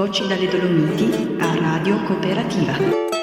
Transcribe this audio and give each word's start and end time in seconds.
Voci 0.00 0.26
dalle 0.26 0.48
Dolomiti 0.48 1.36
a 1.40 1.54
Radio 1.56 2.02
Cooperativa. 2.04 3.19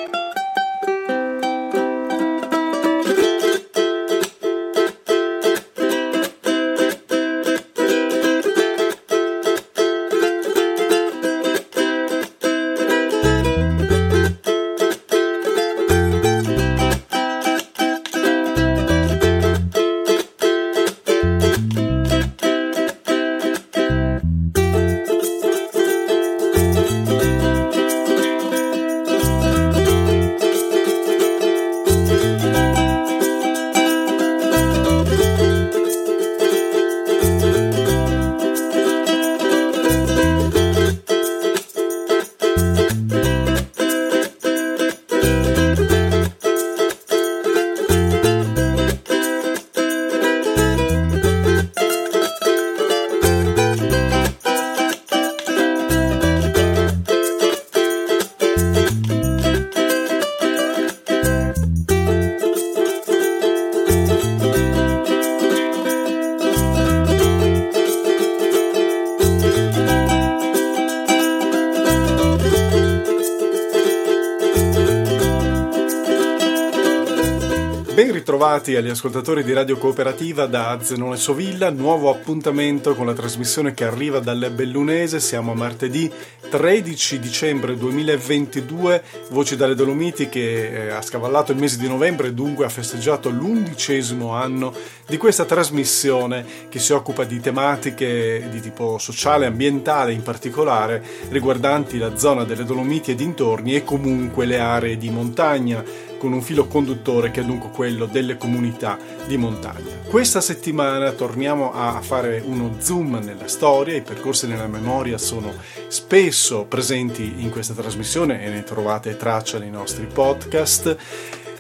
Ritrovati 78.57 78.75
agli 78.75 78.89
ascoltatori 78.89 79.43
di 79.43 79.53
Radio 79.53 79.77
Cooperativa 79.77 80.47
da 80.47 80.79
Zenone 80.81 81.17
Sovilla, 81.17 81.69
nuovo 81.69 82.09
appuntamento 82.09 82.95
con 82.95 83.05
la 83.05 83.13
trasmissione 83.13 83.73
che 83.73 83.83
arriva 83.83 84.19
dal 84.19 84.51
Bellunese, 84.51 85.19
siamo 85.19 85.51
a 85.51 85.55
martedì 85.55 86.11
13 86.49 87.19
dicembre 87.19 87.77
2022, 87.77 89.03
Voci 89.29 89.55
dalle 89.55 89.75
Dolomiti 89.75 90.29
che 90.29 90.87
eh, 90.87 90.89
ha 90.89 91.01
scavallato 91.01 91.51
il 91.51 91.59
mese 91.59 91.77
di 91.77 91.87
novembre 91.87 92.29
e 92.29 92.33
dunque 92.33 92.65
ha 92.65 92.69
festeggiato 92.69 93.29
l'undicesimo 93.29 94.31
anno 94.31 94.73
di 95.05 95.17
questa 95.17 95.45
trasmissione 95.45 96.45
che 96.69 96.79
si 96.79 96.93
occupa 96.93 97.25
di 97.25 97.39
tematiche 97.39 98.47
di 98.49 98.59
tipo 98.59 98.97
sociale, 98.97 99.45
ambientale 99.45 100.13
in 100.13 100.23
particolare, 100.23 101.03
riguardanti 101.29 101.97
la 101.97 102.17
zona 102.17 102.43
delle 102.43 102.63
Dolomiti 102.63 103.11
e 103.11 103.15
dintorni 103.15 103.75
e 103.75 103.83
comunque 103.83 104.45
le 104.45 104.59
aree 104.59 104.97
di 104.97 105.09
montagna 105.09 105.83
con 106.17 106.33
un 106.33 106.41
filo 106.41 106.67
conduttore 106.67 107.31
che 107.31 107.41
è 107.41 107.43
dunque 107.45 107.69
quello 107.69 108.05
delle 108.05 108.37
comunità 108.37 108.97
di 109.25 109.37
montagna. 109.37 109.95
Questa 110.07 110.41
settimana 110.41 111.11
torniamo 111.11 111.73
a 111.73 112.01
fare 112.01 112.41
uno 112.45 112.75
zoom 112.79 113.19
nella 113.23 113.47
storia, 113.47 113.95
i 113.95 114.01
percorsi 114.01 114.47
nella 114.47 114.67
memoria 114.67 115.17
sono 115.17 115.53
spesso 115.87 116.65
presenti 116.65 117.35
in 117.37 117.49
questa 117.49 117.73
trasmissione 117.73 118.43
e 118.43 118.49
ne 118.49 118.63
trovate 118.63 119.17
traccia 119.17 119.59
nei 119.59 119.69
nostri 119.69 120.05
podcast. 120.05 120.97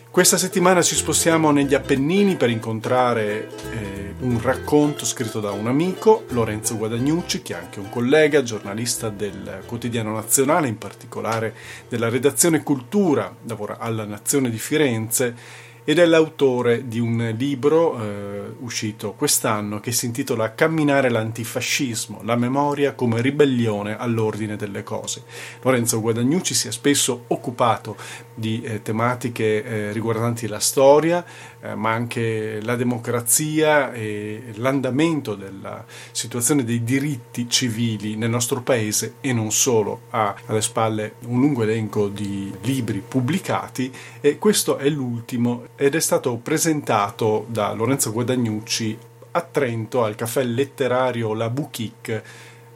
Questa 0.09 0.37
settimana 0.37 0.81
ci 0.81 0.95
spostiamo 0.95 1.51
negli 1.51 1.75
Appennini 1.75 2.37
per 2.37 2.49
incontrare 2.49 3.49
eh, 3.71 4.06
un 4.19 4.41
racconto 4.41 5.05
scritto 5.05 5.39
da 5.39 5.51
un 5.51 5.67
amico, 5.67 6.23
Lorenzo 6.29 6.75
Guadagnucci, 6.75 7.43
che 7.43 7.53
è 7.53 7.57
anche 7.57 7.79
un 7.79 7.89
collega, 7.89 8.41
giornalista 8.41 9.09
del 9.09 9.61
quotidiano 9.65 10.13
nazionale, 10.13 10.67
in 10.67 10.77
particolare 10.77 11.53
della 11.87 12.09
redazione 12.09 12.63
Cultura, 12.63 13.35
lavora 13.45 13.77
alla 13.77 14.05
Nazione 14.05 14.49
di 14.49 14.57
Firenze 14.57 15.65
ed 15.83 15.99
è 15.99 16.05
l'autore 16.05 16.87
di 16.89 16.99
un 16.99 17.33
libro 17.37 17.97
eh, 17.97 18.55
uscito 18.59 19.13
quest'anno 19.13 19.79
che 19.79 19.93
si 19.93 20.05
intitola 20.05 20.53
Camminare 20.53 21.09
l'antifascismo, 21.09 22.21
la 22.23 22.35
memoria 22.35 22.93
come 22.93 23.21
ribellione 23.21 23.97
all'ordine 23.97 24.57
delle 24.57 24.83
cose. 24.83 25.23
Lorenzo 25.61 26.01
Guadagnucci 26.01 26.53
si 26.53 26.67
è 26.67 26.71
spesso 26.71 27.23
occupato 27.27 27.95
di 28.37 28.61
eh, 28.61 28.83
tematiche 28.83 29.63
eh, 29.63 29.91
riguardanti 29.91 30.47
la 30.47 30.59
storia, 30.59 31.25
eh, 31.59 31.73
ma 31.73 31.91
anche 31.91 32.61
la 32.61 32.75
democrazia 32.75 33.91
e 33.91 34.51
l'andamento 34.55 35.33
della 35.33 35.83
situazione 36.11 36.63
dei 36.63 36.83
diritti 36.83 37.49
civili 37.49 38.15
nel 38.15 38.29
nostro 38.29 38.61
paese 38.61 39.15
e 39.21 39.33
non 39.33 39.51
solo. 39.51 40.01
Ha 40.11 40.35
alle 40.45 40.61
spalle 40.61 41.15
un 41.25 41.39
lungo 41.39 41.63
elenco 41.63 42.09
di 42.09 42.53
libri 42.61 43.03
pubblicati 43.05 43.91
e 44.21 44.37
questo 44.37 44.77
è 44.77 44.87
l'ultimo 44.87 45.69
ed 45.75 45.95
è 45.95 45.99
stato 45.99 46.35
presentato 46.35 47.47
da 47.49 47.73
Lorenzo 47.73 48.11
Guadagnucci 48.11 48.97
a 49.31 49.41
Trento 49.41 50.03
al 50.03 50.15
caffè 50.15 50.43
letterario 50.43 51.33
La 51.33 51.49
Bouquique 51.49 52.23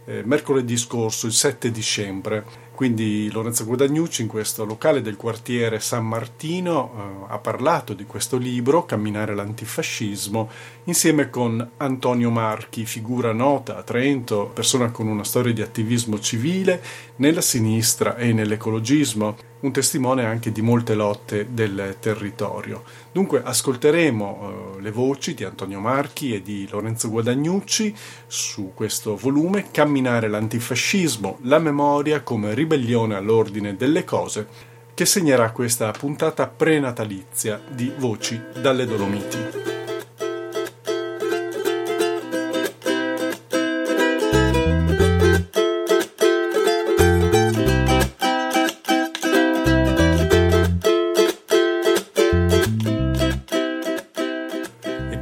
eh, 0.06 0.24
mercoledì 0.26 0.78
scorso, 0.78 1.28
il 1.28 1.34
7 1.34 1.72
dicembre. 1.72 2.70
Quindi 2.82 3.30
Lorenzo 3.30 3.66
Guadagnucci 3.66 4.24
in 4.24 4.28
questo 4.28 4.66
locale 4.66 5.04
del 5.04 5.16
quartiere 5.16 5.80
San 5.80 6.04
Martino 6.04 7.28
eh, 7.30 7.32
ha 7.32 7.38
parlato 7.38 7.94
di 7.94 8.06
questo 8.06 8.38
libro, 8.38 8.86
Camminare 8.86 9.36
l'antifascismo, 9.36 10.50
insieme 10.86 11.30
con 11.30 11.74
Antonio 11.78 12.32
Marchi, 12.32 12.86
figura 12.86 13.34
nota 13.34 13.78
a 13.78 13.84
Trento, 13.84 14.50
persona 14.52 14.90
con 14.90 15.06
una 15.06 15.24
storia 15.24 15.54
di 15.54 15.62
attivismo 15.62 16.20
civile 16.20 16.82
nella 17.22 17.42
sinistra 17.42 18.18
e 18.18 18.34
nell'ecologismo, 18.34 19.38
un 19.60 19.72
testimone 19.72 20.26
anche 20.26 20.52
di 20.52 20.64
molte 20.64 20.96
lotte 20.96 21.54
del 21.54 21.98
territorio. 22.00 22.84
Dunque 23.12 23.44
ascolteremo 23.44 24.78
eh, 24.78 24.82
le 24.82 24.92
voci 24.92 25.36
di 25.36 25.44
Antonio 25.44 25.80
Marchi 25.80 26.34
e 26.34 26.42
di 26.42 26.68
Lorenzo 26.68 27.12
Guadagnucci 27.12 27.96
su 28.26 28.72
questo 28.74 29.16
volume 29.16 29.70
Camminare 29.70 30.28
l'antifascismo, 30.30 31.38
la 31.44 31.60
memoria 31.60 32.22
come 32.22 32.56
ribellione 32.56 33.16
all'ordine 33.16 33.76
delle 33.76 34.04
cose, 34.04 34.48
che 34.96 35.06
segnerà 35.06 35.52
questa 35.52 35.92
puntata 35.92 36.48
prenatalizia 36.48 37.62
di 37.70 37.94
Voci 37.96 38.42
dalle 38.60 38.88
Dolomiti. 38.88 39.81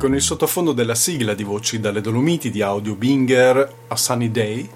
Con 0.09 0.17
il 0.17 0.23
sottofondo 0.23 0.73
della 0.73 0.95
sigla 0.95 1.35
di 1.35 1.43
Voci 1.43 1.79
dalle 1.79 2.01
Dolomiti 2.01 2.49
di 2.49 2.63
Audio 2.63 2.95
Binger 2.95 3.73
a 3.89 3.95
Sunny 3.95 4.31
Day, 4.31 4.67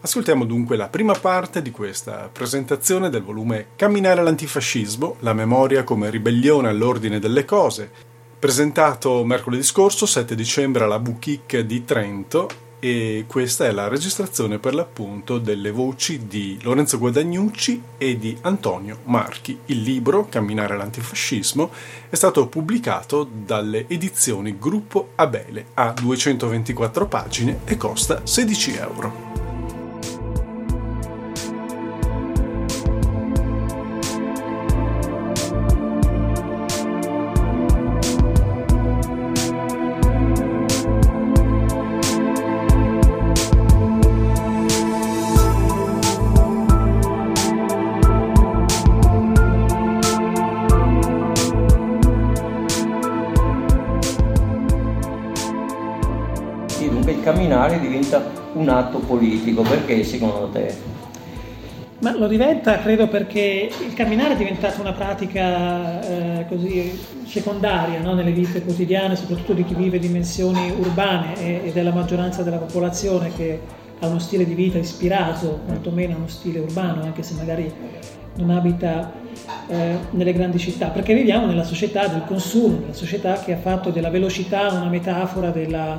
ascoltiamo 0.00 0.44
dunque 0.44 0.76
la 0.76 0.86
prima 0.86 1.12
parte 1.12 1.60
di 1.60 1.72
questa 1.72 2.30
presentazione 2.32 3.10
del 3.10 3.24
volume 3.24 3.70
Camminare 3.74 4.22
l'antifascismo, 4.22 5.16
la 5.20 5.32
memoria 5.32 5.82
come 5.82 6.08
ribellione 6.08 6.68
all'ordine 6.68 7.18
delle 7.18 7.44
cose, 7.44 7.90
presentato 8.38 9.24
mercoledì 9.24 9.64
scorso, 9.64 10.06
7 10.06 10.36
dicembre, 10.36 10.84
alla 10.84 11.00
Bouquique 11.00 11.66
di 11.66 11.84
Trento 11.84 12.48
e 12.86 13.24
questa 13.26 13.66
è 13.66 13.72
la 13.72 13.88
registrazione 13.88 14.60
per 14.60 14.72
l'appunto 14.72 15.38
delle 15.38 15.72
voci 15.72 16.28
di 16.28 16.56
Lorenzo 16.62 16.98
Guadagnucci 16.98 17.82
e 17.98 18.16
di 18.16 18.38
Antonio 18.42 19.00
Marchi. 19.06 19.58
Il 19.66 19.82
libro 19.82 20.28
Camminare 20.28 20.76
l'antifascismo 20.76 21.72
è 22.08 22.14
stato 22.14 22.46
pubblicato 22.46 23.28
dalle 23.28 23.86
edizioni 23.88 24.56
Gruppo 24.56 25.10
Abele, 25.16 25.66
ha 25.74 25.92
224 26.00 27.08
pagine 27.08 27.58
e 27.64 27.76
costa 27.76 28.24
16 28.24 28.76
euro. 28.76 29.25
Politico, 59.16 59.62
perché 59.62 60.04
secondo 60.04 60.48
te? 60.52 60.94
Ma 61.98 62.14
lo 62.16 62.28
diventa, 62.28 62.78
credo, 62.80 63.08
perché 63.08 63.70
il 63.86 63.94
camminare 63.94 64.34
è 64.34 64.36
diventato 64.36 64.82
una 64.82 64.92
pratica 64.92 66.02
eh, 66.02 66.46
così 66.46 66.92
secondaria 67.24 68.00
no? 68.00 68.12
nelle 68.12 68.32
vite 68.32 68.62
quotidiane, 68.62 69.16
soprattutto 69.16 69.54
di 69.54 69.64
chi 69.64 69.74
vive 69.74 69.98
dimensioni 69.98 70.70
urbane 70.70 71.34
e, 71.38 71.68
e 71.68 71.72
della 71.72 71.92
maggioranza 71.92 72.42
della 72.42 72.58
popolazione 72.58 73.32
che 73.34 73.60
ha 73.98 74.06
uno 74.08 74.18
stile 74.18 74.44
di 74.44 74.52
vita 74.52 74.76
ispirato, 74.76 75.60
quantomeno 75.64 76.12
a 76.12 76.16
uno 76.18 76.28
stile 76.28 76.58
urbano, 76.58 77.02
anche 77.02 77.22
se 77.22 77.32
magari 77.34 77.72
non 78.34 78.50
abita 78.50 79.10
eh, 79.68 79.96
nelle 80.10 80.34
grandi 80.34 80.58
città, 80.58 80.88
perché 80.88 81.14
viviamo 81.14 81.46
nella 81.46 81.64
società 81.64 82.08
del 82.08 82.24
consumo, 82.26 82.80
nella 82.80 82.92
società 82.92 83.40
che 83.40 83.54
ha 83.54 83.58
fatto 83.58 83.88
della 83.88 84.10
velocità 84.10 84.68
una 84.70 84.90
metafora 84.90 85.48
della, 85.48 85.98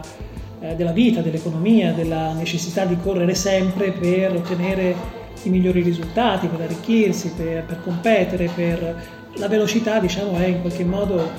eh, 0.59 0.75
della 0.75 0.91
vita, 0.91 1.21
dell'economia, 1.21 1.93
della 1.93 2.33
necessità 2.33 2.85
di 2.85 2.97
correre 2.97 3.35
sempre 3.35 3.91
per 3.91 4.35
ottenere 4.35 4.95
i 5.43 5.49
migliori 5.49 5.81
risultati, 5.81 6.47
per 6.47 6.61
arricchirsi, 6.61 7.31
per, 7.35 7.63
per 7.65 7.81
competere, 7.83 8.49
per... 8.53 9.07
la 9.37 9.47
velocità 9.47 9.99
diciamo, 9.99 10.35
è 10.37 10.47
in 10.47 10.61
qualche 10.61 10.83
modo 10.83 11.29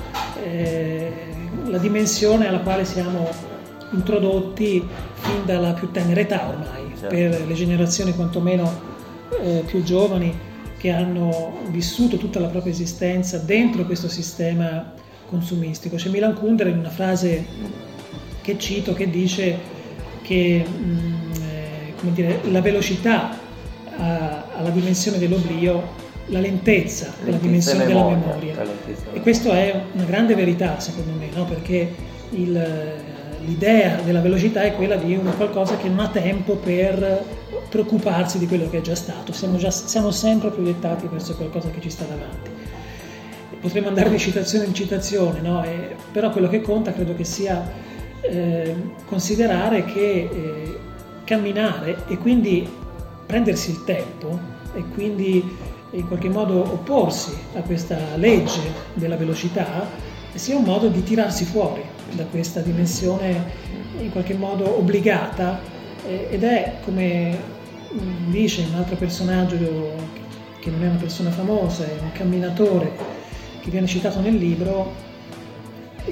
eh, 0.43 1.11
la 1.65 1.77
dimensione 1.77 2.47
alla 2.47 2.59
quale 2.59 2.85
siamo 2.85 3.27
introdotti 3.91 4.87
fin 5.15 5.45
dalla 5.45 5.73
più 5.73 5.91
tenera 5.91 6.21
età 6.21 6.47
ormai, 6.47 6.93
certo. 6.97 7.07
per 7.13 7.45
le 7.45 7.53
generazioni 7.53 8.13
quantomeno 8.13 8.71
eh, 9.41 9.63
più 9.65 9.83
giovani 9.83 10.33
che 10.77 10.91
hanno 10.91 11.57
vissuto 11.69 12.17
tutta 12.17 12.39
la 12.39 12.47
propria 12.47 12.71
esistenza 12.71 13.37
dentro 13.39 13.83
questo 13.85 14.07
sistema 14.07 14.93
consumistico. 15.27 15.97
C'è 15.97 16.09
Milan 16.09 16.35
Kundera 16.35 16.69
in 16.69 16.77
una 16.77 16.89
frase 16.89 17.45
che 18.49 18.57
cito 18.57 18.93
che 18.93 19.09
dice 19.09 19.57
che 20.21 20.63
mh, 20.65 20.83
mm, 20.83 21.31
eh, 21.41 22.11
dire, 22.13 22.39
la 22.49 22.61
velocità 22.61 23.37
a, 23.97 24.45
alla 24.55 24.69
dimensione 24.69 25.19
dell'oblio 25.19 26.07
la 26.27 26.39
lentezza, 26.39 27.13
la 27.25 27.37
dimensione 27.37 27.85
della 27.85 28.05
memoria. 28.05 28.55
E 29.13 29.19
questa 29.21 29.51
è 29.51 29.81
una 29.93 30.03
grande 30.03 30.35
verità 30.35 30.79
secondo 30.79 31.11
me, 31.17 31.29
no? 31.33 31.45
perché 31.45 31.91
il, 32.31 32.93
l'idea 33.45 33.99
della 34.01 34.21
velocità 34.21 34.61
è 34.61 34.75
quella 34.75 34.95
di 34.95 35.15
un 35.15 35.31
qualcosa 35.35 35.77
che 35.77 35.87
non 35.87 35.99
ha 35.99 36.09
tempo 36.09 36.55
per 36.55 37.25
preoccuparsi 37.69 38.37
di 38.37 38.47
quello 38.47 38.69
che 38.69 38.77
è 38.77 38.81
già 38.81 38.95
stato, 38.95 39.31
siamo, 39.31 39.57
già, 39.57 39.71
siamo 39.71 40.11
sempre 40.11 40.49
proiettati 40.49 41.07
verso 41.07 41.35
qualcosa 41.35 41.69
che 41.69 41.81
ci 41.81 41.89
sta 41.89 42.05
davanti. 42.05 42.49
Potremmo 43.59 43.87
andare 43.87 44.09
di 44.09 44.19
citazione 44.19 44.65
in 44.65 44.73
citazione, 44.73 45.41
no? 45.41 45.63
e, 45.63 45.95
però 46.11 46.29
quello 46.29 46.47
che 46.47 46.61
conta 46.61 46.93
credo 46.93 47.15
che 47.15 47.23
sia 47.23 47.87
eh, 48.21 48.75
considerare 49.05 49.85
che 49.85 50.29
eh, 50.31 50.79
camminare 51.23 52.03
e 52.07 52.17
quindi 52.17 52.67
prendersi 53.25 53.71
il 53.71 53.83
tempo 53.83 54.39
e 54.73 54.83
quindi 54.93 55.57
in 55.91 56.07
qualche 56.07 56.29
modo 56.29 56.61
opporsi 56.61 57.35
a 57.55 57.61
questa 57.61 57.97
legge 58.15 58.61
della 58.93 59.15
velocità 59.15 59.87
sia 60.33 60.55
un 60.55 60.63
modo 60.63 60.87
di 60.87 61.03
tirarsi 61.03 61.43
fuori 61.45 61.81
da 62.11 62.23
questa 62.25 62.61
dimensione 62.61 63.67
in 63.99 64.11
qualche 64.11 64.35
modo 64.35 64.77
obbligata 64.77 65.59
ed 66.05 66.43
è 66.43 66.75
come 66.83 67.37
dice 68.27 68.65
un 68.69 68.75
altro 68.75 68.95
personaggio 68.95 69.57
che 70.59 70.69
non 70.69 70.83
è 70.83 70.87
una 70.87 70.99
persona 70.99 71.31
famosa, 71.31 71.85
è 71.85 71.97
un 72.01 72.11
camminatore 72.11 72.91
che 73.61 73.69
viene 73.69 73.87
citato 73.87 74.19
nel 74.19 74.35
libro 74.35 75.07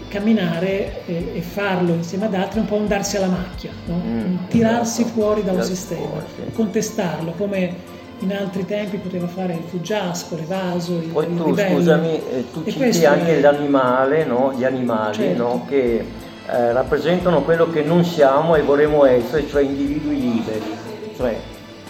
camminare 0.08 1.06
e, 1.06 1.32
e, 1.36 1.42
farlo 1.42 1.94
insieme 1.94 2.26
ad 2.26 2.34
altri 2.34 2.60
è 2.60 2.62
un 2.62 2.68
po' 2.68 2.76
un 2.76 2.88
darsi 2.88 3.18
alla 3.18 3.28
macchia, 3.28 3.72
no? 3.86 4.02
mm, 4.04 4.36
tirarsi 4.48 5.02
esatto. 5.02 5.20
fuori 5.20 5.44
da 5.44 5.52
un 5.54 5.62
sistema, 5.64 6.24
sì. 6.36 6.52
contestarlo 6.54 7.32
come 7.38 7.96
in 8.20 8.34
altri 8.34 8.66
tempi 8.66 8.98
poteva 8.98 9.28
fare 9.28 9.54
il 9.54 9.64
fuggiasco, 9.68 10.36
l'evaso, 10.36 10.94
il 10.94 11.10
Poi 11.10 11.36
tu, 11.36 11.46
ribello. 11.46 11.76
scusami, 11.76 12.22
eh, 12.30 12.46
tu 12.52 12.62
e 12.66 12.72
citi 12.72 13.06
anche 13.06 13.38
è... 13.38 13.40
l'animale, 13.42 14.26
no? 14.26 14.54
gli 14.56 14.64
animali 14.64 15.16
certo. 15.16 15.44
no? 15.44 15.66
che 15.68 16.04
eh, 16.50 16.72
rappresentano 16.72 17.44
quello 17.44 17.70
che 17.70 17.84
non 17.84 18.04
siamo 18.04 18.56
e 18.56 18.62
vorremmo 18.62 19.06
essere, 19.06 19.48
cioè 19.48 19.62
individui 19.62 20.20
liberi. 20.20 20.76
Cioè... 21.16 21.38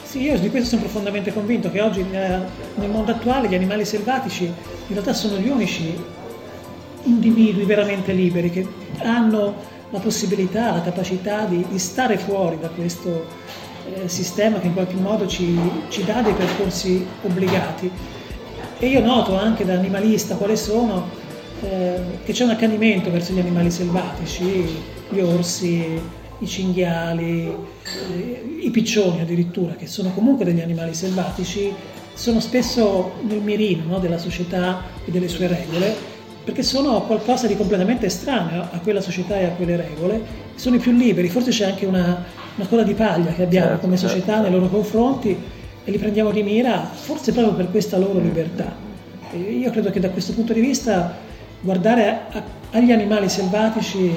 Sì, 0.03 0.23
io 0.23 0.37
di 0.37 0.49
questo 0.49 0.69
sono 0.69 0.81
profondamente 0.81 1.33
convinto 1.33 1.69
che 1.69 1.81
oggi 1.81 2.03
nel, 2.03 2.45
nel 2.75 2.89
mondo 2.89 3.11
attuale 3.11 3.47
gli 3.47 3.55
animali 3.55 3.85
selvatici 3.85 4.45
in 4.45 4.53
realtà 4.93 5.13
sono 5.13 5.37
gli 5.37 5.49
unici 5.49 5.95
individui 7.07 7.63
veramente 7.63 8.11
liberi 8.11 8.49
che 8.49 8.67
hanno 8.99 9.75
la 9.89 9.99
possibilità, 9.99 10.73
la 10.73 10.81
capacità 10.81 11.45
di, 11.45 11.65
di 11.69 11.79
stare 11.79 12.17
fuori 12.17 12.59
da 12.59 12.69
questo 12.69 13.25
eh, 13.93 14.07
sistema 14.07 14.59
che 14.59 14.67
in 14.67 14.73
qualche 14.73 14.95
modo 14.95 15.27
ci, 15.27 15.57
ci, 15.89 16.03
dà 16.03 16.21
dei 16.21 16.33
percorsi 16.33 17.05
obbligati. 17.23 17.89
E 18.79 18.87
io 18.87 19.01
noto 19.01 19.37
anche 19.37 19.65
da 19.65 19.73
animalista 19.73 20.35
quali 20.35 20.57
sono, 20.57 21.09
eh, 21.61 21.99
che 22.23 22.33
c'è 22.33 22.43
un 22.43 22.51
accanimento 22.51 23.09
verso 23.09 23.33
gli 23.33 23.39
animali 23.39 23.71
selvatici, 23.71 24.65
gli 25.09 25.19
orsi, 25.19 25.99
i 26.39 26.47
cinghiali, 26.47 27.47
eh, 27.47 28.57
i 28.61 28.69
piccioni 28.69 29.21
addirittura, 29.21 29.73
che 29.73 29.87
sono 29.87 30.11
comunque 30.11 30.45
degli 30.45 30.61
animali 30.61 30.93
selvatici, 30.93 31.73
sono 32.13 32.39
spesso 32.39 33.13
nel 33.21 33.41
mirino 33.41 33.83
no, 33.85 33.99
della 33.99 34.17
società 34.17 34.83
e 35.05 35.11
delle 35.11 35.27
sue 35.27 35.47
regole 35.47 36.16
perché 36.47 36.63
sono 36.63 37.01
qualcosa 37.01 37.45
di 37.45 37.57
completamente 37.57 38.05
estraneo 38.05 38.61
a 38.71 38.79
quella 38.81 39.01
società 39.01 39.37
e 39.37 39.43
a 39.43 39.49
quelle 39.49 39.75
regole, 39.75 40.21
sono 40.55 40.77
i 40.77 40.79
più 40.79 40.93
liberi, 40.93 41.27
forse 41.27 41.51
c'è 41.51 41.65
anche 41.65 41.85
una, 41.85 42.23
una 42.55 42.67
coda 42.69 42.83
di 42.83 42.93
paglia 42.93 43.33
che 43.33 43.43
abbiamo 43.43 43.67
certo, 43.67 43.81
come 43.81 43.97
società 43.97 44.35
certo. 44.35 44.41
nei 44.43 44.51
loro 44.51 44.69
confronti 44.69 45.37
e 45.83 45.91
li 45.91 45.97
prendiamo 45.97 46.31
di 46.31 46.43
mira 46.43 46.89
forse 46.89 47.33
proprio 47.33 47.53
per 47.53 47.69
questa 47.69 47.97
loro 47.97 48.19
libertà. 48.19 48.73
E 49.33 49.37
io 49.37 49.69
credo 49.71 49.89
che 49.89 49.99
da 49.99 50.09
questo 50.09 50.31
punto 50.31 50.53
di 50.53 50.61
vista 50.61 51.17
guardare 51.59 52.21
a, 52.31 52.41
agli 52.71 52.93
animali 52.93 53.27
selvatici 53.27 54.15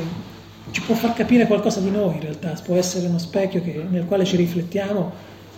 ci 0.70 0.82
può 0.82 0.94
far 0.94 1.14
capire 1.14 1.48
qualcosa 1.48 1.80
di 1.80 1.90
noi 1.90 2.14
in 2.14 2.20
realtà, 2.20 2.54
può 2.64 2.76
essere 2.76 3.08
uno 3.08 3.18
specchio 3.18 3.60
che, 3.60 3.84
nel 3.90 4.04
quale 4.04 4.24
ci 4.24 4.36
riflettiamo 4.36 5.10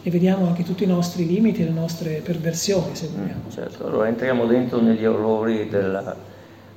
e 0.02 0.10
vediamo 0.10 0.46
anche 0.46 0.64
tutti 0.64 0.84
i 0.84 0.86
nostri 0.86 1.26
limiti 1.26 1.60
e 1.60 1.64
le 1.66 1.72
nostre 1.72 2.22
perversioni 2.24 2.96
se 2.96 3.10
vogliamo. 3.14 3.42
Certo, 3.50 3.86
allora 3.86 4.08
entriamo 4.08 4.46
dentro 4.46 4.80
negli 4.80 5.04
orrori 5.04 5.69
della 5.69 6.30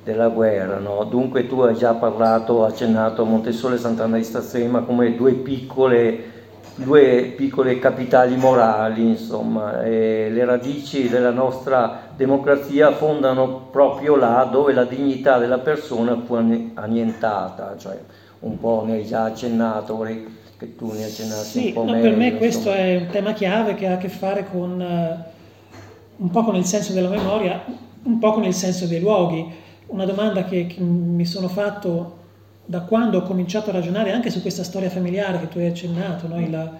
della 0.06 0.28
guerra. 0.28 0.78
No? 0.78 1.02
Dunque 1.02 1.48
tu 1.48 1.60
hai 1.62 1.74
già 1.74 1.94
parlato, 1.94 2.64
accennato 2.64 3.22
a 3.22 3.24
Montesole 3.24 3.74
e 3.74 3.78
Sant'Anna 3.78 4.16
di 4.16 4.22
Stazzema 4.22 4.82
come 4.82 5.16
due 5.16 5.32
piccole, 5.32 6.34
due 6.76 7.34
piccole 7.36 7.80
capitali 7.80 8.36
morali, 8.36 9.02
insomma, 9.02 9.82
e 9.82 10.28
le 10.30 10.44
radici 10.44 11.08
della 11.08 11.32
nostra 11.32 12.02
democrazia 12.14 12.92
fondano 12.92 13.66
proprio 13.72 14.14
là 14.14 14.48
dove 14.48 14.72
la 14.72 14.84
dignità 14.84 15.38
della 15.38 15.58
persona 15.58 16.16
fu 16.24 16.34
annientata, 16.34 17.74
cioè 17.76 17.98
un 18.38 18.60
po' 18.60 18.84
ne 18.86 18.94
hai 18.94 19.04
già 19.04 19.24
accennato, 19.24 19.96
vorrei 19.96 20.34
che 20.56 20.76
tu 20.76 20.92
ne 20.92 21.04
accennassi 21.04 21.60
sì, 21.60 21.66
un 21.66 21.72
po' 21.72 21.84
no, 21.84 21.92
meglio. 21.92 22.08
Per 22.10 22.16
me 22.16 22.36
questo 22.36 22.70
è 22.70 22.96
un 22.96 23.08
tema 23.10 23.32
chiave 23.32 23.74
che 23.74 23.88
ha 23.88 23.94
a 23.94 23.98
che 23.98 24.08
fare 24.08 24.46
con 24.48 24.80
uh, 24.80 26.22
un 26.22 26.30
po' 26.30 26.44
con 26.44 26.54
il 26.54 26.64
senso 26.64 26.92
della 26.92 27.08
memoria, 27.08 27.60
un 28.04 28.18
po' 28.20 28.32
con 28.32 28.44
il 28.44 28.54
senso 28.54 28.86
dei 28.86 29.00
luoghi 29.00 29.64
una 29.86 30.04
domanda 30.04 30.44
che, 30.44 30.66
che, 30.66 30.80
mi 30.80 31.24
sono 31.24 31.48
fatto 31.48 32.24
da 32.64 32.80
quando 32.80 33.18
ho 33.18 33.22
cominciato 33.22 33.70
a 33.70 33.74
ragionare 33.74 34.12
anche 34.12 34.30
su 34.30 34.40
questa 34.40 34.64
storia 34.64 34.90
familiare 34.90 35.38
che 35.38 35.48
tu 35.48 35.58
hai 35.58 35.66
accennato. 35.66 36.26
No? 36.26 36.40
Il, 36.40 36.70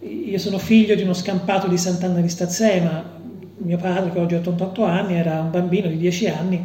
io 0.00 0.38
sono 0.38 0.58
figlio 0.58 0.94
di 0.94 1.02
uno 1.02 1.14
scampato 1.14 1.68
di 1.68 1.78
Sant'Anna 1.78 2.20
di 2.20 2.28
Stazzema, 2.28 3.14
mio 3.58 3.78
padre 3.78 4.12
che 4.12 4.18
oggi 4.18 4.34
ha 4.34 4.38
88 4.38 4.84
anni 4.84 5.14
era 5.14 5.40
un 5.40 5.50
bambino 5.50 5.88
di 5.88 5.96
10 5.96 6.28
anni 6.28 6.64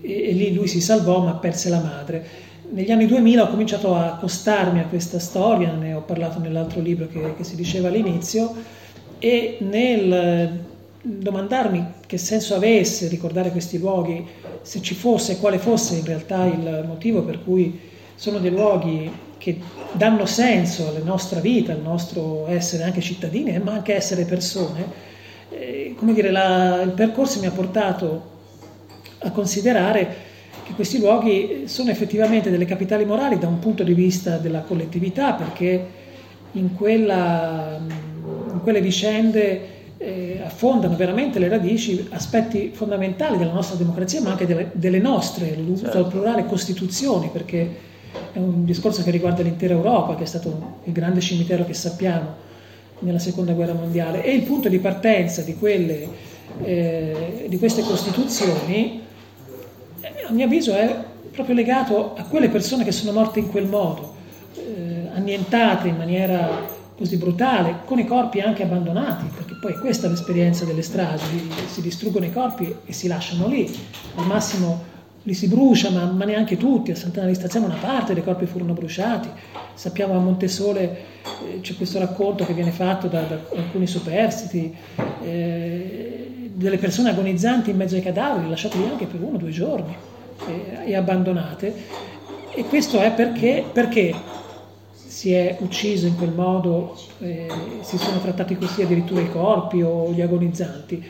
e, 0.00 0.28
e 0.28 0.32
lì 0.32 0.54
lui 0.54 0.66
si 0.68 0.80
salvò 0.80 1.22
ma 1.22 1.34
perse 1.34 1.68
la 1.68 1.80
madre. 1.80 2.48
Negli 2.72 2.92
anni 2.92 3.06
2000 3.06 3.42
ho 3.42 3.48
cominciato 3.48 3.96
a 3.96 4.12
accostarmi 4.12 4.78
a 4.78 4.84
questa 4.84 5.18
storia, 5.18 5.72
ne 5.72 5.92
ho 5.94 6.02
parlato 6.02 6.38
nell'altro 6.38 6.80
libro 6.80 7.08
che, 7.08 7.34
che 7.36 7.42
si 7.42 7.56
diceva 7.56 7.88
all'inizio, 7.88 8.54
e 9.18 9.58
nel 9.60 10.60
domandarmi 11.02 11.84
che 12.06 12.16
senso 12.16 12.54
avesse 12.54 13.08
ricordare 13.08 13.50
questi 13.50 13.78
luoghi, 13.78 14.24
se 14.62 14.82
ci 14.82 14.94
fosse, 14.94 15.38
quale 15.38 15.58
fosse 15.58 15.96
in 15.96 16.04
realtà 16.04 16.44
il 16.44 16.84
motivo 16.86 17.22
per 17.22 17.42
cui 17.42 17.78
sono 18.14 18.38
dei 18.38 18.50
luoghi 18.50 19.10
che 19.38 19.58
danno 19.92 20.26
senso 20.26 20.88
alla 20.88 21.02
nostra 21.02 21.40
vita, 21.40 21.72
al 21.72 21.80
nostro 21.80 22.46
essere 22.48 22.82
anche 22.82 23.00
cittadini, 23.00 23.58
ma 23.58 23.72
anche 23.72 23.94
essere 23.94 24.24
persone, 24.24 24.84
eh, 25.50 25.94
come 25.96 26.12
dire, 26.12 26.30
la, 26.30 26.82
il 26.82 26.90
percorso 26.90 27.40
mi 27.40 27.46
ha 27.46 27.50
portato 27.50 28.28
a 29.20 29.30
considerare 29.30 30.28
che 30.64 30.72
questi 30.74 30.98
luoghi 30.98 31.64
sono 31.66 31.90
effettivamente 31.90 32.50
delle 32.50 32.66
capitali 32.66 33.04
morali 33.04 33.38
da 33.38 33.48
un 33.48 33.58
punto 33.58 33.82
di 33.82 33.94
vista 33.94 34.36
della 34.36 34.60
collettività, 34.60 35.32
perché 35.32 35.86
in, 36.52 36.74
quella, 36.74 37.80
in 38.52 38.60
quelle 38.62 38.80
vicende 38.80 39.78
eh, 40.02 40.40
affondano 40.42 40.96
veramente 40.96 41.38
le 41.38 41.48
radici 41.48 42.06
aspetti 42.10 42.70
fondamentali 42.72 43.36
della 43.36 43.52
nostra 43.52 43.76
democrazia, 43.76 44.22
ma 44.22 44.30
anche 44.30 44.46
delle, 44.46 44.70
delle 44.72 44.98
nostre, 44.98 45.54
l'uso 45.56 45.84
certo. 45.84 45.98
al 45.98 46.06
plurale, 46.06 46.46
costituzioni, 46.46 47.28
perché 47.30 47.88
è 48.32 48.38
un 48.38 48.64
discorso 48.64 49.02
che 49.02 49.10
riguarda 49.10 49.42
l'intera 49.42 49.74
Europa, 49.74 50.16
che 50.16 50.22
è 50.22 50.26
stato 50.26 50.78
il 50.84 50.92
grande 50.92 51.20
cimitero 51.20 51.66
che 51.66 51.74
sappiamo 51.74 52.48
nella 53.00 53.18
seconda 53.18 53.52
guerra 53.52 53.74
mondiale 53.74 54.24
e 54.24 54.32
il 54.32 54.42
punto 54.42 54.70
di 54.70 54.78
partenza 54.78 55.42
di, 55.42 55.54
quelle, 55.56 56.08
eh, 56.62 57.44
di 57.46 57.58
queste 57.58 57.82
costituzioni 57.82 59.02
eh, 60.00 60.24
a 60.26 60.32
mio 60.32 60.46
avviso 60.46 60.74
è 60.74 60.96
proprio 61.30 61.54
legato 61.54 62.14
a 62.14 62.24
quelle 62.24 62.48
persone 62.48 62.84
che 62.84 62.92
sono 62.92 63.12
morte 63.12 63.38
in 63.38 63.50
quel 63.50 63.66
modo, 63.66 64.14
eh, 64.56 65.08
annientate 65.14 65.88
in 65.88 65.96
maniera 65.96 66.78
così 67.00 67.16
brutale, 67.16 67.76
con 67.86 67.98
i 67.98 68.04
corpi 68.04 68.40
anche 68.40 68.62
abbandonati, 68.62 69.24
perché 69.34 69.54
poi 69.58 69.72
questa 69.78 70.06
è 70.06 70.10
l'esperienza 70.10 70.66
delle 70.66 70.82
stragi, 70.82 71.50
si 71.66 71.80
distruggono 71.80 72.26
i 72.26 72.30
corpi 72.30 72.76
e 72.84 72.92
si 72.92 73.08
lasciano 73.08 73.48
lì, 73.48 73.66
al 74.16 74.26
massimo 74.26 74.84
li 75.22 75.32
si 75.32 75.48
brucia, 75.48 75.88
ma, 75.88 76.04
ma 76.04 76.26
neanche 76.26 76.58
tutti, 76.58 76.90
a 76.90 76.96
Sant'Anna 76.96 77.28
di 77.28 77.34
Stazione 77.34 77.64
una 77.64 77.78
parte 77.80 78.12
dei 78.12 78.22
corpi 78.22 78.44
furono 78.44 78.74
bruciati, 78.74 79.30
sappiamo 79.72 80.12
a 80.12 80.18
Montesole 80.18 80.98
eh, 81.22 81.60
c'è 81.62 81.74
questo 81.74 81.98
racconto 81.98 82.44
che 82.44 82.52
viene 82.52 82.70
fatto 82.70 83.06
da, 83.06 83.22
da 83.22 83.40
alcuni 83.56 83.86
superstiti, 83.86 84.74
eh, 85.22 86.50
delle 86.52 86.76
persone 86.76 87.08
agonizzanti 87.08 87.70
in 87.70 87.78
mezzo 87.78 87.94
ai 87.94 88.02
cadaveri, 88.02 88.46
lasciate 88.46 88.76
lì 88.76 88.84
anche 88.84 89.06
per 89.06 89.22
uno 89.22 89.36
o 89.36 89.38
due 89.38 89.48
giorni 89.48 89.96
eh, 90.48 90.90
e 90.90 90.94
abbandonate, 90.94 91.74
e 92.52 92.64
questo 92.64 93.00
è 93.00 93.10
perché, 93.12 93.64
perché 93.72 94.14
si 95.20 95.34
è 95.34 95.54
ucciso 95.60 96.06
in 96.06 96.16
quel 96.16 96.32
modo, 96.32 96.98
eh, 97.18 97.46
si 97.82 97.98
sono 97.98 98.22
trattati 98.22 98.56
così 98.56 98.80
addirittura 98.80 99.20
i 99.20 99.30
corpi 99.30 99.82
o 99.82 100.10
gli 100.14 100.22
agonizzanti. 100.22 101.04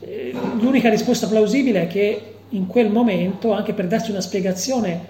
Eh, 0.00 0.34
l'unica 0.58 0.88
risposta 0.88 1.26
plausibile 1.26 1.82
è 1.82 1.86
che 1.86 2.22
in 2.48 2.66
quel 2.66 2.90
momento, 2.90 3.52
anche 3.52 3.74
per 3.74 3.88
darci 3.88 4.10
una 4.10 4.22
spiegazione 4.22 5.00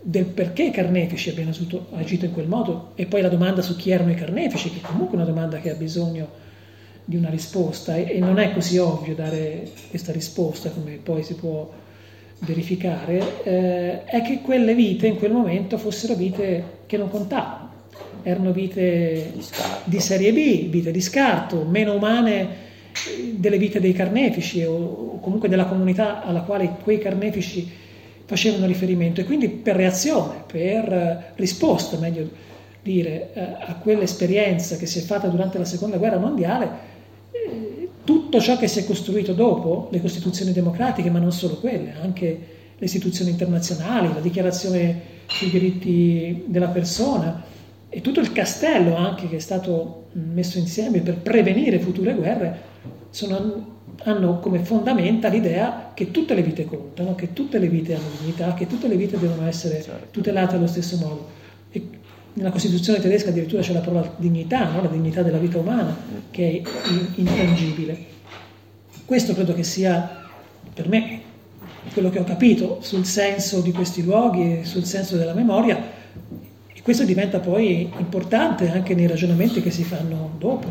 del 0.00 0.24
perché 0.24 0.64
i 0.64 0.70
carnefici 0.72 1.30
abbiano 1.30 1.52
agito 1.92 2.24
in 2.24 2.32
quel 2.32 2.48
modo 2.48 2.90
e 2.96 3.06
poi 3.06 3.20
la 3.20 3.28
domanda 3.28 3.62
su 3.62 3.76
chi 3.76 3.92
erano 3.92 4.10
i 4.10 4.16
carnefici, 4.16 4.72
che 4.72 4.78
è 4.78 4.82
comunque 4.82 5.14
una 5.16 5.26
domanda 5.26 5.60
che 5.60 5.70
ha 5.70 5.76
bisogno 5.76 6.26
di 7.04 7.14
una 7.14 7.30
risposta 7.30 7.94
e, 7.94 8.10
e 8.10 8.18
non 8.18 8.40
è 8.40 8.52
così 8.54 8.78
ovvio 8.78 9.14
dare 9.14 9.70
questa 9.88 10.10
risposta 10.10 10.70
come 10.70 10.98
poi 11.00 11.22
si 11.22 11.34
può 11.34 11.70
verificare, 12.40 13.44
eh, 13.44 14.04
è 14.04 14.20
che 14.22 14.40
quelle 14.40 14.74
vite 14.74 15.06
in 15.06 15.16
quel 15.16 15.30
momento 15.30 15.78
fossero 15.78 16.14
vite 16.14 16.78
che 16.86 16.96
non 16.96 17.08
contavano, 17.08 17.67
erano 18.22 18.52
vite 18.52 19.32
di, 19.34 19.44
di 19.84 20.00
serie 20.00 20.32
B, 20.32 20.68
vite 20.68 20.90
di 20.90 21.00
scarto, 21.00 21.64
meno 21.64 21.94
umane 21.94 22.66
delle 23.34 23.58
vite 23.58 23.80
dei 23.80 23.92
carnefici 23.92 24.64
o 24.64 25.20
comunque 25.20 25.48
della 25.48 25.66
comunità 25.66 26.24
alla 26.24 26.40
quale 26.40 26.76
quei 26.82 26.98
carnefici 26.98 27.70
facevano 28.24 28.66
riferimento. 28.66 29.20
E 29.20 29.24
quindi 29.24 29.48
per 29.48 29.76
reazione, 29.76 30.42
per 30.46 31.32
risposta, 31.36 31.96
meglio 31.98 32.28
dire, 32.82 33.30
eh, 33.34 33.40
a 33.40 33.74
quell'esperienza 33.76 34.76
che 34.76 34.86
si 34.86 34.98
è 34.98 35.02
fatta 35.02 35.28
durante 35.28 35.58
la 35.58 35.64
seconda 35.64 35.96
guerra 35.96 36.18
mondiale, 36.18 36.70
eh, 37.30 37.88
tutto 38.04 38.40
ciò 38.40 38.56
che 38.56 38.68
si 38.68 38.80
è 38.80 38.84
costruito 38.84 39.32
dopo, 39.32 39.88
le 39.90 40.00
costituzioni 40.00 40.52
democratiche, 40.52 41.10
ma 41.10 41.18
non 41.18 41.32
solo 41.32 41.56
quelle, 41.56 41.94
anche 42.00 42.56
le 42.78 42.84
istituzioni 42.86 43.30
internazionali, 43.30 44.12
la 44.12 44.20
dichiarazione 44.20 45.16
sui 45.26 45.50
diritti 45.50 46.44
della 46.46 46.68
persona 46.68 47.42
e 47.90 48.00
tutto 48.00 48.20
il 48.20 48.32
castello 48.32 48.96
anche 48.96 49.28
che 49.28 49.36
è 49.36 49.40
stato 49.40 50.08
messo 50.12 50.58
insieme 50.58 51.00
per 51.00 51.18
prevenire 51.18 51.78
future 51.78 52.14
guerre, 52.14 52.60
sono, 53.10 53.76
hanno 54.04 54.40
come 54.40 54.58
fondamenta 54.60 55.28
l'idea 55.28 55.92
che 55.94 56.10
tutte 56.10 56.34
le 56.34 56.42
vite 56.42 56.66
contano, 56.66 57.14
che 57.14 57.32
tutte 57.32 57.58
le 57.58 57.68
vite 57.68 57.94
hanno 57.94 58.08
dignità, 58.20 58.52
che 58.54 58.66
tutte 58.66 58.88
le 58.88 58.96
vite 58.96 59.18
devono 59.18 59.46
essere 59.46 59.82
certo. 59.82 60.08
tutelate 60.10 60.56
allo 60.56 60.66
stesso 60.66 60.96
modo. 60.98 61.28
E 61.70 61.88
nella 62.34 62.50
Costituzione 62.50 63.00
tedesca 63.00 63.30
addirittura 63.30 63.62
c'è 63.62 63.72
la 63.72 63.80
parola 63.80 64.12
dignità, 64.16 64.68
no? 64.70 64.82
la 64.82 64.88
dignità 64.88 65.22
della 65.22 65.38
vita 65.38 65.58
umana, 65.58 65.96
che 66.30 66.62
è 66.62 66.68
intangibile. 67.16 68.16
Questo 69.06 69.32
credo 69.32 69.54
che 69.54 69.64
sia 69.64 70.26
per 70.74 70.88
me 70.88 71.22
quello 71.92 72.10
che 72.10 72.18
ho 72.18 72.24
capito 72.24 72.78
sul 72.82 73.06
senso 73.06 73.60
di 73.60 73.72
questi 73.72 74.04
luoghi 74.04 74.60
e 74.60 74.64
sul 74.64 74.84
senso 74.84 75.16
della 75.16 75.32
memoria 75.32 75.96
questo 76.88 77.04
diventa 77.04 77.38
poi 77.38 77.92
importante 77.98 78.70
anche 78.70 78.94
nei 78.94 79.06
ragionamenti 79.06 79.60
che 79.60 79.70
si 79.70 79.84
fanno 79.84 80.30
dopo 80.38 80.68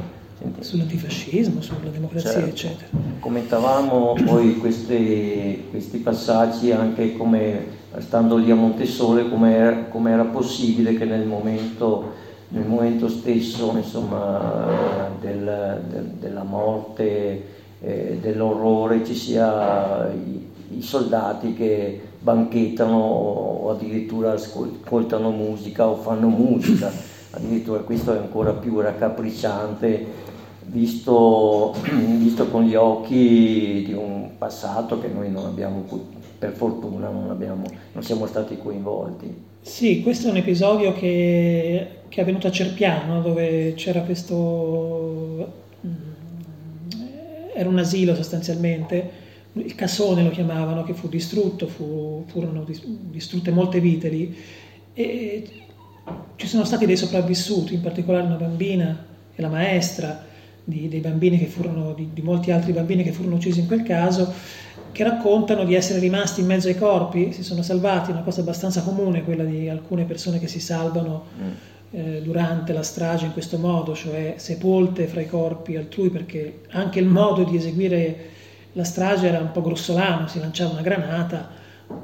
sull'antifascismo, 0.62 1.62
sulla 1.62 1.92
democrazia, 1.92 2.32
certo. 2.32 2.48
eccetera. 2.48 2.88
Commentavamo 3.20 4.16
poi 4.26 4.58
questi, 4.58 5.66
questi, 5.70 6.00
passaggi 6.00 6.72
anche 6.72 7.16
come, 7.16 7.66
stando 8.00 8.36
lì 8.38 8.50
a 8.50 8.56
Montesole, 8.56 9.30
come 9.30 9.54
era, 9.54 9.84
come 9.84 10.10
era 10.10 10.24
possibile 10.24 10.98
che 10.98 11.06
nel 11.06 11.28
momento, 11.28 12.14
nel 12.48 12.66
momento 12.66 13.10
stesso 13.10 13.76
insomma, 13.76 15.12
del, 15.22 15.84
del, 15.88 16.04
della 16.20 16.44
morte, 16.44 17.44
eh, 17.80 18.18
dell'orrore, 18.20 19.06
ci 19.06 19.14
sia 19.14 20.12
i, 20.12 20.78
i 20.80 20.82
soldati 20.82 21.54
che 21.54 22.02
banchettano 22.20 22.98
o 22.98 23.70
addirittura 23.72 24.34
ascoltano 24.34 25.32
musica 25.32 25.88
o 25.88 25.96
fanno 25.96 26.28
musica 26.28 26.92
addirittura 27.32 27.80
questo 27.80 28.14
è 28.14 28.18
ancora 28.18 28.54
più 28.54 28.80
raccapricciante 28.80 30.26
visto, 30.68 31.74
visto, 32.18 32.48
con 32.48 32.64
gli 32.64 32.76
occhi 32.76 33.84
di 33.86 33.94
un 33.94 34.32
passato 34.38 35.00
che 35.00 35.08
noi 35.08 35.32
non 35.32 35.46
abbiamo, 35.46 35.86
per 36.38 36.52
fortuna 36.54 37.10
non, 37.10 37.30
abbiamo, 37.30 37.64
non 37.94 38.04
siamo 38.04 38.26
stati 38.26 38.58
coinvolti. 38.58 39.46
Sì, 39.62 40.02
questo 40.02 40.28
è 40.28 40.32
un 40.32 40.38
episodio 40.38 40.94
che, 40.94 41.88
che 42.08 42.20
è 42.20 42.22
avvenuto 42.22 42.48
a 42.48 42.52
Cerpiano, 42.52 43.22
dove 43.22 43.74
c'era 43.76 44.02
questo... 44.02 45.52
Mm, 45.86 45.92
era 47.54 47.70
un 47.70 47.80
asilo 47.80 48.16
sostanzialmente, 48.16 49.26
il 49.60 49.76
Cassone 49.76 50.24
lo 50.24 50.30
chiamavano, 50.30 50.84
che 50.84 50.94
fu 50.94 51.08
distrutto, 51.08 51.68
fu, 51.68 52.24
furono 52.28 52.66
distrutte 53.10 53.52
molte 53.52 53.80
vite 53.80 54.10
lì. 54.10 54.36
E 54.94 55.50
ci 56.36 56.48
sono 56.48 56.64
stati 56.64 56.86
dei 56.86 56.98
sopravvissuti, 56.98 57.74
in 57.74 57.82
particolare 57.82 58.26
una 58.26 58.36
bambina 58.36 59.06
e 59.36 59.42
la 59.42 59.50
maestra, 59.50 60.26
di, 60.64 60.88
dei 60.90 61.00
bambini 61.00 61.38
che 61.38 61.46
furono, 61.46 61.94
di, 61.94 62.10
di, 62.14 62.22
molti 62.22 62.52
altri 62.52 62.74
bambini 62.74 63.04
che 63.04 63.12
furono 63.12 63.36
uccisi 63.36 63.62
in 63.62 63.68
quel 63.68 63.84
caso, 63.84 64.34
che 64.92 65.04
raccontano 65.04 65.64
di 65.64 65.76
essere 65.76 66.00
rimasti 66.00 66.42
in 66.42 66.48
mezzo 66.48 66.68
ai 66.68 66.78
corpi, 66.78 67.32
si 67.32 67.44
sono 67.44 67.62
salvati, 67.62 68.12
una 68.12 68.22
cosa 68.22 68.42
abbastanza 68.42 68.82
comune 68.82 69.24
quella 69.24 69.44
di 69.44 69.70
alcune 69.70 70.04
persone 70.04 70.40
che 70.40 70.48
si 70.48 70.60
salvano 70.60 71.26
mm. 71.40 71.50
eh, 71.92 72.22
durante 72.22 72.74
la 72.74 72.84
strage 72.84 73.26
in 73.26 73.34
questo 73.34 73.58
modo, 73.58 73.96
cioè 73.96 74.34
sepolte 74.38 75.08
fra 75.08 75.22
i 75.22 75.28
corpi 75.28 75.76
altrui, 75.76 76.10
perché 76.10 76.62
anche 76.72 77.00
il 77.00 77.08
modo 77.08 77.44
di 77.44 77.56
eseguire 77.56 78.36
la 78.78 78.84
strage 78.84 79.28
era 79.28 79.40
un 79.40 79.52
po' 79.52 79.64
grossolano, 79.64 80.28
si 80.28 80.40
lanciava 80.40 80.74
una 80.74 80.82
granata, 80.82 81.50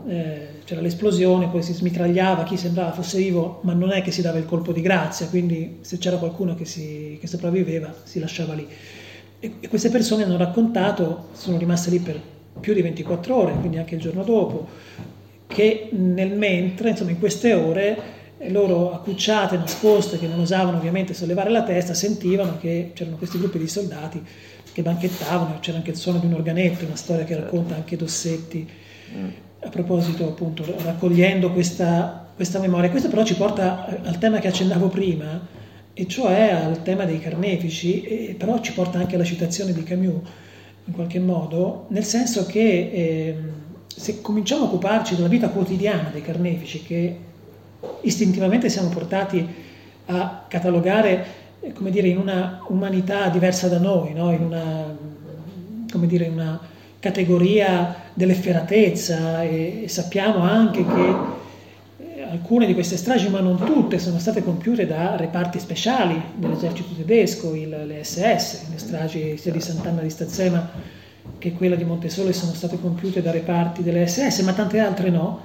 eh, 0.07 0.47
c'era 0.65 0.81
l'esplosione, 0.81 1.47
poi 1.47 1.61
si 1.61 1.71
smitragliava 1.71 2.43
chi 2.43 2.57
sembrava 2.57 2.91
fosse 2.91 3.19
vivo, 3.19 3.59
ma 3.61 3.73
non 3.73 3.91
è 3.91 4.01
che 4.01 4.09
si 4.09 4.23
dava 4.23 4.39
il 4.39 4.45
colpo 4.45 4.73
di 4.73 4.81
grazia, 4.81 5.27
quindi 5.27 5.77
se 5.81 5.99
c'era 5.99 6.17
qualcuno 6.17 6.55
che, 6.55 6.65
si, 6.65 7.19
che 7.21 7.27
sopravviveva 7.27 7.93
si 8.03 8.19
lasciava 8.19 8.55
lì. 8.55 8.67
E, 9.39 9.53
e, 9.59 9.67
queste 9.67 9.89
persone 9.89 10.23
hanno 10.23 10.35
raccontato, 10.35 11.27
sono 11.33 11.59
rimaste 11.59 11.91
lì 11.91 11.99
per 11.99 12.19
più 12.59 12.73
di 12.73 12.81
24 12.81 13.35
ore, 13.35 13.53
quindi 13.53 13.77
anche 13.77 13.93
il 13.93 14.01
giorno 14.01 14.23
dopo, 14.23 14.67
che 15.45 15.89
nel 15.91 16.35
mentre, 16.35 16.89
insomma 16.89 17.11
in 17.11 17.19
queste 17.19 17.53
ore, 17.53 18.21
loro 18.47 18.93
accucciate, 18.93 19.57
nascoste, 19.57 20.17
che 20.17 20.25
non 20.25 20.39
osavano 20.39 20.77
ovviamente 20.77 21.13
sollevare 21.13 21.51
la 21.51 21.61
testa, 21.61 21.93
sentivano 21.93 22.57
che 22.57 22.93
c'erano 22.95 23.17
questi 23.17 23.37
gruppi 23.37 23.59
di 23.59 23.67
soldati 23.67 24.25
che 24.73 24.81
banchettavano, 24.81 25.59
c'era 25.59 25.77
anche 25.77 25.91
il 25.91 25.97
suono 25.97 26.19
di 26.19 26.25
un 26.25 26.33
organetto, 26.33 26.85
una 26.85 26.95
storia 26.95 27.23
che 27.23 27.35
racconta 27.35 27.75
anche 27.75 27.95
Dossetti. 27.95 28.69
Mm 29.15 29.29
a 29.65 29.69
proposito 29.69 30.27
appunto 30.27 30.63
raccogliendo 30.83 31.51
questa, 31.51 32.27
questa 32.35 32.59
memoria. 32.59 32.89
Questo 32.89 33.09
però 33.09 33.23
ci 33.23 33.35
porta 33.35 33.85
al 34.03 34.17
tema 34.17 34.39
che 34.39 34.47
accennavo 34.47 34.89
prima, 34.89 35.47
e 35.93 36.07
cioè 36.07 36.51
al 36.51 36.81
tema 36.83 37.05
dei 37.05 37.19
carnefici, 37.19 38.35
però 38.37 38.59
ci 38.59 38.73
porta 38.73 38.97
anche 38.97 39.15
alla 39.15 39.23
citazione 39.23 39.73
di 39.73 39.83
Camus 39.83 40.21
in 40.85 40.93
qualche 40.93 41.19
modo, 41.19 41.85
nel 41.89 42.03
senso 42.03 42.45
che 42.45 42.59
eh, 42.59 43.37
se 43.87 44.21
cominciamo 44.21 44.63
a 44.63 44.65
occuparci 44.65 45.15
della 45.15 45.29
vita 45.29 45.47
quotidiana 45.47 46.09
dei 46.11 46.21
carnefici, 46.21 46.83
che 46.83 47.17
istintivamente 48.01 48.69
siamo 48.69 48.89
portati 48.89 49.47
a 50.07 50.45
catalogare, 50.47 51.25
come 51.73 51.91
dire, 51.91 52.07
in 52.07 52.17
una 52.17 52.63
umanità 52.67 53.29
diversa 53.29 53.67
da 53.67 53.79
noi, 53.79 54.13
no? 54.13 54.31
in 54.31 54.43
una, 54.43 54.95
come 55.89 56.07
dire, 56.07 56.27
una 56.27 56.59
categoria 56.99 57.95
dell'efferatezza 58.13 59.43
e, 59.43 59.83
e 59.83 59.87
sappiamo 59.87 60.39
anche 60.39 60.85
che 60.85 61.15
eh, 61.97 62.21
alcune 62.23 62.65
di 62.65 62.73
queste 62.73 62.97
stragi, 62.97 63.29
ma 63.29 63.39
non 63.39 63.57
tutte, 63.57 63.99
sono 63.99 64.19
state 64.19 64.43
compiute 64.43 64.85
da 64.85 65.15
reparti 65.15 65.59
speciali 65.59 66.21
dell'esercito 66.35 66.93
tedesco, 66.95 67.53
il, 67.53 67.69
le 67.87 68.03
SS, 68.03 68.69
le 68.69 68.77
stragi 68.77 69.37
sia 69.37 69.51
di 69.51 69.61
Sant'Anna 69.61 70.01
di 70.01 70.09
Stazzema 70.09 71.01
che 71.37 71.53
quella 71.53 71.75
di 71.75 71.83
Montesole 71.83 72.33
sono 72.33 72.53
state 72.53 72.79
compiute 72.79 73.21
da 73.21 73.31
reparti 73.31 73.83
delle 73.83 74.07
SS, 74.07 74.39
ma 74.39 74.53
tante 74.53 74.79
altre 74.79 75.09
no. 75.09 75.41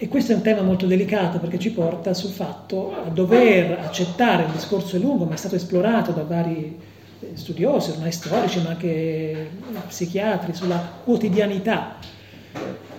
E 0.00 0.06
questo 0.06 0.30
è 0.30 0.36
un 0.36 0.42
tema 0.42 0.62
molto 0.62 0.86
delicato 0.86 1.40
perché 1.40 1.58
ci 1.58 1.72
porta 1.72 2.14
sul 2.14 2.30
fatto 2.30 2.94
a 2.94 3.08
dover 3.08 3.80
accettare, 3.80 4.44
il 4.44 4.52
discorso 4.52 4.94
è 4.94 5.00
lungo 5.00 5.24
ma 5.24 5.34
è 5.34 5.36
stato 5.36 5.56
esplorato 5.56 6.12
da 6.12 6.22
vari 6.22 6.78
eh, 7.18 7.30
studiosi, 7.34 7.90
ormai 7.90 8.12
storici 8.12 8.62
ma 8.62 8.68
anche 8.68 9.50
psichiatri, 9.88 10.54
sulla 10.54 11.00
quotidianità 11.02 11.96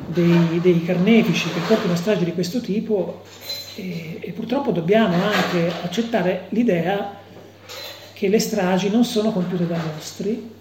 dei, 0.08 0.60
dei 0.60 0.84
carnefici 0.84 1.50
che 1.54 1.62
portano 1.66 1.96
stragi 1.96 2.26
di 2.26 2.34
questo 2.34 2.60
tipo 2.60 3.22
e, 3.76 4.18
e 4.20 4.32
purtroppo 4.34 4.72
dobbiamo 4.72 5.16
anche 5.24 5.72
accettare 5.82 6.48
l'idea 6.50 7.16
che 8.12 8.28
le 8.28 8.40
stragi 8.40 8.90
non 8.90 9.06
sono 9.06 9.32
compiute 9.32 9.66
da 9.66 9.78
mostri. 9.96 10.52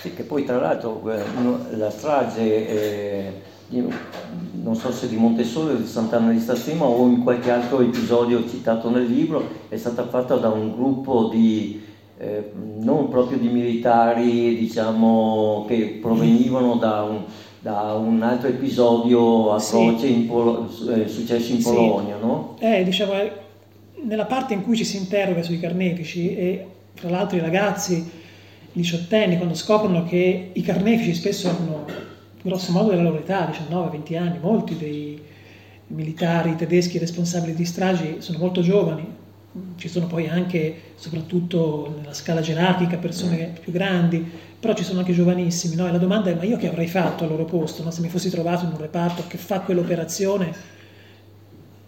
Sì, 0.00 0.14
che 0.14 0.22
poi 0.22 0.44
tra 0.44 0.60
l'altro 0.60 1.02
eh, 1.10 1.76
la 1.76 1.90
strage... 1.90 3.52
Eh 3.78 4.32
non 4.64 4.74
so 4.76 4.90
se 4.90 5.08
di 5.08 5.16
Montesole 5.16 5.74
o 5.74 5.76
di 5.76 5.86
Sant'Anna 5.86 6.32
di 6.32 6.40
Stazzema 6.40 6.86
o 6.86 7.06
in 7.06 7.22
qualche 7.22 7.50
altro 7.50 7.80
episodio 7.82 8.48
citato 8.48 8.88
nel 8.88 9.04
libro, 9.04 9.46
è 9.68 9.76
stata 9.76 10.06
fatta 10.06 10.36
da 10.36 10.48
un 10.48 10.74
gruppo 10.74 11.28
di, 11.28 11.82
eh, 12.18 12.50
non 12.78 13.10
proprio 13.10 13.36
di 13.36 13.48
militari, 13.48 14.56
diciamo, 14.56 15.66
che 15.68 15.98
provenivano 16.00 16.76
da 16.76 17.02
un, 17.02 17.24
da 17.60 17.92
un 17.92 18.22
altro 18.22 18.48
episodio 18.48 19.52
atroce 19.52 20.06
sì. 20.06 20.20
Polo- 20.26 20.66
eh, 20.88 21.08
successo 21.08 21.52
in 21.52 21.62
Polonia, 21.62 22.16
sì. 22.18 22.26
no? 22.26 22.56
Eh, 22.58 22.84
diciamo, 22.84 23.12
nella 24.02 24.24
parte 24.24 24.54
in 24.54 24.62
cui 24.62 24.76
ci 24.76 24.84
si 24.84 24.96
interroga 24.96 25.42
sui 25.42 25.60
carnefici 25.60 26.34
e 26.34 26.66
tra 26.94 27.10
l'altro 27.10 27.36
i 27.36 27.40
ragazzi 27.40 28.22
diciottenni 28.72 29.36
quando 29.36 29.54
scoprono 29.54 30.04
che 30.04 30.50
i 30.52 30.62
carnefici 30.62 31.14
spesso 31.14 31.48
hanno 31.48 32.12
grosso 32.44 32.72
modo 32.72 32.90
della 32.90 33.02
loro 33.02 33.18
età, 33.18 33.50
19-20 33.50 34.18
anni, 34.18 34.38
molti 34.38 34.76
dei 34.76 35.18
militari 35.86 36.56
tedeschi 36.56 36.98
responsabili 36.98 37.54
di 37.54 37.64
stragi 37.64 38.16
sono 38.18 38.36
molto 38.36 38.60
giovani, 38.60 39.06
ci 39.76 39.88
sono 39.88 40.06
poi 40.06 40.28
anche, 40.28 40.92
soprattutto 40.96 41.94
nella 41.98 42.12
scala 42.12 42.42
gerarchica, 42.42 42.98
persone 42.98 43.54
più 43.58 43.72
grandi, 43.72 44.22
però 44.60 44.74
ci 44.74 44.84
sono 44.84 44.98
anche 44.98 45.14
giovanissimi, 45.14 45.74
no? 45.74 45.88
e 45.88 45.92
la 45.92 45.98
domanda 45.98 46.30
è 46.30 46.34
ma 46.34 46.44
io 46.44 46.58
che 46.58 46.68
avrei 46.68 46.86
fatto 46.86 47.24
al 47.24 47.30
loro 47.30 47.46
posto, 47.46 47.82
no? 47.82 47.90
se 47.90 48.02
mi 48.02 48.10
fossi 48.10 48.28
trovato 48.28 48.66
in 48.66 48.72
un 48.72 48.78
reparto 48.78 49.24
che 49.26 49.38
fa 49.38 49.60
quell'operazione, 49.60 50.52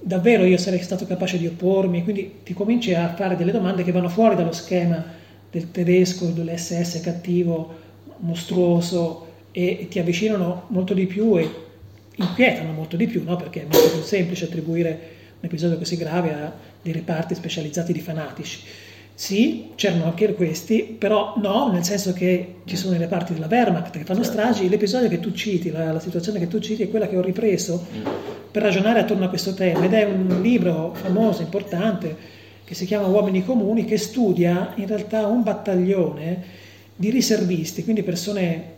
davvero 0.01 0.45
io 0.45 0.57
sarei 0.57 0.81
stato 0.81 1.05
capace 1.05 1.37
di 1.37 1.47
oppormi, 1.47 2.03
quindi 2.03 2.41
ti 2.45 2.55
cominci 2.55 2.95
a 2.95 3.15
fare 3.15 3.37
delle 3.37 3.53
domande 3.53 3.85
che 3.85 3.93
vanno 3.93 4.09
fuori 4.09 4.37
dallo 4.37 4.53
schema 4.53 5.05
del 5.51 5.71
tedesco, 5.71 6.27
dell'SS 6.27 7.01
cattivo, 7.03 7.85
mostruoso, 8.19 9.26
e 9.59 9.87
ti 9.89 9.99
avvicinano 9.99 10.65
molto 10.67 10.93
di 10.93 11.07
più 11.07 11.39
e 11.39 11.49
inquietano 12.17 12.73
molto 12.73 12.95
di 12.95 13.07
più, 13.07 13.23
no? 13.25 13.37
perché 13.37 13.63
è 13.63 13.65
molto 13.65 13.89
più 13.89 14.03
semplice 14.03 14.45
attribuire 14.45 14.89
un 15.39 15.49
episodio 15.49 15.79
così 15.79 15.97
grave 15.97 16.35
a 16.35 16.53
dei 16.83 16.93
reparti 16.93 17.35
specializzati 17.35 17.91
di 17.91 18.01
fanatici. 18.01 18.61
Sì, 19.15 19.71
c'erano 19.75 20.05
anche 20.05 20.35
questi, 20.35 20.83
però 20.83 21.37
no, 21.39 21.73
nel 21.73 21.85
senso 21.85 22.13
che 22.13 22.57
ci 22.67 22.77
sono 22.77 22.97
i 22.97 22.99
reparti 22.99 23.33
della 23.33 23.47
Wehrmacht 23.51 23.97
che 23.97 24.05
fanno 24.05 24.23
certo. 24.23 24.39
stragi. 24.39 24.69
L'episodio 24.69 25.09
che 25.09 25.21
tu 25.21 25.33
citi, 25.33 25.71
la, 25.71 25.91
la, 25.91 26.01
situazione 26.01 26.39
che 26.39 26.49
tu 26.49 26.59
citi 26.59 26.83
è 26.83 26.91
quella 26.91 27.09
che 27.09 27.17
ho 27.17 27.23
ripreso 27.23 27.83
mm. 27.97 28.07
per 28.51 28.61
ragionare 28.61 29.01
attorno 29.01 29.25
a 29.25 29.31
questo 29.31 29.55
tema 29.55 29.87
ed 29.87 29.95
è 29.95 30.05
un 30.05 30.41
libro 30.43 30.93
famoso, 30.93 31.41
importante, 31.41 32.15
che 32.63 32.75
si 32.75 32.85
chiama 32.85 33.07
Uomini 33.07 33.43
Comuni, 33.43 33.87
che 33.87 33.97
studia 33.97 34.75
in 34.75 34.87
realtà 34.87 35.27
un 35.27 35.43
battaglione 35.43 36.43
di 36.95 37.09
riservisti, 37.09 37.85
quindi 37.85 38.03
persone 38.03 38.75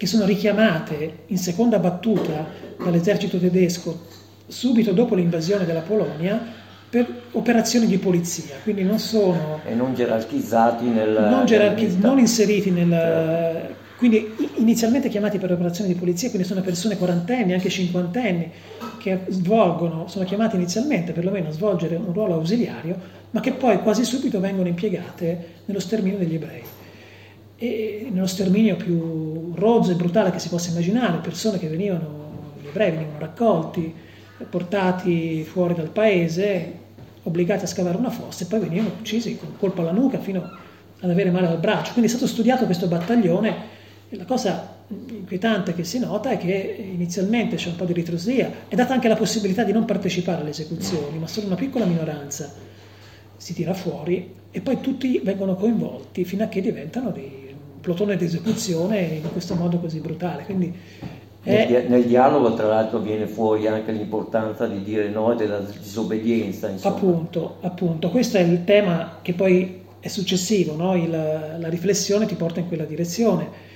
che 0.00 0.06
sono 0.06 0.24
richiamate 0.24 1.24
in 1.26 1.36
seconda 1.36 1.78
battuta 1.78 2.46
dall'esercito 2.82 3.36
tedesco 3.36 4.06
subito 4.46 4.92
dopo 4.92 5.14
l'invasione 5.14 5.66
della 5.66 5.82
Polonia 5.82 6.40
per 6.88 7.06
operazioni 7.32 7.86
di 7.86 7.98
polizia, 7.98 8.54
quindi 8.62 8.82
non 8.82 8.98
sono... 8.98 9.60
E 9.62 9.74
non 9.74 9.92
gerarchizzati 9.92 10.86
nel... 10.86 11.10
Non, 11.30 11.44
gerarchiz- 11.44 11.98
non 11.98 12.18
inseriti 12.18 12.70
nel... 12.70 12.88
Certo. 12.88 13.74
Quindi 13.98 14.34
inizialmente 14.54 15.10
chiamati 15.10 15.36
per 15.36 15.52
operazioni 15.52 15.92
di 15.92 15.98
polizia, 15.98 16.30
quindi 16.30 16.48
sono 16.48 16.62
persone 16.62 16.96
quarantenni, 16.96 17.52
anche 17.52 17.68
cinquantenni, 17.68 18.50
che 18.96 19.24
svolgono, 19.28 20.08
sono 20.08 20.24
chiamati 20.24 20.56
inizialmente 20.56 21.12
perlomeno 21.12 21.48
a 21.48 21.52
svolgere 21.52 21.96
un 21.96 22.10
ruolo 22.14 22.36
ausiliario, 22.36 22.96
ma 23.32 23.40
che 23.40 23.52
poi 23.52 23.80
quasi 23.80 24.04
subito 24.04 24.40
vengono 24.40 24.68
impiegate 24.68 25.46
nello 25.66 25.78
sterminio 25.78 26.16
degli 26.16 26.36
ebrei 26.36 26.62
e 27.62 28.08
nello 28.10 28.26
sterminio 28.26 28.74
più 28.76 29.52
rozzo 29.54 29.90
e 29.90 29.94
brutale 29.94 30.30
che 30.30 30.38
si 30.38 30.48
possa 30.48 30.70
immaginare, 30.70 31.18
persone 31.18 31.58
che 31.58 31.68
venivano, 31.68 32.54
gli 32.58 32.68
ebrei 32.68 32.90
venivano 32.90 33.18
raccolti, 33.18 33.94
portati 34.48 35.44
fuori 35.44 35.74
dal 35.74 35.90
paese, 35.90 36.72
obbligati 37.22 37.64
a 37.64 37.68
scavare 37.68 37.98
una 37.98 38.08
fossa 38.08 38.44
e 38.44 38.46
poi 38.46 38.60
venivano 38.60 38.94
uccisi 38.98 39.36
con 39.36 39.48
un 39.48 39.58
colpo 39.58 39.82
alla 39.82 39.92
nuca 39.92 40.18
fino 40.20 40.42
ad 41.00 41.10
avere 41.10 41.30
male 41.30 41.48
al 41.48 41.58
braccio. 41.58 41.92
Quindi 41.92 42.10
è 42.10 42.14
stato 42.14 42.26
studiato 42.26 42.64
questo 42.64 42.86
battaglione 42.86 43.54
e 44.08 44.16
la 44.16 44.24
cosa 44.24 44.78
inquietante 44.88 45.74
che 45.74 45.84
si 45.84 45.98
nota 45.98 46.30
è 46.30 46.38
che 46.38 46.92
inizialmente 46.94 47.56
c'è 47.56 47.68
un 47.68 47.76
po' 47.76 47.84
di 47.84 47.92
ritrosia, 47.92 48.50
è 48.68 48.74
data 48.74 48.94
anche 48.94 49.08
la 49.08 49.16
possibilità 49.16 49.64
di 49.64 49.72
non 49.72 49.84
partecipare 49.84 50.40
alle 50.40 50.50
esecuzioni, 50.50 51.18
ma 51.18 51.26
solo 51.26 51.48
una 51.48 51.56
piccola 51.56 51.84
minoranza 51.84 52.50
si 53.36 53.52
tira 53.52 53.74
fuori 53.74 54.34
e 54.50 54.60
poi 54.62 54.80
tutti 54.80 55.20
vengono 55.22 55.56
coinvolti 55.56 56.24
fino 56.24 56.44
a 56.44 56.48
che 56.48 56.62
diventano 56.62 57.10
dei 57.10 57.39
plotone 57.80 58.16
di 58.16 58.24
esecuzione 58.24 59.00
in 59.00 59.32
questo 59.32 59.54
modo 59.54 59.78
così 59.78 60.00
brutale. 60.00 60.44
Quindi 60.44 60.72
è... 61.42 61.66
nel, 61.68 61.86
nel, 61.88 62.04
dialogo, 62.04 62.54
tra 62.54 62.66
l'altro, 62.66 62.98
viene 62.98 63.26
fuori 63.26 63.66
anche 63.66 63.92
l'importanza 63.92 64.66
di 64.66 64.82
dire 64.82 65.08
no 65.08 65.32
e 65.32 65.36
della 65.36 65.60
disobbedienza. 65.60 66.68
Insomma. 66.68 66.94
Appunto, 66.94 67.56
appunto, 67.62 68.10
questo 68.10 68.36
è 68.36 68.40
il 68.40 68.64
tema 68.64 69.18
che 69.22 69.32
poi 69.32 69.80
è 70.00 70.08
successivo, 70.08 70.76
no? 70.76 70.94
il, 70.94 71.10
la 71.10 71.68
riflessione 71.68 72.26
ti 72.26 72.34
porta 72.34 72.60
in 72.60 72.68
quella 72.68 72.84
direzione. 72.84 73.68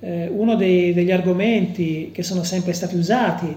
Eh, 0.00 0.28
uno 0.28 0.56
dei, 0.56 0.94
degli 0.94 1.10
argomenti 1.12 2.10
che 2.12 2.22
sono 2.22 2.42
sempre 2.42 2.72
stati 2.72 2.96
usati 2.96 3.54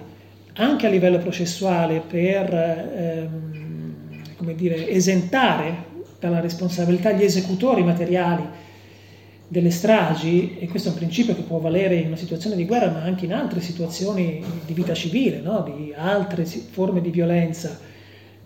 anche 0.56 0.86
a 0.86 0.89
livello 0.89 1.17
processuale 1.17 2.01
per 2.06 2.53
ehm, 2.53 3.53
come 4.38 4.56
dire, 4.56 4.89
esentare 4.89 5.91
dalla 6.19 6.39
responsabilità 6.39 7.12
gli 7.12 7.23
esecutori 7.23 7.84
materiali 7.84 8.43
delle 9.53 9.69
stragi, 9.69 10.57
e 10.57 10.67
questo 10.67 10.89
è 10.89 10.91
un 10.93 10.97
principio 10.97 11.35
che 11.35 11.43
può 11.43 11.59
valere 11.59 11.93
in 11.97 12.07
una 12.07 12.15
situazione 12.15 12.55
di 12.55 12.65
guerra, 12.65 12.89
ma 12.89 13.03
anche 13.03 13.25
in 13.25 13.33
altre 13.33 13.61
situazioni 13.61 14.43
di 14.65 14.73
vita 14.73 14.95
civile, 14.95 15.41
no? 15.41 15.61
di 15.61 15.93
altre 15.95 16.43
forme 16.43 17.01
di 17.01 17.11
violenza 17.11 17.79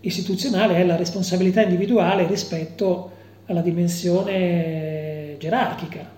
istituzionale, 0.00 0.76
è 0.76 0.84
la 0.84 0.96
responsabilità 0.96 1.62
individuale 1.62 2.26
rispetto 2.26 3.12
alla 3.46 3.62
dimensione 3.62 5.36
gerarchica. 5.38 6.16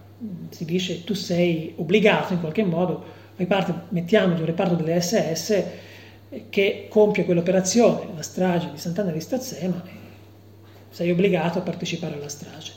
Si 0.49 0.65
dice 0.65 1.05
tu 1.05 1.15
sei 1.15 1.73
obbligato 1.77 2.33
in 2.33 2.41
qualche 2.41 2.65
modo, 2.65 3.05
fai 3.37 3.47
parte, 3.47 3.73
mettiamo 3.91 4.35
di 4.35 4.41
un 4.41 4.47
reparto 4.47 4.75
delle 4.75 5.01
SS 5.01 5.63
che 6.49 6.87
compie 6.89 7.25
quell'operazione, 7.25 8.09
la 8.17 8.23
strage 8.23 8.73
di 8.73 8.79
Sant'Anna 8.79 9.13
di 9.13 9.21
Stazzema, 9.21 9.85
sei 10.91 11.13
obbligato 11.13 11.61
a 11.61 11.63
partecipare 11.63 12.15
alla 12.15 12.29
strage. 12.29 12.73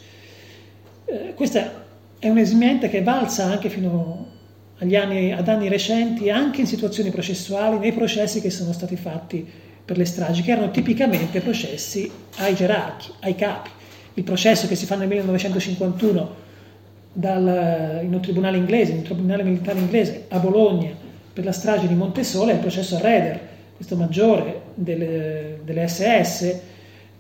Eh, 1.06 1.34
questa 1.34 1.83
è 2.24 2.30
un'esimente 2.30 2.88
che 2.88 3.04
valsa 3.04 3.44
anche 3.44 3.68
fino 3.68 4.28
anni, 4.80 5.34
ad 5.34 5.46
anni 5.50 5.68
recenti, 5.68 6.30
anche 6.30 6.62
in 6.62 6.68
situazioni 6.68 7.10
processuali, 7.10 7.78
nei 7.80 7.92
processi 7.92 8.40
che 8.40 8.50
sono 8.50 8.72
stati 8.72 8.96
fatti 8.96 9.46
per 9.84 9.98
le 9.98 10.06
stragi, 10.06 10.42
che 10.42 10.52
erano 10.52 10.72
tipicamente 10.72 11.42
processi 11.42 12.10
ai 12.38 12.56
gerarchi, 12.56 13.12
ai 13.20 13.36
capi. 13.36 13.70
Il 14.14 14.24
processo 14.24 14.68
che 14.68 14.76
si 14.76 14.86
fa 14.86 14.96
nel 14.96 15.10
1951 15.10 16.36
dal, 17.12 18.00
in 18.04 18.14
un 18.14 18.22
tribunale 18.22 18.56
inglese, 18.56 18.92
in 18.92 19.00
un 19.00 19.04
tribunale 19.04 19.44
militare 19.44 19.80
inglese 19.80 20.28
a 20.30 20.40
Bologna 20.40 20.96
per 21.34 21.44
la 21.44 21.52
strage 21.52 21.88
di 21.88 21.94
Montesole 21.94 22.54
è 22.54 22.56
il 22.56 22.62
processo 22.62 22.96
a 22.96 23.00
Reder, 23.00 23.40
questo 23.76 23.98
maggiore 23.98 24.62
delle, 24.76 25.60
delle 25.66 25.90
SS 25.90 26.60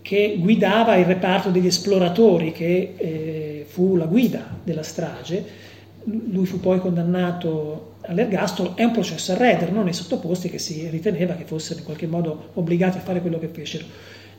che 0.01 0.37
guidava 0.39 0.95
il 0.95 1.05
reparto 1.05 1.49
degli 1.49 1.67
esploratori 1.67 2.53
che 2.53 2.93
eh, 2.95 3.52
fu 3.67 3.95
la 3.95 4.05
guida 4.05 4.45
della 4.63 4.83
strage. 4.83 5.71
Lui 6.05 6.45
fu 6.45 6.59
poi 6.59 6.79
condannato 6.79 7.93
all'ergastolo, 8.01 8.75
è 8.75 8.83
un 8.83 8.91
processo 8.91 9.31
a 9.31 9.37
Reder, 9.37 9.71
non 9.71 9.87
ai 9.87 9.93
sottoposti 9.93 10.49
che 10.49 10.59
si 10.59 10.89
riteneva 10.89 11.35
che 11.35 11.45
fossero 11.45 11.79
in 11.79 11.85
qualche 11.85 12.07
modo 12.07 12.49
obbligati 12.53 12.97
a 12.97 13.01
fare 13.01 13.21
quello 13.21 13.39
che 13.39 13.47
fecero. 13.47 13.85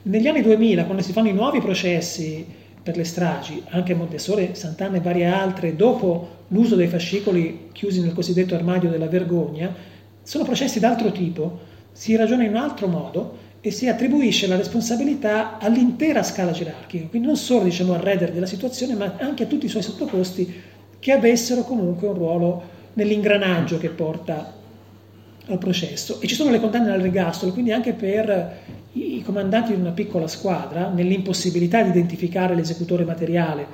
Negli 0.02 0.26
anni 0.26 0.42
2000, 0.42 0.84
quando 0.84 1.02
si 1.02 1.12
fanno 1.12 1.28
i 1.28 1.32
nuovi 1.32 1.60
processi 1.60 2.44
per 2.82 2.96
le 2.98 3.04
stragi, 3.04 3.62
anche 3.70 3.94
Montessori, 3.94 4.50
Sant'Anna 4.52 4.98
e 4.98 5.00
varie 5.00 5.24
altre, 5.24 5.74
dopo 5.74 6.28
l'uso 6.48 6.76
dei 6.76 6.88
fascicoli 6.88 7.70
chiusi 7.72 8.02
nel 8.02 8.12
cosiddetto 8.12 8.54
armadio 8.54 8.90
della 8.90 9.08
vergogna, 9.08 9.74
sono 10.22 10.44
processi 10.44 10.80
d'altro 10.80 11.10
tipo, 11.10 11.60
si 11.92 12.14
ragiona 12.16 12.44
in 12.44 12.50
un 12.50 12.56
altro 12.56 12.86
modo 12.86 13.38
e 13.66 13.70
si 13.70 13.88
attribuisce 13.88 14.46
la 14.46 14.56
responsabilità 14.56 15.56
all'intera 15.56 16.22
scala 16.22 16.50
gerarchica, 16.50 17.06
quindi 17.06 17.26
non 17.26 17.38
solo 17.38 17.64
diciamo, 17.64 17.94
al 17.94 18.00
reader 18.00 18.30
della 18.30 18.44
situazione, 18.44 18.94
ma 18.94 19.14
anche 19.18 19.44
a 19.44 19.46
tutti 19.46 19.64
i 19.64 19.70
suoi 19.70 19.82
sottoposti 19.82 20.52
che 20.98 21.12
avessero 21.12 21.62
comunque 21.62 22.06
un 22.06 22.12
ruolo 22.12 22.62
nell'ingranaggio 22.92 23.78
che 23.78 23.88
porta 23.88 24.52
al 25.46 25.56
processo. 25.56 26.20
E 26.20 26.26
ci 26.26 26.34
sono 26.34 26.50
le 26.50 26.60
condanne 26.60 26.92
all'ergastolo, 26.92 27.52
quindi 27.52 27.72
anche 27.72 27.94
per 27.94 28.58
i 28.92 29.22
comandanti 29.24 29.74
di 29.74 29.80
una 29.80 29.92
piccola 29.92 30.28
squadra, 30.28 30.90
nell'impossibilità 30.90 31.80
di 31.80 31.88
identificare 31.88 32.54
l'esecutore 32.54 33.04
materiale 33.04 33.66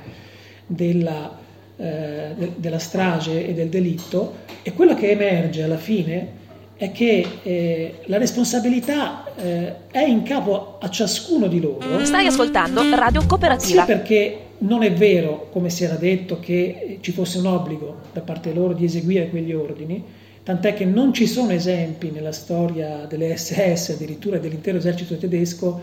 della, 0.68 1.36
eh, 1.76 2.34
de, 2.36 2.52
della 2.54 2.78
strage 2.78 3.44
e 3.44 3.54
del 3.54 3.68
delitto, 3.68 4.36
e 4.62 4.72
quello 4.72 4.94
che 4.94 5.10
emerge 5.10 5.64
alla 5.64 5.78
fine 5.78 6.38
è 6.80 6.92
che 6.92 7.26
eh, 7.42 7.94
la 8.06 8.16
responsabilità 8.16 9.34
eh, 9.36 9.74
è 9.90 10.00
in 10.00 10.22
capo 10.22 10.78
a 10.80 10.88
ciascuno 10.88 11.46
di 11.46 11.60
loro. 11.60 12.02
Stai 12.06 12.24
ascoltando 12.24 12.80
Radio 12.94 13.22
Cooperativa. 13.26 13.82
Sì, 13.82 13.86
perché 13.86 14.38
non 14.60 14.82
è 14.82 14.90
vero, 14.90 15.50
come 15.52 15.68
si 15.68 15.84
era 15.84 15.96
detto, 15.96 16.40
che 16.40 16.96
ci 17.02 17.12
fosse 17.12 17.36
un 17.36 17.44
obbligo 17.44 17.96
da 18.14 18.22
parte 18.22 18.54
loro 18.54 18.72
di 18.72 18.86
eseguire 18.86 19.28
quegli 19.28 19.52
ordini, 19.52 20.02
tant'è 20.42 20.72
che 20.72 20.86
non 20.86 21.12
ci 21.12 21.26
sono 21.26 21.52
esempi 21.52 22.10
nella 22.10 22.32
storia 22.32 23.04
delle 23.06 23.36
SS, 23.36 23.90
addirittura 23.90 24.38
dell'intero 24.38 24.78
esercito 24.78 25.18
tedesco, 25.18 25.82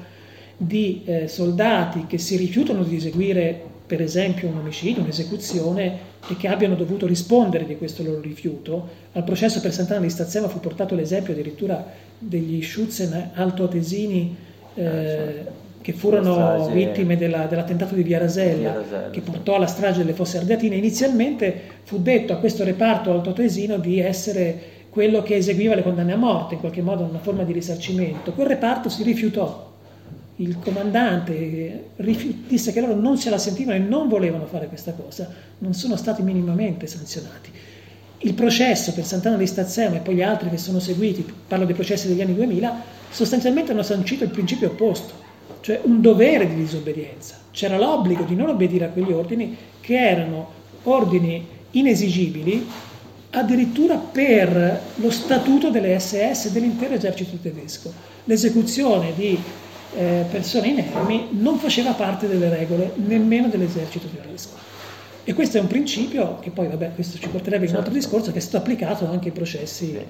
di 0.57 1.03
eh, 1.05 1.27
soldati 1.27 2.05
che 2.07 2.17
si 2.17 2.35
rifiutano 2.35 2.83
di 2.83 2.95
eseguire 2.95 3.75
per 3.85 4.01
esempio 4.01 4.49
un 4.49 4.57
omicidio, 4.57 5.01
un'esecuzione 5.01 5.97
e 6.27 6.35
che 6.35 6.47
abbiano 6.47 6.75
dovuto 6.75 7.07
rispondere 7.07 7.65
di 7.65 7.77
questo 7.77 8.03
loro 8.03 8.19
rifiuto. 8.19 8.87
Al 9.13 9.23
processo 9.23 9.61
per 9.61 9.71
Sant'Anna 9.71 10.01
di 10.01 10.09
Stazzema 10.09 10.49
fu 10.49 10.59
portato 10.59 10.93
l'esempio 10.93 11.31
addirittura 11.31 11.85
degli 12.17 12.61
Schutzen 12.61 13.31
altoatesini 13.33 14.35
eh, 14.75 15.65
che 15.81 15.93
furono 15.93 16.67
vittime 16.67 17.15
della, 17.15 17.45
dell'attentato 17.45 17.95
di 17.95 18.03
Via 18.03 18.17
Rasella, 18.17 19.09
che 19.09 19.21
portò 19.21 19.55
alla 19.55 19.67
strage 19.67 19.99
delle 19.99 20.11
fosse 20.11 20.37
ardeatine. 20.37 20.75
Inizialmente 20.75 21.61
fu 21.83 22.01
detto 22.01 22.33
a 22.33 22.37
questo 22.37 22.65
reparto 22.65 23.11
altoatesino 23.11 23.77
di 23.77 23.99
essere 23.99 24.75
quello 24.89 25.23
che 25.23 25.35
eseguiva 25.35 25.75
le 25.75 25.83
condanne 25.83 26.11
a 26.11 26.17
morte, 26.17 26.55
in 26.55 26.59
qualche 26.59 26.81
modo 26.81 27.03
una 27.03 27.19
forma 27.19 27.43
di 27.43 27.53
risarcimento. 27.53 28.33
Quel 28.33 28.47
reparto 28.47 28.89
si 28.89 29.03
rifiutò. 29.03 29.66
Il 30.37 30.59
comandante 30.59 31.89
disse 32.47 32.71
che 32.71 32.79
loro 32.79 32.95
non 32.95 33.17
se 33.17 33.29
la 33.29 33.37
sentivano 33.37 33.77
e 33.77 33.81
non 33.81 34.07
volevano 34.07 34.45
fare 34.45 34.67
questa 34.67 34.93
cosa, 34.93 35.29
non 35.59 35.73
sono 35.73 35.95
stati 35.95 36.21
minimamente 36.21 36.87
sanzionati. 36.87 37.51
Il 38.19 38.33
processo 38.33 38.93
per 38.93 39.05
Sant'Anna 39.05 39.37
di 39.37 39.47
Stazzema 39.47 39.97
e 39.97 39.99
poi 39.99 40.15
gli 40.15 40.21
altri 40.21 40.49
che 40.49 40.57
sono 40.57 40.79
seguiti, 40.79 41.25
parlo 41.47 41.65
dei 41.65 41.75
processi 41.75 42.07
degli 42.07 42.21
anni 42.21 42.35
2000, 42.35 42.81
sostanzialmente 43.09 43.71
hanno 43.71 43.83
sancito 43.83 44.23
il 44.23 44.29
principio 44.29 44.69
opposto 44.69 45.25
cioè 45.67 45.81
un 45.83 45.99
dovere 45.99 46.47
di 46.47 46.55
disobbedienza. 46.55 47.35
C'era 47.51 47.77
l'obbligo 47.77 48.23
di 48.23 48.35
non 48.35 48.47
obbedire 48.47 48.85
a 48.85 48.87
quegli 48.87 49.11
ordini 49.11 49.57
che 49.81 49.97
erano 49.97 50.49
ordini 50.83 51.45
inesigibili 51.71 52.65
addirittura 53.31 53.97
per 53.97 54.81
lo 54.95 55.11
statuto 55.11 55.69
delle 55.69 55.99
SS 55.99 56.51
dell'intero 56.51 56.93
esercito 56.93 57.35
tedesco. 57.41 57.91
L'esecuzione 58.23 59.13
di 59.13 59.37
eh, 59.95 60.25
persone 60.29 60.67
inermi 60.67 61.29
non 61.31 61.57
faceva 61.57 61.91
parte 61.91 62.27
delle 62.27 62.49
regole 62.49 62.91
nemmeno 62.95 63.47
dell'esercito 63.47 64.07
tedesco. 64.07 64.55
E 65.23 65.33
questo 65.33 65.57
è 65.57 65.59
un 65.59 65.67
principio 65.67 66.39
che 66.39 66.51
poi, 66.51 66.67
vabbè, 66.67 66.93
questo 66.93 67.17
ci 67.17 67.27
porterebbe 67.27 67.65
in 67.65 67.71
un 67.71 67.77
altro 67.77 67.91
certo. 67.91 68.07
discorso, 68.07 68.31
che 68.31 68.37
è 68.37 68.41
stato 68.41 68.57
applicato 68.57 69.09
anche 69.09 69.27
ai 69.27 69.33
processi, 69.33 69.95
eh, 69.95 70.05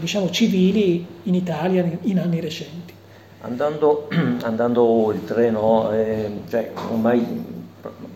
diciamo, 0.00 0.30
civili 0.30 1.04
in 1.24 1.34
Italia 1.34 1.86
in 2.02 2.18
anni 2.18 2.40
recenti. 2.40 2.94
Andando, 3.42 4.08
andando 4.42 4.82
oltre, 4.82 5.50
no? 5.50 5.92
eh, 5.92 6.30
cioè, 6.48 6.70
ormai 6.90 7.24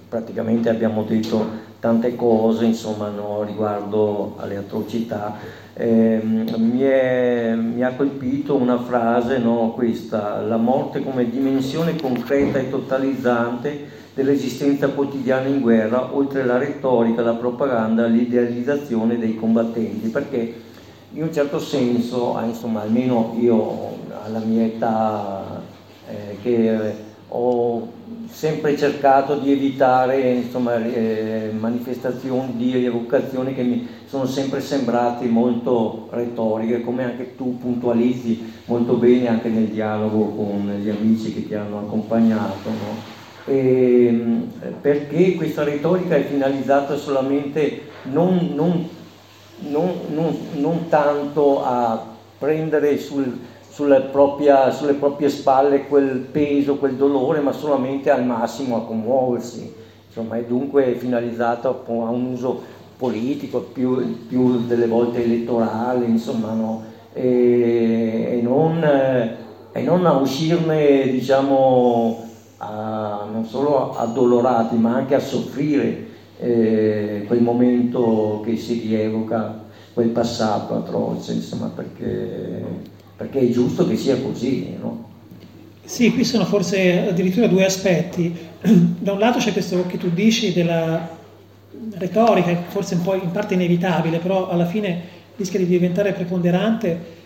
praticamente 0.09 0.70
abbiamo 0.70 1.03
detto 1.05 1.68
tante 1.81 2.14
cose 2.16 2.64
insomma, 2.64 3.09
no? 3.09 3.42
riguardo 3.42 4.37
alle 4.38 4.57
atrocità. 4.57 5.37
Eh, 5.81 6.21
mi, 6.23 6.83
è, 6.83 7.55
mi, 7.55 7.83
ha 7.83 7.95
colpito 7.95 8.55
una 8.55 8.79
frase, 8.83 9.38
no? 9.38 9.73
questa, 9.75 10.43
la 10.43 10.59
morte 10.59 11.03
come 11.03 11.31
dimensione 11.31 11.97
concreta 11.97 12.59
e 12.59 12.69
totalizzante 12.69 13.88
dell'esistenza 14.12 14.88
quotidiana 14.88 15.49
in 15.49 15.62
guerra, 15.62 16.14
oltre 16.14 16.45
la 16.45 16.59
retorica, 16.59 17.23
la 17.23 17.33
propaganda, 17.33 18.05
l'idealizzazione 18.05 19.19
dei 19.19 19.37
combattenti, 19.37 20.09
perché 20.09 20.55
in 21.12 21.23
un 21.23 21.33
certo 21.33 21.59
senso, 21.59 22.37
ah, 22.37 22.45
insomma, 22.45 22.83
almeno 22.83 23.35
io 23.40 23.97
alla 24.23 24.40
mia 24.40 24.66
età, 24.66 25.62
eh, 26.11 26.37
che 26.43 27.09
ho 27.29 27.88
sempre 28.31 28.77
cercato 28.77 29.38
di 29.38 29.51
evitare 29.51 30.21
insomma, 30.21 30.77
eh, 30.77 31.51
manifestazioni 31.59 32.53
di 32.57 32.73
rievocazione 32.75 33.55
che 33.55 33.62
mi 33.62 33.88
sono 34.11 34.27
sempre 34.27 34.61
sembrate 34.61 35.27
molto 35.27 36.09
retoriche, 36.11 36.81
come 36.81 37.05
anche 37.05 37.37
tu 37.37 37.57
puntualizzi 37.59 38.55
molto 38.64 38.94
bene 38.94 39.29
anche 39.29 39.49
nel 39.49 39.68
dialogo 39.68 40.31
con 40.31 40.81
gli 40.83 40.88
amici 40.88 41.33
che 41.33 41.46
ti 41.46 41.55
hanno 41.55 41.79
accompagnato. 41.79 42.70
No? 42.70 43.18
E, 43.44 44.49
perché 44.81 45.37
questa 45.37 45.62
retorica 45.62 46.16
è 46.16 46.25
finalizzata 46.25 46.96
solamente 46.96 47.83
non, 48.11 48.51
non, 48.53 48.88
non, 49.68 50.37
non 50.55 50.88
tanto 50.88 51.64
a 51.64 52.05
prendere 52.37 52.99
sul, 52.99 53.38
propria, 54.11 54.73
sulle 54.73 54.94
proprie 54.94 55.29
spalle 55.29 55.87
quel 55.87 56.18
peso, 56.33 56.79
quel 56.79 56.96
dolore, 56.96 57.38
ma 57.38 57.53
solamente 57.53 58.11
al 58.11 58.25
massimo 58.25 58.77
a 58.77 58.85
commuoversi. 58.85 59.79
Insomma, 60.09 60.37
è 60.37 60.42
dunque 60.42 60.96
finalizzato 60.96 61.85
a 61.87 62.11
un 62.11 62.25
uso 62.33 62.79
politico, 63.01 63.61
più, 63.73 64.27
più 64.29 64.67
delle 64.67 64.87
volte 64.87 65.25
elettorale, 65.25 66.05
insomma, 66.05 66.53
no? 66.53 66.85
e, 67.15 68.29
e, 68.33 68.41
non, 68.43 68.85
e, 69.73 69.83
non, 69.83 70.05
a 70.05 70.13
uscirne, 70.13 71.09
diciamo, 71.11 72.29
a, 72.59 73.27
non 73.33 73.47
solo 73.47 73.97
addolorati, 73.97 74.77
ma 74.77 74.97
anche 74.97 75.15
a 75.15 75.21
soffrire 75.21 76.09
eh, 76.39 77.25
quel 77.27 77.41
momento 77.41 78.43
che 78.45 78.59
si 78.59 78.81
rievoca, 78.81 79.65
quel 79.95 80.09
passato 80.11 80.75
atroce, 80.75 81.33
insomma, 81.33 81.73
perché 81.75 82.99
perché 83.21 83.41
è 83.41 83.51
giusto 83.51 83.87
che 83.87 83.97
sia 83.97 84.17
così. 84.17 84.75
No? 84.81 85.09
Sì, 85.85 86.11
qui 86.15 86.25
sono 86.25 86.47
forse 86.47 87.09
addirittura 87.09 87.49
due 87.49 87.67
aspetti. 87.67 88.35
Da 89.01 89.13
un 89.13 89.19
lato 89.19 89.39
c'è 89.39 89.53
questo 89.53 89.85
che 89.87 89.99
tu 89.99 90.09
dici 90.11 90.55
della 90.55 91.19
retorica, 91.97 92.55
forse 92.69 92.95
un 92.95 93.03
po' 93.03 93.14
in 93.14 93.31
parte 93.31 93.55
inevitabile, 93.55 94.19
però 94.19 94.49
alla 94.49 94.66
fine 94.66 95.19
rischia 95.37 95.59
di 95.59 95.66
diventare 95.66 96.12
preponderante, 96.12 97.19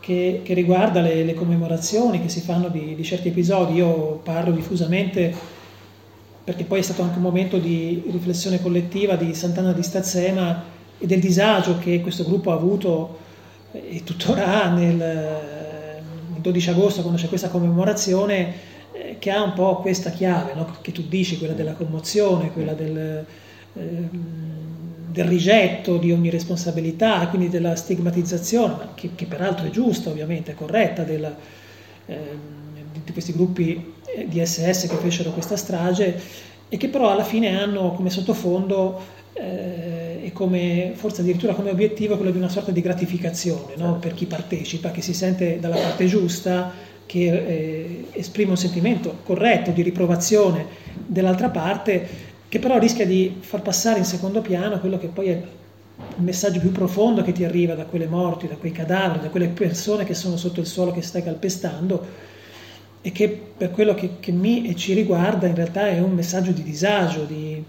che, 0.00 0.40
che 0.42 0.54
riguarda 0.54 1.00
le, 1.00 1.22
le, 1.24 1.34
commemorazioni 1.34 2.20
che 2.20 2.28
si 2.28 2.40
fanno 2.40 2.68
di, 2.68 2.94
di 2.94 3.04
certi 3.04 3.28
episodi. 3.28 3.74
Io 3.74 4.20
parlo 4.24 4.50
diffusamente 4.50 5.32
perché 6.42 6.64
poi 6.64 6.80
è 6.80 6.82
stato 6.82 7.02
anche 7.02 7.16
un 7.16 7.22
momento 7.22 7.58
di 7.58 8.02
riflessione 8.10 8.60
collettiva 8.60 9.14
di 9.14 9.34
Sant'Anna 9.34 9.72
di 9.72 9.82
Stazzema 9.82 10.64
e 10.98 11.06
del 11.06 11.20
disagio 11.20 11.78
che 11.78 12.00
questo 12.00 12.24
gruppo 12.24 12.50
ha 12.50 12.54
avuto 12.54 13.18
e 13.72 14.02
tuttora 14.02 14.68
nel, 14.70 14.98
il 16.34 16.40
12 16.40 16.70
agosto 16.70 17.02
quando 17.02 17.20
c'è 17.20 17.28
questa 17.28 17.48
commemorazione 17.48 18.54
eh, 18.92 19.16
che 19.18 19.30
ha 19.30 19.42
un 19.42 19.52
po' 19.52 19.76
questa 19.76 20.10
chiave 20.10 20.54
no? 20.54 20.66
che 20.80 20.90
tu 20.90 21.02
dici, 21.06 21.38
quella 21.38 21.52
della 21.52 21.74
commozione, 21.74 22.50
quella 22.52 22.72
del, 22.72 23.24
del 23.72 25.24
rigetto 25.24 25.96
di 25.96 26.12
ogni 26.12 26.30
responsabilità, 26.30 27.26
quindi 27.28 27.48
della 27.48 27.74
stigmatizzazione, 27.76 28.88
che, 28.94 29.10
che, 29.14 29.26
peraltro 29.26 29.66
è 29.66 29.70
giusta 29.70 30.10
ovviamente, 30.10 30.52
è 30.52 30.54
corretta, 30.54 31.02
della, 31.02 31.34
eh, 32.06 32.18
di 33.04 33.12
questi 33.12 33.32
gruppi 33.32 33.94
eh, 34.04 34.26
di 34.28 34.44
SS 34.44 34.86
che 34.88 34.96
fecero 34.96 35.30
questa 35.30 35.56
strage 35.56 36.20
e 36.68 36.76
che 36.76 36.88
però 36.88 37.10
alla 37.10 37.24
fine 37.24 37.60
hanno 37.60 37.92
come 37.92 38.10
sottofondo 38.10 39.18
eh, 39.32 40.20
e 40.22 40.32
come, 40.32 40.92
forse 40.94 41.22
addirittura 41.22 41.54
come 41.54 41.70
obiettivo 41.70 42.16
quello 42.16 42.30
di 42.30 42.38
una 42.38 42.48
sorta 42.48 42.70
di 42.70 42.80
gratificazione 42.80 43.74
no? 43.76 43.98
per 43.98 44.14
chi 44.14 44.26
partecipa, 44.26 44.90
che 44.90 45.02
si 45.02 45.14
sente 45.14 45.58
dalla 45.58 45.76
parte 45.76 46.06
giusta, 46.06 46.72
che 47.06 47.24
eh, 47.24 48.04
esprime 48.12 48.50
un 48.50 48.56
sentimento 48.56 49.18
corretto 49.24 49.72
di 49.72 49.82
riprovazione 49.82 50.64
dell'altra 51.06 51.48
parte, 51.48 52.28
che 52.50 52.58
però 52.58 52.78
rischia 52.78 53.06
di 53.06 53.36
far 53.38 53.62
passare 53.62 54.00
in 54.00 54.04
secondo 54.04 54.40
piano 54.40 54.80
quello 54.80 54.98
che 54.98 55.06
poi 55.06 55.28
è 55.28 55.40
il 56.16 56.22
messaggio 56.24 56.58
più 56.58 56.72
profondo 56.72 57.22
che 57.22 57.30
ti 57.30 57.44
arriva 57.44 57.74
da 57.74 57.84
quelle 57.84 58.08
morti, 58.08 58.48
da 58.48 58.56
quei 58.56 58.72
cadaveri, 58.72 59.20
da 59.20 59.28
quelle 59.28 59.46
persone 59.46 60.04
che 60.04 60.14
sono 60.14 60.36
sotto 60.36 60.58
il 60.58 60.66
suolo 60.66 60.90
che 60.90 61.00
stai 61.00 61.22
calpestando 61.22 62.04
e 63.02 63.12
che 63.12 63.28
per 63.56 63.70
quello 63.70 63.94
che, 63.94 64.16
che 64.18 64.32
mi 64.32 64.66
e 64.66 64.74
ci 64.74 64.94
riguarda 64.94 65.46
in 65.46 65.54
realtà 65.54 65.86
è 65.86 66.00
un 66.00 66.12
messaggio 66.12 66.50
di 66.50 66.64
disagio, 66.64 67.22
di, 67.22 67.62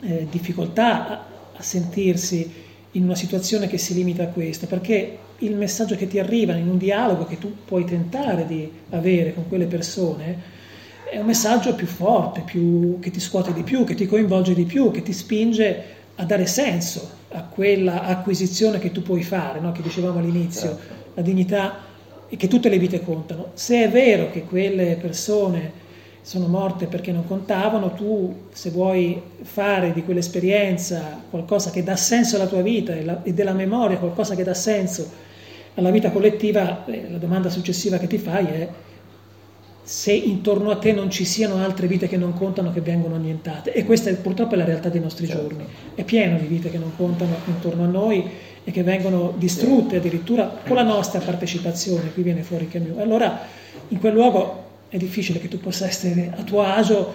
eh, 0.00 0.26
difficoltà 0.30 1.08
a, 1.08 1.24
a 1.54 1.62
sentirsi 1.62 2.50
in 2.92 3.04
una 3.04 3.14
situazione 3.14 3.66
che 3.66 3.76
si 3.76 3.92
limita 3.92 4.22
a 4.22 4.28
questo, 4.28 4.66
perché 4.66 5.18
il 5.40 5.56
messaggio 5.56 5.94
che 5.94 6.08
ti 6.08 6.18
arriva 6.18 6.54
in 6.54 6.70
un 6.70 6.78
dialogo 6.78 7.26
che 7.26 7.38
tu 7.38 7.52
puoi 7.66 7.84
tentare 7.84 8.46
di 8.46 8.70
avere 8.90 9.34
con 9.34 9.46
quelle 9.46 9.66
persone 9.66 10.53
è 11.14 11.18
un 11.20 11.26
messaggio 11.26 11.74
più 11.74 11.86
forte, 11.86 12.40
più, 12.40 12.98
che 12.98 13.12
ti 13.12 13.20
scuote 13.20 13.52
di 13.52 13.62
più, 13.62 13.84
che 13.84 13.94
ti 13.94 14.06
coinvolge 14.06 14.52
di 14.52 14.64
più, 14.64 14.90
che 14.90 15.02
ti 15.02 15.12
spinge 15.12 15.82
a 16.16 16.24
dare 16.24 16.44
senso 16.46 17.08
a 17.30 17.42
quella 17.44 18.02
acquisizione 18.02 18.80
che 18.80 18.90
tu 18.90 19.00
puoi 19.00 19.22
fare, 19.22 19.60
no? 19.60 19.70
che 19.70 19.80
dicevamo 19.80 20.18
all'inizio, 20.18 20.70
certo. 20.70 20.94
la 21.14 21.22
dignità 21.22 21.78
e 22.28 22.36
che 22.36 22.48
tutte 22.48 22.68
le 22.68 22.78
vite 22.78 23.00
contano. 23.00 23.50
Se 23.54 23.84
è 23.84 23.88
vero 23.88 24.28
che 24.30 24.42
quelle 24.42 24.96
persone 25.00 25.82
sono 26.20 26.48
morte 26.48 26.86
perché 26.86 27.12
non 27.12 27.26
contavano, 27.28 27.92
tu 27.92 28.46
se 28.52 28.70
vuoi 28.70 29.22
fare 29.42 29.92
di 29.92 30.02
quell'esperienza 30.02 31.22
qualcosa 31.30 31.70
che 31.70 31.84
dà 31.84 31.94
senso 31.94 32.34
alla 32.36 32.48
tua 32.48 32.62
vita 32.62 32.92
e, 32.92 33.04
la, 33.04 33.22
e 33.22 33.32
della 33.32 33.52
memoria 33.52 33.98
qualcosa 33.98 34.34
che 34.34 34.42
dà 34.42 34.54
senso 34.54 35.08
alla 35.74 35.90
vita 35.92 36.10
collettiva, 36.10 36.84
eh, 36.86 37.06
la 37.08 37.18
domanda 37.18 37.50
successiva 37.50 37.98
che 37.98 38.08
ti 38.08 38.18
fai 38.18 38.46
è 38.46 38.68
se 39.86 40.12
intorno 40.12 40.70
a 40.70 40.76
te 40.76 40.92
non 40.92 41.10
ci 41.10 41.26
siano 41.26 41.62
altre 41.62 41.86
vite 41.86 42.08
che 42.08 42.16
non 42.16 42.32
contano 42.32 42.72
che 42.72 42.80
vengono 42.80 43.16
annientate. 43.16 43.74
E 43.74 43.84
questa 43.84 44.08
è, 44.08 44.14
purtroppo 44.14 44.54
è 44.54 44.56
la 44.56 44.64
realtà 44.64 44.88
dei 44.88 45.00
nostri 45.00 45.26
certo. 45.26 45.48
giorni. 45.48 45.66
È 45.94 46.02
pieno 46.04 46.38
di 46.38 46.46
vite 46.46 46.70
che 46.70 46.78
non 46.78 46.96
contano 46.96 47.36
intorno 47.46 47.84
a 47.84 47.86
noi 47.86 48.24
e 48.64 48.70
che 48.70 48.82
vengono 48.82 49.34
distrutte 49.36 49.96
addirittura 49.96 50.60
con 50.66 50.76
la 50.76 50.82
nostra 50.82 51.20
partecipazione. 51.20 52.12
Qui 52.14 52.22
viene 52.22 52.42
fuori 52.42 52.66
Camus. 52.66 52.96
Allora, 52.96 53.40
in 53.88 53.98
quel 54.00 54.14
luogo 54.14 54.62
è 54.88 54.96
difficile 54.96 55.38
che 55.38 55.48
tu 55.48 55.60
possa 55.60 55.86
essere 55.86 56.32
a 56.34 56.42
tuo 56.42 56.62
agio, 56.62 57.14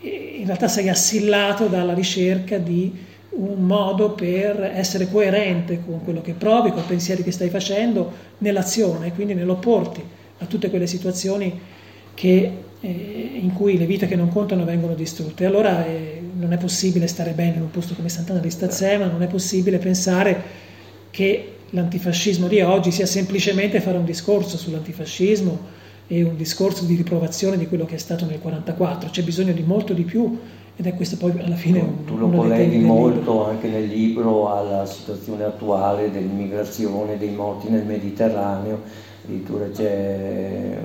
in 0.00 0.44
realtà 0.46 0.68
sei 0.68 0.88
assillato 0.88 1.66
dalla 1.66 1.92
ricerca 1.92 2.58
di 2.58 2.92
un 3.30 3.66
modo 3.66 4.12
per 4.12 4.62
essere 4.62 5.10
coerente 5.10 5.82
con 5.84 6.04
quello 6.04 6.20
che 6.20 6.34
provi, 6.34 6.70
con 6.70 6.82
i 6.82 6.86
pensieri 6.86 7.24
che 7.24 7.32
stai 7.32 7.48
facendo 7.48 8.12
nell'azione, 8.38 9.12
quindi 9.12 9.34
nell'opporti 9.34 10.02
a 10.38 10.46
tutte 10.46 10.70
quelle 10.70 10.86
situazioni 10.86 11.74
che, 12.16 12.50
eh, 12.80 13.30
in 13.40 13.52
cui 13.52 13.76
le 13.76 13.84
vite 13.84 14.06
che 14.06 14.16
non 14.16 14.30
contano 14.30 14.64
vengono 14.64 14.94
distrutte. 14.94 15.44
Allora 15.44 15.84
eh, 15.84 16.20
non 16.32 16.52
è 16.52 16.56
possibile 16.56 17.06
stare 17.06 17.32
bene 17.32 17.56
in 17.56 17.62
un 17.62 17.70
posto 17.70 17.94
come 17.94 18.08
Sant'Anna 18.08 18.40
di 18.40 18.50
Stazzema, 18.50 19.04
non 19.04 19.22
è 19.22 19.26
possibile 19.26 19.76
pensare 19.78 20.64
che 21.10 21.52
l'antifascismo 21.70 22.48
di 22.48 22.60
oggi 22.62 22.90
sia 22.90 23.06
semplicemente 23.06 23.80
fare 23.80 23.98
un 23.98 24.04
discorso 24.04 24.56
sull'antifascismo 24.56 25.74
e 26.06 26.22
un 26.22 26.36
discorso 26.36 26.84
di 26.84 26.94
riprovazione 26.94 27.58
di 27.58 27.66
quello 27.66 27.84
che 27.84 27.96
è 27.96 27.98
stato 27.98 28.24
nel 28.24 28.38
1944, 28.38 29.10
c'è 29.10 29.22
bisogno 29.22 29.52
di 29.52 29.62
molto 29.62 29.92
di 29.92 30.02
più 30.04 30.38
ed 30.78 30.86
è 30.86 30.94
questo 30.94 31.16
poi 31.16 31.32
alla 31.42 31.56
fine 31.56 31.80
un, 31.80 32.04
tu 32.04 32.16
lo 32.16 32.28
colleghi 32.28 32.78
molto 32.78 33.46
anche 33.46 33.66
nel 33.66 33.86
libro 33.86 34.54
alla 34.54 34.84
situazione 34.84 35.44
attuale 35.44 36.10
dell'immigrazione 36.10 37.16
dei 37.16 37.30
morti 37.30 37.68
nel 37.68 37.84
Mediterraneo 37.84 38.82
addirittura 39.26 39.68
c'è 39.70 40.78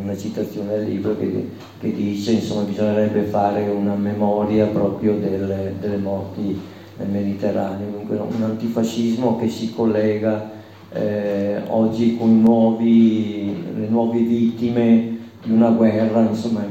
una 0.00 0.16
citazione 0.16 0.76
del 0.76 0.88
libro 0.88 1.18
che, 1.18 1.48
che 1.80 1.92
dice 1.92 2.32
insomma 2.32 2.62
bisognerebbe 2.62 3.22
fare 3.22 3.68
una 3.68 3.94
memoria 3.94 4.66
proprio 4.66 5.14
delle, 5.14 5.74
delle 5.80 5.96
morti 5.96 6.58
nel 6.96 7.08
Mediterraneo 7.08 7.90
dunque 7.90 8.16
un 8.16 8.42
antifascismo 8.42 9.36
che 9.38 9.48
si 9.48 9.72
collega 9.74 10.60
eh, 10.94 11.62
oggi 11.68 12.16
con 12.16 12.40
nuovi, 12.40 13.54
le 13.76 13.88
nuove 13.88 14.18
vittime 14.18 15.18
di 15.42 15.50
una 15.50 15.70
guerra, 15.70 16.20
insomma, 16.20 16.64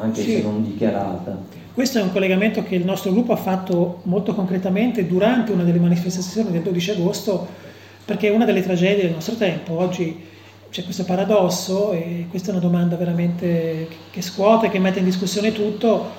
anche 0.00 0.20
sì. 0.20 0.32
se 0.32 0.42
non 0.42 0.64
dichiarata. 0.64 1.56
Questo 1.72 1.98
è 1.98 2.02
un 2.02 2.10
collegamento 2.10 2.62
che 2.64 2.74
il 2.74 2.84
nostro 2.84 3.12
gruppo 3.12 3.32
ha 3.32 3.36
fatto 3.36 4.00
molto 4.04 4.34
concretamente 4.34 5.06
durante 5.06 5.52
una 5.52 5.62
delle 5.62 5.78
manifestazioni 5.78 6.50
del 6.50 6.62
12 6.62 6.90
agosto, 6.90 7.46
perché 8.04 8.28
è 8.28 8.34
una 8.34 8.44
delle 8.44 8.62
tragedie 8.62 9.04
del 9.04 9.12
nostro 9.12 9.36
tempo. 9.36 9.78
Oggi 9.78 10.26
c'è 10.70 10.84
questo 10.84 11.04
paradosso, 11.04 11.92
e 11.92 12.26
questa 12.28 12.48
è 12.48 12.52
una 12.52 12.60
domanda 12.60 12.96
veramente 12.96 13.88
che 14.10 14.22
scuote, 14.22 14.68
che 14.68 14.78
mette 14.78 14.98
in 14.98 15.04
discussione 15.04 15.52
tutto, 15.52 16.10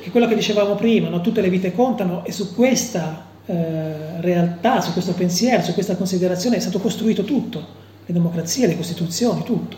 che 0.00 0.08
è 0.08 0.10
quello 0.10 0.26
che 0.26 0.34
dicevamo 0.34 0.74
prima, 0.74 1.08
no? 1.08 1.20
tutte 1.20 1.40
le 1.40 1.50
vite 1.50 1.72
contano 1.72 2.24
e 2.24 2.32
su 2.32 2.54
questa 2.54 3.26
eh, 3.46 4.20
realtà, 4.20 4.80
su 4.80 4.92
questo 4.92 5.12
pensiero, 5.12 5.62
su 5.62 5.74
questa 5.74 5.96
considerazione 5.96 6.56
è 6.56 6.60
stato 6.60 6.78
costruito 6.78 7.24
tutto, 7.24 7.58
le 8.06 8.12
democrazie, 8.12 8.66
le 8.66 8.76
costituzioni, 8.76 9.42
tutto. 9.42 9.76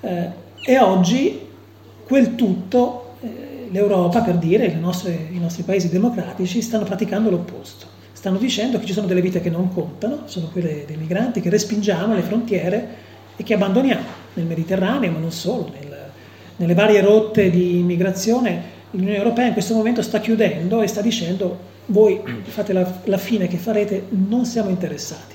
Eh, 0.00 0.28
e 0.64 0.78
oggi 0.78 1.48
quel 2.04 2.36
tutto, 2.36 3.14
eh, 3.20 3.68
l'Europa 3.70 4.20
per 4.20 4.36
dire, 4.36 4.72
nostre, 4.74 5.28
i 5.32 5.38
nostri 5.38 5.64
paesi 5.64 5.88
democratici 5.88 6.62
stanno 6.62 6.84
praticando 6.84 7.30
l'opposto. 7.30 7.86
Stanno 8.12 8.36
dicendo 8.36 8.78
che 8.78 8.86
ci 8.86 8.92
sono 8.92 9.06
delle 9.06 9.22
vite 9.22 9.40
che 9.40 9.48
non 9.48 9.72
contano, 9.72 10.22
sono 10.26 10.48
quelle 10.48 10.84
dei 10.86 10.96
migranti, 10.96 11.40
che 11.40 11.48
respingiamo 11.48 12.12
alle 12.12 12.22
frontiere 12.22 13.08
e 13.40 13.42
che 13.42 13.54
abbandoniamo 13.54 14.04
nel 14.34 14.44
Mediterraneo, 14.44 15.10
ma 15.10 15.18
non 15.18 15.32
solo, 15.32 15.72
nel, 15.72 16.10
nelle 16.56 16.74
varie 16.74 17.00
rotte 17.00 17.48
di 17.48 17.78
immigrazione. 17.78 18.78
L'Unione 18.90 19.16
Europea 19.16 19.46
in 19.46 19.54
questo 19.54 19.72
momento 19.72 20.02
sta 20.02 20.20
chiudendo 20.20 20.82
e 20.82 20.86
sta 20.86 21.00
dicendo 21.00 21.58
voi 21.86 22.20
fate 22.42 22.74
la, 22.74 23.00
la 23.04 23.16
fine 23.16 23.48
che 23.48 23.56
farete, 23.56 24.08
non 24.10 24.44
siamo 24.44 24.68
interessati. 24.68 25.34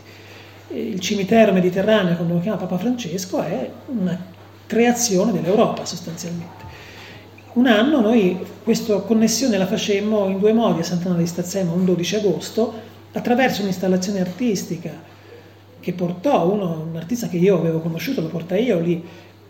Il 0.68 1.00
cimitero 1.00 1.52
mediterraneo, 1.52 2.16
come 2.16 2.34
lo 2.34 2.40
chiama 2.42 2.58
Papa 2.58 2.78
Francesco, 2.78 3.42
è 3.42 3.72
una 3.88 4.24
creazione 4.68 5.32
dell'Europa 5.32 5.84
sostanzialmente. 5.86 6.64
Un 7.54 7.66
anno 7.66 8.02
noi 8.02 8.38
questa 8.64 8.98
connessione 8.98 9.58
la 9.58 9.66
facemmo 9.66 10.28
in 10.28 10.38
due 10.38 10.54
modi 10.54 10.82
a 10.82 10.84
Sant'Anna 10.84 11.18
di 11.18 11.26
Stazzema, 11.26 11.72
un 11.72 11.86
12 11.86 12.18
agosto, 12.18 12.74
attraverso 13.14 13.62
un'installazione 13.62 14.20
artistica 14.20 15.14
che 15.86 15.94
portò 15.94 16.52
uno, 16.52 16.88
un 16.90 16.96
artista 16.96 17.28
che 17.28 17.38
io 17.38 17.60
avevo 17.60 17.80
conosciuto, 17.80 18.20
lo 18.20 18.30
portai 18.30 18.64
io 18.64 18.80
lì, 18.80 19.04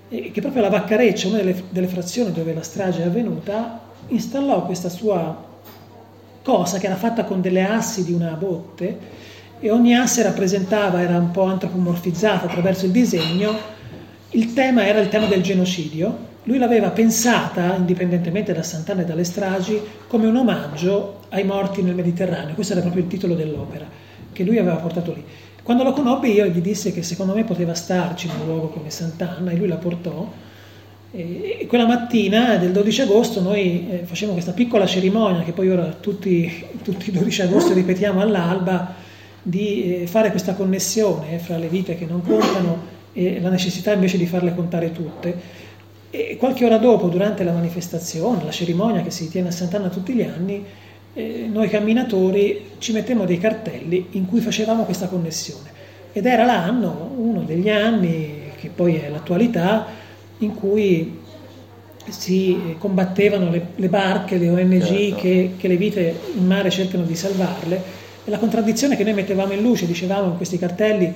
che 0.10 0.42
proprio 0.42 0.64
la 0.64 0.70
Vaccareccia, 0.70 1.30
una 1.30 1.38
delle, 1.38 1.64
delle 1.70 1.88
frazioni 1.88 2.34
dove 2.34 2.54
la 2.54 2.62
strage 2.62 3.04
è 3.04 3.06
avvenuta, 3.06 3.80
installò 4.10 4.66
questa 4.66 4.90
sua 4.90 5.44
cosa 6.44 6.78
che 6.78 6.88
era 6.88 6.98
fatta 6.98 7.24
con 7.24 7.40
delle 7.40 7.64
assi 7.64 8.04
di 8.04 8.12
una 8.12 8.32
botte 8.32 8.98
e 9.62 9.72
ogni 9.72 9.96
asse 9.96 10.24
rappresentava, 10.24 11.02
era 11.02 11.18
un 11.18 11.32
po' 11.32 11.44
antropomorfizzata 11.44 12.48
attraverso 12.48 12.84
il 12.84 12.92
disegno, 12.92 13.56
il 14.32 14.52
tema 14.52 14.86
era 14.86 15.00
il 15.00 15.08
tema 15.08 15.28
del 15.28 15.42
genocidio. 15.42 16.34
Lui 16.44 16.58
l'aveva 16.58 16.90
pensata, 16.90 17.76
indipendentemente 17.76 18.52
da 18.52 18.62
Sant'Anna 18.62 19.04
e 19.04 19.06
dalle 19.06 19.24
stragi, 19.24 19.80
come 20.08 20.28
un 20.28 20.36
omaggio 20.36 21.22
ai 21.30 21.46
morti 21.46 21.82
nel 21.82 21.96
Mediterraneo. 21.96 22.56
Questo 22.56 22.74
era 22.74 22.82
proprio 22.82 23.04
il 23.04 23.08
titolo 23.08 23.36
dell'opera 23.36 23.88
che 24.34 24.44
lui 24.44 24.58
aveva 24.58 24.76
portato 24.76 25.14
lì. 25.14 25.24
Quando 25.66 25.82
lo 25.82 25.94
conobbi 25.94 26.32
io 26.32 26.46
gli 26.46 26.62
dissi 26.62 26.94
che 26.94 27.02
secondo 27.02 27.34
me 27.34 27.44
poteva 27.44 27.74
starci 27.74 28.28
in 28.28 28.34
un 28.40 28.46
luogo 28.46 28.68
come 28.68 28.92
Sant'Anna 28.92 29.50
e 29.50 29.56
lui 29.56 29.68
la 29.68 29.78
portò 29.78 30.32
e 31.10 31.66
quella 31.68 31.88
mattina 31.88 32.58
del 32.58 32.72
12 32.72 33.02
agosto 33.02 33.42
noi 33.42 33.88
eh, 33.90 34.02
facevamo 34.06 34.34
questa 34.34 34.52
piccola 34.52 34.86
cerimonia 34.86 35.42
che 35.42 35.54
poi 35.54 35.72
ora 35.72 35.86
tutti, 36.00 36.64
tutti 36.84 37.10
i 37.10 37.14
12 37.14 37.42
agosto 37.42 37.74
ripetiamo 37.74 38.22
all'alba 38.22 38.94
di 39.42 40.02
eh, 40.02 40.08
fare 40.08 40.30
questa 40.30 40.54
connessione 40.54 41.40
fra 41.40 41.58
le 41.58 41.68
vite 41.68 41.96
che 41.96 42.06
non 42.06 42.22
contano 42.22 42.94
e 43.14 43.42
la 43.42 43.50
necessità 43.50 43.92
invece 43.92 44.18
di 44.20 44.28
farle 44.28 44.54
contare 44.54 44.92
tutte. 44.92 45.64
E 46.12 46.38
qualche 46.38 46.64
ora 46.64 46.78
dopo, 46.78 47.08
durante 47.08 47.44
la 47.44 47.54
manifestazione, 47.54 48.44
la 48.44 48.52
cerimonia 48.52 49.02
che 49.02 49.10
si 49.10 49.30
tiene 49.30 49.48
a 49.48 49.52
Sant'Anna 49.52 49.90
tutti 49.90 50.14
gli 50.14 50.22
anni, 50.22 50.64
eh, 51.16 51.48
noi 51.50 51.70
camminatori 51.70 52.72
ci 52.78 52.92
mettemmo 52.92 53.26
dei 53.26 53.38
cartelli 53.38 54.08
in 54.12 54.28
cui 54.28 54.42
facevamo 54.42 54.84
questa 54.84 55.08
connessione. 55.08 55.72
Ed 56.12 56.26
era 56.26 56.46
l'anno, 56.46 57.14
uno 57.18 57.42
degli 57.42 57.70
anni, 57.70 58.52
che 58.58 58.70
poi 58.74 58.96
è 58.96 59.10
l'attualità, 59.10 59.86
in 60.40 60.54
cui 60.54 61.24
si 62.08 62.76
combattevano 62.78 63.50
le, 63.50 63.68
le 63.76 63.88
barche, 63.88 64.38
le 64.38 64.50
ONG 64.50 64.84
certo. 64.84 65.16
che, 65.16 65.52
che, 65.58 65.68
le 65.68 65.78
vite 65.78 66.20
in 66.38 66.46
mare 66.46 66.70
cercano 66.70 67.04
di 67.04 67.16
salvarle. 67.16 68.04
E 68.24 68.30
la 68.30 68.38
contraddizione 68.38 68.96
che 68.96 69.04
noi 69.04 69.14
mettevamo 69.14 69.54
in 69.54 69.62
luce, 69.62 69.86
dicevamo 69.86 70.32
in 70.32 70.38
questi 70.38 70.58
cartelli, 70.58 71.14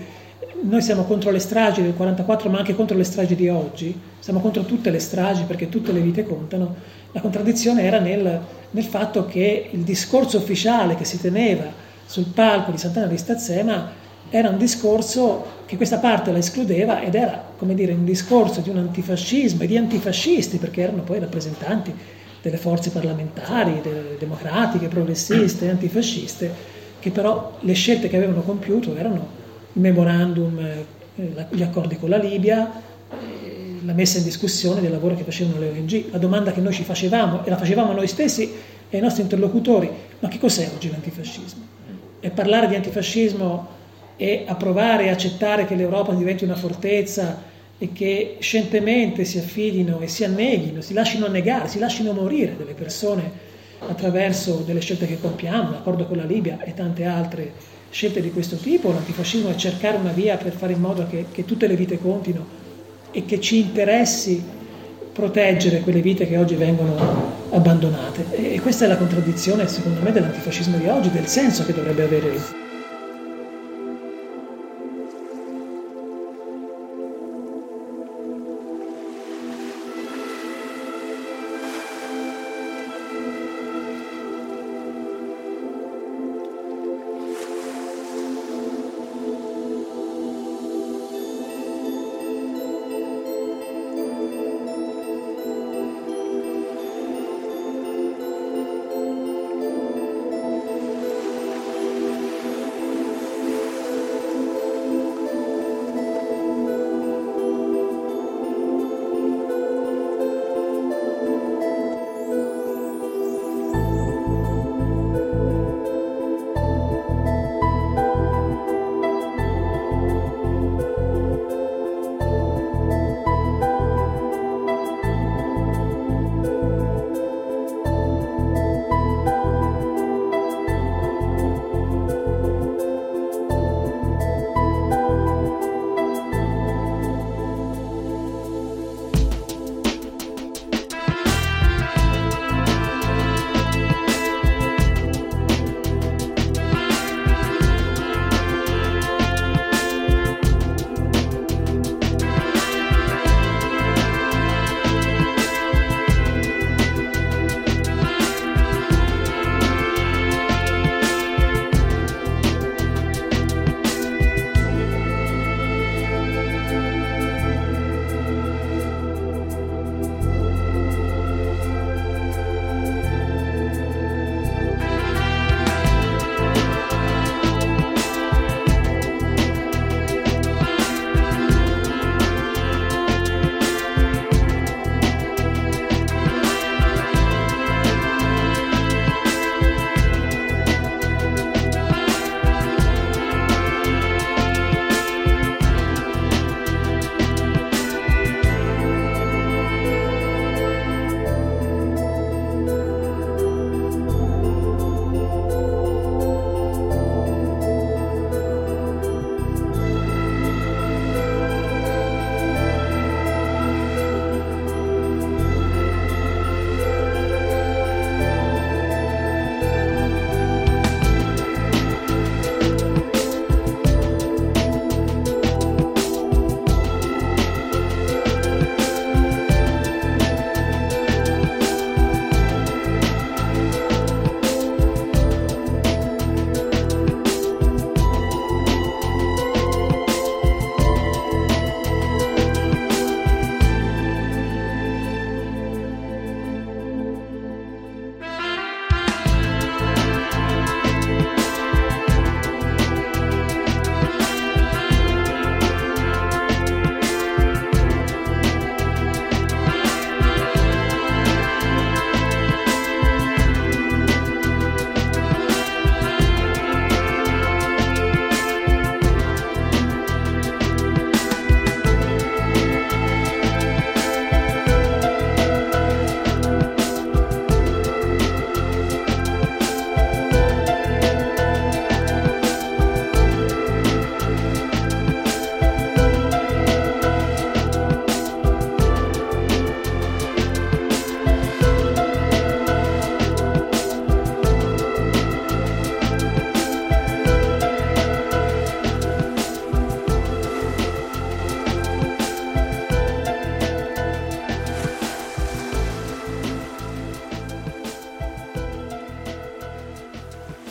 noi 0.62 0.82
siamo 0.82 1.04
contro 1.04 1.32
le 1.32 1.40
stragi 1.40 1.82
del 1.82 1.94
44 1.94 2.50
ma 2.50 2.60
anche 2.60 2.76
contro 2.76 2.98
le 2.98 3.04
stragi 3.04 3.36
di 3.36 3.50
oggi, 3.50 3.98
siamo 4.20 4.40
contro 4.40 4.64
tutte 4.64 4.90
le 4.90 5.00
stragi 5.00 5.44
perché 5.44 5.70
tutte 5.70 5.92
le 5.92 6.02
vite 6.02 6.26
contano, 6.26 6.76
la 7.12 7.22
contraddizione 7.22 7.84
era 7.84 8.00
nel, 8.00 8.40
nel 8.72 8.84
fatto 8.84 9.26
che 9.26 9.70
il 9.72 9.82
discorso 9.82 10.38
ufficiale 10.38 10.96
che 10.96 11.06
si 11.06 11.20
teneva 11.20 11.66
sul 12.06 12.26
palco 12.26 12.72
di 12.72 12.78
Sant'Anna 12.78 13.08
di 13.08 13.18
Stazzema 13.18 14.08
era 14.30 14.50
un 14.50 14.58
discorso 14.58 15.58
che 15.66 15.76
questa 15.76 15.98
parte 15.98 16.32
la 16.32 16.38
escludeva 16.38 17.02
ed 17.02 17.16
era, 17.16 17.44
come 17.58 17.74
dire, 17.74 17.94
un 17.94 18.06
discorso 18.06 18.62
di 18.62 18.70
un 18.70 18.78
antifascismo 18.78 19.64
e 19.64 19.68
di 19.68 19.78
antifascisti, 19.78 20.58
perché 20.58 20.82
erano 20.82 21.02
poi 21.02 21.20
rappresentanti 21.20 21.94
delle 22.42 22.58
forze 22.58 22.92
parlamentari, 22.92 23.82
democratiche, 24.20 24.88
progressiste, 24.88 25.70
antifasciste, 25.70 26.54
che 27.00 27.10
però 27.10 27.58
le 27.62 27.74
scelte 27.74 28.08
che 28.08 28.18
avevano 28.18 28.42
compiuto 28.42 28.96
erano 28.96 29.39
memorandum, 29.74 30.60
eh, 30.60 30.86
gli 31.50 31.62
accordi 31.62 31.98
con 31.98 32.10
la 32.10 32.18
Libia, 32.18 32.72
eh, 33.12 33.80
la 33.84 33.94
messa 33.94 34.18
in 34.18 34.24
discussione 34.24 34.82
del 34.82 34.92
lavoro 34.92 35.16
che 35.16 35.24
facevano 35.24 35.60
le 35.60 35.70
ONG. 35.70 36.12
La 36.12 36.18
domanda 36.18 36.52
che 36.52 36.62
noi 36.62 36.74
ci 36.74 36.84
facevamo, 36.84 37.46
e 37.46 37.50
la 37.50 37.58
facevamo 37.58 37.92
noi 37.94 38.08
stessi 38.08 38.52
e 38.90 38.98
ai 38.98 39.02
nostri 39.02 39.22
interlocutori, 39.22 39.90
ma 40.20 40.28
che 40.28 40.40
cos'è 40.40 40.70
oggi 40.74 40.90
l'antifascismo? 40.90 41.68
E 42.20 42.30
parlare 42.32 42.68
di 42.68 42.76
antifascismo 42.76 43.78
e 44.18 44.44
approvare 44.48 45.06
e 45.06 45.10
accettare 45.10 45.66
che 45.66 45.76
l'Europa 45.76 46.14
diventi 46.14 46.44
una 46.44 46.56
fortezza 46.56 47.42
e 47.78 47.94
che 47.94 48.36
scientemente 48.40 49.24
si 49.24 49.38
affidino 49.38 50.02
e 50.02 50.08
si 50.10 50.26
anneghino, 50.26 50.82
si 50.82 50.94
lasciano 50.94 51.28
annegare, 51.28 51.70
si 51.70 51.80
lasciano 51.80 52.12
morire 52.12 52.58
delle 52.58 52.74
persone 52.74 53.48
attraverso 53.88 54.64
delle 54.66 54.82
scelte 54.82 55.08
che 55.08 55.20
compiamo, 55.20 55.72
l'accordo 55.72 56.06
con 56.06 56.18
la 56.18 56.26
Libia 56.26 56.62
e 56.62 56.74
tante 56.74 57.06
altre 57.06 57.54
scelte 57.90 58.22
di 58.22 58.32
questo 58.32 58.56
tipo, 58.56 58.92
l'antifascismo 58.92 59.50
è 59.50 59.56
cercare 59.56 59.98
una 59.98 60.12
via 60.12 60.38
per 60.38 60.54
fare 60.54 60.74
in 60.74 60.80
modo 60.80 61.08
che, 61.10 61.26
che 61.32 61.46
tutte 61.46 61.68
le 61.68 61.76
vite 61.76 62.00
contino 62.00 62.58
e 63.12 63.26
che 63.26 63.40
ci 63.40 63.60
interessi 63.60 64.42
proteggere 65.12 65.82
quelle 65.82 66.02
vite 66.02 66.28
che 66.28 66.38
oggi 66.38 66.56
vengono 66.56 66.96
abbandonate. 67.52 68.26
E 68.32 68.60
questa 68.62 68.86
è 68.86 68.88
la 68.88 68.98
contraddizione, 68.98 69.68
secondo 69.68 70.02
me, 70.02 70.12
dell'antifascismo 70.12 70.78
di 70.78 70.88
oggi, 70.88 71.12
del 71.12 71.28
senso 71.28 71.66
che 71.66 71.74
dovrebbe 71.74 72.04
avere 72.04 72.59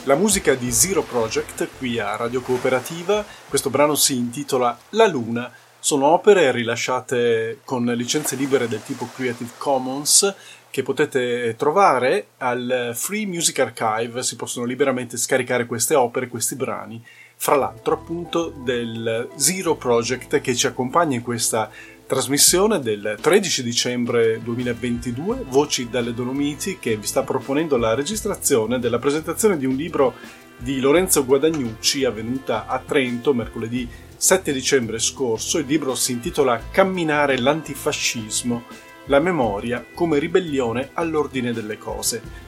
La 0.09 0.17
musica 0.17 0.55
di 0.55 0.73
Zero 0.73 1.03
Project 1.03 1.69
qui 1.77 1.99
a 1.99 2.17
Radio 2.17 2.41
Cooperativa, 2.41 3.23
questo 3.47 3.69
brano 3.69 3.95
si 3.95 4.17
intitola 4.17 4.75
La 4.93 5.07
Luna. 5.07 5.53
Sono 5.79 6.07
opere 6.07 6.51
rilasciate 6.51 7.61
con 7.63 7.85
licenze 7.85 8.35
libere 8.35 8.69
del 8.69 8.83
tipo 8.83 9.07
Creative 9.15 9.51
Commons 9.59 10.35
che 10.71 10.83
potete 10.83 11.55
trovare 11.59 12.29
al 12.39 12.93
Free 12.95 13.27
Music 13.27 13.59
Archive, 13.59 14.23
si 14.23 14.37
possono 14.37 14.65
liberamente 14.65 15.19
scaricare 15.19 15.67
queste 15.67 15.95
opere, 15.95 16.29
questi 16.29 16.55
brani, 16.55 17.05
fra 17.41 17.55
l'altro 17.55 17.95
appunto 17.95 18.53
del 18.55 19.29
Zero 19.37 19.77
Project 19.77 20.41
che 20.41 20.57
ci 20.57 20.67
accompagna 20.67 21.15
in 21.15 21.23
questa 21.23 21.71
trasmissione 22.05 22.81
del 22.81 23.17
13 23.21 23.63
dicembre 23.63 24.41
2022, 24.43 25.45
Voci 25.49 25.89
dalle 25.89 26.13
Dolomiti, 26.13 26.79
che 26.81 26.97
vi 26.97 27.07
sta 27.07 27.23
proponendo 27.23 27.77
la 27.77 27.95
registrazione 27.95 28.81
della 28.81 28.99
presentazione 28.99 29.57
di 29.57 29.67
un 29.67 29.77
libro 29.77 30.15
di 30.57 30.81
Lorenzo 30.81 31.25
Guadagnucci 31.25 32.05
avvenuta 32.05 32.67
a 32.67 32.81
Trento 32.81 33.33
mercoledì 33.33 33.89
7 34.17 34.53
dicembre 34.53 34.99
scorso. 34.99 35.59
Il 35.59 35.67
libro 35.67 35.95
si 35.95 36.13
intitola 36.13 36.61
Camminare 36.73 37.39
l'antifascismo, 37.39 38.65
la 39.07 39.21
memoria 39.21 39.87
come 39.95 40.19
ribellione 40.19 40.91
all'ordine 40.95 41.53
delle 41.53 41.79
cose. 41.79 42.47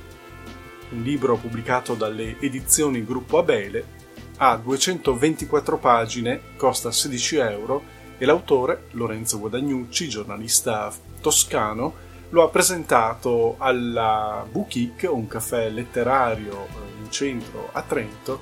un 0.90 1.02
libro 1.02 1.36
pubblicato 1.36 1.94
dalle 1.94 2.36
edizioni 2.40 3.04
Gruppo 3.04 3.38
Abele, 3.38 3.99
ha 4.42 4.56
224 4.56 5.76
pagine, 5.76 6.40
costa 6.56 6.90
16 6.90 7.36
euro 7.36 7.82
e 8.16 8.24
l'autore, 8.24 8.86
Lorenzo 8.92 9.38
Guadagnucci, 9.38 10.08
giornalista 10.08 10.90
toscano, 11.20 12.08
lo 12.30 12.42
ha 12.42 12.48
presentato 12.48 13.56
alla 13.58 14.46
Bouquic, 14.50 15.06
un 15.10 15.26
caffè 15.26 15.68
letterario 15.68 16.54
eh, 16.54 17.02
in 17.02 17.10
centro 17.10 17.68
a 17.72 17.82
Trento, 17.82 18.40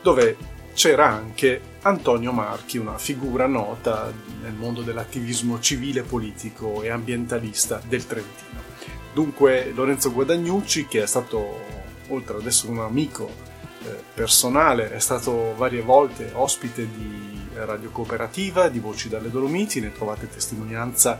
dove 0.00 0.36
c'era 0.72 1.08
anche 1.08 1.60
Antonio 1.82 2.32
Marchi, 2.32 2.78
una 2.78 2.96
figura 2.96 3.46
nota 3.46 4.10
nel 4.40 4.54
mondo 4.54 4.80
dell'attivismo 4.80 5.60
civile, 5.60 6.02
politico 6.02 6.82
e 6.82 6.88
ambientalista 6.88 7.82
del 7.86 8.06
Trentino. 8.06 8.62
Dunque 9.12 9.72
Lorenzo 9.74 10.10
Guadagnucci, 10.10 10.86
che 10.86 11.02
è 11.02 11.06
stato, 11.06 11.60
oltre 12.08 12.36
ad 12.36 12.46
essere 12.46 12.72
un 12.72 12.78
amico 12.78 13.47
personale, 14.14 14.92
è 14.92 14.98
stato 14.98 15.54
varie 15.56 15.82
volte 15.82 16.30
ospite 16.34 16.88
di 16.88 17.36
Radio 17.54 17.90
Cooperativa, 17.90 18.68
di 18.68 18.78
Voci 18.78 19.08
dalle 19.08 19.30
Dolomiti, 19.30 19.80
ne 19.80 19.92
trovate 19.92 20.28
testimonianza 20.28 21.18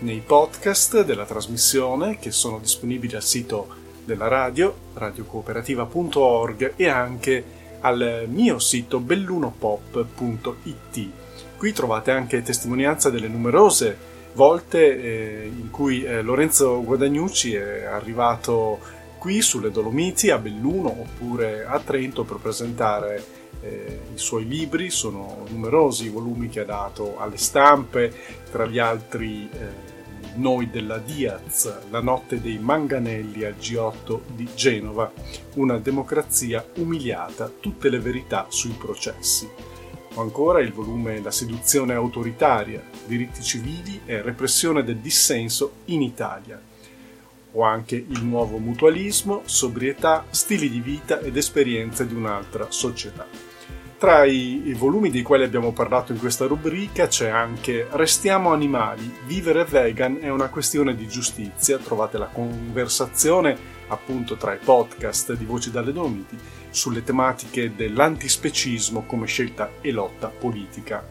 nei 0.00 0.22
podcast 0.24 1.02
della 1.02 1.24
trasmissione 1.24 2.18
che 2.18 2.30
sono 2.30 2.58
disponibili 2.58 3.16
al 3.16 3.22
sito 3.22 3.68
della 4.04 4.28
radio, 4.28 4.74
radiocooperativa.org 4.94 6.74
e 6.76 6.88
anche 6.88 7.44
al 7.80 8.26
mio 8.28 8.58
sito 8.58 9.00
bellunopop.it. 9.00 11.08
Qui 11.56 11.72
trovate 11.72 12.10
anche 12.10 12.42
testimonianza 12.42 13.08
delle 13.10 13.28
numerose 13.28 13.96
volte 14.34 15.00
eh, 15.00 15.46
in 15.46 15.70
cui 15.70 16.04
eh, 16.04 16.20
Lorenzo 16.22 16.82
Guadagnucci 16.84 17.54
è 17.54 17.84
arrivato 17.84 18.78
qui 19.18 19.42
sulle 19.42 19.70
Dolomiti 19.70 20.30
a 20.30 20.38
Belluno 20.38 20.88
oppure 20.88 21.66
a 21.66 21.78
Trento 21.80 22.24
per 22.24 22.36
presentare 22.36 23.24
eh, 23.60 24.00
i 24.14 24.18
suoi 24.18 24.46
libri, 24.46 24.90
sono 24.90 25.44
numerosi 25.48 26.06
i 26.06 26.10
volumi 26.10 26.48
che 26.48 26.60
ha 26.60 26.64
dato 26.64 27.18
alle 27.18 27.36
stampe, 27.36 28.12
tra 28.50 28.66
gli 28.66 28.78
altri 28.78 29.48
eh, 29.52 29.96
Noi 30.36 30.70
della 30.70 30.98
Diaz, 30.98 31.90
La 31.90 32.00
notte 32.00 32.40
dei 32.40 32.58
manganelli 32.58 33.44
al 33.44 33.56
G8 33.58 34.20
di 34.34 34.48
Genova, 34.54 35.12
una 35.54 35.78
democrazia 35.78 36.64
umiliata, 36.76 37.50
tutte 37.60 37.88
le 37.88 37.98
verità 37.98 38.46
sui 38.48 38.74
processi. 38.78 39.48
O 40.14 40.20
ancora 40.20 40.60
il 40.60 40.72
volume 40.72 41.20
La 41.20 41.32
seduzione 41.32 41.94
autoritaria, 41.94 42.82
diritti 43.04 43.42
civili 43.42 44.02
e 44.04 44.22
repressione 44.22 44.84
del 44.84 44.98
dissenso 44.98 45.72
in 45.86 46.02
Italia, 46.02 46.67
o 47.52 47.62
anche 47.62 47.96
il 47.96 48.24
nuovo 48.24 48.58
mutualismo, 48.58 49.42
sobrietà, 49.44 50.24
stili 50.30 50.68
di 50.68 50.80
vita 50.80 51.20
ed 51.20 51.36
esperienze 51.36 52.06
di 52.06 52.14
un'altra 52.14 52.66
società. 52.70 53.26
Tra 53.98 54.22
i, 54.24 54.72
volumi 54.76 55.10
dei 55.10 55.22
quali 55.22 55.42
abbiamo 55.42 55.72
parlato 55.72 56.12
in 56.12 56.20
questa 56.20 56.46
rubrica 56.46 57.08
c'è 57.08 57.30
anche 57.30 57.88
Restiamo 57.90 58.52
animali, 58.52 59.12
vivere 59.26 59.64
vegan 59.64 60.18
è 60.20 60.28
una 60.28 60.48
questione 60.50 60.94
di 60.94 61.08
giustizia, 61.08 61.78
trovate 61.78 62.16
la 62.16 62.26
conversazione 62.26 63.76
appunto 63.88 64.36
tra 64.36 64.54
i 64.54 64.58
podcast 64.62 65.32
di 65.32 65.44
Voci 65.44 65.72
dalle 65.72 65.92
Dolomiti 65.92 66.38
sulle 66.70 67.02
tematiche 67.02 67.74
dell'antispecismo 67.74 69.02
come 69.02 69.26
scelta 69.26 69.72
e 69.80 69.90
lotta 69.90 70.28
politica, 70.28 71.04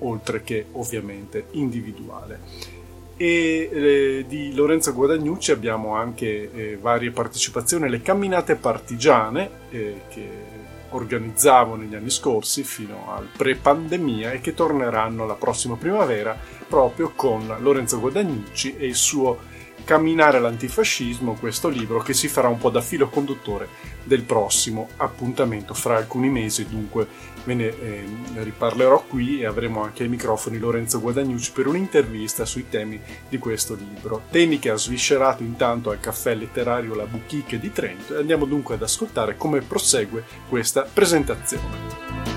oltre 0.00 0.42
che 0.42 0.66
ovviamente 0.72 1.46
individuale 1.52 2.75
e 3.16 3.70
eh, 3.72 4.24
di 4.28 4.54
Lorenzo 4.54 4.92
Guadagnucci 4.92 5.50
abbiamo 5.50 5.94
anche 5.94 6.50
eh, 6.52 6.78
varie 6.80 7.10
partecipazioni 7.10 7.86
alle 7.86 8.02
camminate 8.02 8.56
partigiane 8.56 9.50
eh, 9.70 10.02
che 10.08 10.54
organizzavo 10.90 11.76
negli 11.76 11.94
anni 11.94 12.10
scorsi 12.10 12.62
fino 12.62 13.12
al 13.12 13.28
pre-pandemia 13.36 14.32
e 14.32 14.40
che 14.40 14.54
torneranno 14.54 15.26
la 15.26 15.34
prossima 15.34 15.76
primavera 15.76 16.36
proprio 16.68 17.12
con 17.14 17.54
Lorenzo 17.60 18.00
Guadagnucci 18.00 18.76
e 18.76 18.86
il 18.86 18.94
suo 18.94 19.54
Camminare 19.86 20.38
all'antifascismo, 20.38 21.34
questo 21.34 21.68
libro 21.68 22.00
che 22.00 22.12
si 22.12 22.26
farà 22.26 22.48
un 22.48 22.58
po' 22.58 22.70
da 22.70 22.80
filo 22.80 23.08
conduttore 23.08 23.68
del 24.02 24.22
prossimo 24.22 24.88
appuntamento 24.96 25.74
fra 25.74 25.96
alcuni 25.96 26.28
mesi, 26.28 26.66
dunque 26.68 27.06
ve 27.44 27.54
ne 27.54 27.66
eh, 27.66 28.04
riparlerò 28.42 29.04
qui 29.06 29.42
e 29.42 29.46
avremo 29.46 29.84
anche 29.84 30.02
ai 30.02 30.08
microfoni 30.08 30.58
Lorenzo 30.58 31.00
Guadagnucci 31.00 31.52
per 31.52 31.68
un'intervista 31.68 32.44
sui 32.44 32.68
temi 32.68 33.00
di 33.28 33.38
questo 33.38 33.76
libro. 33.76 34.22
Temi 34.28 34.58
che 34.58 34.70
ha 34.70 34.76
sviscerato 34.76 35.44
intanto 35.44 35.90
al 35.90 36.00
caffè 36.00 36.34
letterario 36.34 36.96
La 36.96 37.06
Bouquique 37.06 37.60
di 37.60 37.70
Trento 37.70 38.16
e 38.16 38.18
andiamo 38.18 38.44
dunque 38.44 38.74
ad 38.74 38.82
ascoltare 38.82 39.36
come 39.36 39.60
prosegue 39.60 40.24
questa 40.48 40.82
presentazione. 40.82 42.35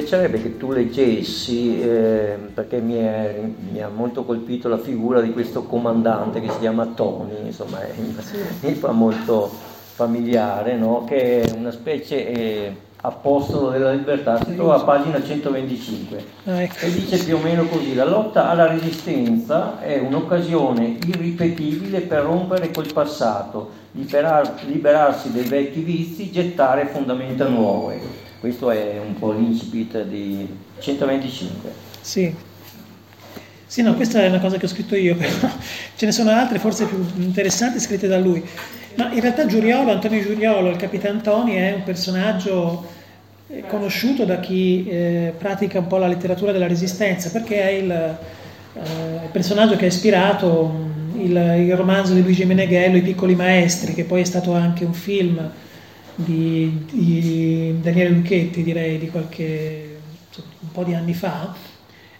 Piacerebbe 0.00 0.40
che 0.40 0.56
tu 0.56 0.72
leggessi, 0.72 1.80
eh, 1.80 2.38
perché 2.54 2.80
mi, 2.80 2.94
è, 2.94 3.38
mi, 3.70 3.82
ha 3.82 3.88
molto 3.88 4.24
colpito 4.24 4.68
la 4.68 4.78
figura 4.78 5.20
di 5.20 5.30
questo 5.32 5.64
comandante 5.64 6.40
che 6.40 6.50
si 6.50 6.58
chiama 6.58 6.86
Tony, 6.86 7.34
insomma 7.44 7.82
è, 7.82 7.92
mi 8.60 8.74
fa 8.74 8.92
molto 8.92 9.50
familiare, 9.94 10.76
no? 10.76 11.04
che 11.04 11.42
è 11.42 11.52
una 11.52 11.70
specie 11.70 12.26
eh, 12.26 12.76
apostolo 13.02 13.68
della 13.68 13.92
libertà, 13.92 14.42
si 14.42 14.54
trova 14.54 14.76
a 14.76 14.84
pagina 14.84 15.22
125 15.22 16.24
ah, 16.44 16.62
ecco. 16.62 16.86
e 16.86 16.92
dice 16.92 17.22
più 17.22 17.36
o 17.36 17.40
meno 17.40 17.66
così, 17.66 17.94
la 17.94 18.06
lotta 18.06 18.48
alla 18.48 18.68
resistenza 18.68 19.80
è 19.80 19.98
un'occasione 19.98 20.98
irripetibile 21.06 22.00
per 22.00 22.22
rompere 22.22 22.70
col 22.70 22.90
passato, 22.90 23.70
liberar, 23.92 24.62
liberarsi 24.64 25.30
dei 25.30 25.44
vecchi 25.44 25.80
vizi, 25.80 26.30
gettare 26.30 26.86
fondamenta 26.86 27.46
nuove. 27.46 28.28
Questo 28.40 28.70
è 28.70 28.98
un 28.98 29.18
po' 29.18 29.32
l'incipit 29.32 30.02
di 30.04 30.48
125. 30.78 31.70
Sì. 32.00 32.34
Sì, 33.66 33.82
no, 33.82 33.94
questa 33.94 34.22
è 34.22 34.28
una 34.28 34.40
cosa 34.40 34.56
che 34.56 34.64
ho 34.64 34.68
scritto 34.68 34.96
io, 34.96 35.14
però 35.20 35.50
ce 35.94 36.06
ne 36.06 36.10
sono 36.10 36.30
altre 36.30 36.58
forse 36.58 36.86
più 36.86 37.04
interessanti 37.16 37.78
scritte 37.78 38.08
da 38.08 38.18
lui. 38.18 38.42
Ma 38.94 39.12
in 39.12 39.20
realtà 39.20 39.44
Giuriolo, 39.44 39.92
Antonio 39.92 40.22
Giuriolo, 40.22 40.70
il 40.70 40.76
Capitan 40.76 41.22
Toni, 41.22 41.56
è 41.56 41.74
un 41.74 41.82
personaggio 41.82 42.86
eh, 43.48 43.62
conosciuto 43.68 44.24
da 44.24 44.40
chi 44.40 44.86
eh, 44.88 45.34
pratica 45.36 45.80
un 45.80 45.86
po' 45.86 45.98
la 45.98 46.08
letteratura 46.08 46.50
della 46.50 46.66
resistenza, 46.66 47.28
perché 47.28 47.60
è 47.60 47.70
il, 47.72 47.90
eh, 47.90 49.28
personaggio 49.30 49.76
che 49.76 49.84
ha 49.84 49.88
ispirato 49.88 50.66
mm, 50.66 51.20
il, 51.20 51.66
il, 51.66 51.76
romanzo 51.76 52.14
di 52.14 52.22
Luigi 52.22 52.46
Meneghello, 52.46 52.96
I 52.96 53.02
piccoli 53.02 53.34
maestri, 53.34 53.92
che 53.92 54.04
poi 54.04 54.22
è 54.22 54.24
stato 54.24 54.54
anche 54.54 54.86
un 54.86 54.94
film 54.94 55.50
di, 56.24 56.84
di 56.90 57.78
Daniele 57.80 58.10
Lucchetti, 58.10 58.62
direi 58.62 58.98
di 58.98 59.08
qualche 59.08 59.98
un 60.60 60.70
po' 60.72 60.84
di 60.84 60.94
anni 60.94 61.14
fa. 61.14 61.54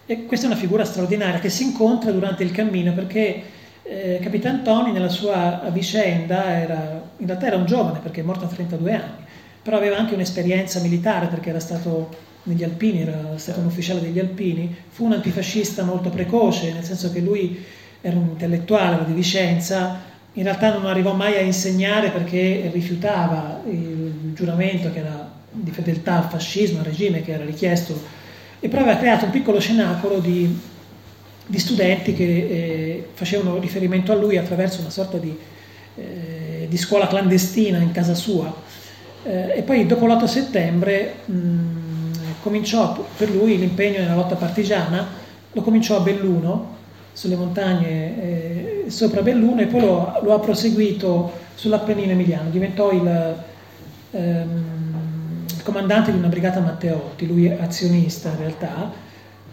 E 0.06 0.26
questa 0.26 0.46
è 0.46 0.50
una 0.50 0.58
figura 0.58 0.84
straordinaria 0.84 1.38
che 1.38 1.48
si 1.48 1.62
incontra 1.62 2.10
durante 2.10 2.42
il 2.42 2.50
cammino 2.50 2.92
perché 2.92 3.42
eh, 3.84 4.18
Capitan 4.20 4.62
Toni 4.62 4.92
nella 4.92 5.08
sua 5.08 5.68
vicenda 5.72 6.58
era, 6.58 7.10
in 7.16 7.26
realtà 7.26 7.46
era 7.46 7.56
un 7.56 7.66
giovane 7.66 8.00
perché 8.00 8.20
è 8.20 8.24
morto 8.24 8.44
a 8.44 8.48
32 8.48 8.92
anni, 8.92 9.24
però 9.62 9.76
aveva 9.76 9.96
anche 9.96 10.14
un'esperienza 10.14 10.80
militare 10.80 11.26
perché 11.26 11.50
era 11.50 11.60
stato 11.60 12.08
negli 12.44 12.64
Alpini, 12.64 13.02
era 13.02 13.36
stato 13.36 13.60
un 13.60 13.66
ufficiale 13.66 14.00
degli 14.00 14.18
Alpini, 14.18 14.74
fu 14.88 15.04
un 15.04 15.12
antifascista 15.12 15.84
molto 15.84 16.08
precoce, 16.10 16.72
nel 16.72 16.84
senso 16.84 17.12
che 17.12 17.20
lui 17.20 17.64
era 18.00 18.16
un 18.16 18.28
intellettuale, 18.30 18.96
era 18.96 19.04
di 19.04 19.12
Vicenza, 19.12 20.00
in 20.34 20.42
realtà 20.44 20.72
non 20.72 20.86
arrivò 20.86 21.12
mai 21.14 21.36
a 21.36 21.40
insegnare 21.40 22.10
perché 22.10 22.70
rifiutava 22.72 23.62
il 23.68 24.32
giuramento 24.34 24.92
che 24.92 24.98
era 25.00 25.28
di 25.50 25.70
fedeltà 25.70 26.18
al 26.18 26.30
fascismo, 26.30 26.78
al 26.78 26.84
regime 26.84 27.22
che 27.22 27.32
era 27.32 27.44
richiesto, 27.44 28.00
e 28.60 28.68
poi 28.68 28.80
aveva 28.80 28.98
creato 28.98 29.24
un 29.24 29.30
piccolo 29.32 29.60
cenacolo 29.60 30.20
di, 30.20 30.56
di 31.46 31.58
studenti 31.58 32.14
che 32.14 32.24
eh, 32.24 33.08
facevano 33.14 33.58
riferimento 33.58 34.12
a 34.12 34.14
lui 34.14 34.36
attraverso 34.36 34.80
una 34.80 34.90
sorta 34.90 35.16
di, 35.16 35.36
eh, 35.96 36.66
di 36.68 36.76
scuola 36.76 37.08
clandestina 37.08 37.78
in 37.78 37.90
casa 37.90 38.14
sua. 38.14 38.54
Eh, 39.24 39.58
e 39.58 39.62
poi 39.62 39.86
dopo 39.86 40.06
l'8 40.06 40.24
settembre 40.26 41.14
mh, 41.24 41.32
cominciò 42.40 43.04
per 43.16 43.30
lui 43.30 43.58
l'impegno 43.58 43.98
nella 43.98 44.14
lotta 44.14 44.36
partigiana, 44.36 45.08
lo 45.52 45.62
cominciò 45.62 45.96
a 45.96 46.00
Belluno, 46.00 46.78
sulle 47.12 47.36
montagne 47.36 48.84
eh, 48.84 48.84
sopra 48.90 49.22
Belluno 49.22 49.60
e 49.60 49.66
poi 49.66 49.80
lo, 49.80 50.18
lo, 50.22 50.34
ha 50.34 50.38
proseguito 50.38 51.32
sull'Appennino 51.54 52.12
emiliano, 52.12 52.50
diventò 52.50 52.90
il, 52.92 53.36
ehm, 54.12 54.64
il, 55.48 55.62
comandante 55.62 56.12
di 56.12 56.18
una 56.18 56.28
brigata 56.28 56.60
Matteotti, 56.60 57.26
lui 57.26 57.46
è 57.46 57.58
azionista 57.60 58.30
in 58.30 58.36
realtà, 58.38 58.92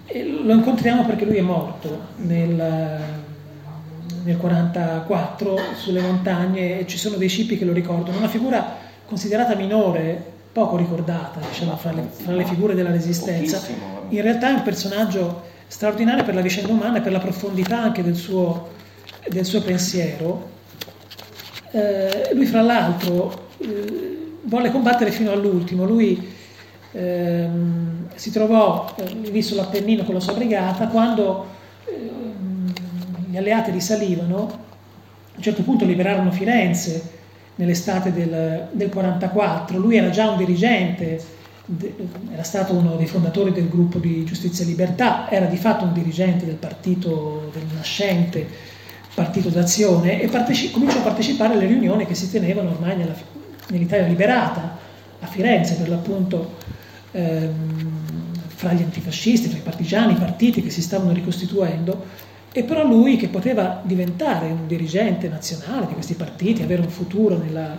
e 0.05 0.23
lo 0.23 0.53
incontriamo 0.53 1.05
perché 1.05 1.25
lui 1.25 1.37
è 1.37 1.41
morto 1.41 1.99
nel, 2.17 3.01
nel 4.23 4.37
44 4.37 5.57
sulle 5.75 5.99
montagne 5.99 6.79
e 6.79 6.87
ci 6.87 6.97
sono 6.97 7.17
dei 7.17 7.29
cippi 7.29 7.57
che 7.57 7.65
lo 7.65 7.73
ricordano, 7.73 8.17
una 8.17 8.29
figura 8.29 8.75
considerata 9.05 9.55
minore, 9.55 10.35
poco 10.51 10.77
ricordata 10.77 11.39
diciamo, 11.39 11.75
fra, 11.75 11.91
le, 11.91 12.07
fra 12.09 12.33
le 12.33 12.45
figure 12.45 12.73
della 12.73 12.91
resistenza, 12.91 13.61
in 14.09 14.21
realtà 14.21 14.49
è 14.49 14.53
un 14.53 14.63
personaggio 14.63 15.55
straordinario 15.67 16.23
per 16.23 16.33
la 16.33 16.41
vicenda 16.41 16.71
umana 16.71 16.97
e 16.97 17.01
per 17.01 17.11
la 17.11 17.19
profondità 17.19 17.81
anche 17.81 18.03
del 18.03 18.15
suo, 18.15 18.69
del 19.27 19.45
suo 19.45 19.61
pensiero. 19.61 20.55
Eh, 21.71 22.31
lui 22.33 22.45
fra 22.45 22.61
l'altro 22.61 23.49
eh, 23.59 24.17
volle 24.43 24.71
combattere 24.71 25.11
fino 25.11 25.31
all'ultimo, 25.31 25.85
lui 25.85 26.35
ehm, 26.93 28.07
si 28.15 28.31
trovò 28.31 28.93
eh, 28.95 29.13
lì 29.29 29.41
sull'Appennino 29.41 30.03
con 30.03 30.13
la 30.13 30.19
sua 30.19 30.33
brigata 30.33 30.87
quando 30.87 31.45
ehm, 31.85 32.73
gli 33.29 33.37
alleati 33.37 33.71
risalivano, 33.71 34.37
a 34.37 35.35
un 35.35 35.43
certo 35.43 35.63
punto 35.63 35.85
liberarono 35.85 36.31
Firenze 36.31 37.15
nell'estate 37.55 38.13
del, 38.13 38.69
del 38.71 38.89
44, 38.89 39.77
lui 39.77 39.97
era 39.97 40.09
già 40.09 40.29
un 40.29 40.37
dirigente, 40.37 41.21
era 42.31 42.43
stato 42.43 42.73
uno 42.73 42.95
dei 42.95 43.07
fondatori 43.07 43.51
del 43.51 43.67
gruppo 43.67 43.99
di 43.99 44.23
Giustizia 44.23 44.63
e 44.63 44.67
Libertà, 44.67 45.29
era 45.29 45.47
di 45.47 45.57
fatto 45.57 45.83
un 45.83 45.93
dirigente 45.93 46.45
del 46.45 46.55
partito, 46.55 47.49
del 47.53 47.65
nascente 47.75 48.47
partito 49.13 49.49
d'azione 49.49 50.21
e 50.21 50.27
parteci- 50.27 50.71
cominciò 50.71 50.99
a 50.99 51.01
partecipare 51.01 51.55
alle 51.55 51.65
riunioni 51.65 52.05
che 52.05 52.13
si 52.13 52.29
tenevano 52.29 52.69
ormai 52.69 52.95
nella, 52.95 53.15
nell'Italia 53.69 54.07
liberata, 54.07 54.77
a 55.19 55.25
Firenze 55.25 55.75
per 55.75 55.89
l'appunto 55.89 56.55
ehm, 57.11 58.35
fra 58.47 58.73
gli 58.73 58.83
antifascisti, 58.83 59.49
fra 59.49 59.57
i 59.57 59.61
partigiani, 59.61 60.13
i 60.13 60.17
partiti 60.17 60.61
che 60.61 60.69
si 60.69 60.81
stavano 60.81 61.11
ricostituendo, 61.11 62.05
e 62.51 62.63
però 62.63 62.85
lui 62.85 63.17
che 63.17 63.27
poteva 63.27 63.81
diventare 63.83 64.47
un 64.47 64.67
dirigente 64.67 65.27
nazionale 65.27 65.87
di 65.87 65.93
questi 65.93 66.13
partiti, 66.13 66.61
avere 66.61 66.81
un 66.81 66.89
futuro 66.89 67.37
nella, 67.37 67.75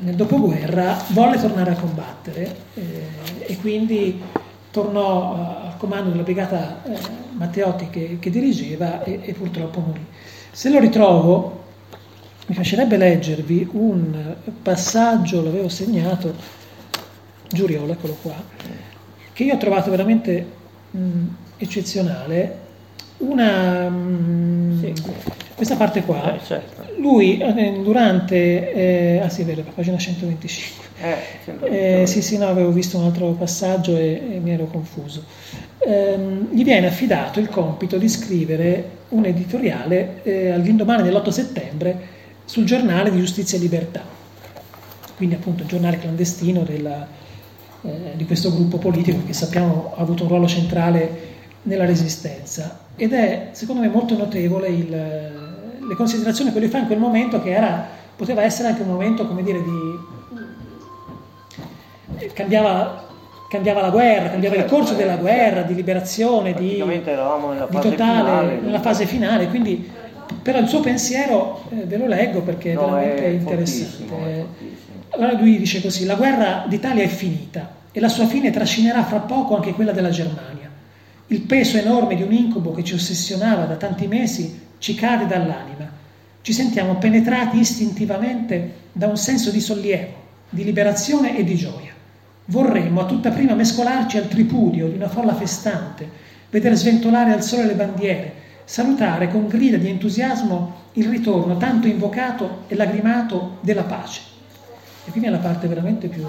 nel 0.00 0.14
dopoguerra, 0.14 1.02
volle 1.08 1.38
tornare 1.38 1.72
a 1.72 1.76
combattere 1.76 2.56
eh, 2.74 3.06
e 3.40 3.56
quindi 3.58 4.20
tornò 4.70 5.62
al 5.66 5.76
comando 5.76 6.10
della 6.10 6.22
brigata 6.22 6.82
eh, 6.84 6.98
Matteotti 7.32 7.90
che, 7.90 8.16
che 8.20 8.30
dirigeva 8.30 9.02
e, 9.04 9.20
e 9.22 9.32
purtroppo 9.32 9.80
morì. 9.80 10.04
Se 10.50 10.70
lo 10.70 10.78
ritrovo, 10.78 11.64
mi 12.46 12.54
piacerebbe 12.54 12.96
leggervi 12.96 13.68
un 13.72 14.36
passaggio, 14.62 15.42
l'avevo 15.42 15.68
segnato, 15.68 16.34
Giuriolo, 17.48 17.92
eccolo 17.92 18.16
qua, 18.20 18.34
che 19.32 19.44
io 19.44 19.54
ho 19.54 19.58
trovato 19.58 19.90
veramente 19.90 20.46
mh, 20.90 21.26
eccezionale. 21.56 22.62
Una, 23.18 23.88
mh, 23.88 24.80
sì. 24.80 24.92
Questa 25.54 25.76
parte 25.76 26.02
qua, 26.02 26.34
eh, 26.34 26.40
certo. 26.44 26.82
lui 26.98 27.38
eh, 27.38 27.80
durante, 27.80 28.72
eh, 28.72 29.20
ah 29.20 29.28
sì, 29.28 29.44
vero, 29.44 29.62
pagina 29.72 29.96
125. 29.96 30.84
Eh, 31.00 32.00
eh, 32.00 32.06
sì, 32.06 32.22
sì, 32.22 32.38
no, 32.38 32.48
avevo 32.48 32.72
visto 32.72 32.98
un 32.98 33.04
altro 33.04 33.30
passaggio 33.32 33.96
e, 33.96 34.20
e 34.32 34.40
mi 34.40 34.50
ero 34.50 34.64
confuso. 34.64 35.22
Ehm, 35.86 36.48
gli 36.52 36.64
viene 36.64 36.88
affidato 36.88 37.38
il 37.38 37.48
compito 37.48 37.98
di 37.98 38.08
scrivere 38.08 39.02
un 39.10 39.26
editoriale 39.26 40.22
eh, 40.24 40.50
all'indomani 40.50 41.04
dell'8 41.04 41.28
settembre 41.28 41.98
sul 42.44 42.64
giornale 42.64 43.12
di 43.12 43.18
Giustizia 43.18 43.56
e 43.56 43.60
Libertà, 43.60 44.02
quindi 45.16 45.36
appunto 45.36 45.62
il 45.62 45.68
giornale 45.68 45.98
clandestino 45.98 46.62
della, 46.62 47.06
di 48.14 48.24
questo 48.24 48.52
gruppo 48.52 48.78
politico 48.78 49.18
che 49.24 49.32
sappiamo 49.32 49.92
ha 49.96 50.00
avuto 50.00 50.24
un 50.24 50.30
ruolo 50.30 50.48
centrale 50.48 51.32
nella 51.62 51.84
resistenza 51.84 52.80
ed 52.96 53.12
è 53.12 53.48
secondo 53.52 53.82
me 53.82 53.88
molto 53.88 54.16
notevole 54.16 54.68
il, 54.68 55.43
le 55.86 55.94
considerazioni 55.94 56.52
che 56.52 56.58
lui 56.58 56.68
fa 56.68 56.78
in 56.78 56.86
quel 56.86 56.98
momento 56.98 57.42
che 57.42 57.50
era, 57.50 57.86
poteva 58.16 58.42
essere 58.42 58.68
anche 58.68 58.82
un 58.82 58.88
momento 58.88 59.26
come 59.26 59.42
dire 59.42 59.62
di 59.62 60.12
cambiava, 62.32 63.06
cambiava 63.48 63.80
la 63.80 63.90
guerra, 63.90 64.30
cambiava 64.30 64.56
il 64.56 64.64
corso 64.66 64.94
della 64.94 65.16
guerra, 65.16 65.62
di 65.62 65.74
liberazione, 65.74 66.54
di, 66.54 66.82
di 66.82 67.02
totale, 67.02 67.92
finale, 67.94 68.60
nella 68.60 68.80
fase 68.80 69.06
finale, 69.06 69.48
quindi 69.48 69.90
però 70.42 70.58
il 70.58 70.68
suo 70.68 70.80
pensiero 70.80 71.62
eh, 71.70 71.84
ve 71.84 71.96
lo 71.96 72.06
leggo 72.06 72.40
perché 72.40 72.72
è 72.72 72.74
no, 72.74 72.90
veramente 72.90 73.24
è 73.24 73.28
interessante. 73.28 74.72
Allora 75.10 75.32
lui 75.32 75.58
dice 75.58 75.80
così, 75.80 76.04
la 76.06 76.16
guerra 76.16 76.64
d'Italia 76.66 77.02
è 77.02 77.08
finita 77.08 77.82
e 77.92 78.00
la 78.00 78.08
sua 78.08 78.26
fine 78.26 78.50
trascinerà 78.50 79.04
fra 79.04 79.20
poco 79.20 79.54
anche 79.54 79.72
quella 79.72 79.92
della 79.92 80.10
Germania. 80.10 80.70
Il 81.28 81.42
peso 81.42 81.78
enorme 81.78 82.16
di 82.16 82.22
un 82.22 82.32
incubo 82.32 82.72
che 82.72 82.82
ci 82.82 82.94
ossessionava 82.94 83.64
da 83.64 83.76
tanti 83.76 84.06
mesi 84.06 84.62
ci 84.84 84.94
cade 84.94 85.26
dall'anima. 85.26 85.90
Ci 86.42 86.52
sentiamo 86.52 86.96
penetrati 86.96 87.58
istintivamente 87.58 88.72
da 88.92 89.06
un 89.06 89.16
senso 89.16 89.50
di 89.50 89.58
sollievo, 89.58 90.12
di 90.50 90.62
liberazione 90.62 91.38
e 91.38 91.42
di 91.42 91.54
gioia. 91.54 91.92
Vorremmo 92.44 93.00
a 93.00 93.06
tutta 93.06 93.30
prima 93.30 93.54
mescolarci 93.54 94.18
al 94.18 94.28
tripudio 94.28 94.88
di 94.88 94.96
una 94.96 95.08
folla 95.08 95.34
festante, 95.34 96.06
vedere 96.50 96.76
sventolare 96.76 97.32
al 97.32 97.42
sole 97.42 97.64
le 97.64 97.72
bandiere, 97.72 98.32
salutare 98.64 99.28
con 99.28 99.48
grida 99.48 99.78
di 99.78 99.88
entusiasmo 99.88 100.82
il 100.92 101.08
ritorno 101.08 101.56
tanto 101.56 101.86
invocato 101.86 102.64
e 102.68 102.74
lagrimato 102.74 103.56
della 103.62 103.84
pace 103.84 104.20
e 105.06 105.10
quindi 105.10 105.28
è 105.28 105.30
la 105.30 105.38
parte 105.38 105.66
veramente 105.66 106.08
più 106.08 106.26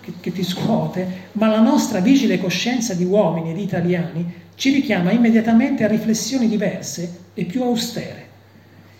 che, 0.00 0.14
che 0.18 0.32
ti 0.32 0.42
scuote, 0.42 1.28
ma 1.32 1.46
la 1.46 1.60
nostra 1.60 2.00
vigile 2.00 2.40
coscienza 2.40 2.94
di 2.94 3.04
uomini 3.04 3.52
e 3.52 3.54
di 3.54 3.62
italiani 3.62 4.34
ci 4.56 4.72
richiama 4.72 5.12
immediatamente 5.12 5.84
a 5.84 5.86
riflessioni 5.86 6.48
diverse 6.48 7.26
e 7.38 7.44
più 7.44 7.62
austere. 7.62 8.26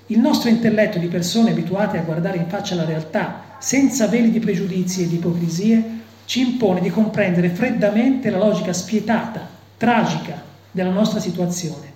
Il 0.07 0.21
nostro 0.21 0.49
intelletto 0.49 0.99
di 0.99 1.09
persone 1.09 1.51
abituate 1.51 1.99
a 1.99 2.03
guardare 2.03 2.37
in 2.37 2.47
faccia 2.47 2.77
la 2.77 2.85
realtà, 2.85 3.57
senza 3.59 4.07
veli 4.07 4.31
di 4.31 4.39
pregiudizi 4.39 5.03
e 5.03 5.09
di 5.09 5.17
ipocrisie, 5.17 5.97
ci 6.25 6.41
impone 6.41 6.81
di 6.81 6.91
comprendere 6.91 7.49
freddamente 7.49 8.31
la 8.31 8.39
logica 8.39 8.73
spietata, 8.73 9.45
tragica 9.77 10.41
della 10.71 10.91
nostra 10.91 11.19
situazione. 11.19 11.93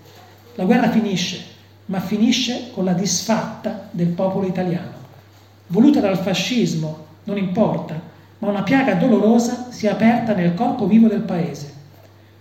La 0.56 0.64
guerra 0.64 0.90
finisce, 0.90 1.38
ma 1.86 2.00
finisce 2.00 2.70
con 2.72 2.84
la 2.84 2.92
disfatta 2.92 3.88
del 3.92 4.08
popolo 4.08 4.46
italiano 4.46 5.00
voluta 5.72 6.00
dal 6.00 6.18
fascismo, 6.18 7.06
non 7.24 7.38
importa, 7.38 7.98
ma 8.38 8.48
una 8.48 8.62
piaga 8.62 8.94
dolorosa 8.94 9.68
si 9.70 9.86
è 9.86 9.90
aperta 9.90 10.34
nel 10.34 10.54
corpo 10.54 10.86
vivo 10.86 11.08
del 11.08 11.22
paese. 11.22 11.72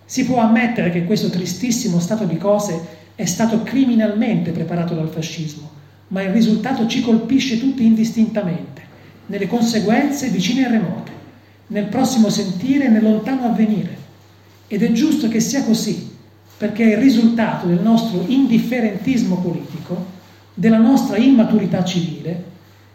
Si 0.04 0.26
può 0.26 0.38
ammettere 0.38 0.90
che 0.90 1.04
questo 1.04 1.30
tristissimo 1.30 1.98
stato 1.98 2.24
di 2.24 2.36
cose 2.36 3.00
è 3.14 3.24
stato 3.24 3.62
criminalmente 3.62 4.50
preparato 4.50 4.94
dal 4.94 5.08
fascismo, 5.08 5.70
ma 6.08 6.22
il 6.22 6.30
risultato 6.30 6.86
ci 6.86 7.02
colpisce 7.02 7.58
tutti 7.58 7.84
indistintamente, 7.84 8.82
nelle 9.26 9.46
conseguenze 9.46 10.28
vicine 10.28 10.66
e 10.66 10.70
remote, 10.70 11.10
nel 11.68 11.86
prossimo 11.86 12.28
sentire 12.28 12.86
e 12.86 12.88
nel 12.88 13.02
lontano 13.02 13.46
avvenire. 13.46 13.96
Ed 14.66 14.82
è 14.82 14.92
giusto 14.92 15.28
che 15.28 15.40
sia 15.40 15.64
così, 15.64 16.10
perché 16.56 16.84
è 16.84 16.96
il 16.96 17.02
risultato 17.02 17.66
del 17.66 17.80
nostro 17.80 18.24
indifferentismo 18.26 19.36
politico, 19.36 20.06
della 20.54 20.78
nostra 20.78 21.16
immaturità 21.16 21.82
civile, 21.84 22.44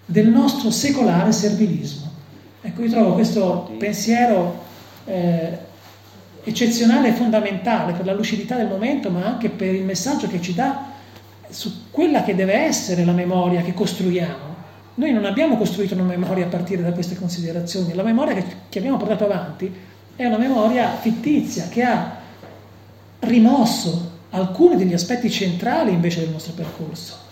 del 0.06 0.30
nostro 0.30 0.72
secolare 0.72 1.32
servilismo. 1.32 2.10
Ecco, 2.62 2.84
io 2.84 2.90
trovo 2.90 3.14
questo 3.14 3.76
pensiero 3.78 4.64
eh, 5.06 5.58
eccezionale 6.50 7.10
e 7.10 7.14
fondamentale 7.14 7.94
per 7.94 8.06
la 8.06 8.14
lucidità 8.14 8.56
del 8.56 8.68
momento, 8.68 9.10
ma 9.10 9.26
anche 9.26 9.50
per 9.50 9.74
il 9.74 9.84
messaggio 9.84 10.28
che 10.28 10.42
ci 10.42 10.54
dà 10.54 10.94
su 11.50 11.90
quella 11.92 12.24
che 12.24 12.36
deve 12.36 12.54
essere 12.54 13.06
la 13.06 13.12
memoria 13.12 13.62
che 13.62 13.74
costruiamo. 13.74 14.56
Noi 14.96 15.12
non 15.12 15.26
abbiamo 15.26 15.58
costruito 15.58 15.94
una 15.94 16.04
memoria 16.04 16.46
a 16.46 16.50
partire 16.50 16.82
da 16.82 16.92
queste 16.92 17.16
considerazioni, 17.16 17.94
la 17.94 18.04
memoria 18.04 18.34
che, 18.70 18.80
abbiamo 18.80 18.98
portato 18.98 19.26
avanti 19.26 19.72
è 20.16 20.26
una 20.26 20.38
memoria 20.38 20.96
fittizia 20.96 21.68
che 21.70 21.84
ha 21.84 22.18
rimosso 23.20 24.16
alcuni 24.32 24.76
degli 24.76 24.94
aspetti 24.94 25.30
centrali 25.30 25.92
invece 25.92 26.22
del 26.22 26.30
nostro 26.30 26.54
percorso 26.54 27.26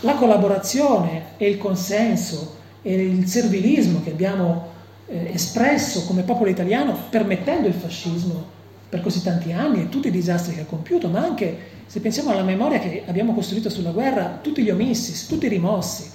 la 0.00 0.14
collaborazione 0.14 1.34
e 1.36 1.48
il 1.48 1.58
consenso 1.58 2.56
e 2.82 2.94
il 2.94 3.26
servilismo 3.26 4.02
che 4.02 4.10
abbiamo 4.10 4.76
eh, 5.08 5.30
espresso 5.32 6.04
come 6.04 6.22
popolo 6.22 6.50
italiano 6.50 6.96
permettendo 7.10 7.66
il 7.66 7.74
fascismo 7.74 8.56
per 8.88 9.00
così 9.00 9.22
tanti 9.22 9.52
anni 9.52 9.82
e 9.82 9.88
tutti 9.88 10.08
i 10.08 10.10
disastri 10.10 10.54
che 10.54 10.62
ha 10.62 10.64
compiuto, 10.64 11.08
ma 11.08 11.20
anche 11.20 11.76
se 11.86 12.00
pensiamo 12.00 12.30
alla 12.30 12.42
memoria 12.42 12.78
che 12.78 13.02
abbiamo 13.06 13.34
costruito 13.34 13.68
sulla 13.68 13.90
guerra, 13.90 14.38
tutti 14.40 14.62
gli 14.62 14.70
omissi, 14.70 15.26
tutti 15.26 15.46
i 15.46 15.48
rimossi, 15.48 16.10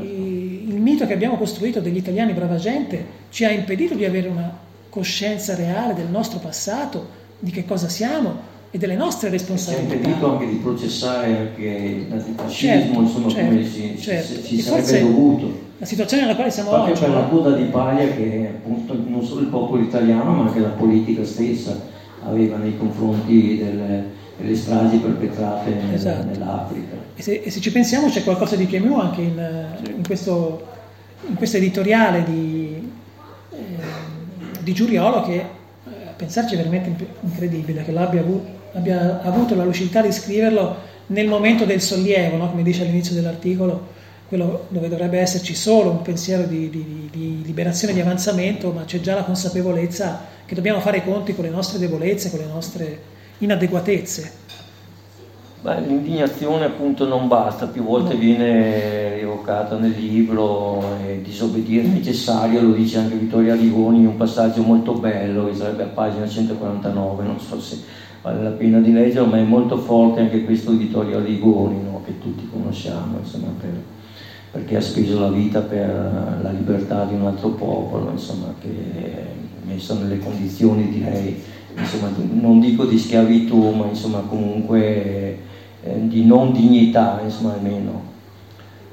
il, 0.00 0.68
il 0.68 0.80
mito 0.80 1.06
che 1.06 1.14
abbiamo 1.14 1.36
costruito 1.36 1.80
degli 1.80 1.96
italiani 1.96 2.32
brava 2.32 2.56
gente 2.56 3.26
ci 3.30 3.44
ha 3.44 3.50
impedito 3.50 3.94
di 3.94 4.04
avere 4.04 4.28
una 4.28 4.56
coscienza 4.88 5.54
reale 5.54 5.94
del 5.94 6.08
nostro 6.08 6.38
passato, 6.38 7.16
di 7.38 7.50
che 7.50 7.64
cosa 7.64 7.88
siamo, 7.88 8.56
e 8.70 8.76
delle 8.76 8.96
nostre 8.96 9.30
responsabilità. 9.30 9.88
Si 9.88 9.94
è 9.94 9.96
impedito 9.96 10.30
anche 10.32 10.48
di 10.48 10.56
processare 10.56 11.36
anche 11.36 11.62
il 11.62 12.06
nazifascismo, 12.08 12.74
certo, 12.76 13.00
insomma, 13.00 13.28
certo, 13.28 13.48
come 13.48 13.64
si, 13.64 13.98
certo. 13.98 14.34
si, 14.34 14.42
si 14.42 14.60
sarebbe 14.60 15.00
dovuto. 15.00 15.66
La 15.78 15.86
situazione 15.86 16.24
nella 16.24 16.34
quale 16.34 16.50
siamo 16.50 16.70
Proprio 16.70 16.92
oggi. 16.92 17.02
per 17.02 17.10
la 17.12 17.22
coda 17.22 17.50
di 17.52 17.64
paglia 17.64 18.06
che 18.08 18.50
appunto 18.52 18.96
non 19.06 19.22
solo 19.24 19.42
il 19.42 19.46
popolo 19.46 19.80
italiano, 19.82 20.32
ma 20.32 20.46
anche 20.48 20.58
la 20.58 20.68
politica 20.70 21.24
stessa 21.24 21.78
aveva 22.24 22.56
nei 22.56 22.76
confronti 22.76 23.58
del, 23.58 23.80
e 24.40 24.44
le 24.44 24.56
stragi 24.56 24.96
perpetrate 24.96 25.72
Esatto. 25.92 26.24
nell'Africa. 26.26 26.96
E 27.14 27.22
se, 27.22 27.42
e 27.44 27.50
se 27.50 27.60
ci 27.60 27.70
pensiamo 27.70 28.08
c'è 28.08 28.24
qualcosa 28.24 28.56
di 28.56 28.64
più 28.64 28.94
anche 28.96 29.20
in, 29.20 29.66
in 29.96 30.04
questo, 30.04 30.66
in 31.28 31.36
questo 31.36 31.56
editoriale 31.58 32.24
di, 32.24 32.90
eh, 33.52 33.56
di 34.60 34.72
Giuriolo 34.72 35.22
che 35.22 35.34
eh, 35.34 35.44
a 36.08 36.12
pensarci 36.16 36.54
è 36.54 36.56
veramente 36.56 36.88
imp- 36.88 37.06
incredibile 37.20 37.84
che 37.84 37.92
l'abbia 37.92 38.20
avu- 38.20 38.44
abbia 38.72 39.20
avuto 39.22 39.54
la 39.54 39.64
lucidità 39.64 40.02
di 40.02 40.10
scriverlo 40.10 40.74
nel 41.06 41.28
momento 41.28 41.64
del 41.64 41.80
sollievo, 41.80 42.36
no? 42.36 42.50
come 42.50 42.62
dice 42.64 42.82
all'inizio 42.82 43.14
dell'articolo, 43.14 43.96
quello 44.28 44.66
dove 44.68 44.88
dovrebbe 44.88 45.18
esserci 45.18 45.54
solo 45.54 45.90
un 45.90 46.02
pensiero 46.02 46.42
di, 46.42 46.68
di- 46.68 47.08
di 47.10 47.42
liberazione, 47.44 47.94
di 47.94 48.00
avanzamento, 48.00 48.70
ma 48.72 48.84
c'è 48.84 49.00
già 49.00 49.14
la 49.14 49.24
consapevolezza 49.24 50.20
che 50.44 50.54
dobbiamo 50.54 50.80
fare 50.80 50.98
i 50.98 51.02
conti 51.02 51.34
con 51.34 51.44
le 51.44 51.50
nostre 51.50 51.78
debolezze, 51.78 52.28
con 52.30 52.40
le 52.40 52.46
nostre 52.46 53.00
inadeguatezze. 53.38 54.46
Beh, 55.62 55.80
l'indignazione 55.80 56.66
appunto 56.66 57.06
non 57.08 57.26
basta, 57.26 57.66
più 57.66 57.82
volte 57.82 58.14
viene 58.16 59.14
rievocata 59.14 59.76
nel 59.76 59.90
libro, 59.90 60.82
è 61.04 61.16
disobbedienza 61.16 61.92
necessaria, 61.94 62.60
lo 62.60 62.72
dice 62.72 62.98
anche 62.98 63.16
Vittorio 63.16 63.54
Arrigoni 63.54 63.98
in 63.98 64.06
un 64.06 64.16
passaggio 64.16 64.62
molto 64.62 64.92
bello, 64.92 65.46
che 65.48 65.54
sarebbe 65.54 65.84
a 65.84 65.86
pagina 65.86 66.28
149, 66.28 67.24
non 67.24 67.40
so 67.40 67.60
se 67.60 67.82
vale 68.22 68.42
la 68.42 68.50
pena 68.50 68.78
di 68.78 68.92
leggerlo, 68.92 69.26
ma 69.26 69.38
è 69.38 69.42
molto 69.42 69.78
forte 69.78 70.20
anche 70.20 70.44
questo 70.44 70.70
di 70.70 70.76
Vittorio 70.76 71.16
Arrigoni, 71.16 71.82
no? 71.82 72.02
che 72.04 72.18
tutti 72.20 72.48
conosciamo, 72.48 73.18
insomma, 73.18 73.48
per- 73.58 73.96
perché 74.50 74.76
ha 74.76 74.80
speso 74.80 75.20
la 75.20 75.28
vita 75.28 75.60
per 75.60 76.38
la 76.42 76.50
libertà 76.50 77.04
di 77.04 77.14
un 77.14 77.26
altro 77.26 77.50
popolo, 77.50 78.10
insomma, 78.10 78.54
che 78.60 78.68
è 78.68 79.26
messo 79.66 79.94
nelle 79.98 80.18
condizioni, 80.18 80.88
direi, 80.88 81.42
insomma, 81.76 82.10
non 82.32 82.60
dico 82.60 82.84
di 82.84 82.98
schiavitù, 82.98 83.70
ma 83.70 83.86
insomma 83.86 84.20
comunque 84.20 85.38
eh, 85.82 86.08
di 86.08 86.24
non 86.24 86.52
dignità, 86.52 87.20
insomma, 87.22 87.54
almeno. 87.54 88.16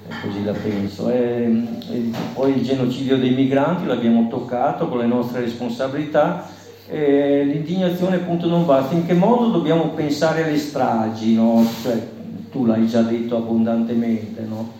Eh, 0.07 0.27
Così 0.27 0.43
la 0.43 0.53
penso. 0.53 1.09
E, 1.09 1.63
e 1.89 2.11
poi 2.33 2.57
il 2.57 2.63
genocidio 2.63 3.17
dei 3.17 3.33
migranti 3.33 3.85
l'abbiamo 3.85 4.27
toccato 4.27 4.87
con 4.87 4.99
le 4.99 5.07
nostre 5.07 5.41
responsabilità. 5.41 6.47
E 6.87 7.43
l'indignazione 7.45 8.17
appunto 8.17 8.47
non 8.47 8.65
basta. 8.65 8.93
In 8.93 9.07
che 9.07 9.13
modo 9.13 9.49
dobbiamo 9.49 9.89
pensare 9.89 10.43
alle 10.43 10.57
stragi? 10.57 11.33
no? 11.33 11.65
Cioè, 11.81 12.07
tu 12.51 12.65
l'hai 12.65 12.85
già 12.87 13.01
detto 13.01 13.37
abbondantemente, 13.37 14.45
no? 14.47 14.73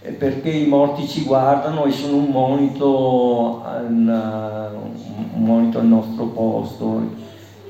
Perché 0.00 0.50
i 0.50 0.66
morti 0.66 1.08
ci 1.08 1.24
guardano 1.24 1.84
e 1.84 1.90
sono 1.90 2.18
un 2.18 2.30
monito 2.30 3.62
al, 3.64 4.72
un 5.34 5.42
monito 5.42 5.80
al 5.80 5.86
nostro 5.86 6.26
posto, 6.26 7.02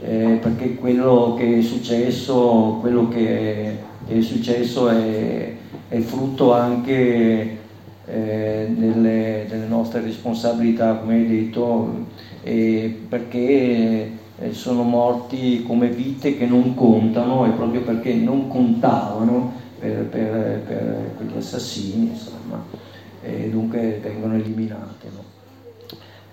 eh, 0.02 0.38
perché 0.40 0.74
quello 0.74 1.34
che 1.38 1.58
è 1.58 1.62
successo, 1.62 2.76
quello 2.80 3.08
che 3.08 3.78
è 4.06 4.20
successo 4.20 4.90
è, 4.90 5.54
è 5.88 5.98
frutto 6.00 6.52
anche 6.52 7.58
eh, 8.06 8.66
delle, 8.76 9.46
delle 9.48 9.66
nostre 9.66 10.02
responsabilità, 10.02 10.96
come 10.96 11.14
hai 11.14 11.26
detto, 11.26 12.06
eh, 12.42 12.94
perché 13.08 14.12
sono 14.50 14.82
morti 14.82 15.64
come 15.66 15.88
vite 15.88 16.36
che 16.36 16.46
non 16.46 16.74
contano 16.74 17.46
e 17.46 17.50
proprio 17.50 17.80
perché 17.80 18.14
non 18.14 18.48
contavano 18.48 19.66
per, 19.78 20.04
per- 20.06 20.60
per 20.66 21.10
quegli 21.16 21.36
assassini, 21.36 22.08
insomma, 22.10 22.62
e 23.22 23.48
dunque 23.50 24.00
vengono 24.02 24.34
eliminate. 24.34 25.08
no? 25.14 25.24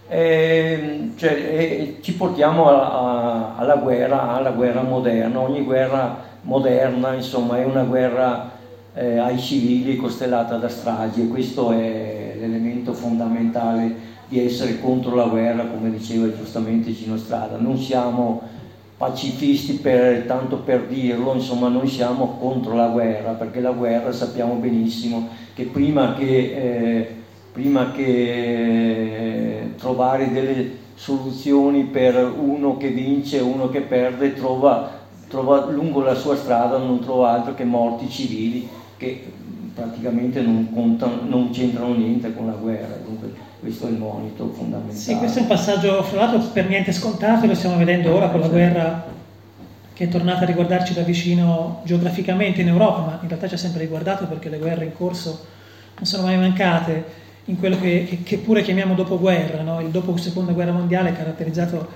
E, 0.08 1.12
cioè, 1.16 1.32
e 1.32 1.98
ci 2.02 2.14
portiamo 2.16 2.68
a- 2.70 2.92
a- 2.92 3.56
alla 3.58 3.76
guerra, 3.78 4.34
alla 4.36 4.52
guerra 4.52 4.82
moderna. 4.84 5.40
Ogni 5.40 5.62
guerra 5.64 6.18
moderna, 6.44 7.14
insomma, 7.14 7.58
è 7.58 7.66
una 7.66 7.84
guerra 7.84 8.52
eh, 8.94 9.18
ai 9.18 9.40
civili 9.40 9.96
costellata 9.98 10.58
da 10.58 10.70
stragi 10.70 11.24
e 11.24 11.28
questo 11.28 11.72
è 11.72 12.36
l'elemento 12.40 12.94
fondamentale 12.94 14.14
di 14.28 14.44
essere 14.44 14.80
contro 14.80 15.16
la 15.16 15.26
guerra, 15.26 15.66
come 15.66 15.90
diceva 15.92 16.28
giustamente 16.36 16.92
Gino 16.94 17.18
Strada. 17.18 17.58
Non 17.58 17.78
siamo 17.78 18.42
pacifisti 19.06 19.74
per, 19.74 20.24
tanto 20.24 20.58
per 20.58 20.88
dirlo, 20.88 21.34
insomma 21.34 21.68
noi 21.68 21.88
siamo 21.88 22.38
contro 22.40 22.74
la 22.74 22.88
guerra, 22.88 23.32
perché 23.34 23.60
la 23.60 23.72
guerra 23.72 24.12
sappiamo 24.12 24.56
benissimo 24.56 25.30
che 25.54 25.66
prima 25.66 26.16
che, 26.16 26.26
eh, 26.26 27.16
prima 27.52 27.92
che 27.92 29.74
trovare 29.78 30.32
delle 30.32 30.84
soluzioni 30.96 31.84
per 31.84 32.34
uno 32.36 32.78
che 32.78 32.90
vince 32.90 33.38
e 33.38 33.42
uno 33.42 33.70
che 33.70 33.82
perde, 33.82 34.34
trova, 34.34 34.90
trova 35.28 35.70
lungo 35.70 36.02
la 36.02 36.16
sua 36.16 36.36
strada 36.36 36.78
non 36.78 37.00
trova 37.00 37.32
altro 37.32 37.54
che 37.54 37.64
morti 37.64 38.10
civili 38.10 38.68
che 38.98 39.24
praticamente 39.76 40.42
non, 40.42 40.74
contano, 40.74 41.20
non 41.28 41.52
c'entrano 41.52 41.94
niente 41.94 42.34
con 42.34 42.48
la 42.48 42.54
guerra, 42.54 42.98
questo 43.66 43.88
è 43.88 43.90
il 43.90 43.98
monito 43.98 44.54
fondamentale. 44.54 44.96
Sì, 44.96 45.16
questo 45.16 45.40
è 45.40 45.42
un 45.42 45.48
passaggio, 45.48 46.04
fra 46.04 46.20
l'altro, 46.20 46.40
per 46.52 46.68
niente 46.68 46.92
scontato, 46.92 47.48
lo 47.48 47.56
stiamo 47.56 47.78
vedendo 47.78 48.14
ora 48.14 48.30
con 48.30 48.40
la 48.40 48.48
guerra 48.48 49.06
che 49.92 50.04
è 50.04 50.08
tornata 50.08 50.44
a 50.44 50.46
riguardarci 50.46 50.94
da 50.94 51.02
vicino 51.02 51.82
geograficamente 51.84 52.62
in 52.62 52.68
Europa, 52.68 53.00
ma 53.00 53.20
in 53.24 53.28
realtà 53.28 53.48
ci 53.48 53.56
ha 53.56 53.58
sempre 53.58 53.82
riguardato 53.82 54.28
perché 54.28 54.50
le 54.50 54.60
guerre 54.60 54.86
in 54.86 54.94
corso 54.94 55.46
non 55.96 56.06
sono 56.06 56.24
mai 56.24 56.38
mancate 56.38 57.24
in 57.46 57.58
quello 57.58 57.80
che, 57.80 58.22
che- 58.24 58.38
pure 58.38 58.62
chiamiamo 58.62 58.94
dopoguerra, 58.94 59.64
no? 59.64 59.82
il 59.82 59.90
dopo 59.90 60.16
seconda 60.18 60.52
guerra 60.52 60.72
mondiale 60.72 61.10
è 61.10 61.14
caratterizzato 61.14 61.88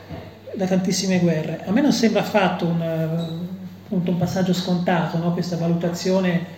da 0.56 0.66
tantissime 0.66 1.20
guerre. 1.20 1.62
A 1.66 1.72
me 1.72 1.82
non 1.82 1.92
sembra 1.92 2.22
affatto 2.22 2.66
un, 2.66 3.28
un 3.90 4.18
passaggio 4.18 4.54
scontato, 4.54 5.20
no? 5.20 5.34
questa 5.34 5.56
valutazione 5.56 6.58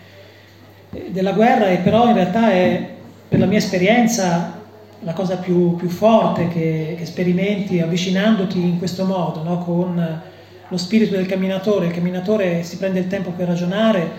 della 1.07 1.33
guerra 1.33 1.67
e 1.67 1.77
però 1.77 2.07
in 2.07 2.13
realtà 2.13 2.51
è 2.51 2.87
per 3.27 3.39
la 3.39 3.45
mia 3.45 3.57
esperienza 3.57 4.59
la 5.03 5.13
cosa 5.13 5.37
più, 5.37 5.75
più 5.75 5.89
forte 5.89 6.47
che, 6.47 6.95
che 6.97 7.05
sperimenti 7.05 7.79
avvicinandoti 7.79 8.59
in 8.59 8.77
questo 8.77 9.05
modo, 9.05 9.43
no? 9.43 9.59
con 9.59 10.21
lo 10.67 10.77
spirito 10.77 11.15
del 11.15 11.25
camminatore. 11.25 11.87
Il 11.87 11.93
camminatore 11.93 12.63
si 12.63 12.77
prende 12.77 12.99
il 12.99 13.07
tempo 13.07 13.31
per 13.31 13.47
ragionare, 13.47 14.11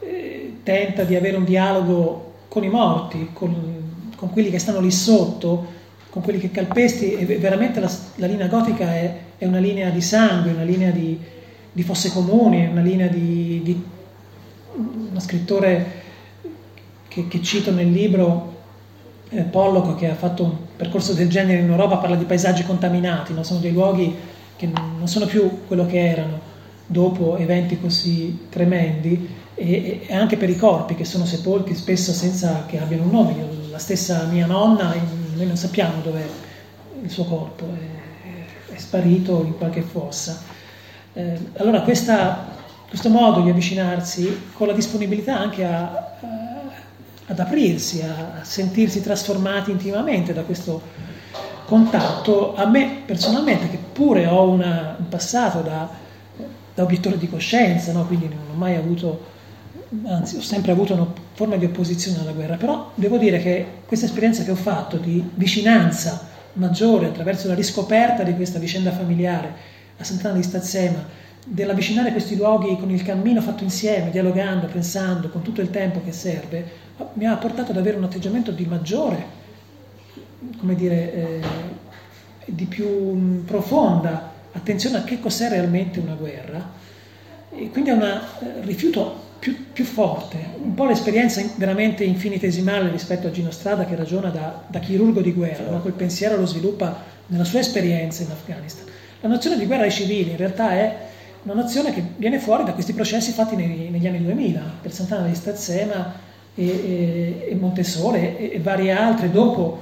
eh, 0.00 0.58
tenta 0.62 1.04
di 1.04 1.16
avere 1.16 1.36
un 1.36 1.44
dialogo 1.44 2.32
con 2.48 2.64
i 2.64 2.68
morti, 2.68 3.30
con, 3.32 3.54
con 4.16 4.30
quelli 4.30 4.50
che 4.50 4.58
stanno 4.58 4.80
lì 4.80 4.90
sotto, 4.90 5.76
con 6.10 6.22
quelli 6.22 6.38
che 6.38 6.50
calpesti 6.50 7.12
e 7.12 7.36
veramente 7.36 7.80
la, 7.80 7.90
la 8.16 8.26
linea 8.26 8.46
gotica 8.46 8.94
è, 8.94 9.14
è 9.36 9.44
una 9.44 9.58
linea 9.58 9.90
di 9.90 10.00
sangue, 10.00 10.52
una 10.52 10.62
linea 10.62 10.90
di, 10.90 11.18
di 11.70 11.82
fosse 11.82 12.10
comuni, 12.10 12.66
una 12.66 12.80
linea 12.80 13.08
di, 13.08 13.60
di 13.62 13.84
uno 14.74 15.20
scrittore 15.20 15.96
che, 17.08 17.28
che 17.28 17.42
cito 17.42 17.70
nel 17.70 17.90
libro, 17.90 18.56
eh, 19.30 19.42
Pollock, 19.42 19.98
che 19.98 20.10
ha 20.10 20.14
fatto 20.14 20.42
un 20.44 20.52
percorso 20.76 21.12
del 21.12 21.28
genere 21.28 21.60
in 21.62 21.70
Europa, 21.70 21.96
parla 21.96 22.16
di 22.16 22.24
paesaggi 22.24 22.64
contaminati, 22.64 23.32
no? 23.34 23.42
sono 23.42 23.60
dei 23.60 23.72
luoghi 23.72 24.14
che 24.56 24.66
non 24.66 25.06
sono 25.06 25.26
più 25.26 25.66
quello 25.66 25.86
che 25.86 26.08
erano 26.08 26.40
dopo 26.86 27.36
eventi 27.36 27.78
così 27.78 28.46
tremendi 28.48 29.28
e, 29.54 30.06
e 30.06 30.14
anche 30.14 30.36
per 30.36 30.48
i 30.48 30.56
corpi 30.56 30.94
che 30.94 31.04
sono 31.04 31.26
sepolti 31.26 31.74
spesso 31.74 32.12
senza 32.12 32.64
che 32.66 32.80
abbiano 32.80 33.04
un 33.04 33.10
nome. 33.10 33.32
Io- 33.32 33.66
la 33.70 33.78
stessa 33.78 34.24
mia 34.24 34.46
nonna, 34.46 34.92
noi 35.36 35.46
non 35.46 35.56
sappiamo 35.56 36.00
dov'è 36.02 36.26
il 37.02 37.10
suo 37.10 37.24
corpo, 37.24 37.64
è, 37.66 38.74
è 38.74 38.76
sparito 38.78 39.44
in 39.44 39.56
qualche 39.56 39.82
fossa. 39.82 40.42
Eh, 41.12 41.38
allora 41.58 41.82
questa- 41.82 42.56
questo 42.88 43.08
modo 43.08 43.40
di 43.42 43.50
avvicinarsi 43.50 44.48
con 44.54 44.66
la 44.66 44.72
disponibilità 44.72 45.38
anche 45.38 45.64
a- 45.64 46.07
ad 47.28 47.38
aprirsi, 47.38 48.02
a, 48.02 48.42
sentirsi 48.42 49.02
trasformati 49.02 49.70
intimamente 49.70 50.32
da 50.32 50.42
questo 50.42 50.80
contatto, 51.66 52.54
a 52.56 52.66
me 52.66 53.02
personalmente, 53.04 53.68
che 53.68 53.78
pure 53.92 54.26
ho 54.26 54.48
una- 54.48 54.96
un 54.98 55.08
passato 55.08 55.60
da, 55.60 55.88
da 56.74 56.82
obiettore 56.82 57.18
di 57.18 57.28
coscienza, 57.28 57.92
no? 57.92 58.06
quindi 58.06 58.28
non 58.28 58.38
ho 58.50 58.56
mai 58.56 58.74
avuto, 58.76 59.26
anzi 60.06 60.36
ho 60.36 60.40
sempre 60.40 60.72
avuto 60.72 60.94
una 60.94 61.06
forma 61.34 61.56
di 61.56 61.66
opposizione 61.66 62.20
alla 62.20 62.32
guerra, 62.32 62.56
però 62.56 62.92
devo 62.94 63.18
dire 63.18 63.38
che 63.40 63.66
questa 63.86 64.06
esperienza 64.06 64.42
che 64.42 64.50
ho 64.50 64.56
fatto 64.56 64.96
di 64.96 65.22
vicinanza 65.34 66.26
maggiore 66.54 67.06
attraverso 67.06 67.46
la 67.48 67.54
riscoperta 67.54 68.22
di 68.22 68.34
questa 68.34 68.58
vicenda 68.58 68.90
familiare 68.90 69.76
a 69.98 70.04
Sant'Anna 70.04 70.36
di 70.36 70.42
Stazzema, 70.42 71.04
dell'avvicinare 71.44 72.12
questi 72.12 72.36
luoghi 72.36 72.76
con 72.76 72.90
il 72.90 73.02
cammino 73.02 73.40
fatto 73.40 73.64
insieme, 73.64 74.10
dialogando, 74.10 74.66
pensando, 74.66 75.28
con 75.28 75.42
tutto 75.42 75.60
il 75.60 75.70
tempo 75.70 76.02
che 76.04 76.12
serve, 76.12 76.86
mi 77.14 77.26
ha 77.26 77.36
portato 77.36 77.70
ad 77.70 77.76
avere 77.76 77.96
un 77.96 78.04
atteggiamento 78.04 78.50
di 78.50 78.64
maggiore, 78.66 79.36
come 80.58 80.74
dire, 80.74 81.14
eh, 81.14 81.40
di 82.46 82.64
più 82.64 82.86
mh, 82.88 83.44
profonda 83.44 84.32
attenzione 84.52 84.98
a 84.98 85.04
che 85.04 85.20
cos'è 85.20 85.48
realmente 85.48 86.00
una 86.00 86.14
guerra 86.14 86.76
e 87.50 87.70
quindi 87.70 87.90
a 87.90 87.94
un 87.94 88.20
rifiuto 88.62 89.26
più, 89.38 89.72
più 89.72 89.84
forte, 89.84 90.36
un 90.60 90.74
po' 90.74 90.84
l'esperienza 90.84 91.42
veramente 91.56 92.04
infinitesimale 92.04 92.90
rispetto 92.90 93.28
a 93.28 93.30
Gino 93.30 93.50
Strada 93.50 93.84
che 93.84 93.94
ragiona 93.94 94.30
da, 94.30 94.64
da 94.66 94.80
chirurgo 94.80 95.20
di 95.20 95.32
guerra, 95.32 95.70
no? 95.70 95.80
quel 95.80 95.92
pensiero 95.92 96.36
lo 96.36 96.46
sviluppa 96.46 97.04
nella 97.26 97.44
sua 97.44 97.60
esperienza 97.60 98.22
in 98.22 98.30
Afghanistan. 98.30 98.86
La 99.20 99.28
nozione 99.28 99.56
di 99.56 99.66
guerra 99.66 99.84
ai 99.84 99.92
civili 99.92 100.30
in 100.30 100.36
realtà 100.36 100.72
è 100.72 101.07
una 101.52 101.62
nozione 101.62 101.94
che 101.94 102.02
viene 102.16 102.38
fuori 102.38 102.64
da 102.64 102.72
questi 102.72 102.92
processi 102.92 103.32
fatti 103.32 103.56
nei, 103.56 103.88
negli 103.88 104.06
anni 104.06 104.22
2000, 104.22 104.60
per 104.82 104.92
Sant'Anna 104.92 105.26
di 105.26 105.34
Stazzema 105.34 106.12
e, 106.54 106.66
e, 106.66 107.48
e 107.50 107.54
Montesole 107.54 108.38
e, 108.38 108.56
e 108.56 108.60
varie 108.60 108.92
altre 108.92 109.30
dopo 109.30 109.80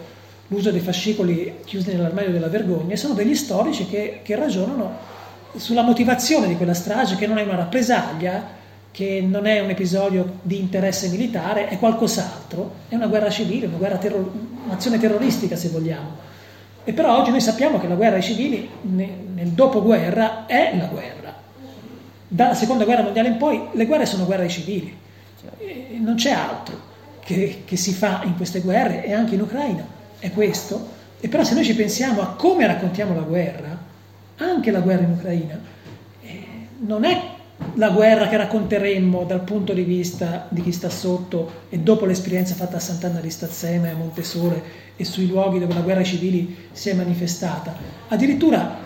l'uso 0.48 0.70
dei 0.70 0.80
fascicoli 0.80 1.56
chiusi 1.64 1.92
nell'armadio 1.92 2.30
della 2.30 2.46
vergogna, 2.46 2.94
sono 2.94 3.14
degli 3.14 3.34
storici 3.34 3.86
che, 3.86 4.20
che 4.22 4.36
ragionano 4.36 5.14
sulla 5.56 5.82
motivazione 5.82 6.46
di 6.46 6.56
quella 6.56 6.74
strage, 6.74 7.16
che 7.16 7.26
non 7.26 7.38
è 7.38 7.42
una 7.42 7.56
rappresaglia, 7.56 8.54
che 8.92 9.24
non 9.26 9.46
è 9.46 9.58
un 9.58 9.70
episodio 9.70 10.38
di 10.42 10.58
interesse 10.58 11.08
militare, 11.08 11.68
è 11.68 11.78
qualcos'altro, 11.78 12.74
è 12.88 12.94
una 12.94 13.08
guerra 13.08 13.28
civile, 13.28 13.66
una 13.66 13.78
guerra 13.78 13.96
terror- 13.96 14.30
un'azione 14.66 14.98
terroristica 14.98 15.56
se 15.56 15.68
vogliamo. 15.68 16.24
E 16.84 16.92
però 16.92 17.18
oggi 17.18 17.30
noi 17.30 17.40
sappiamo 17.40 17.80
che 17.80 17.88
la 17.88 17.96
guerra 17.96 18.16
ai 18.16 18.22
civili 18.22 18.70
nel 18.82 19.48
dopoguerra 19.48 20.46
è 20.46 20.76
la 20.78 20.86
guerra. 20.86 21.25
Dalla 22.28 22.54
seconda 22.54 22.84
guerra 22.84 23.02
mondiale 23.02 23.28
in 23.28 23.36
poi 23.36 23.60
le 23.72 23.86
guerre 23.86 24.06
sono 24.06 24.24
guerre 24.24 24.48
civili. 24.48 24.96
E 25.58 25.98
non 26.00 26.16
c'è 26.16 26.30
altro 26.30 26.94
che, 27.20 27.62
che 27.64 27.76
si 27.76 27.92
fa 27.92 28.22
in 28.24 28.36
queste 28.36 28.60
guerre 28.60 29.04
e 29.04 29.12
anche 29.12 29.34
in 29.34 29.40
Ucraina, 29.40 29.86
è 30.18 30.30
questo. 30.32 30.94
E 31.20 31.28
però 31.28 31.44
se 31.44 31.54
noi 31.54 31.64
ci 31.64 31.74
pensiamo 31.74 32.20
a 32.20 32.34
come 32.34 32.66
raccontiamo 32.66 33.14
la 33.14 33.22
guerra, 33.22 33.78
anche 34.36 34.70
la 34.70 34.80
guerra 34.80 35.02
in 35.02 35.10
Ucraina, 35.10 35.58
eh, 36.22 36.46
non 36.78 37.04
è 37.04 37.34
la 37.74 37.90
guerra 37.90 38.28
che 38.28 38.36
racconteremmo 38.36 39.24
dal 39.24 39.42
punto 39.42 39.72
di 39.72 39.82
vista 39.82 40.46
di 40.50 40.62
chi 40.62 40.72
sta 40.72 40.90
sotto 40.90 41.64
e 41.68 41.78
dopo 41.78 42.04
l'esperienza 42.04 42.54
fatta 42.54 42.76
a 42.76 42.80
Sant'Anna 42.80 43.20
di 43.20 43.30
Stazzema 43.30 43.86
e 43.86 43.90
a 43.90 43.96
Montesole 43.96 44.62
e 44.96 45.04
sui 45.04 45.26
luoghi 45.26 45.58
dove 45.58 45.74
la 45.74 45.80
guerra 45.80 46.00
ai 46.00 46.06
civili 46.06 46.68
si 46.72 46.90
è 46.90 46.94
manifestata. 46.94 47.74
Addirittura 48.08 48.84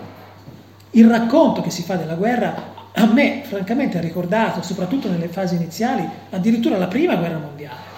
il 0.93 1.09
racconto 1.09 1.63
che 1.63 1.71
si 1.71 1.83
fa 1.83 1.97
della 1.97 2.15
guerra 2.15 2.79
a 2.93 3.07
me 3.07 3.43
francamente 3.45 3.99
ha 3.99 4.01
ricordato, 4.01 4.63
soprattutto 4.63 5.09
nelle 5.09 5.29
fasi 5.29 5.55
iniziali, 5.55 6.09
addirittura 6.31 6.77
la 6.77 6.89
prima 6.89 7.17
guerra 7.17 7.39
mondiale. 7.39 7.89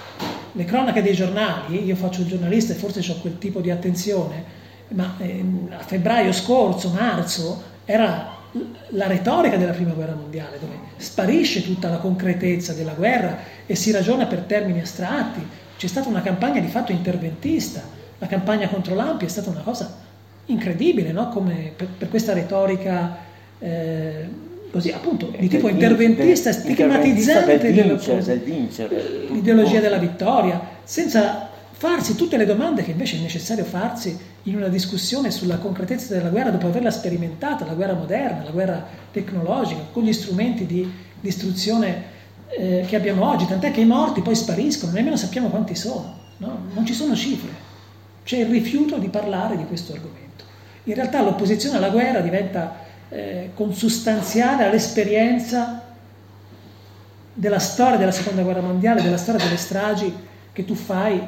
Le 0.52 0.64
cronache 0.64 1.02
dei 1.02 1.14
giornali, 1.14 1.84
io 1.84 1.96
faccio 1.96 2.20
il 2.20 2.26
giornalista 2.26 2.72
e 2.72 2.76
forse 2.76 3.10
ho 3.10 3.16
quel 3.20 3.38
tipo 3.38 3.60
di 3.60 3.70
attenzione, 3.70 4.60
ma 4.88 5.14
eh, 5.18 5.44
a 5.70 5.82
febbraio 5.82 6.32
scorso, 6.32 6.90
marzo, 6.90 7.70
era 7.84 8.40
la 8.88 9.06
retorica 9.06 9.56
della 9.56 9.72
prima 9.72 9.92
guerra 9.92 10.14
mondiale, 10.14 10.58
dove 10.58 10.74
sparisce 10.96 11.62
tutta 11.62 11.88
la 11.88 11.96
concretezza 11.96 12.74
della 12.74 12.92
guerra 12.92 13.38
e 13.64 13.74
si 13.74 13.90
ragiona 13.90 14.26
per 14.26 14.40
termini 14.40 14.80
astratti. 14.80 15.46
C'è 15.76 15.86
stata 15.86 16.08
una 16.08 16.20
campagna 16.20 16.60
di 16.60 16.68
fatto 16.68 16.92
interventista, 16.92 17.82
la 18.18 18.26
campagna 18.26 18.68
contro 18.68 18.94
l'Ampi 18.94 19.24
è 19.24 19.28
stata 19.28 19.50
una 19.50 19.62
cosa 19.62 19.92
incredibile, 20.46 21.12
no? 21.12 21.28
Come 21.30 21.72
per, 21.74 21.88
per, 21.88 22.08
questa 22.08 22.32
retorica 22.32 23.16
eh, 23.58 24.28
così 24.72 24.90
appunto 24.90 25.30
di 25.38 25.48
tipo 25.48 25.68
interventista, 25.68 26.50
stigmatizzante 26.50 27.58
del 27.58 27.88
vincere, 27.88 28.22
del 28.24 28.38
vincere. 28.40 29.26
l'ideologia 29.30 29.80
della 29.80 29.98
vittoria, 29.98 30.60
senza 30.82 31.50
farsi 31.72 32.14
tutte 32.14 32.38
le 32.38 32.46
domande 32.46 32.82
che 32.82 32.92
invece 32.92 33.18
è 33.18 33.20
necessario 33.20 33.64
farsi 33.64 34.18
in 34.44 34.56
una 34.56 34.68
discussione 34.68 35.30
sulla 35.30 35.58
concretezza 35.58 36.14
della 36.14 36.30
guerra 36.30 36.50
dopo 36.50 36.68
averla 36.68 36.90
sperimentata, 36.90 37.66
la 37.66 37.74
guerra 37.74 37.92
moderna, 37.92 38.44
la 38.44 38.50
guerra 38.50 38.86
tecnologica, 39.12 39.82
con 39.92 40.04
gli 40.04 40.12
strumenti 40.12 40.64
di 40.64 40.90
istruzione 41.20 42.04
eh, 42.56 42.84
che 42.88 42.96
abbiamo 42.96 43.28
oggi, 43.28 43.46
tant'è 43.46 43.70
che 43.72 43.82
i 43.82 43.86
morti 43.86 44.22
poi 44.22 44.34
spariscono, 44.34 44.92
nemmeno 44.92 45.16
sappiamo 45.16 45.48
quanti 45.48 45.74
sono, 45.74 46.18
no? 46.38 46.58
non 46.72 46.86
ci 46.86 46.94
sono 46.94 47.14
cifre, 47.14 47.50
c'è 48.24 48.38
il 48.38 48.46
rifiuto 48.46 48.96
di 48.96 49.08
parlare 49.08 49.56
di 49.56 49.66
questo 49.66 49.92
argomento. 49.92 50.44
In 50.84 50.94
realtà 50.94 51.20
l'opposizione 51.20 51.76
alla 51.76 51.90
guerra 51.90 52.20
diventa 52.20 52.90
eh, 53.12 53.50
consustanziale 53.54 54.64
all'esperienza 54.64 55.82
della 57.34 57.58
storia 57.58 57.98
della 57.98 58.10
seconda 58.10 58.42
guerra 58.42 58.62
mondiale, 58.62 59.02
della 59.02 59.18
storia 59.18 59.44
delle 59.44 59.58
stragi 59.58 60.12
che 60.52 60.64
tu 60.64 60.74
fai 60.74 61.20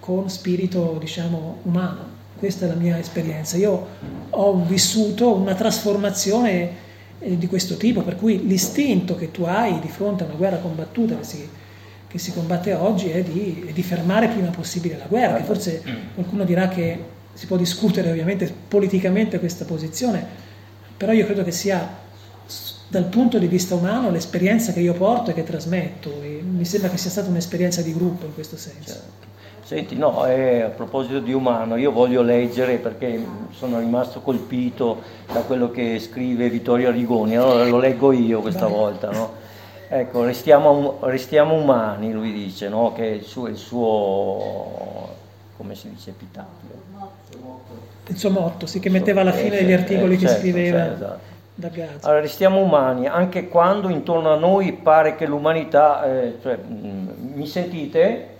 con 0.00 0.28
spirito, 0.28 0.96
diciamo, 0.98 1.60
umano. 1.62 2.16
Questa 2.38 2.66
è 2.66 2.68
la 2.68 2.74
mia 2.74 2.98
esperienza. 2.98 3.56
Io 3.56 3.86
ho 4.30 4.64
vissuto 4.64 5.34
una 5.34 5.54
trasformazione 5.54 6.70
eh, 7.18 7.36
di 7.36 7.46
questo 7.46 7.76
tipo, 7.76 8.02
per 8.02 8.16
cui 8.16 8.46
l'istinto 8.46 9.14
che 9.16 9.30
tu 9.30 9.42
hai 9.44 9.78
di 9.80 9.88
fronte 9.88 10.24
a 10.24 10.26
una 10.26 10.36
guerra 10.36 10.56
combattuta 10.58 11.16
che 11.16 11.24
si, 11.24 11.48
che 12.08 12.18
si 12.18 12.32
combatte 12.32 12.72
oggi 12.74 13.10
è 13.10 13.22
di, 13.22 13.66
è 13.68 13.72
di, 13.72 13.82
fermare 13.82 14.28
prima 14.28 14.48
possibile 14.48 14.96
la 14.96 15.06
guerra, 15.06 15.36
che 15.36 15.44
forse 15.44 15.82
qualcuno 16.14 16.44
dirà 16.44 16.68
che 16.68 17.16
si 17.32 17.46
può 17.46 17.56
discutere 17.56 18.10
ovviamente 18.10 18.52
politicamente 18.68 19.38
questa 19.38 19.64
posizione, 19.64 20.46
però 20.98 21.12
io 21.12 21.24
credo 21.24 21.42
che 21.44 21.52
sia 21.52 22.06
dal 22.88 23.04
punto 23.04 23.38
di 23.38 23.46
vista 23.46 23.74
umano 23.74 24.10
l'esperienza 24.10 24.72
che 24.72 24.80
io 24.80 24.94
porto 24.94 25.30
e 25.30 25.34
che 25.34 25.44
trasmetto 25.44 26.20
e 26.22 26.42
mi 26.42 26.64
sembra 26.64 26.90
che 26.90 26.96
sia 26.96 27.10
stata 27.10 27.28
un'esperienza 27.28 27.82
di 27.82 27.94
gruppo 27.94 28.26
in 28.26 28.34
questo 28.34 28.56
senso. 28.56 28.92
Certo. 28.92 29.26
Senti, 29.62 29.96
no, 29.96 30.24
eh, 30.24 30.62
a 30.62 30.68
proposito 30.68 31.20
di 31.20 31.34
umano, 31.34 31.76
io 31.76 31.92
voglio 31.92 32.22
leggere 32.22 32.78
perché 32.78 33.22
sono 33.50 33.78
rimasto 33.78 34.22
colpito 34.22 35.02
da 35.30 35.42
quello 35.42 35.70
che 35.70 35.98
scrive 35.98 36.48
Vittorio 36.48 36.90
Rigoni, 36.90 37.36
allora 37.36 37.64
lo 37.64 37.78
leggo 37.78 38.10
io 38.12 38.40
questa 38.40 38.66
Vai. 38.66 38.72
volta, 38.72 39.10
no? 39.10 39.32
Ecco, 39.90 40.24
restiamo, 40.24 40.98
restiamo, 41.02 41.54
umani, 41.54 42.12
lui 42.12 42.32
dice, 42.32 42.70
no? 42.70 42.94
Che 42.94 43.02
è 43.02 43.12
il 43.12 43.24
suo, 43.24 43.46
il 43.48 43.58
suo, 43.58 45.08
come 45.58 45.74
si 45.74 45.90
dice, 45.90 46.10
epitafio. 46.10 46.77
Il 48.08 48.16
suo 48.16 48.30
motto, 48.30 48.66
sì, 48.66 48.80
che 48.80 48.90
metteva 48.90 49.20
alla 49.20 49.32
fine 49.32 49.50
degli 49.50 49.72
articoli 49.72 50.14
eh, 50.14 50.18
certo, 50.18 50.34
che 50.34 50.40
scriveva. 50.40 50.78
Certo, 50.78 50.94
esatto. 50.94 51.36
Da 51.54 51.68
Gaza. 51.68 52.06
Allora, 52.06 52.20
restiamo 52.20 52.60
umani, 52.60 53.06
anche 53.06 53.48
quando 53.48 53.88
intorno 53.88 54.32
a 54.32 54.36
noi 54.36 54.72
pare 54.72 55.16
che 55.16 55.26
l'umanità, 55.26 56.04
eh, 56.04 56.38
cioè, 56.40 56.56
mh, 56.56 56.86
mm, 56.86 57.08
mi 57.34 57.46
sentite? 57.46 58.36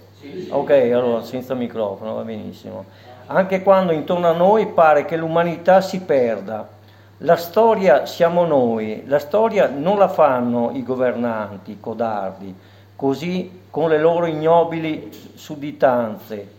Ok, 0.51 0.71
allora 0.71 1.23
senza 1.23 1.55
microfono 1.55 2.15
va 2.15 2.23
benissimo. 2.23 2.85
Anche 3.27 3.63
quando 3.63 3.93
intorno 3.93 4.29
a 4.29 4.33
noi 4.33 4.67
pare 4.69 5.05
che 5.05 5.17
l'umanità 5.17 5.81
si 5.81 6.01
perda, 6.01 6.67
la 7.19 7.37
storia 7.37 8.07
siamo 8.07 8.45
noi, 8.45 9.03
la 9.07 9.19
storia 9.19 9.69
non 9.69 9.99
la 9.99 10.09
fanno 10.09 10.71
i 10.75 10.83
governanti, 10.83 11.73
i 11.73 11.81
codardi, 11.81 12.55
così 12.97 13.63
con 13.71 13.89
le 13.89 13.99
loro 13.99 14.27
ignobili 14.27 15.11
sudditanze 15.35 16.57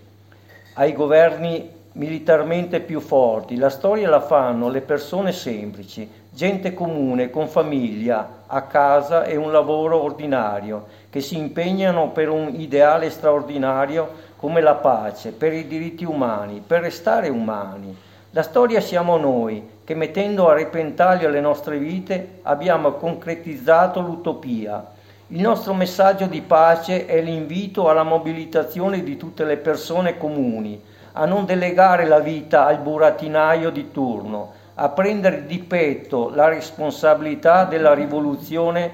ai 0.73 0.93
governi 0.93 1.77
militarmente 1.99 2.79
più 2.79 3.01
forti, 3.01 3.57
la 3.57 3.69
storia 3.69 4.07
la 4.07 4.21
fanno 4.21 4.69
le 4.69 4.79
persone 4.79 5.33
semplici, 5.33 6.09
gente 6.29 6.73
comune, 6.73 7.29
con 7.29 7.49
famiglia, 7.49 8.43
a 8.47 8.61
casa 8.61 9.25
e 9.25 9.35
un 9.35 9.51
lavoro 9.51 10.01
ordinario, 10.01 10.85
che 11.09 11.19
si 11.19 11.37
impegnano 11.37 12.11
per 12.11 12.29
un 12.29 12.53
ideale 12.55 13.09
straordinario 13.09 14.27
come 14.37 14.61
la 14.61 14.75
pace, 14.75 15.33
per 15.33 15.51
i 15.51 15.67
diritti 15.67 16.05
umani, 16.05 16.63
per 16.65 16.79
restare 16.79 17.27
umani. 17.27 17.93
La 18.29 18.43
storia 18.43 18.79
siamo 18.79 19.17
noi, 19.17 19.81
che 19.83 19.93
mettendo 19.93 20.47
a 20.47 20.53
repentaglio 20.53 21.27
le 21.27 21.41
nostre 21.41 21.79
vite 21.79 22.39
abbiamo 22.43 22.93
concretizzato 22.93 23.99
l'utopia. 23.99 24.91
Il 25.27 25.41
nostro 25.41 25.73
messaggio 25.73 26.27
di 26.27 26.39
pace 26.39 27.05
è 27.05 27.21
l'invito 27.21 27.89
alla 27.89 28.03
mobilitazione 28.03 29.03
di 29.03 29.17
tutte 29.17 29.43
le 29.43 29.57
persone 29.57 30.17
comuni, 30.17 30.81
a 31.13 31.25
non 31.25 31.45
delegare 31.45 32.05
la 32.05 32.19
vita 32.19 32.65
al 32.65 32.79
burattinaio 32.79 33.69
di 33.69 33.91
turno, 33.91 34.51
a 34.75 34.89
prendere 34.89 35.45
di 35.45 35.59
petto 35.59 36.29
la 36.33 36.47
responsabilità 36.47 37.65
della 37.65 37.93
rivoluzione, 37.93 38.91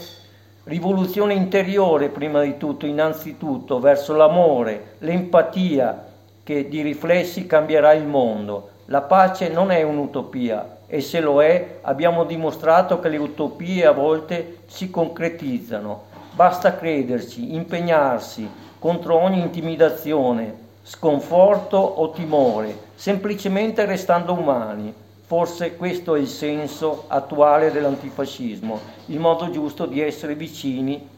rivoluzione 0.63 1.33
interiore 1.33 2.09
prima 2.09 2.41
di 2.41 2.57
tutto, 2.57 2.85
innanzitutto, 2.85 3.79
verso 3.79 4.15
l'amore, 4.15 4.95
l'empatia 4.99 6.05
che 6.43 6.67
di 6.67 6.81
riflessi 6.81 7.45
cambierà 7.45 7.93
il 7.93 8.05
mondo. 8.05 8.69
La 8.85 9.01
pace 9.01 9.49
non 9.49 9.71
è 9.71 9.81
un'utopia 9.83 10.77
e 10.87 11.01
se 11.01 11.19
lo 11.19 11.41
è 11.41 11.79
abbiamo 11.81 12.23
dimostrato 12.23 12.99
che 12.99 13.09
le 13.09 13.17
utopie 13.17 13.85
a 13.85 13.91
volte 13.91 14.59
si 14.67 14.89
concretizzano. 14.89 16.03
Basta 16.31 16.75
crederci, 16.75 17.55
impegnarsi 17.55 18.47
contro 18.77 19.15
ogni 19.15 19.39
intimidazione, 19.39 20.64
sconforto 20.85 21.77
o 21.77 22.11
timore, 22.11 22.77
semplicemente 22.95 23.85
restando 23.85 24.33
umani. 24.33 24.93
Forse 25.25 25.75
questo 25.75 26.13
è 26.13 26.19
il 26.19 26.27
senso 26.27 27.05
attuale 27.07 27.71
dell'antifascismo, 27.71 28.79
il 29.07 29.19
modo 29.19 29.49
giusto 29.49 29.87
di 29.87 29.99
essere 29.99 30.35
vicini 30.35 31.09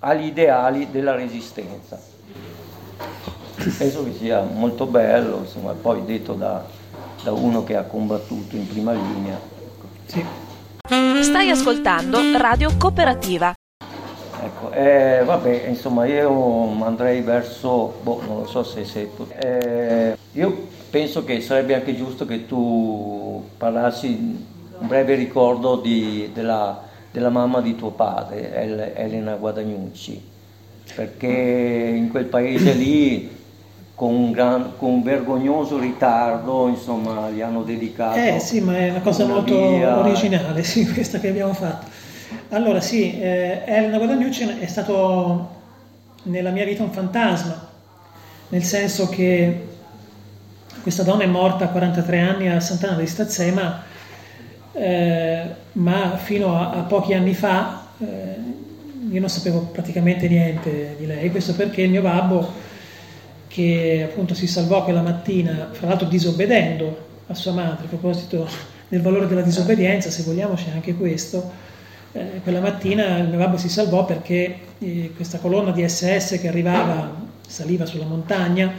agli 0.00 0.26
ideali 0.26 0.90
della 0.90 1.14
resistenza. 1.14 2.00
Penso 3.78 4.04
che 4.04 4.12
sia 4.12 4.42
molto 4.42 4.86
bello, 4.86 5.38
insomma, 5.38 5.72
poi 5.72 6.04
detto 6.04 6.32
da, 6.32 6.64
da 7.22 7.32
uno 7.32 7.62
che 7.62 7.76
ha 7.76 7.84
combattuto 7.84 8.56
in 8.56 8.66
prima 8.66 8.92
linea. 8.92 9.38
Sì. 10.06 10.24
Stai 11.22 11.50
ascoltando 11.50 12.18
Radio 12.36 12.76
Cooperativa. 12.76 13.54
Ecco, 14.42 14.70
eh, 14.72 15.22
vabbè, 15.24 15.64
insomma, 15.68 16.04
io 16.04 16.84
andrei 16.84 17.20
verso, 17.22 17.98
boh, 18.02 18.20
non 18.26 18.38
lo 18.40 18.46
so 18.46 18.62
se, 18.62 18.84
se 18.84 19.08
eh, 19.38 20.16
io 20.32 20.66
penso 20.90 21.24
che 21.24 21.40
sarebbe 21.40 21.74
anche 21.74 21.96
giusto 21.96 22.26
che 22.26 22.46
tu 22.46 23.42
parlassi 23.56 24.08
un 24.78 24.86
breve 24.86 25.14
ricordo 25.14 25.76
di, 25.76 26.30
della, 26.34 26.82
della 27.10 27.30
mamma 27.30 27.60
di 27.60 27.76
tuo 27.76 27.90
padre, 27.90 28.94
Elena 28.94 29.36
Guadagnucci, 29.36 30.22
perché 30.94 31.26
in 31.96 32.10
quel 32.10 32.26
paese 32.26 32.72
lì 32.72 33.34
con 33.94 34.14
un, 34.14 34.30
gran, 34.30 34.72
con 34.76 34.90
un, 34.90 35.02
vergognoso 35.02 35.78
ritardo, 35.78 36.68
insomma, 36.68 37.30
gli 37.30 37.40
hanno 37.40 37.62
dedicato. 37.62 38.18
Eh 38.18 38.38
sì, 38.38 38.60
ma 38.60 38.76
è 38.76 38.90
una 38.90 39.00
cosa 39.00 39.24
una 39.24 39.34
molto 39.34 39.70
via... 39.70 39.98
originale, 39.98 40.62
sì, 40.62 40.86
questa 40.92 41.18
che 41.18 41.28
abbiamo 41.28 41.54
fatto. 41.54 41.95
Allora, 42.50 42.80
sì, 42.80 43.18
eh, 43.18 43.62
Elena 43.66 43.98
Guadagnucci 43.98 44.44
è 44.60 44.66
stato 44.66 45.54
nella 46.24 46.50
mia 46.50 46.64
vita 46.64 46.84
un 46.84 46.92
fantasma, 46.92 47.68
nel 48.50 48.62
senso 48.62 49.08
che 49.08 49.66
questa 50.80 51.02
donna 51.02 51.24
è 51.24 51.26
morta 51.26 51.64
a 51.64 51.68
43 51.68 52.20
anni 52.20 52.48
a 52.48 52.60
Sant'Anna 52.60 52.98
di 52.98 53.06
Stazzema, 53.08 53.82
eh, 54.74 55.44
ma 55.72 56.16
fino 56.18 56.56
a, 56.56 56.70
a, 56.70 56.82
pochi 56.82 57.14
anni 57.14 57.34
fa 57.34 57.88
eh, 57.98 58.36
io 59.10 59.20
non 59.20 59.28
sapevo 59.28 59.62
praticamente 59.72 60.28
niente 60.28 60.94
di 60.96 61.06
lei, 61.06 61.32
questo 61.32 61.52
perché 61.54 61.82
il 61.82 61.90
mio 61.90 62.02
babbo 62.02 62.52
che 63.48 64.06
appunto 64.08 64.34
si 64.34 64.46
salvò 64.46 64.84
quella 64.84 65.02
mattina, 65.02 65.70
fra 65.72 65.88
l'altro 65.88 66.06
disobbedendo 66.06 67.06
a 67.26 67.34
sua 67.34 67.52
madre, 67.52 67.86
a 67.86 67.88
proposito 67.88 68.48
del 68.86 69.02
valore 69.02 69.26
della 69.26 69.42
disobbedienza, 69.42 70.10
se 70.10 70.22
vogliamo 70.22 70.54
c'è 70.54 70.70
anche 70.70 70.94
questo, 70.94 71.74
eh, 72.16 72.40
quella 72.42 72.60
mattina 72.60 73.18
il 73.18 73.28
mio 73.28 73.38
babbo 73.38 73.58
si 73.58 73.68
salvò 73.68 74.04
perché 74.04 74.58
eh, 74.78 75.12
questa 75.14 75.38
colonna 75.38 75.70
di 75.70 75.86
SS 75.86 76.38
che 76.40 76.48
arrivava, 76.48 77.14
saliva 77.46 77.84
sulla 77.84 78.06
montagna, 78.06 78.72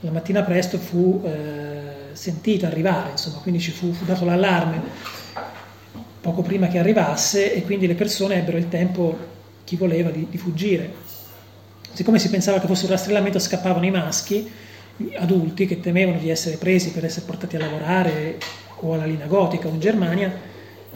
la 0.00 0.10
mattina 0.10 0.42
presto 0.42 0.78
fu 0.78 1.22
eh, 1.24 2.12
sentita 2.12 2.66
arrivare, 2.66 3.10
insomma, 3.12 3.38
quindi 3.38 3.60
ci 3.60 3.70
fu, 3.70 3.92
fu 3.92 4.04
dato 4.04 4.24
l'allarme 4.24 5.16
poco 6.20 6.42
prima 6.42 6.68
che 6.68 6.78
arrivasse 6.78 7.54
e 7.54 7.62
quindi 7.62 7.86
le 7.86 7.94
persone 7.94 8.36
ebbero 8.36 8.58
il 8.58 8.68
tempo, 8.68 9.16
chi 9.64 9.76
voleva, 9.76 10.10
di, 10.10 10.26
di 10.28 10.36
fuggire. 10.36 11.06
Siccome 11.92 12.18
si 12.18 12.28
pensava 12.28 12.60
che 12.60 12.66
fosse 12.66 12.84
un 12.84 12.90
rastrellamento, 12.90 13.38
scappavano 13.38 13.86
i 13.86 13.90
maschi 13.90 14.50
adulti 15.16 15.66
che 15.66 15.80
temevano 15.80 16.18
di 16.18 16.28
essere 16.28 16.56
presi 16.56 16.90
per 16.90 17.04
essere 17.04 17.24
portati 17.24 17.56
a 17.56 17.60
lavorare 17.60 18.38
o 18.80 18.94
alla 18.94 19.06
linea 19.06 19.26
gotica 19.26 19.68
o 19.68 19.70
in 19.70 19.80
Germania, 19.80 20.32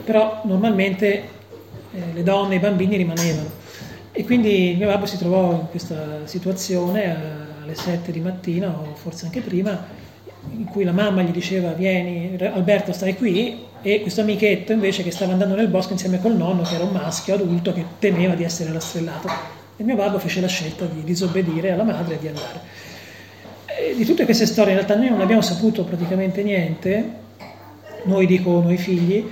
però 0.04 0.42
normalmente 0.44 1.40
eh, 1.94 2.12
le 2.12 2.22
donne 2.22 2.54
e 2.54 2.56
i 2.56 2.60
bambini 2.60 2.96
rimanevano. 2.96 3.50
E 4.12 4.24
quindi 4.24 4.74
mio 4.76 4.88
babbo 4.88 5.06
si 5.06 5.16
trovò 5.16 5.52
in 5.52 5.68
questa 5.70 6.26
situazione 6.26 7.16
alle 7.62 7.74
7 7.74 8.12
di 8.12 8.20
mattina, 8.20 8.68
o 8.68 8.94
forse 8.94 9.26
anche 9.26 9.40
prima, 9.40 9.86
in 10.50 10.64
cui 10.64 10.84
la 10.84 10.92
mamma 10.92 11.22
gli 11.22 11.30
diceva 11.30 11.72
vieni 11.72 12.36
Alberto 12.40 12.92
stai 12.92 13.16
qui 13.16 13.64
e 13.80 14.00
questo 14.00 14.20
amichetto 14.20 14.72
invece 14.72 15.02
che 15.02 15.10
stava 15.10 15.32
andando 15.32 15.54
nel 15.54 15.68
bosco 15.68 15.92
insieme 15.92 16.20
col 16.20 16.36
nonno 16.36 16.62
che 16.62 16.74
era 16.74 16.84
un 16.84 16.92
maschio 16.92 17.34
adulto 17.34 17.72
che 17.72 17.84
temeva 17.98 18.34
di 18.34 18.44
essere 18.44 18.72
rastrellato 18.72 19.28
e 19.76 19.84
mio 19.84 19.96
babbo 19.96 20.18
fece 20.18 20.40
la 20.40 20.46
scelta 20.46 20.84
di 20.84 21.02
disobbedire 21.02 21.72
alla 21.72 21.82
madre 21.82 22.14
e 22.14 22.18
di 22.18 22.28
andare. 22.28 22.60
E 23.66 23.94
di 23.96 24.04
tutte 24.04 24.24
queste 24.24 24.46
storie 24.46 24.72
in 24.72 24.78
realtà 24.78 24.96
noi 24.96 25.08
non 25.08 25.20
abbiamo 25.20 25.40
saputo 25.40 25.84
praticamente 25.84 26.42
niente, 26.42 27.20
noi 28.04 28.26
dico 28.26 28.60
noi 28.60 28.76
figli, 28.76 29.28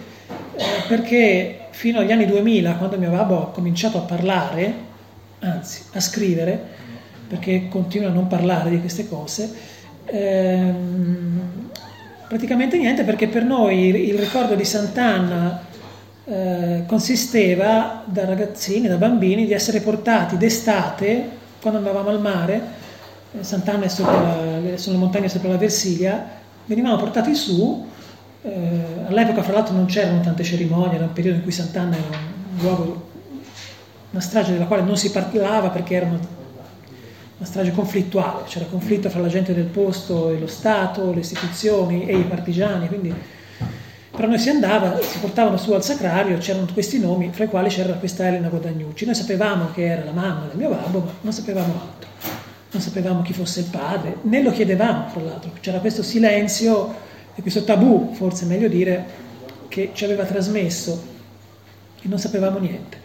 eh, 0.56 0.64
perché 0.88 1.59
fino 1.80 2.00
agli 2.00 2.12
anni 2.12 2.26
2000, 2.26 2.74
quando 2.74 2.98
mio 2.98 3.08
babbo 3.08 3.40
ha 3.40 3.50
cominciato 3.52 3.96
a 3.96 4.02
parlare, 4.02 4.74
anzi 5.38 5.84
a 5.92 6.00
scrivere, 6.00 6.62
perché 7.26 7.68
continua 7.70 8.10
a 8.10 8.12
non 8.12 8.26
parlare 8.26 8.68
di 8.68 8.80
queste 8.80 9.08
cose, 9.08 9.50
ehm, 10.04 11.70
praticamente 12.28 12.76
niente 12.76 13.02
perché 13.04 13.28
per 13.28 13.44
noi 13.44 14.08
il 14.08 14.18
ricordo 14.18 14.56
di 14.56 14.64
Sant'Anna 14.66 15.62
eh, 16.26 16.82
consisteva 16.86 18.02
da 18.04 18.26
ragazzini, 18.26 18.86
da 18.86 18.96
bambini, 18.96 19.46
di 19.46 19.54
essere 19.54 19.80
portati 19.80 20.36
d'estate, 20.36 21.30
quando 21.62 21.78
andavamo 21.78 22.10
al 22.10 22.20
mare, 22.20 22.62
eh, 23.38 23.42
Sant'Anna 23.42 23.86
è 23.86 23.88
sopra 23.88 24.20
la, 24.20 24.76
sono 24.76 24.98
montagne 24.98 25.30
sopra 25.30 25.48
la 25.48 25.56
Versilia, 25.56 26.28
venivamo 26.66 26.98
portati 26.98 27.34
su, 27.34 27.88
eh, 28.42 29.04
all'epoca 29.06 29.42
fra 29.42 29.52
l'altro 29.52 29.74
non 29.74 29.86
c'erano 29.86 30.20
tante 30.20 30.42
cerimonie, 30.42 30.96
era 30.96 31.04
un 31.04 31.12
periodo 31.12 31.36
in 31.38 31.42
cui 31.42 31.52
Sant'Anna 31.52 31.96
era 31.96 32.16
un 32.16 32.60
luogo, 32.60 33.08
una 34.10 34.20
strage 34.20 34.52
della 34.52 34.66
quale 34.66 34.82
non 34.82 34.96
si 34.96 35.10
parlava 35.10 35.68
perché 35.68 35.94
era 35.94 36.06
una, 36.06 36.18
una 37.38 37.46
strage 37.46 37.72
conflittuale, 37.72 38.44
c'era 38.46 38.64
conflitto 38.64 39.10
fra 39.10 39.20
la 39.20 39.28
gente 39.28 39.54
del 39.54 39.64
posto 39.64 40.30
e 40.30 40.38
lo 40.38 40.46
Stato, 40.46 41.12
le 41.12 41.20
istituzioni 41.20 42.06
e 42.06 42.16
i 42.16 42.24
partigiani, 42.24 42.88
quindi 42.88 43.14
però 44.10 44.26
noi 44.26 44.38
si 44.38 44.50
andava, 44.50 45.00
si 45.00 45.18
portavano 45.18 45.56
su 45.56 45.72
al 45.72 45.84
sacrario, 45.84 46.36
c'erano 46.38 46.66
questi 46.72 46.98
nomi, 46.98 47.30
fra 47.32 47.44
i 47.44 47.46
quali 47.46 47.68
c'era 47.68 47.94
questa 47.94 48.26
Elena 48.26 48.48
Guadagnucci. 48.48 49.06
Noi 49.06 49.14
sapevamo 49.14 49.70
che 49.72 49.86
era 49.86 50.04
la 50.04 50.10
mamma 50.10 50.46
del 50.46 50.58
mio 50.58 50.68
babbo, 50.68 50.98
ma 50.98 51.12
non 51.20 51.32
sapevamo 51.32 51.72
altro. 51.72 52.10
Non 52.72 52.82
sapevamo 52.82 53.22
chi 53.22 53.32
fosse 53.32 53.60
il 53.60 53.66
padre, 53.70 54.16
né 54.22 54.42
lo 54.42 54.50
chiedevamo, 54.50 55.08
fra 55.08 55.22
l'altro. 55.22 55.52
C'era 55.60 55.78
questo 55.78 56.02
silenzio 56.02 56.94
e 57.34 57.42
questo 57.42 57.64
tabù, 57.64 58.12
forse 58.12 58.44
è 58.44 58.48
meglio 58.48 58.68
dire, 58.68 59.28
che 59.68 59.90
ci 59.92 60.04
aveva 60.04 60.24
trasmesso 60.24 61.02
e 62.02 62.08
non 62.08 62.18
sapevamo 62.18 62.58
niente. 62.58 62.98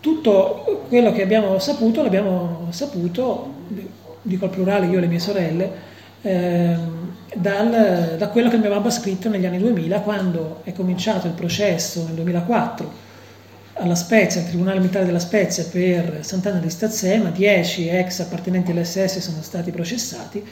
Tutto 0.00 0.84
quello 0.88 1.12
che 1.12 1.22
abbiamo 1.22 1.58
saputo 1.58 2.02
l'abbiamo 2.02 2.68
saputo, 2.70 3.54
dico 4.22 4.44
al 4.44 4.50
plurale 4.50 4.86
io 4.86 4.98
e 4.98 5.00
le 5.00 5.06
mie 5.06 5.18
sorelle, 5.18 5.70
ehm, 6.22 7.16
dal, 7.34 8.14
da 8.16 8.28
quello 8.28 8.48
che 8.48 8.56
mi 8.56 8.66
aveva 8.66 8.90
scritto 8.90 9.28
negli 9.28 9.46
anni 9.46 9.58
2000 9.58 10.00
quando 10.00 10.60
è 10.64 10.72
cominciato 10.72 11.26
il 11.26 11.34
processo 11.34 12.04
nel 12.04 12.14
2004 12.14 13.06
alla 13.74 13.94
Spezia, 13.94 14.40
al 14.40 14.48
Tribunale 14.48 14.78
Militare 14.80 15.04
della 15.04 15.18
Spezia 15.18 15.64
per 15.64 16.18
Sant'Anna 16.22 16.58
di 16.58 16.70
Stazzema, 16.70 17.30
10 17.30 17.88
ex 17.88 18.20
appartenenti 18.20 18.72
all'SS 18.72 19.18
sono 19.18 19.42
stati 19.42 19.70
processati. 19.70 20.44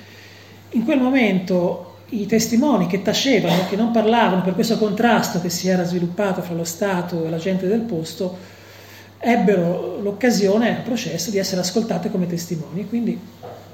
In 0.70 0.84
quel 0.84 1.00
momento 1.00 1.95
i 2.10 2.26
testimoni 2.26 2.86
che 2.86 3.02
tacevano, 3.02 3.66
che 3.68 3.76
non 3.76 3.90
parlavano 3.90 4.42
per 4.42 4.54
questo 4.54 4.78
contrasto 4.78 5.40
che 5.40 5.50
si 5.50 5.68
era 5.68 5.84
sviluppato 5.84 6.40
fra 6.42 6.54
lo 6.54 6.64
Stato 6.64 7.24
e 7.24 7.30
la 7.30 7.38
gente 7.38 7.66
del 7.66 7.80
posto, 7.80 8.36
ebbero 9.18 9.98
l'occasione 10.00 10.76
al 10.76 10.82
processo 10.82 11.30
di 11.30 11.38
essere 11.38 11.60
ascoltate 11.60 12.10
come 12.10 12.26
testimoni. 12.26 12.86
Quindi 12.88 13.18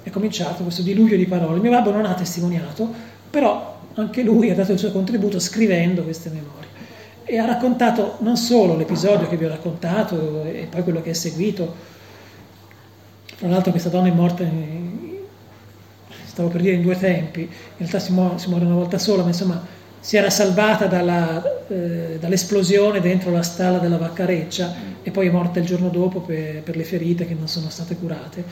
è 0.03 0.11
cominciato 0.11 0.63
questo 0.63 0.83
diluvio 0.83 1.17
di 1.17 1.27
parole. 1.27 1.61
Mio 1.61 1.71
babbo 1.71 1.91
non 1.91 2.07
ha 2.07 2.15
testimoniato, 2.15 2.91
però 3.29 3.81
anche 3.95 4.23
lui 4.23 4.51
ha 4.51 4.55
dato 4.55 4.73
il 4.73 4.79
suo 4.79 4.91
contributo 4.91 5.39
scrivendo 5.39 6.03
queste 6.03 6.31
memorie 6.31 6.71
e 7.25 7.39
ha 7.39 7.47
raccontato 7.47 8.17
non 8.21 8.37
solo 8.37 8.77
l'episodio 8.77 9.29
che 9.29 9.37
vi 9.37 9.45
ho 9.45 9.49
raccontato 9.49 10.45
e 10.45 10.67
poi 10.69 10.83
quello 10.83 11.03
che 11.03 11.11
è 11.11 11.15
seguito. 11.15 11.91
Tra 13.39 13.49
l'altro 13.49 13.71
questa 13.71 13.89
donna 13.89 14.09
è 14.09 14.13
morta, 14.13 14.43
in, 14.43 15.02
stavo 16.33 16.49
per 16.49 16.63
dire 16.63 16.77
in 16.77 16.83
due 16.83 16.99
tempi, 16.99 17.41
in 17.43 17.49
realtà 17.77 17.99
si 17.99 18.11
muore, 18.11 18.39
si 18.39 18.49
muore 18.49 18.65
una 18.65 18.75
volta 18.75 18.97
sola, 18.97 19.23
ma 19.23 19.29
insomma 19.29 19.63
si 20.01 20.17
era 20.17 20.31
salvata 20.31 20.87
dalla, 20.87 21.45
eh, 21.69 22.17
dall'esplosione 22.19 23.01
dentro 23.01 23.31
la 23.31 23.43
stalla 23.43 23.77
della 23.77 23.99
vaccareccia 23.99 24.75
e 25.03 25.11
poi 25.11 25.27
è 25.27 25.31
morta 25.31 25.59
il 25.59 25.67
giorno 25.67 25.91
dopo 25.91 26.21
per, 26.21 26.63
per 26.63 26.77
le 26.77 26.85
ferite 26.85 27.27
che 27.27 27.35
non 27.35 27.49
sono 27.49 27.69
state 27.69 27.97
curate. 27.97 28.45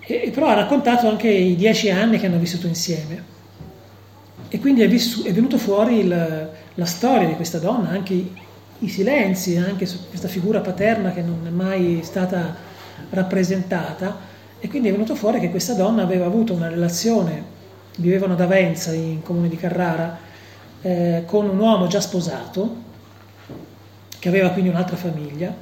E, 0.00 0.30
però 0.32 0.46
ha 0.48 0.54
raccontato 0.54 1.06
anche 1.06 1.28
i 1.28 1.54
dieci 1.54 1.90
anni 1.90 2.18
che 2.18 2.26
hanno 2.26 2.38
vissuto 2.38 2.66
insieme. 2.66 3.24
E 4.48 4.58
quindi 4.58 4.80
è, 4.80 4.88
vissu- 4.88 5.26
è 5.26 5.32
venuto 5.34 5.58
fuori 5.58 5.98
il, 5.98 6.48
la 6.74 6.86
storia 6.86 7.28
di 7.28 7.34
questa 7.34 7.58
donna, 7.58 7.90
anche 7.90 8.14
i, 8.14 8.32
i 8.78 8.88
silenzi, 8.88 9.58
anche 9.58 9.86
questa 10.08 10.28
figura 10.28 10.60
paterna 10.60 11.12
che 11.12 11.20
non 11.20 11.46
è 11.46 11.50
mai 11.50 12.00
stata 12.02 12.56
rappresentata. 13.10 14.29
E 14.60 14.68
quindi 14.68 14.88
è 14.88 14.92
venuto 14.92 15.14
fuori 15.14 15.40
che 15.40 15.50
questa 15.50 15.74
donna 15.74 16.02
aveva 16.02 16.26
avuto 16.26 16.52
una 16.52 16.68
relazione, 16.68 17.42
vivevano 17.96 18.34
ad 18.34 18.40
Avenza, 18.40 18.92
in 18.92 19.22
comune 19.22 19.48
di 19.48 19.56
Carrara, 19.56 20.18
eh, 20.82 21.22
con 21.26 21.48
un 21.48 21.58
uomo 21.58 21.86
già 21.86 22.00
sposato, 22.00 22.88
che 24.18 24.28
aveva 24.28 24.50
quindi 24.50 24.68
un'altra 24.68 24.96
famiglia, 24.96 25.54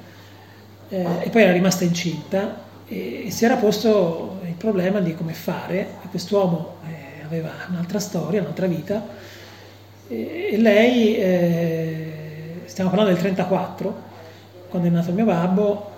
eh, 0.88 1.06
e 1.20 1.30
poi 1.30 1.42
era 1.42 1.52
rimasta 1.52 1.84
incinta 1.84 2.66
e 2.86 3.26
si 3.30 3.44
era 3.44 3.56
posto 3.56 4.40
il 4.46 4.54
problema 4.54 5.00
di 5.00 5.14
come 5.14 5.32
fare. 5.32 5.96
Quest'uomo 6.10 6.76
eh, 6.88 7.24
aveva 7.24 7.50
un'altra 7.68 8.00
storia, 8.00 8.40
un'altra 8.40 8.66
vita 8.66 9.26
e, 10.10 10.56
lei, 10.56 11.16
eh, 11.16 12.62
stiamo 12.64 12.88
parlando 12.88 13.12
del 13.12 13.20
34, 13.20 14.02
quando 14.70 14.88
è 14.88 14.90
nato 14.90 15.12
mio 15.12 15.26
babbo, 15.26 15.90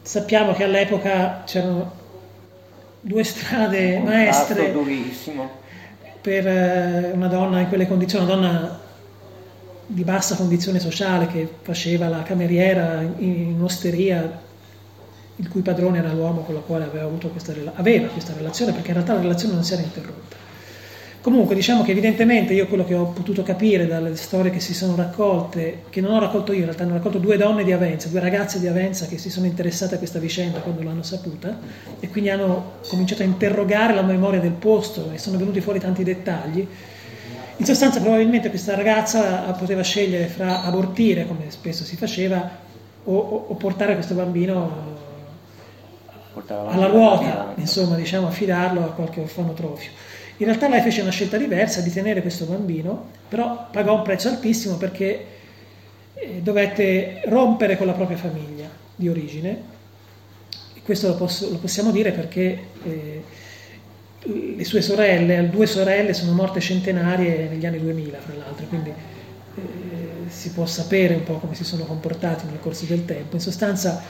sappiamo 0.00 0.52
che 0.52 0.62
all'epoca 0.62 1.42
c'erano 1.44 1.97
due 3.00 3.24
strade 3.24 3.96
un 3.96 4.04
maestre 4.04 4.74
per 6.20 6.46
eh, 6.46 7.10
una 7.14 7.28
donna 7.28 7.60
in 7.60 7.68
quelle 7.68 7.86
condizioni, 7.86 8.24
una 8.24 8.34
donna 8.34 8.80
di 9.86 10.04
bassa 10.04 10.36
condizione 10.36 10.78
sociale 10.80 11.26
che 11.28 11.48
faceva 11.62 12.08
la 12.08 12.22
cameriera 12.22 13.00
in 13.00 13.54
un'osteria 13.56 14.46
il 15.36 15.48
cui 15.48 15.62
padrone 15.62 15.98
era 15.98 16.12
l'uomo 16.12 16.42
con 16.42 16.56
il 16.56 16.62
quale 16.66 16.84
aveva, 16.84 17.08
questa, 17.30 17.54
aveva 17.74 18.08
questa 18.08 18.32
relazione, 18.34 18.72
perché 18.72 18.88
in 18.88 18.94
realtà 18.94 19.14
la 19.14 19.20
relazione 19.20 19.54
non 19.54 19.62
si 19.62 19.72
era 19.72 19.82
interrotta. 19.82 20.36
Comunque 21.20 21.56
diciamo 21.56 21.82
che 21.82 21.90
evidentemente 21.90 22.54
io 22.54 22.68
quello 22.68 22.84
che 22.84 22.94
ho 22.94 23.06
potuto 23.06 23.42
capire 23.42 23.86
dalle 23.88 24.14
storie 24.14 24.52
che 24.52 24.60
si 24.60 24.72
sono 24.72 24.94
raccolte, 24.94 25.82
che 25.90 26.00
non 26.00 26.14
ho 26.14 26.20
raccolto 26.20 26.52
io, 26.52 26.60
in 26.60 26.64
realtà 26.66 26.84
hanno 26.84 26.94
raccolto 26.94 27.18
due 27.18 27.36
donne 27.36 27.64
di 27.64 27.72
Avenza, 27.72 28.08
due 28.08 28.20
ragazze 28.20 28.60
di 28.60 28.68
Avenza 28.68 29.06
che 29.06 29.18
si 29.18 29.28
sono 29.28 29.44
interessate 29.46 29.96
a 29.96 29.98
questa 29.98 30.20
vicenda 30.20 30.60
quando 30.60 30.82
l'hanno 30.82 31.02
saputa 31.02 31.58
e 31.98 32.08
quindi 32.08 32.30
hanno 32.30 32.74
cominciato 32.88 33.22
a 33.22 33.24
interrogare 33.24 33.94
la 33.94 34.02
memoria 34.02 34.38
del 34.38 34.52
posto 34.52 35.10
e 35.12 35.18
sono 35.18 35.38
venuti 35.38 35.60
fuori 35.60 35.80
tanti 35.80 36.04
dettagli. 36.04 36.66
In 37.56 37.64
sostanza 37.64 38.00
probabilmente 38.00 38.48
questa 38.48 38.76
ragazza 38.76 39.50
poteva 39.58 39.82
scegliere 39.82 40.26
fra 40.26 40.62
abortire, 40.62 41.26
come 41.26 41.46
spesso 41.48 41.82
si 41.82 41.96
faceva, 41.96 42.48
o, 43.04 43.16
o, 43.16 43.44
o 43.48 43.54
portare 43.54 43.94
questo 43.94 44.14
bambino 44.14 44.96
alla 46.46 46.86
ruota, 46.86 47.52
insomma, 47.56 47.96
diciamo, 47.96 48.28
affidarlo 48.28 48.84
a 48.84 48.92
qualche 48.92 49.20
orfanotrofio. 49.20 49.90
In 50.40 50.46
realtà 50.46 50.68
lei 50.68 50.80
fece 50.82 51.00
una 51.00 51.10
scelta 51.10 51.36
diversa 51.36 51.80
di 51.80 51.90
tenere 51.90 52.20
questo 52.20 52.44
bambino, 52.44 53.10
però 53.28 53.68
pagò 53.72 53.96
un 53.96 54.02
prezzo 54.02 54.28
altissimo 54.28 54.76
perché 54.76 55.24
eh, 56.14 56.40
dovette 56.42 57.22
rompere 57.24 57.76
con 57.76 57.86
la 57.86 57.92
propria 57.92 58.16
famiglia 58.16 58.68
di 58.94 59.08
origine. 59.08 59.62
E 60.74 60.82
questo 60.84 61.08
lo, 61.08 61.16
posso, 61.16 61.50
lo 61.50 61.58
possiamo 61.58 61.90
dire 61.90 62.12
perché 62.12 62.58
eh, 62.84 63.22
le 64.22 64.64
sue 64.64 64.80
sorelle, 64.80 65.50
due 65.50 65.66
sorelle, 65.66 66.14
sono 66.14 66.32
morte 66.32 66.60
centenarie 66.60 67.48
negli 67.48 67.66
anni 67.66 67.80
2000, 67.80 68.18
fra 68.18 68.34
l'altro, 68.36 68.66
quindi 68.66 68.90
eh, 68.90 69.62
si 70.28 70.52
può 70.52 70.66
sapere 70.66 71.14
un 71.14 71.24
po' 71.24 71.38
come 71.38 71.56
si 71.56 71.64
sono 71.64 71.82
comportati 71.84 72.46
nel 72.46 72.60
corso 72.60 72.84
del 72.84 73.04
tempo. 73.04 73.34
In 73.34 73.42
sostanza 73.42 74.00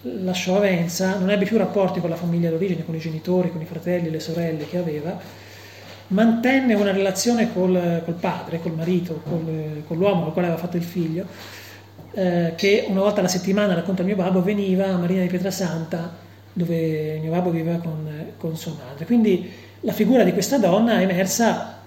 lasciò 0.00 0.56
Avenza, 0.56 1.18
non 1.18 1.28
ebbe 1.28 1.44
più 1.44 1.58
rapporti 1.58 2.00
con 2.00 2.08
la 2.08 2.16
famiglia 2.16 2.48
d'origine, 2.48 2.82
con 2.82 2.94
i 2.94 2.98
genitori, 2.98 3.50
con 3.50 3.60
i 3.60 3.66
fratelli, 3.66 4.08
le 4.08 4.20
sorelle 4.20 4.66
che 4.66 4.78
aveva 4.78 5.44
mantenne 6.08 6.74
una 6.74 6.92
relazione 6.92 7.52
col, 7.52 8.02
col 8.04 8.14
padre, 8.14 8.60
col 8.60 8.74
marito, 8.74 9.20
col, 9.28 9.82
con 9.86 9.96
l'uomo 9.96 10.18
con 10.18 10.26
il 10.28 10.32
quale 10.32 10.48
aveva 10.48 10.62
fatto 10.62 10.76
il 10.76 10.82
figlio, 10.82 11.26
eh, 12.12 12.52
che 12.56 12.86
una 12.88 13.00
volta 13.00 13.20
alla 13.20 13.28
settimana, 13.28 13.74
racconta 13.74 14.02
mio 14.02 14.16
babbo, 14.16 14.42
veniva 14.42 14.86
a 14.86 14.96
Marina 14.96 15.22
di 15.22 15.28
Pietrasanta, 15.28 16.14
dove 16.52 17.18
mio 17.18 17.30
babbo 17.30 17.50
viveva 17.50 17.78
con, 17.78 18.08
con 18.36 18.56
sua 18.56 18.72
madre. 18.86 19.04
Quindi 19.04 19.50
la 19.80 19.92
figura 19.92 20.22
di 20.22 20.32
questa 20.32 20.58
donna 20.58 20.98
è 20.98 21.02
emersa 21.02 21.78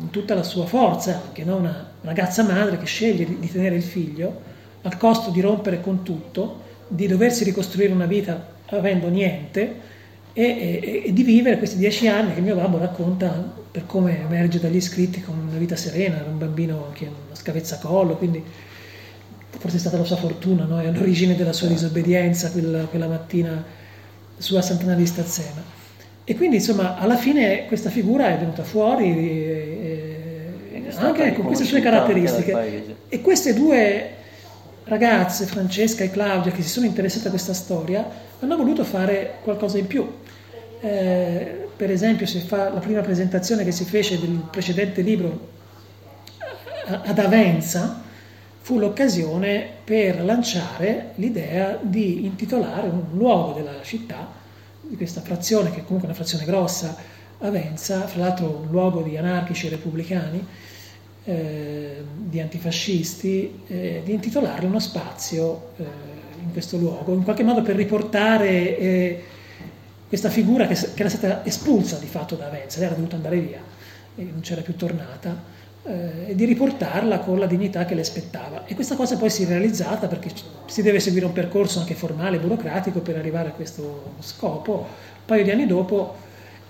in 0.00 0.10
tutta 0.10 0.34
la 0.34 0.42
sua 0.42 0.66
forza, 0.66 1.22
anche 1.26 1.44
no? 1.44 1.56
una 1.56 1.92
ragazza 2.02 2.42
madre 2.42 2.78
che 2.78 2.86
sceglie 2.86 3.24
di, 3.24 3.38
di 3.38 3.50
tenere 3.50 3.76
il 3.76 3.82
figlio 3.82 4.54
al 4.82 4.96
costo 4.96 5.30
di 5.30 5.40
rompere 5.40 5.80
con 5.80 6.02
tutto, 6.02 6.62
di 6.88 7.06
doversi 7.06 7.42
ricostruire 7.42 7.92
una 7.92 8.06
vita 8.06 8.54
avendo 8.66 9.08
niente 9.08 9.94
e, 10.38 10.42
e, 10.42 11.02
e, 11.06 11.12
di 11.14 11.22
vivere 11.22 11.56
questi 11.56 11.78
dieci 11.78 12.08
anni 12.08 12.34
che 12.34 12.42
mio 12.42 12.56
babbo 12.56 12.76
racconta 12.76 13.54
per 13.70 13.86
come 13.86 14.20
emerge 14.20 14.60
dagli 14.60 14.82
scritti 14.82 15.22
con 15.22 15.34
una 15.48 15.56
vita 15.56 15.76
serena, 15.76 16.16
era 16.16 16.28
un 16.28 16.36
bambino 16.36 16.90
che 16.92 17.06
ha 17.06 17.08
una 17.08 17.34
scavezza 17.34 17.78
collo, 17.78 18.16
quindi 18.16 18.44
forse 19.48 19.78
è 19.78 19.80
stata 19.80 19.96
la 19.96 20.04
sua 20.04 20.16
fortuna, 20.16 20.64
no? 20.64 20.78
è 20.78 20.88
all'origine 20.88 21.36
della 21.36 21.54
sua 21.54 21.68
disobbedienza 21.68 22.50
quella, 22.50 22.84
quella 22.84 23.06
mattina 23.06 23.64
su 24.36 24.56
a 24.56 24.60
Sant'Anna 24.60 24.92
di 24.92 25.06
Stazzema. 25.06 25.62
E 26.24 26.36
quindi 26.36 26.56
insomma 26.56 26.98
alla 26.98 27.16
fine 27.16 27.64
questa 27.64 27.88
figura 27.88 28.28
è 28.28 28.36
venuta 28.36 28.62
fuori 28.62 29.06
e, 29.06 30.52
anche 30.96 31.32
con 31.32 31.46
queste 31.46 31.64
sue 31.64 31.80
caratteristiche. 31.80 32.96
E 33.08 33.22
queste 33.22 33.54
due 33.54 34.10
ragazze, 34.84 35.46
Francesca 35.46 36.04
e 36.04 36.10
Claudia, 36.10 36.52
che 36.52 36.60
si 36.60 36.68
sono 36.68 36.84
interessate 36.84 37.28
a 37.28 37.30
questa 37.30 37.54
storia, 37.54 38.06
hanno 38.38 38.56
voluto 38.58 38.84
fare 38.84 39.36
qualcosa 39.42 39.78
in 39.78 39.86
più. 39.86 40.24
Eh, 40.80 41.68
per 41.76 41.90
esempio, 41.90 42.26
si 42.26 42.40
fa 42.40 42.70
la 42.70 42.80
prima 42.80 43.00
presentazione 43.00 43.64
che 43.64 43.72
si 43.72 43.84
fece 43.84 44.18
del 44.18 44.42
precedente 44.50 45.02
libro 45.02 45.54
ad 46.86 47.18
Avenza, 47.18 48.02
fu 48.60 48.78
l'occasione 48.78 49.68
per 49.84 50.24
lanciare 50.24 51.12
l'idea 51.16 51.78
di 51.80 52.24
intitolare 52.24 52.88
un 52.88 53.04
luogo 53.12 53.52
della 53.52 53.80
città, 53.82 54.28
di 54.80 54.96
questa 54.96 55.20
frazione, 55.20 55.70
che 55.70 55.80
è 55.80 55.84
comunque 55.84 56.08
una 56.08 56.16
frazione 56.16 56.44
grossa, 56.44 56.96
Avenza, 57.38 58.06
fra 58.06 58.20
l'altro 58.20 58.62
un 58.62 58.70
luogo 58.70 59.02
di 59.02 59.16
anarchici 59.16 59.66
e 59.66 59.70
repubblicani, 59.70 60.46
eh, 61.24 62.04
di 62.16 62.40
antifascisti, 62.40 63.62
eh, 63.66 64.02
di 64.04 64.12
intitolarle 64.12 64.66
uno 64.66 64.80
spazio 64.80 65.70
eh, 65.76 65.84
in 66.42 66.52
questo 66.52 66.76
luogo, 66.76 67.12
in 67.12 67.24
qualche 67.24 67.42
modo 67.42 67.62
per 67.62 67.76
riportare 67.76 68.78
eh, 68.78 69.24
questa 70.08 70.30
figura 70.30 70.66
che, 70.66 70.74
che, 70.74 71.00
era 71.00 71.08
stata 71.08 71.44
espulsa 71.44 71.98
di 71.98 72.06
fatto 72.06 72.36
da 72.36 72.48
lei 72.48 72.62
era 72.78 72.94
dovuta 72.94 73.16
andare 73.16 73.38
via 73.38 73.60
e 74.14 74.22
non 74.22 74.40
c'era 74.40 74.62
più 74.62 74.76
tornata, 74.76 75.54
eh, 75.84 76.30
e 76.30 76.34
di 76.34 76.44
riportarla 76.44 77.20
con 77.20 77.38
la 77.38 77.46
dignità 77.46 77.84
che 77.84 77.94
le 77.94 78.02
spettava. 78.02 78.64
E 78.66 78.74
questa 78.74 78.96
cosa 78.96 79.16
poi 79.16 79.30
si 79.30 79.44
è 79.44 79.46
realizzata 79.46 80.08
perché 80.08 80.30
si 80.66 80.82
deve 80.82 81.00
seguire 81.00 81.26
un 81.26 81.32
percorso 81.32 81.78
anche 81.78 81.94
formale, 81.94 82.38
burocratico 82.38 83.00
per 83.00 83.16
arrivare 83.16 83.50
a 83.50 83.52
questo 83.52 84.14
scopo. 84.20 84.72
Un 84.72 85.24
paio 85.26 85.44
di 85.44 85.50
anni 85.50 85.66
dopo, 85.66 86.16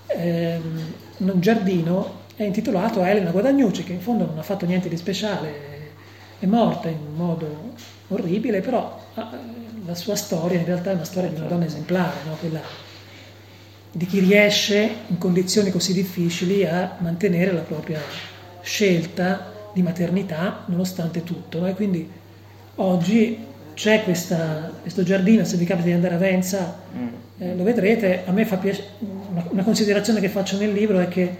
ehm, 0.07 0.93
un 1.17 1.39
giardino 1.39 2.25
è 2.35 2.43
intitolato 2.43 3.01
a 3.01 3.09
Elena 3.09 3.31
Guadagnucci, 3.31 3.83
che 3.83 3.93
in 3.93 4.01
fondo 4.01 4.25
non 4.25 4.37
ha 4.37 4.43
fatto 4.43 4.65
niente 4.65 4.89
di 4.89 4.97
speciale, 4.97 5.65
è 6.39 6.45
morta 6.45 6.87
in 6.87 6.97
un 7.07 7.15
modo 7.15 7.73
orribile, 8.09 8.61
però 8.61 8.99
ah, 9.15 9.31
la 9.85 9.95
sua 9.95 10.15
storia 10.15 10.59
in 10.59 10.65
realtà 10.65 10.91
è 10.91 10.93
una 10.93 11.03
storia 11.03 11.29
di 11.29 11.37
una 11.37 11.47
donna 11.47 11.65
esemplare, 11.65 12.17
no? 12.27 12.35
quella 12.35 12.61
di 13.91 14.05
chi 14.05 14.19
riesce 14.19 14.89
in 15.07 15.17
condizioni 15.17 15.71
così 15.71 15.93
difficili 15.93 16.65
a 16.65 16.97
mantenere 16.99 17.51
la 17.51 17.61
propria 17.61 18.01
scelta 18.61 19.53
di 19.73 19.81
maternità 19.81 20.63
nonostante 20.67 21.23
tutto. 21.23 21.59
No? 21.59 21.67
E 21.67 21.73
quindi 21.73 22.09
oggi 22.75 23.45
c'è 23.73 24.03
questa, 24.03 24.71
questo 24.81 25.03
giardino, 25.03 25.45
se 25.45 25.55
vi 25.55 25.65
capita 25.65 25.87
di 25.87 25.93
andare 25.93 26.15
a 26.15 26.17
Venza 26.17 26.79
mm. 26.95 27.07
eh, 27.37 27.55
lo 27.55 27.63
vedrete, 27.63 28.23
a 28.25 28.31
me 28.31 28.43
fa 28.43 28.57
piacere, 28.57 28.87
una, 28.99 29.45
una, 29.49 29.63
considerazione 29.63 30.19
che 30.19 30.29
faccio 30.29 30.57
nel 30.57 30.73
libro 30.73 30.99
è 30.99 31.07
che 31.07 31.35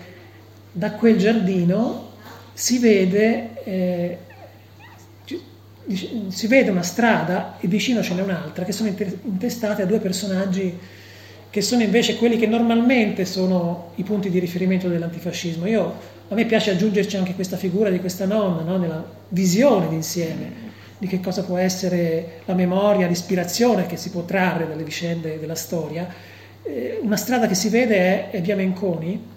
da 0.72 0.92
quel 0.92 1.18
giardino 1.18 2.12
si 2.54 2.78
vede, 2.78 3.64
eh, 3.64 4.18
si 6.28 6.46
vede 6.46 6.70
una 6.70 6.84
strada 6.84 7.58
e 7.60 7.68
vicino 7.68 8.04
ce 8.04 8.14
n'è 8.14 8.22
un'altra 8.22 8.64
che 8.64 8.72
sono 8.72 8.90
intestate 8.90 9.82
a 9.82 9.86
due 9.86 10.00
personaggi 10.00 10.78
che 11.50 11.62
sono 11.62 11.82
invece 11.82 12.18
quelli 12.18 12.38
che 12.38 12.48
normalmente 12.48 13.26
sono 13.26 13.92
i 13.96 14.04
punti 14.04 14.30
di 14.30 14.40
riferimento 14.40 14.88
dell'antifascismo. 14.88 15.66
Io, 15.68 15.94
a 16.28 16.36
me 16.36 16.46
piace 16.46 16.72
aggiungerci 16.72 17.18
anche 17.18 17.34
questa 17.34 17.58
figura 17.58 17.90
di 17.90 18.00
questa 18.00 18.26
nonna, 18.26 18.62
no? 18.62 18.78
nella 18.78 19.04
visione 19.30 19.88
d'insieme 19.88 20.66
di 21.00 21.08
che 21.08 21.20
cosa 21.20 21.44
può 21.44 21.58
essere 21.58 22.42
la 22.46 22.56
memoria, 22.56 23.08
l'ispirazione 23.08 23.86
che 23.86 23.98
si 23.98 24.10
può 24.10 24.24
trarre 24.24 24.68
dalle 24.68 24.84
vicende 24.84 25.40
della 25.40 25.56
storia. 25.56 26.08
Eh, 26.64 27.00
una 27.02 27.18
strada 27.18 27.48
che 27.48 27.54
si 27.54 27.70
vede 27.70 27.96
è, 27.96 28.30
è 28.32 28.42
Via 28.42 28.56
Menconi, 28.56 29.36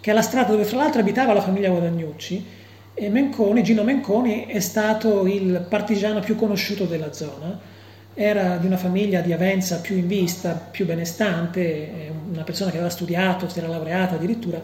che 0.00 0.10
è 0.10 0.14
la 0.14 0.22
strada 0.22 0.52
dove 0.52 0.64
fra 0.64 0.78
l'altro 0.78 1.00
abitava 1.00 1.34
la 1.34 1.42
famiglia 1.42 1.68
Guadagnucci, 1.68 2.56
e 2.94 3.08
Menconi, 3.10 3.62
Gino 3.62 3.84
Menconi 3.84 4.46
è 4.46 4.58
stato 4.58 5.26
il 5.26 5.64
partigiano 5.68 6.18
più 6.18 6.34
conosciuto 6.34 6.84
della 6.84 7.12
zona 7.12 7.76
era 8.20 8.56
di 8.56 8.66
una 8.66 8.76
famiglia 8.76 9.20
di 9.20 9.32
Avenza 9.32 9.76
più 9.76 9.96
in 9.96 10.08
vista, 10.08 10.50
più 10.50 10.84
benestante, 10.84 12.10
una 12.32 12.42
persona 12.42 12.68
che 12.72 12.76
aveva 12.76 12.90
studiato, 12.90 13.48
si 13.48 13.60
era 13.60 13.68
laureata 13.68 14.16
addirittura, 14.16 14.60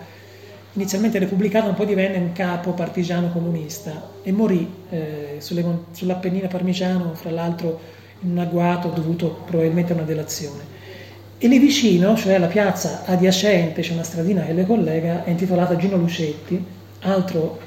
inizialmente 0.73 1.21
repubblicano, 1.21 1.73
poi 1.73 1.87
divenne 1.87 2.17
un 2.17 2.33
capo 2.33 2.73
partigiano 2.73 3.31
comunista 3.31 4.11
e 4.25 4.33
morì 4.33 4.69
eh, 4.91 5.37
sulle, 5.39 5.65
sull'Appennino 5.93 6.49
parmigiano, 6.49 7.15
fra 7.15 7.31
l'altro 7.31 7.79
in 8.23 8.31
un 8.33 8.39
agguato 8.39 8.89
dovuto 8.89 9.45
probabilmente 9.47 9.93
a 9.93 9.95
una 9.95 10.05
delazione. 10.05 10.73
E 11.39 11.47
lì 11.47 11.61
vicino, 11.61 12.17
cioè 12.17 12.35
alla 12.35 12.49
piazza 12.49 13.05
adiacente, 13.05 13.83
c'è 13.83 13.93
una 13.93 14.03
stradina 14.03 14.43
che 14.43 14.53
le 14.53 14.67
collega, 14.67 15.23
è 15.23 15.31
intitolata 15.31 15.77
Gino 15.77 15.97
Lucetti, 15.97 16.61
altro 17.03 17.61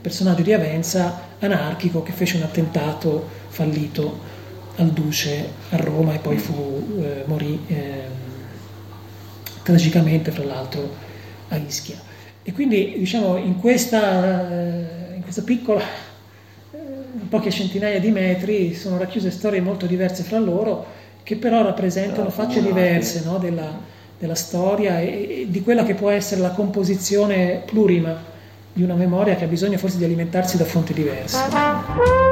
personaggio 0.00 0.42
di 0.42 0.52
Avenza, 0.52 1.30
anarchico, 1.38 2.02
che 2.02 2.10
fece 2.10 2.38
un 2.38 2.42
attentato 2.42 3.28
fallito 3.46 4.31
al 4.76 4.90
duce 4.90 5.48
a 5.70 5.76
Roma 5.76 6.14
e 6.14 6.18
poi 6.18 6.38
fu, 6.38 7.00
eh, 7.00 7.24
morì 7.26 7.58
eh, 7.66 8.20
tragicamente, 9.62 10.30
fra 10.30 10.44
l'altro, 10.44 10.88
a 11.48 11.56
Ischia. 11.56 11.96
E 12.42 12.52
quindi, 12.52 12.94
diciamo, 12.98 13.36
in 13.36 13.58
questa, 13.60 14.50
eh, 14.50 15.14
in 15.16 15.22
questa 15.22 15.42
piccola, 15.42 15.80
eh, 16.72 16.78
poche 17.28 17.50
centinaia 17.50 18.00
di 18.00 18.10
metri, 18.10 18.74
sono 18.74 18.98
racchiuse 18.98 19.30
storie 19.30 19.60
molto 19.60 19.86
diverse 19.86 20.22
fra 20.22 20.38
loro, 20.38 21.00
che 21.22 21.36
però 21.36 21.62
rappresentano 21.62 22.30
facce 22.30 22.60
diverse 22.62 23.22
no, 23.24 23.38
della, 23.38 23.78
della, 24.18 24.34
storia 24.34 25.00
e, 25.00 25.06
e 25.42 25.46
di 25.48 25.62
quella 25.62 25.84
che 25.84 25.94
può 25.94 26.10
essere 26.10 26.40
la 26.40 26.50
composizione 26.50 27.62
plurima 27.64 28.30
di 28.72 28.82
una 28.82 28.94
memoria 28.94 29.36
che 29.36 29.44
ha 29.44 29.48
bisogno 29.48 29.78
forse 29.78 29.98
di 29.98 30.04
alimentarsi 30.04 30.56
da 30.56 30.64
fonti 30.64 30.94
diverse. 30.94 32.31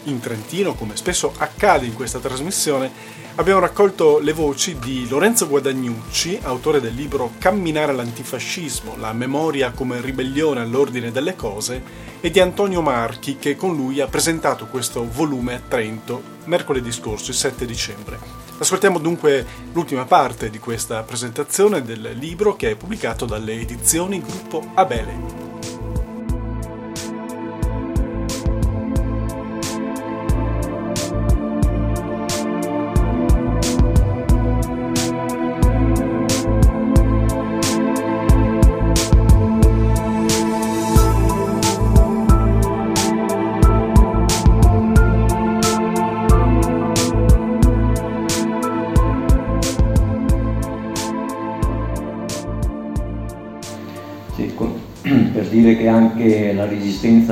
in 0.05 0.20
Trentino 0.20 0.74
come 0.74 0.96
spesso 0.96 1.32
accade 1.36 1.86
in 1.86 1.94
questa 1.94 2.18
trasmissione, 2.18 2.90
abbiamo 3.36 3.61
raccolto 3.61 4.18
le 4.18 4.32
voci 4.32 4.78
di 4.78 5.09
Lorenzo 5.09 5.49
Guadagnucci, 5.49 6.38
autore 6.42 6.80
del 6.80 6.94
libro 6.94 7.32
Camminare 7.38 7.92
all'antifascismo, 7.92 8.96
la 8.96 9.12
memoria 9.12 9.72
come 9.72 10.01
ribellione 10.01 10.61
all'ordine 10.61 11.12
delle 11.12 11.36
cose, 11.36 12.07
e 12.20 12.30
di 12.30 12.40
Antonio 12.40 12.82
Marchi 12.82 13.36
che 13.36 13.57
con 13.57 13.76
lui 13.76 14.01
ha 14.01 14.09
presentato 14.09 14.66
questo 14.66 15.09
volume 15.09 15.55
a 15.55 15.62
Trento 15.66 16.36
mercoledì 16.44 16.90
scorso, 16.90 17.30
il 17.30 17.36
7 17.36 17.66
dicembre. 17.66 18.18
Ascoltiamo 18.59 18.99
dunque 18.99 19.46
l'ultima 19.72 20.05
parte 20.05 20.51
di 20.51 20.59
questa 20.59 21.03
presentazione 21.03 21.82
del 21.82 22.16
libro 22.18 22.57
che 22.57 22.70
è 22.70 22.76
pubblicato 22.76 23.24
dalle 23.24 23.61
edizioni 23.61 24.20
Gruppo 24.20 24.70
Abele. 24.74 25.47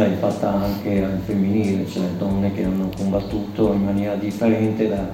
È 0.06 0.16
fatta 0.16 0.52
anche 0.52 1.04
al 1.04 1.20
femminile, 1.24 1.86
cioè 1.86 2.04
donne 2.18 2.52
che 2.52 2.64
hanno 2.64 2.88
combattuto 2.96 3.72
in 3.72 3.84
maniera 3.84 4.14
differente, 4.14 4.88
da, 4.88 5.08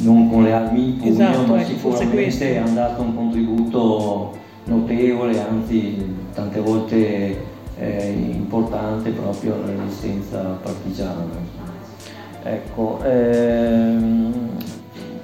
non 0.00 0.30
con 0.30 0.42
le 0.42 0.52
armi 0.52 0.84
in 0.84 0.98
pugno, 0.98 1.10
esatto, 1.12 1.52
ma 1.52 1.60
ecco, 1.60 1.96
sicuramente 1.96 2.56
hanno 2.58 2.74
dato 2.74 3.02
un 3.02 3.14
contributo 3.14 4.32
notevole, 4.64 5.40
anzi 5.40 6.14
tante 6.34 6.60
volte 6.60 7.36
eh, 7.78 8.10
importante 8.10 9.10
proprio 9.10 9.54
alla 9.54 9.82
resistenza 9.82 10.58
partigiana. 10.62 11.60
Ecco, 12.44 13.00
ehm, 13.04 14.32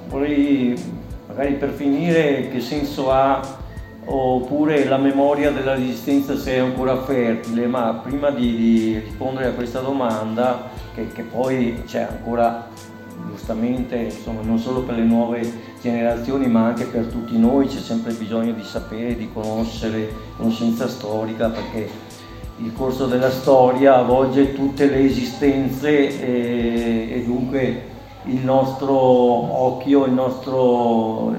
vorrei 0.09 0.75
magari 1.27 1.53
per 1.53 1.69
finire 1.71 2.49
che 2.49 2.59
senso 2.59 3.11
ha 3.11 3.58
oppure 4.11 4.85
la 4.85 4.97
memoria 4.97 5.51
della 5.51 5.75
resistenza 5.75 6.35
se 6.35 6.53
è 6.53 6.57
ancora 6.57 7.01
fertile, 7.03 7.67
ma 7.67 8.01
prima 8.03 8.31
di, 8.31 8.55
di 8.55 8.99
rispondere 8.99 9.47
a 9.47 9.51
questa 9.51 9.79
domanda, 9.79 10.69
che, 10.95 11.07
che 11.09 11.21
poi 11.21 11.83
c'è 11.85 12.01
ancora 12.01 12.67
giustamente, 13.29 13.95
insomma, 13.97 14.41
non 14.41 14.57
solo 14.57 14.81
per 14.81 14.95
le 14.95 15.03
nuove 15.03 15.41
generazioni, 15.81 16.47
ma 16.47 16.65
anche 16.65 16.85
per 16.85 17.05
tutti 17.05 17.37
noi 17.37 17.67
c'è 17.67 17.79
sempre 17.79 18.13
bisogno 18.13 18.53
di 18.53 18.63
sapere, 18.63 19.15
di 19.15 19.29
conoscere, 19.31 20.11
conoscenza 20.37 20.87
storica, 20.87 21.49
perché 21.49 21.89
il 22.57 22.73
corso 22.73 23.05
della 23.05 23.29
storia 23.29 23.97
avvolge 23.97 24.53
tutte 24.53 24.87
le 24.87 25.05
esistenze 25.05 25.89
e, 26.19 27.09
e 27.13 27.23
dunque 27.23 27.83
il 28.25 28.43
nostro 28.43 28.91
occhio, 28.95 30.05
il 30.05 30.13
nostro 30.13 31.33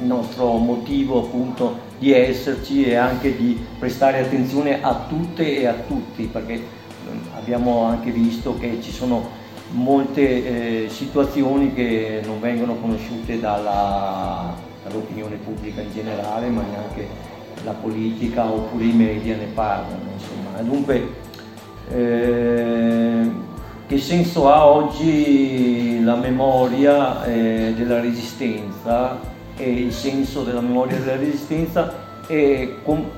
il 0.00 0.06
nostro 0.06 0.56
motivo 0.56 1.24
appunto 1.24 1.84
di 1.98 2.12
esserci 2.12 2.84
e 2.84 2.96
anche 2.96 3.36
di 3.36 3.58
prestare 3.78 4.20
attenzione 4.20 4.82
a 4.82 5.06
tutte 5.08 5.58
e 5.58 5.66
a 5.66 5.74
tutti, 5.74 6.24
perché 6.24 6.54
ehm, 6.54 7.20
abbiamo 7.36 7.84
anche 7.84 8.10
visto 8.10 8.58
che 8.58 8.78
ci 8.82 8.92
sono 8.92 9.44
molte 9.70 10.84
eh, 10.84 10.88
situazioni 10.88 11.72
che 11.72 12.20
non 12.24 12.40
vengono 12.40 12.76
conosciute 12.76 13.40
dalla, 13.40 14.54
dall'opinione 14.84 15.36
pubblica 15.36 15.80
in 15.80 15.92
generale, 15.92 16.48
ma 16.48 16.62
neanche 16.62 17.34
la 17.64 17.72
politica 17.72 18.44
oppure 18.44 18.84
i 18.84 18.92
media 18.92 19.36
ne 19.36 19.46
parlano. 19.46 20.02
Insomma. 20.12 20.60
Dunque, 20.60 21.24
eh, 21.90 23.30
che 23.86 23.98
senso 23.98 24.50
ha 24.50 24.66
oggi 24.66 26.02
la 26.02 26.16
memoria 26.16 27.24
eh, 27.24 27.72
della 27.76 28.00
resistenza 28.00 29.34
e 29.56 29.70
il 29.70 29.92
senso 29.92 30.42
della 30.42 30.60
memoria 30.60 30.98
della 30.98 31.16
resistenza 31.16 32.04
e, 32.26 32.76
com- 32.82 33.10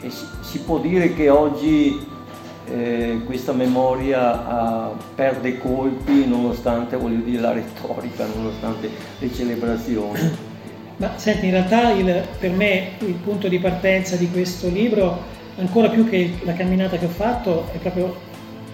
e 0.00 0.10
si, 0.10 0.24
si, 0.40 0.60
può 0.60 0.78
dire 0.78 1.14
che 1.14 1.28
oggi 1.28 2.06
eh, 2.68 3.20
questa 3.24 3.52
memoria 3.52 4.46
ah, 4.46 4.92
perde 5.14 5.58
colpi 5.58 6.26
nonostante 6.26 6.98
dire, 7.24 7.40
la 7.40 7.52
retorica, 7.52 8.26
nonostante 8.26 8.90
le 9.18 9.32
celebrazioni. 9.32 10.54
Ma 10.98 11.12
senti, 11.16 11.46
in 11.46 11.52
realtà 11.52 11.90
il, 11.90 12.26
per 12.38 12.50
me 12.52 12.92
il 13.00 13.14
punto 13.14 13.48
di 13.48 13.58
partenza 13.58 14.16
di 14.16 14.30
questo 14.30 14.68
libro, 14.68 15.34
ancora 15.56 15.88
più 15.88 16.08
che 16.08 16.38
la 16.42 16.54
camminata 16.54 16.96
che 16.96 17.04
ho 17.04 17.10
fatto, 17.10 17.68
è 17.72 17.76
proprio 17.76 18.14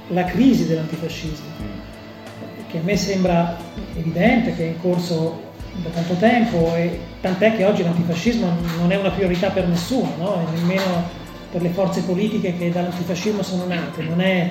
la 0.08 0.24
crisi 0.24 0.66
dell'antifascismo, 0.66 1.46
mm. 1.62 2.68
che 2.68 2.78
a 2.78 2.82
me 2.82 2.96
sembra 2.96 3.56
evidente 3.96 4.54
che 4.54 4.64
è 4.64 4.68
in 4.68 4.80
corso 4.80 5.50
da 5.74 5.88
tanto 5.90 6.14
tempo 6.14 6.74
e 6.74 6.98
tant'è 7.20 7.56
che 7.56 7.64
oggi 7.64 7.82
l'antifascismo 7.82 8.46
non 8.78 8.92
è 8.92 8.96
una 8.96 9.10
priorità 9.10 9.48
per 9.48 9.66
nessuno, 9.66 10.12
no? 10.18 10.40
e 10.40 10.58
nemmeno 10.58 11.20
per 11.50 11.62
le 11.62 11.70
forze 11.70 12.02
politiche 12.02 12.56
che 12.56 12.70
dall'antifascismo 12.70 13.42
sono 13.42 13.66
nate, 13.66 14.02
non 14.02 14.20
è 14.20 14.50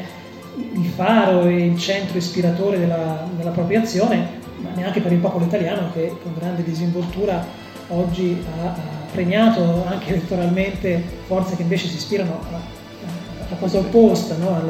il 0.56 0.92
faro 0.96 1.44
e 1.44 1.66
il 1.66 1.78
centro 1.78 2.18
ispiratore 2.18 2.80
della, 2.80 3.28
della 3.36 3.52
propria 3.52 3.82
azione, 3.82 4.40
ma 4.58 4.70
neanche 4.76 5.02
per 5.02 5.12
il 5.12 5.20
popolo 5.20 5.46
italiano 5.46 5.92
che 5.92 6.14
con 6.22 6.34
grande 6.38 6.64
disinvoltura 6.64 7.46
oggi 7.88 8.44
ha, 8.60 8.66
ha 8.66 8.76
premiato 9.12 9.86
anche 9.88 10.10
elettoralmente 10.10 11.04
forze 11.28 11.56
che 11.56 11.62
invece 11.62 11.88
si 11.88 11.96
ispirano 11.96 12.40
alla 12.50 13.56
cosa 13.60 13.80
opposta 13.80 14.36
no? 14.38 14.56
al, 14.56 14.70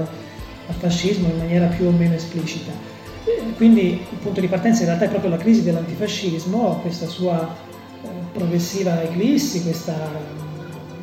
al 0.68 0.76
fascismo 0.76 1.28
in 1.28 1.38
maniera 1.38 1.68
più 1.68 1.86
o 1.86 1.92
meno 1.92 2.16
esplicita. 2.16 2.72
Quindi 3.56 3.92
il 4.10 4.18
punto 4.22 4.40
di 4.40 4.48
partenza 4.48 4.82
in 4.82 4.88
realtà 4.88 5.06
è 5.06 5.10
proprio 5.10 5.30
la 5.30 5.38
crisi 5.38 5.64
dell'antifascismo, 5.64 6.80
questa 6.82 7.08
sua 7.08 7.56
eh, 8.04 8.08
progressiva 8.34 9.02
eclissi, 9.04 9.62
questa, 9.64 9.96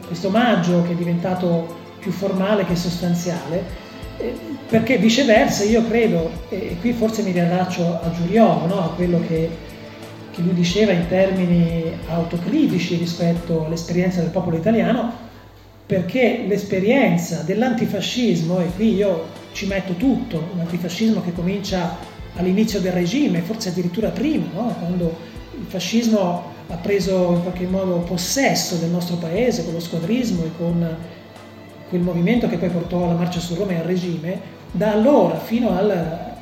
questo 0.07 0.29
omaggio 0.29 0.83
che 0.83 0.93
è 0.93 0.95
diventato 0.95 1.77
più 2.01 2.11
formale 2.11 2.65
che 2.65 2.75
sostanziale 2.75 3.87
perché 4.69 4.99
viceversa 4.99 5.65
io 5.65 5.87
credo, 5.87 6.31
e 6.49 6.77
qui 6.81 6.93
forse 6.93 7.23
mi 7.23 7.31
riallaccio 7.31 8.01
a 8.03 8.11
Giuriolo, 8.11 8.67
no? 8.67 8.81
a 8.85 8.93
quello 8.95 9.21
che, 9.27 9.49
che 10.31 10.43
lui 10.43 10.53
diceva 10.55 10.93
in 10.93 11.07
termini 11.09 11.85
autocritici 12.09 12.97
rispetto 12.97 13.65
all'esperienza 13.65 14.21
del 14.21 14.31
popolo 14.31 14.57
italiano, 14.57 15.27
perché 15.87 16.45
l'esperienza 16.47 17.43
dell'antifascismo, 17.43 18.61
e 18.61 18.67
qui 18.75 18.95
io 18.97 19.38
ci 19.53 19.67
metto 19.67 19.95
tutto, 19.95 20.51
un 20.53 20.61
antifascismo 20.61 21.23
che 21.23 21.33
comincia 21.33 21.97
all'inizio 22.37 22.81
del 22.81 22.93
regime, 22.93 23.41
forse 23.41 23.71
addirittura 23.71 24.11
prima, 24.11 24.47
no? 24.55 24.75
quando 24.79 25.17
il 25.59 25.67
fascismo 25.67 26.57
ha 26.69 26.77
preso 26.77 27.33
in 27.33 27.43
qualche 27.43 27.67
modo 27.67 27.99
possesso 28.01 28.77
del 28.77 28.91
nostro 28.91 29.17
paese 29.17 29.65
con 29.65 29.73
lo 29.73 29.81
squadrismo 29.81 30.45
e 30.45 30.51
con 30.57 30.97
quel 31.89 32.01
movimento 32.01 32.49
che 32.49 32.59
poi 32.59 32.69
portò 32.69 33.05
alla 33.05 33.15
marcia 33.15 33.41
su 33.41 33.55
Roma 33.55 33.73
e 33.73 33.77
al 33.77 33.85
regime, 33.85 34.41
da 34.71 34.93
allora 34.93 35.39
fino 35.39 35.77
alla, 35.77 36.37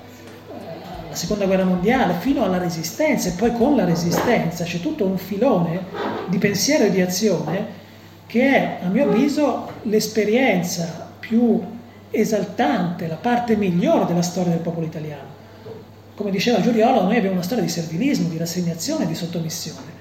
alla 1.06 1.14
seconda 1.14 1.46
guerra 1.46 1.64
mondiale, 1.64 2.14
fino 2.18 2.42
alla 2.42 2.58
resistenza 2.58 3.28
e 3.28 3.32
poi 3.32 3.52
con 3.52 3.76
la 3.76 3.84
resistenza 3.84 4.64
c'è 4.64 4.80
tutto 4.80 5.04
un 5.04 5.16
filone 5.16 5.84
di 6.28 6.38
pensiero 6.38 6.84
e 6.84 6.90
di 6.90 7.00
azione 7.00 7.84
che 8.26 8.54
è, 8.54 8.78
a 8.82 8.88
mio 8.88 9.04
avviso, 9.04 9.70
l'esperienza 9.82 11.08
più 11.20 11.62
esaltante, 12.10 13.06
la 13.06 13.16
parte 13.16 13.56
migliore 13.56 14.06
della 14.06 14.22
storia 14.22 14.52
del 14.52 14.60
popolo 14.60 14.86
italiano. 14.86 15.34
Come 16.14 16.30
diceva 16.30 16.60
Giuriolo, 16.60 17.02
noi 17.02 17.16
abbiamo 17.16 17.34
una 17.34 17.42
storia 17.42 17.62
di 17.62 17.68
servilismo, 17.68 18.28
di 18.28 18.38
rassegnazione, 18.38 19.06
di 19.06 19.14
sottomissione. 19.14 19.94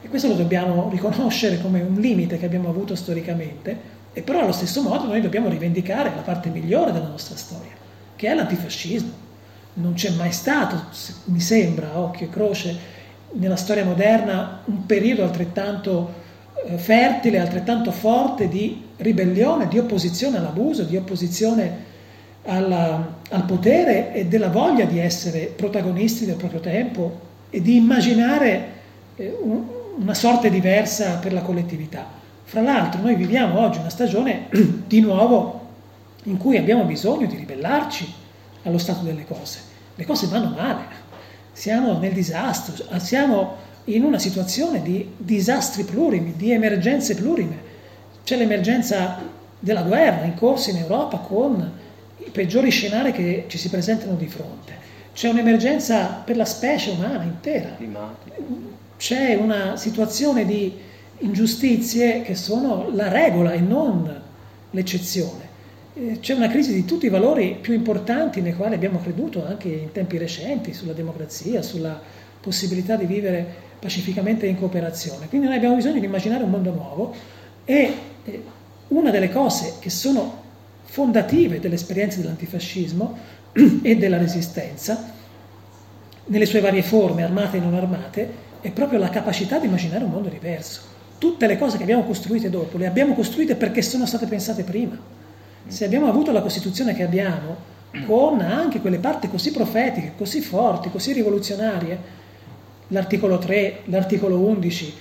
E 0.00 0.08
questo 0.08 0.28
lo 0.28 0.34
dobbiamo 0.34 0.88
riconoscere 0.90 1.60
come 1.60 1.80
un 1.80 2.00
limite 2.00 2.38
che 2.38 2.46
abbiamo 2.46 2.68
avuto 2.68 2.94
storicamente, 2.94 3.94
e 4.12 4.22
però 4.22 4.40
allo 4.40 4.52
stesso 4.52 4.80
modo 4.82 5.06
noi 5.06 5.20
dobbiamo 5.20 5.48
rivendicare 5.48 6.12
la 6.14 6.22
parte 6.22 6.48
migliore 6.48 6.92
della 6.92 7.08
nostra 7.08 7.36
storia, 7.36 7.72
che 8.14 8.28
è 8.28 8.34
l'antifascismo. 8.34 9.24
Non 9.74 9.94
c'è 9.94 10.10
mai 10.10 10.32
stato, 10.32 10.84
mi 11.24 11.40
sembra, 11.40 11.98
occhio 11.98 12.26
e 12.26 12.30
croce, 12.30 12.76
nella 13.32 13.56
storia 13.56 13.84
moderna 13.84 14.60
un 14.66 14.86
periodo 14.86 15.24
altrettanto 15.24 16.24
fertile, 16.76 17.38
altrettanto 17.38 17.90
forte 17.92 18.48
di 18.48 18.82
ribellione, 18.96 19.68
di 19.68 19.78
opposizione 19.78 20.38
all'abuso, 20.38 20.82
di 20.82 20.96
opposizione 20.96 21.84
alla, 22.44 23.14
al 23.30 23.44
potere 23.44 24.12
e 24.14 24.26
della 24.26 24.48
voglia 24.48 24.84
di 24.84 24.98
essere 24.98 25.52
protagonisti 25.54 26.24
del 26.24 26.36
proprio 26.36 26.60
tempo 26.60 27.20
e 27.50 27.60
di 27.60 27.76
immaginare 27.76 28.64
eh, 29.16 29.36
un, 29.40 29.62
una 29.98 30.14
sorte 30.14 30.50
diversa 30.50 31.18
per 31.18 31.32
la 31.32 31.42
collettività. 31.42 32.06
Fra 32.44 32.60
l'altro 32.60 33.00
noi 33.00 33.16
viviamo 33.16 33.60
oggi 33.60 33.78
una 33.78 33.90
stagione 33.90 34.48
di 34.86 35.00
nuovo 35.00 35.64
in 36.24 36.36
cui 36.36 36.56
abbiamo 36.56 36.84
bisogno 36.84 37.26
di 37.26 37.36
ribellarci 37.36 38.12
allo 38.62 38.78
stato 38.78 39.04
delle 39.04 39.24
cose. 39.24 39.60
Le 39.94 40.04
cose 40.04 40.26
vanno 40.26 40.50
male, 40.50 40.82
siamo 41.52 41.98
nel 41.98 42.12
disastro, 42.12 42.84
siamo 42.98 43.64
in 43.86 44.04
una 44.04 44.18
situazione 44.18 44.82
di 44.82 45.12
disastri 45.16 45.84
plurimi, 45.84 46.34
di 46.36 46.52
emergenze 46.52 47.14
plurime. 47.14 47.74
C'è 48.24 48.36
l'emergenza 48.36 49.20
della 49.58 49.82
guerra 49.82 50.24
in 50.24 50.34
corso 50.34 50.70
in 50.70 50.76
Europa 50.76 51.18
con 51.18 51.72
i 52.18 52.30
peggiori 52.30 52.70
scenari 52.70 53.12
che 53.12 53.44
ci 53.48 53.58
si 53.58 53.68
presentano 53.68 54.14
di 54.14 54.26
fronte. 54.26 54.74
C'è 55.12 55.28
un'emergenza 55.28 56.22
per 56.24 56.36
la 56.36 56.44
specie 56.44 56.90
umana 56.90 57.22
intera. 57.22 57.76
C'è 58.96 59.34
una 59.34 59.76
situazione 59.76 60.44
di 60.44 60.74
ingiustizie 61.18 62.22
che 62.22 62.34
sono 62.34 62.90
la 62.92 63.08
regola 63.08 63.52
e 63.52 63.60
non 63.60 64.22
l'eccezione. 64.70 65.44
Eh, 65.94 66.18
c'è 66.20 66.34
una 66.34 66.48
crisi 66.48 66.74
di 66.74 66.84
tutti 66.84 67.06
i 67.06 67.10
valori 67.10 67.56
più 67.58 67.72
importanti 67.72 68.42
nei 68.42 68.54
quali 68.54 68.74
abbiamo 68.74 69.00
creduto 69.00 69.46
anche 69.46 69.68
in 69.68 69.92
tempi 69.92 70.18
recenti, 70.18 70.74
sulla 70.74 70.92
democrazia, 70.92 71.62
sulla 71.62 71.98
possibilità 72.40 72.96
di 72.96 73.06
vivere 73.06 73.65
pacificamente 73.78 74.46
in 74.46 74.58
cooperazione. 74.58 75.28
Quindi 75.28 75.46
noi 75.46 75.56
abbiamo 75.56 75.76
bisogno 75.76 76.00
di 76.00 76.06
immaginare 76.06 76.44
un 76.44 76.50
mondo 76.50 76.72
nuovo 76.72 77.14
e 77.64 77.94
eh, 78.24 78.42
una 78.88 79.10
delle 79.10 79.30
cose 79.30 79.74
che 79.78 79.90
sono 79.90 80.44
fondative 80.84 81.60
dell'esperienza 81.60 82.20
dell'antifascismo 82.20 83.18
e 83.82 83.96
della 83.96 84.18
resistenza, 84.18 85.12
nelle 86.26 86.46
sue 86.46 86.60
varie 86.60 86.82
forme, 86.82 87.22
armate 87.22 87.56
e 87.56 87.60
non 87.60 87.74
armate, 87.74 88.44
è 88.60 88.70
proprio 88.70 88.98
la 88.98 89.10
capacità 89.10 89.58
di 89.58 89.66
immaginare 89.66 90.04
un 90.04 90.10
mondo 90.10 90.28
diverso 90.28 90.94
tutte 91.18 91.46
le 91.46 91.58
cose 91.58 91.76
che 91.76 91.82
abbiamo 91.82 92.04
costruite 92.04 92.50
dopo 92.50 92.76
le 92.78 92.86
abbiamo 92.86 93.14
costruite 93.14 93.56
perché 93.56 93.82
sono 93.82 94.06
state 94.06 94.26
pensate 94.26 94.62
prima. 94.62 94.98
Se 95.66 95.84
abbiamo 95.84 96.08
avuto 96.08 96.30
la 96.30 96.42
Costituzione 96.42 96.94
che 96.94 97.02
abbiamo, 97.02 97.74
con 98.06 98.40
anche 98.40 98.80
quelle 98.80 98.98
parti 98.98 99.28
così 99.28 99.50
profetiche, 99.50 100.12
così 100.16 100.40
forti, 100.40 100.90
così 100.90 101.12
rivoluzionarie, 101.12 102.24
l'articolo 102.88 103.38
3, 103.38 103.82
l'articolo 103.84 104.38
11 104.38 104.94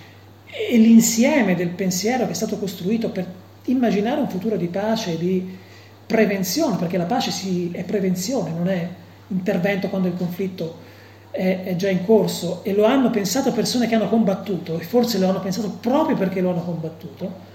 e 0.70 0.78
l'insieme 0.78 1.56
del 1.56 1.70
pensiero 1.70 2.26
che 2.26 2.32
è 2.32 2.36
stato 2.36 2.58
costruito 2.58 3.10
per 3.10 3.26
immaginare 3.66 4.22
un 4.22 4.30
futuro 4.30 4.58
di 4.58 4.68
pace 4.68 5.14
e 5.14 5.18
di 5.18 5.58
prevenzione, 6.06 6.78
perché 6.78 6.98
la 6.98 7.06
pace 7.06 7.32
si, 7.32 7.72
è 7.72 7.84
prevenzione, 7.84 8.52
non 8.52 8.70
è 8.70 8.88
intervento 9.28 9.90
quando 9.90 10.08
il 10.08 10.16
conflitto 10.16 10.84
è, 11.32 11.64
è, 11.64 11.76
già 11.76 11.90
in 11.90 12.06
corso 12.06 12.64
e 12.64 12.74
lo 12.74 12.86
hanno 12.86 13.10
pensato 13.10 13.52
persone 13.52 13.88
che 13.88 13.96
hanno 13.96 14.08
combattuto 14.08 14.80
e 14.80 14.84
forse 14.84 15.18
lo 15.18 15.28
hanno 15.28 15.42
pensato 15.42 15.70
proprio 15.82 16.16
perché 16.16 16.42
lo 16.42 16.52
hanno 16.52 16.64
combattuto, 16.64 17.54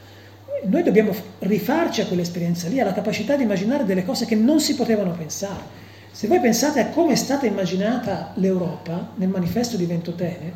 noi 0.65 0.83
dobbiamo 0.83 1.15
rifarci 1.39 2.03
a 2.03 2.07
quell'esperienza 2.07 2.69
lì, 2.69 2.81
alla 2.81 2.93
capacità 2.93 3.37
di 3.37 3.45
immaginare 3.45 3.85
delle 3.85 4.05
cose 4.05 4.27
che 4.27 4.35
non 4.35 4.61
si 4.61 4.75
potevano 4.75 5.13
pensare. 5.13 5.80
Se 6.21 6.27
voi 6.27 6.39
pensate 6.39 6.81
a 6.81 6.89
come 6.89 7.13
è 7.13 7.17
stata 7.17 7.47
immaginata 7.47 8.33
l'Europa 8.35 9.13
nel 9.15 9.31
manifesto 9.31 9.79
di 9.79 9.87
Ventotene, 9.87 10.53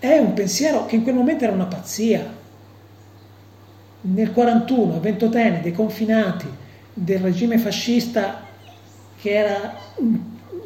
è 0.00 0.18
un 0.18 0.32
pensiero 0.32 0.84
che 0.84 0.96
in 0.96 1.04
quel 1.04 1.14
momento 1.14 1.44
era 1.44 1.52
una 1.52 1.66
pazzia. 1.66 2.28
Nel 4.00 4.32
41, 4.32 4.96
a 4.96 4.98
Ventotene, 4.98 5.60
dei 5.60 5.70
confinati 5.70 6.48
del 6.92 7.20
regime 7.20 7.58
fascista 7.58 8.40
che 9.20 9.30
era 9.30 9.76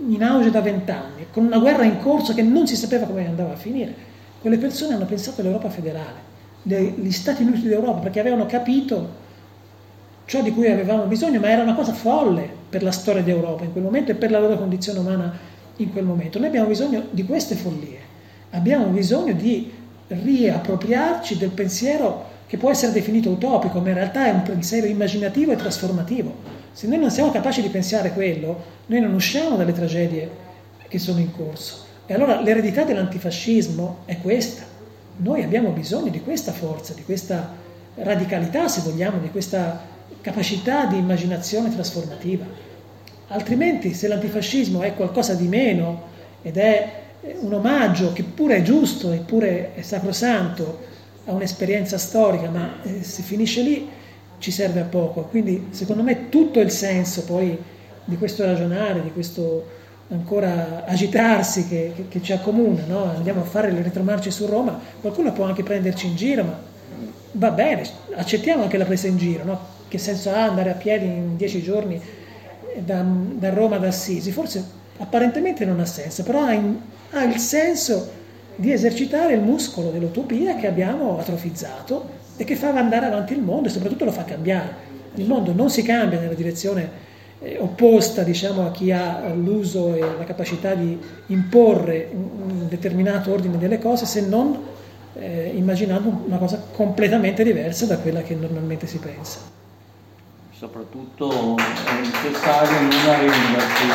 in 0.08 0.22
auge 0.22 0.50
da 0.50 0.62
vent'anni, 0.62 1.26
con 1.30 1.44
una 1.44 1.58
guerra 1.58 1.84
in 1.84 1.98
corso 1.98 2.32
che 2.32 2.40
non 2.40 2.66
si 2.66 2.76
sapeva 2.76 3.04
come 3.04 3.26
andava 3.26 3.52
a 3.52 3.56
finire, 3.56 3.94
quelle 4.40 4.56
persone 4.56 4.94
hanno 4.94 5.04
pensato 5.04 5.42
all'Europa 5.42 5.68
federale, 5.68 6.18
gli 6.62 7.10
Stati 7.10 7.42
Uniti 7.42 7.68
d'Europa, 7.68 7.98
perché 7.98 8.20
avevano 8.20 8.46
capito 8.46 9.20
ciò 10.32 10.40
di 10.40 10.50
cui 10.50 10.70
avevamo 10.70 11.04
bisogno, 11.04 11.40
ma 11.40 11.50
era 11.50 11.60
una 11.60 11.74
cosa 11.74 11.92
folle 11.92 12.48
per 12.70 12.82
la 12.82 12.90
storia 12.90 13.20
d'Europa 13.20 13.64
in 13.64 13.72
quel 13.72 13.84
momento 13.84 14.12
e 14.12 14.14
per 14.14 14.30
la 14.30 14.38
loro 14.38 14.56
condizione 14.56 14.98
umana 14.98 15.30
in 15.76 15.92
quel 15.92 16.06
momento. 16.06 16.38
Noi 16.38 16.48
abbiamo 16.48 16.68
bisogno 16.68 17.04
di 17.10 17.22
queste 17.26 17.54
follie, 17.54 17.98
abbiamo 18.52 18.86
bisogno 18.86 19.34
di 19.34 19.70
riappropriarci 20.06 21.36
del 21.36 21.50
pensiero 21.50 22.30
che 22.46 22.56
può 22.56 22.70
essere 22.70 22.92
definito 22.92 23.28
utopico, 23.28 23.80
ma 23.80 23.88
in 23.88 23.94
realtà 23.94 24.24
è 24.24 24.30
un 24.30 24.40
pensiero 24.40 24.86
immaginativo 24.86 25.52
e 25.52 25.56
trasformativo 25.56 26.60
se 26.72 26.86
noi 26.86 26.98
non 26.98 27.10
siamo 27.10 27.30
capaci 27.30 27.60
di 27.60 27.68
pensare 27.68 28.12
quello, 28.14 28.64
noi 28.86 29.00
non 29.00 29.12
usciamo 29.12 29.56
dalle 29.56 29.74
tragedie 29.74 30.30
che 30.88 30.98
sono 30.98 31.18
in 31.18 31.30
corso. 31.30 31.84
E 32.06 32.14
allora 32.14 32.40
l'eredità 32.40 32.84
dell'antifascismo 32.84 33.98
è 34.06 34.16
questa. 34.16 34.62
Noi 35.18 35.42
abbiamo 35.42 35.68
bisogno 35.72 36.08
di 36.08 36.22
questa 36.22 36.52
forza, 36.52 36.94
di 36.94 37.04
questa 37.04 37.52
radicalità, 37.96 38.68
se 38.68 38.80
vogliamo, 38.80 39.18
di 39.18 39.30
questa 39.30 39.91
capacità 40.22 40.86
di 40.86 40.96
immaginazione 40.96 41.70
trasformativa. 41.70 42.46
Altrimenti, 43.28 43.92
se 43.92 44.08
l'antifascismo 44.08 44.80
è 44.82 44.94
qualcosa 44.94 45.34
di 45.34 45.48
meno 45.48 46.10
ed 46.42 46.56
è 46.56 47.00
un 47.40 47.52
omaggio 47.52 48.12
che 48.12 48.22
pure 48.22 48.56
è 48.56 48.62
giusto, 48.62 49.12
eppure 49.12 49.74
è 49.74 49.82
sacrosanto 49.82 50.90
a 51.26 51.32
un'esperienza 51.32 51.98
storica, 51.98 52.48
ma 52.48 52.82
eh, 52.82 53.02
se 53.02 53.22
finisce 53.22 53.62
lì 53.62 53.88
ci 54.38 54.50
serve 54.50 54.80
a 54.80 54.84
poco. 54.84 55.22
Quindi 55.22 55.68
secondo 55.70 56.02
me 56.02 56.28
tutto 56.28 56.60
il 56.60 56.70
senso 56.70 57.24
poi 57.24 57.56
di 58.04 58.16
questo 58.16 58.44
ragionare, 58.44 59.02
di 59.02 59.12
questo 59.12 59.80
ancora 60.08 60.84
agitarsi 60.84 61.68
che, 61.68 61.92
che, 61.94 62.08
che 62.08 62.22
ci 62.22 62.32
accomuna, 62.32 62.84
no? 62.86 63.04
andiamo 63.04 63.40
a 63.40 63.44
fare 63.44 63.70
le 63.70 63.82
retromarce 63.82 64.30
su 64.30 64.46
Roma, 64.46 64.78
qualcuno 65.00 65.32
può 65.32 65.46
anche 65.46 65.62
prenderci 65.62 66.06
in 66.06 66.16
giro, 66.16 66.44
ma 66.44 66.60
va 67.32 67.50
bene, 67.50 67.88
accettiamo 68.14 68.64
anche 68.64 68.76
la 68.76 68.84
presa 68.84 69.06
in 69.06 69.16
giro, 69.16 69.44
no? 69.44 69.80
Che 69.92 69.98
senso 69.98 70.30
ha 70.30 70.44
andare 70.44 70.70
a 70.70 70.74
piedi 70.74 71.04
in 71.04 71.36
dieci 71.36 71.62
giorni 71.62 72.00
da, 72.78 73.04
da 73.04 73.50
Roma 73.50 73.76
ad 73.76 73.84
Assisi? 73.84 74.32
Forse 74.32 74.64
apparentemente 74.96 75.66
non 75.66 75.80
ha 75.80 75.84
senso, 75.84 76.22
però 76.22 76.44
ha, 76.44 76.52
in, 76.54 76.78
ha 77.10 77.22
il 77.24 77.36
senso 77.36 78.10
di 78.56 78.72
esercitare 78.72 79.34
il 79.34 79.42
muscolo 79.42 79.90
dell'utopia 79.90 80.56
che 80.56 80.66
abbiamo 80.66 81.18
atrofizzato 81.18 82.08
e 82.38 82.44
che 82.44 82.56
fa 82.56 82.70
andare 82.70 83.04
avanti 83.04 83.34
il 83.34 83.42
mondo 83.42 83.68
e 83.68 83.70
soprattutto 83.70 84.06
lo 84.06 84.12
fa 84.12 84.24
cambiare. 84.24 84.90
Il 85.16 85.26
mondo 85.26 85.52
non 85.52 85.68
si 85.68 85.82
cambia 85.82 86.18
nella 86.18 86.32
direzione 86.32 86.88
eh, 87.40 87.58
opposta 87.58 88.22
diciamo, 88.22 88.64
a 88.64 88.70
chi 88.70 88.92
ha 88.92 89.30
l'uso 89.34 89.94
e 89.94 90.00
la 90.00 90.24
capacità 90.24 90.72
di 90.72 90.98
imporre 91.26 92.08
un, 92.10 92.66
determinato 92.66 93.30
ordine 93.30 93.58
delle 93.58 93.78
cose 93.78 94.06
se 94.06 94.26
non 94.26 94.58
eh, 95.18 95.52
immaginando 95.54 96.22
una 96.26 96.38
cosa 96.38 96.64
completamente 96.72 97.44
diversa 97.44 97.84
da 97.84 97.98
quella 97.98 98.22
che 98.22 98.34
normalmente 98.34 98.86
si 98.86 98.96
pensa. 98.96 99.60
Soprattutto 100.62 101.56
è 101.56 102.00
necessario 102.02 102.82
non 102.82 103.08
arrendersi. 103.08 103.86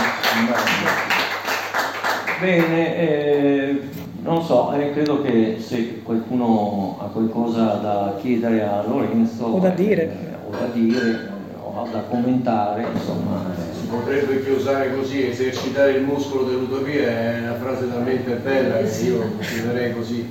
Bene, 2.41 2.98
eh, 2.98 3.81
non 4.22 4.44
so, 4.44 4.73
eh, 4.73 4.91
credo 4.91 5.22
che 5.22 5.60
se 5.61 6.02
qualcuno 6.03 6.98
ha 6.99 7.06
qualcosa 7.06 7.76
da 7.76 8.18
chiedere 8.19 8.64
a 8.64 8.84
Lorenzo 8.85 9.45
o 9.45 9.60
da 9.60 9.69
dire, 9.69 10.03
eh, 10.03 10.35
o 10.45 10.52
da, 10.52 10.65
dire 10.73 11.30
o 11.61 11.88
da 11.89 12.02
commentare, 12.02 12.85
insomma. 12.94 13.45
Si 13.72 13.88
potrebbe 13.88 14.35
più 14.35 14.56
usare 14.56 14.94
così, 14.94 15.26
esercitare 15.26 15.91
il 15.91 16.03
muscolo 16.03 16.44
dell'utopia 16.44 17.07
è 17.07 17.39
una 17.44 17.56
frase 17.56 17.88
talmente 17.88 18.34
bella 18.34 18.80
che 18.80 19.03
io 19.06 19.38
chiuderei 19.39 19.94
così, 19.94 20.30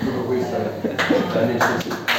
proprio 0.00 0.24
questa 0.24 0.56
è 0.58 0.94
la 1.32 1.44
necessità. 1.46 2.11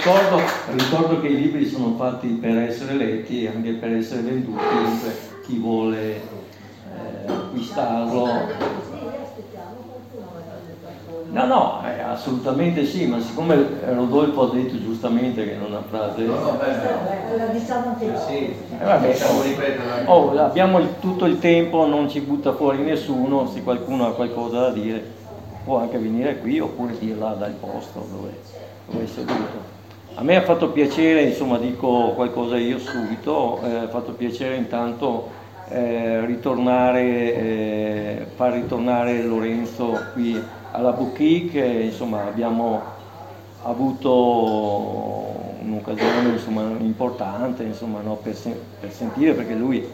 Ricordo, 0.00 0.40
ricordo, 0.72 1.20
che 1.20 1.28
i 1.28 1.36
libri 1.36 1.66
sono 1.66 1.94
fatti 1.96 2.28
per 2.28 2.56
essere 2.56 2.94
letti 2.94 3.44
e 3.44 3.48
anche 3.48 3.72
per 3.72 3.92
essere 3.92 4.22
venduti, 4.22 4.64
dunque 4.82 5.14
chi 5.44 5.58
vuole 5.58 6.14
eh, 6.14 6.20
acquistarlo. 7.26 8.78
No, 11.32 11.46
no, 11.46 11.82
eh, 11.86 12.00
assolutamente 12.00 12.84
sì, 12.86 13.06
ma 13.06 13.20
siccome 13.20 13.64
Rodolfo 13.84 14.50
ha 14.50 14.54
detto 14.54 14.80
giustamente 14.80 15.44
che 15.44 15.54
è 15.54 15.64
una 15.64 15.82
frase... 15.88 16.22
No, 16.22 16.38
no, 16.40 16.58
beh, 16.58 17.36
la 17.36 17.44
diciamo 17.46 17.88
anche 17.90 18.18
sì. 18.26 18.36
Eh, 18.36 18.84
vabbè, 18.84 19.16
oh, 20.06 20.12
oh, 20.12 20.38
abbiamo 20.40 20.78
il, 20.80 20.94
tutto 20.98 21.26
il 21.26 21.38
tempo, 21.38 21.86
non 21.86 22.08
ci 22.08 22.20
butta 22.20 22.54
fuori 22.54 22.78
nessuno, 22.78 23.46
se 23.46 23.62
qualcuno 23.62 24.06
ha 24.06 24.14
qualcosa 24.14 24.60
da 24.60 24.70
dire 24.70 25.18
può 25.62 25.78
anche 25.78 25.98
venire 25.98 26.38
qui 26.38 26.58
oppure 26.58 26.98
dirla 26.98 27.34
dal 27.34 27.52
posto 27.52 28.08
dove 28.10 28.38
come 28.86 29.06
seduto. 29.06 29.79
A 30.20 30.22
me 30.22 30.36
ha 30.36 30.42
fatto 30.42 30.68
piacere, 30.68 31.22
insomma 31.22 31.56
dico 31.56 32.12
qualcosa 32.14 32.58
io 32.58 32.78
subito, 32.78 33.58
eh, 33.64 33.74
ha 33.76 33.88
fatto 33.88 34.12
piacere 34.12 34.56
intanto 34.56 35.30
eh, 35.70 36.26
ritornare, 36.26 37.02
eh, 37.34 38.26
far 38.34 38.52
ritornare 38.52 39.22
Lorenzo 39.22 39.98
qui 40.12 40.38
alla 40.72 40.92
boutique, 40.92 41.64
insomma 41.64 42.26
abbiamo 42.26 42.82
avuto 43.62 44.10
un'occasione 45.62 46.32
insomma, 46.32 46.64
importante 46.80 47.62
insomma, 47.62 48.02
no, 48.02 48.16
per, 48.16 48.34
sen- 48.34 48.60
per, 48.78 48.92
sentire 48.92 49.32
perché 49.32 49.54
lui 49.54 49.88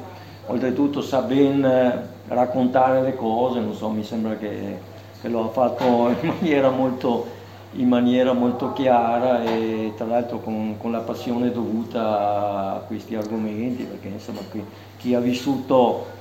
oltretutto 0.48 1.03
sa 1.03 1.20
ben 1.20 2.09
raccontare 2.27 3.01
le 3.03 3.15
cose, 3.15 3.62
so, 3.74 3.90
mi 3.90 4.03
sembra 4.03 4.35
che, 4.35 4.77
che 5.20 5.28
lo 5.28 5.44
ha 5.44 5.48
fatto 5.51 6.12
in 6.20 6.27
maniera 6.40 6.70
molto 6.70 7.35
in 7.77 7.89
maniera 7.89 8.32
molto 8.32 8.73
chiara 8.73 9.43
e 9.44 9.93
tra 9.97 10.07
l'altro 10.07 10.39
con, 10.39 10.77
con 10.78 10.93
la 10.93 11.01
passione 11.01 11.51
dovuta 11.51 12.74
a 12.74 12.78
questi 12.86 13.15
argomenti, 13.15 13.85
perché 13.85 14.09
insomma 14.09 14.40
chi, 14.51 14.62
chi 14.97 15.15
ha 15.15 15.20
vissuto 15.20 16.15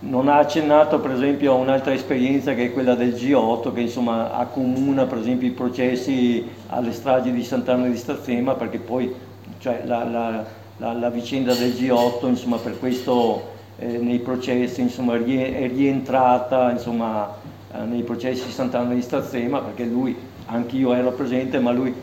non 0.00 0.28
ha 0.28 0.36
accennato 0.36 0.98
per 1.00 1.12
esempio 1.12 1.52
a 1.52 1.56
un'altra 1.56 1.92
esperienza 1.92 2.54
che 2.54 2.66
è 2.66 2.72
quella 2.72 2.94
del 2.94 3.14
G8 3.14 3.72
che 3.72 3.80
insomma 3.80 4.34
accomuna 4.34 5.06
per 5.06 5.18
esempio 5.18 5.48
i 5.48 5.52
processi 5.52 6.46
alle 6.68 6.92
stragi 6.92 7.32
di 7.32 7.42
Sant'Anna 7.42 7.86
di 7.86 7.96
Stazzema 7.96 8.54
perché 8.54 8.78
poi 8.78 9.14
cioè, 9.58 9.82
la, 9.86 10.04
la, 10.04 10.44
la, 10.76 10.92
la, 10.92 11.08
vicenda 11.08 11.54
del 11.54 11.70
G8 11.70 12.26
insomma 12.26 12.58
per 12.58 12.78
questo 12.78 13.52
eh, 13.78 13.96
nei 13.96 14.18
processi 14.18 14.82
insomma 14.82 15.14
è 15.14 15.68
rientrata 15.68 16.70
insomma 16.70 17.34
eh, 17.72 17.84
nei 17.84 18.02
processi 18.02 18.44
di 18.44 18.52
Sant'Anna 18.52 18.92
di 18.92 19.02
Stazzema 19.02 19.60
perché 19.60 19.84
lui 19.84 20.14
anch'io 20.46 20.92
ero 20.92 21.12
presente, 21.12 21.58
ma 21.58 21.72
lui 21.72 21.94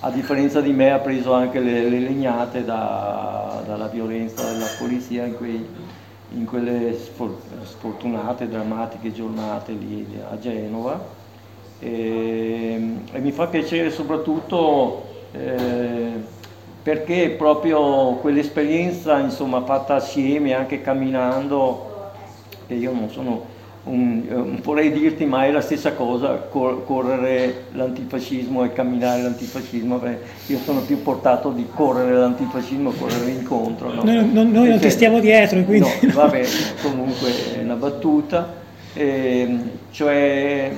a 0.00 0.10
differenza 0.10 0.60
di 0.60 0.72
me 0.72 0.90
ha 0.90 0.98
preso 0.98 1.32
anche 1.32 1.60
le, 1.60 1.88
le 1.88 1.98
legnate 1.98 2.64
da, 2.64 3.62
dalla 3.64 3.86
violenza 3.86 4.44
della 4.44 4.66
polizia 4.78 5.24
in, 5.24 5.34
quei, 5.34 5.66
in 6.32 6.44
quelle 6.44 6.94
sfortunate, 7.62 8.48
drammatiche 8.48 9.12
giornate 9.12 9.72
lì 9.72 10.06
a 10.30 10.38
Genova. 10.38 11.22
E, 11.78 12.96
e 13.12 13.18
mi 13.18 13.32
fa 13.32 13.46
piacere 13.46 13.90
soprattutto 13.90 15.06
eh, 15.32 16.12
perché 16.82 17.30
proprio 17.30 18.12
quell'esperienza 18.16 19.18
insomma, 19.18 19.62
fatta 19.62 19.94
assieme, 19.94 20.52
anche 20.52 20.82
camminando, 20.82 22.10
che 22.66 22.74
io 22.74 22.92
non 22.92 23.08
sono 23.08 23.52
un, 23.84 24.22
um, 24.30 24.60
vorrei 24.62 24.92
dirti 24.92 25.26
ma 25.26 25.44
è 25.44 25.50
la 25.50 25.60
stessa 25.60 25.92
cosa 25.92 26.34
cor- 26.48 26.84
correre 26.86 27.64
l'antifascismo 27.72 28.64
e 28.64 28.72
camminare 28.72 29.22
l'antifascismo 29.22 30.00
io 30.46 30.58
sono 30.58 30.80
più 30.80 31.02
portato 31.02 31.50
di 31.50 31.66
correre 31.72 32.12
l'antifascismo 32.12 32.92
correre 32.92 33.30
incontro 33.30 33.92
no? 33.92 34.02
noi, 34.02 34.32
non, 34.32 34.50
noi 34.50 34.68
non 34.68 34.78
ti 34.78 34.88
stiamo 34.88 35.20
dietro 35.20 35.62
quindi 35.64 35.88
no, 36.00 36.12
vabbè 36.14 36.46
comunque 36.82 37.56
è 37.56 37.62
una 37.62 37.74
battuta 37.74 38.54
eh, 38.94 39.58
cioè 39.90 40.70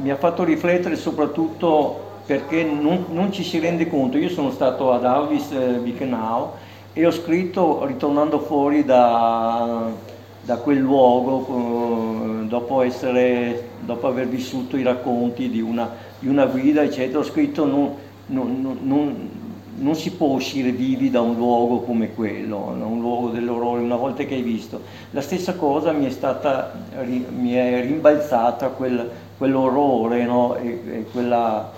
mi 0.00 0.10
ha 0.10 0.16
fatto 0.16 0.42
riflettere 0.42 0.96
soprattutto 0.96 2.00
perché 2.24 2.64
non, 2.64 3.06
non, 3.10 3.30
ci 3.30 3.42
si 3.42 3.58
rende 3.58 3.86
conto 3.88 4.16
io 4.16 4.30
sono 4.30 4.50
stato 4.50 4.90
ad 4.90 5.04
Auschwitz-Birkenau 5.04 6.50
eh, 6.94 7.00
e 7.00 7.06
ho 7.06 7.10
scritto 7.10 7.84
ritornando 7.84 8.38
fuori 8.38 8.84
da 8.84 10.12
da 10.44 10.56
quel 10.56 10.78
luogo 10.78 12.42
eh, 12.42 12.46
dopo, 12.46 12.82
essere, 12.82 13.68
dopo, 13.80 14.06
aver 14.06 14.28
vissuto 14.28 14.76
i 14.76 14.82
racconti 14.82 15.48
di 15.48 15.60
una, 15.60 15.90
di 16.18 16.28
una 16.28 16.46
guida, 16.46 16.82
eccetera, 16.82 17.20
ho 17.20 17.24
scritto 17.24 17.64
non, 17.64 17.94
non, 18.26 18.78
non, 18.82 19.28
non, 19.76 19.94
si 19.94 20.10
può 20.12 20.28
uscire 20.28 20.70
vivi 20.70 21.10
da 21.10 21.22
un 21.22 21.36
luogo 21.36 21.80
come 21.80 22.12
quello, 22.12 22.58
un 22.58 23.00
luogo 23.00 23.30
dell'orrore, 23.30 23.80
una 23.80 23.96
volta 23.96 24.24
che 24.24 24.34
hai 24.34 24.42
visto. 24.42 24.82
La 25.12 25.22
stessa 25.22 25.54
cosa 25.54 25.92
mi 25.92 26.04
è, 26.04 26.10
stata, 26.10 26.72
mi 27.06 27.54
è 27.54 27.80
rimbalzata 27.80 28.68
quel, 28.68 29.10
quell'orrore 29.38 30.24
no? 30.24 30.56
e, 30.56 30.80
e 30.86 31.06
quella, 31.10 31.72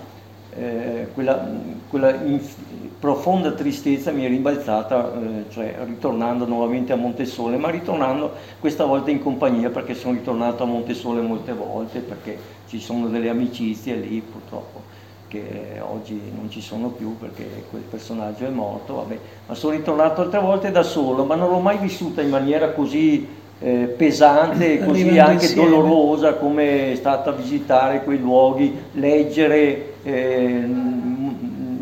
eh, 0.53 1.07
quella, 1.13 1.47
quella 1.89 2.13
inf- 2.21 2.57
profonda 2.99 3.51
tristezza 3.51 4.11
mi 4.11 4.23
è 4.23 4.27
rimbalzata, 4.27 5.13
eh, 5.13 5.51
cioè 5.51 5.75
ritornando 5.85 6.45
nuovamente 6.45 6.93
a 6.93 6.95
Montesole, 6.95 7.57
ma 7.57 7.69
ritornando 7.69 8.33
questa 8.59 8.85
volta 8.85 9.11
in 9.11 9.21
compagnia 9.21 9.69
perché 9.69 9.93
sono 9.93 10.13
ritornato 10.13 10.63
a 10.63 10.65
Montesole 10.65 11.21
molte 11.21 11.53
volte, 11.53 11.99
perché 11.99 12.37
ci 12.67 12.79
sono 12.79 13.07
delle 13.07 13.29
amicizie 13.29 13.95
lì 13.95 14.21
purtroppo 14.21 14.95
che 15.27 15.81
oggi 15.81 16.19
non 16.33 16.49
ci 16.49 16.61
sono 16.61 16.87
più 16.87 17.17
perché 17.17 17.65
quel 17.69 17.81
personaggio 17.81 18.45
è 18.45 18.49
morto, 18.49 18.95
vabbè. 18.95 19.19
ma 19.47 19.55
sono 19.55 19.75
ritornato 19.75 20.21
altre 20.21 20.39
volte 20.39 20.71
da 20.71 20.83
solo, 20.83 21.25
ma 21.25 21.35
non 21.35 21.49
l'ho 21.49 21.59
mai 21.59 21.77
vissuta 21.77 22.21
in 22.21 22.29
maniera 22.29 22.71
così 22.71 23.27
eh, 23.59 23.93
pesante 23.97 24.79
e 24.79 24.85
così 24.85 25.17
anche 25.17 25.45
insieme. 25.45 25.69
dolorosa 25.69 26.35
come 26.35 26.93
è 26.93 26.95
stata 26.95 27.31
visitare 27.31 28.03
quei 28.03 28.19
luoghi, 28.19 28.73
leggere 28.93 29.95
eh, 30.03 30.65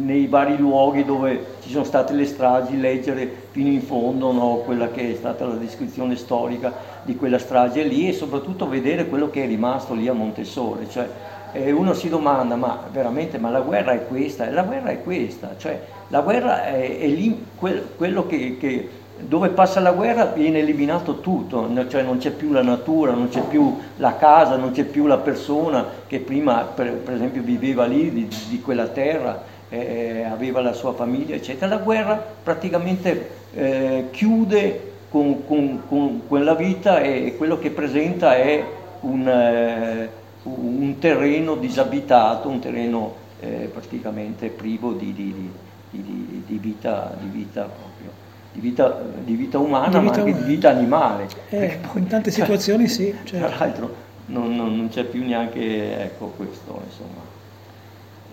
nei 0.06 0.28
vari 0.28 0.56
luoghi 0.58 1.04
dove 1.04 1.56
ci 1.62 1.70
sono 1.72 1.84
state 1.84 2.14
le 2.14 2.26
stragi, 2.26 2.80
leggere 2.80 3.30
fino 3.52 3.70
in 3.70 3.82
fondo 3.82 4.32
no, 4.32 4.62
quella 4.64 4.90
che 4.90 5.12
è 5.12 5.16
stata 5.16 5.46
la 5.46 5.56
descrizione 5.56 6.16
storica 6.16 6.72
di 7.04 7.16
quella 7.16 7.40
strage 7.40 7.84
lì 7.84 8.08
e 8.08 8.14
soprattutto 8.14 8.70
vedere 8.70 9.08
quello 9.08 9.30
che 9.30 9.44
è 9.44 9.48
rimasto 9.48 9.94
lì 9.94 10.08
a 10.08 10.14
Montessore. 10.14 10.88
Cioè, 10.90 11.10
eh, 11.54 11.72
uno 11.72 11.94
si 11.94 12.08
domanda, 12.08 12.56
ma 12.56 12.84
veramente, 12.92 13.40
ma 13.40 13.50
la 13.50 13.62
guerra 13.62 13.94
è 13.94 14.06
questa? 14.06 14.50
La 14.52 14.64
guerra 14.64 14.90
è 14.90 15.02
questa, 15.02 15.56
cioè 15.58 15.82
la 16.10 16.22
guerra 16.22 16.66
è, 16.66 17.00
è 17.00 17.08
lì 17.08 17.44
quel, 17.56 17.84
quello 17.98 18.28
che, 18.28 18.58
che 18.60 18.90
dove 19.18 19.50
passa 19.50 19.80
la 19.80 19.94
guerra 19.94 20.26
viene 20.26 20.60
eliminato 20.60 21.20
tutto, 21.20 21.68
cioè 21.88 22.04
non 22.04 22.18
c'è 22.18 22.32
più 22.32 22.52
la 22.52 22.62
natura, 22.62 23.14
non 23.14 23.30
c'è 23.30 23.42
più 23.42 23.80
la 23.98 24.18
casa, 24.18 24.58
non 24.58 24.72
c'è 24.72 24.84
più 24.84 25.08
la 25.08 25.18
persona 25.18 25.86
che 26.06 26.20
prima 26.20 26.62
per, 26.62 26.92
per 26.92 27.14
esempio 27.14 27.42
viveva 27.42 27.86
lì 27.86 28.12
di, 28.12 28.28
di 28.50 28.62
quella 28.62 28.88
terra, 28.88 29.54
eh, 29.76 30.24
aveva 30.24 30.62
la 30.62 30.74
sua 30.74 30.94
famiglia, 30.94 31.36
eccetera. 31.36 31.76
La 31.76 31.82
guerra 31.82 32.16
praticamente 32.16 33.30
eh, 33.54 34.08
chiude 34.12 34.94
con, 35.10 35.46
con, 35.46 35.82
con, 35.88 36.22
quella 36.28 36.56
vita 36.56 37.00
e 37.00 37.36
quello 37.38 37.58
che 37.58 37.70
presenta 37.70 38.36
è 38.36 38.64
un, 39.02 39.28
eh, 39.28 40.10
un 40.44 40.96
terreno 41.00 41.56
disabitato, 41.56 42.50
un 42.50 42.60
terreno 42.60 43.14
eh, 43.40 43.70
praticamente 43.72 44.50
privo 44.50 44.92
di, 44.94 45.14
di, 45.14 45.52
di, 45.92 46.44
di 46.46 46.58
vita, 46.58 47.16
vita 47.32 47.64
proprio 47.64 48.24
di 48.56 48.62
vita, 48.62 49.02
di 49.24 49.36
vita 49.36 49.58
umana, 49.58 50.00
di 50.00 50.00
vita 50.00 50.02
ma 50.02 50.08
anche 50.08 50.22
umana. 50.22 50.46
di 50.46 50.54
vita 50.54 50.70
animale. 50.70 51.28
Eh, 51.50 51.80
in 51.96 52.08
tante 52.08 52.32
situazioni 52.32 52.88
sì. 52.88 53.14
Certo. 53.24 53.48
Tra 53.48 53.58
l'altro 53.58 53.96
non, 54.28 54.56
non, 54.56 54.76
non, 54.76 54.90
c'è 54.90 55.04
più 55.04 55.24
neanche 55.26 56.04
ecco, 56.04 56.28
questo, 56.36 56.82
insomma. 56.86 57.34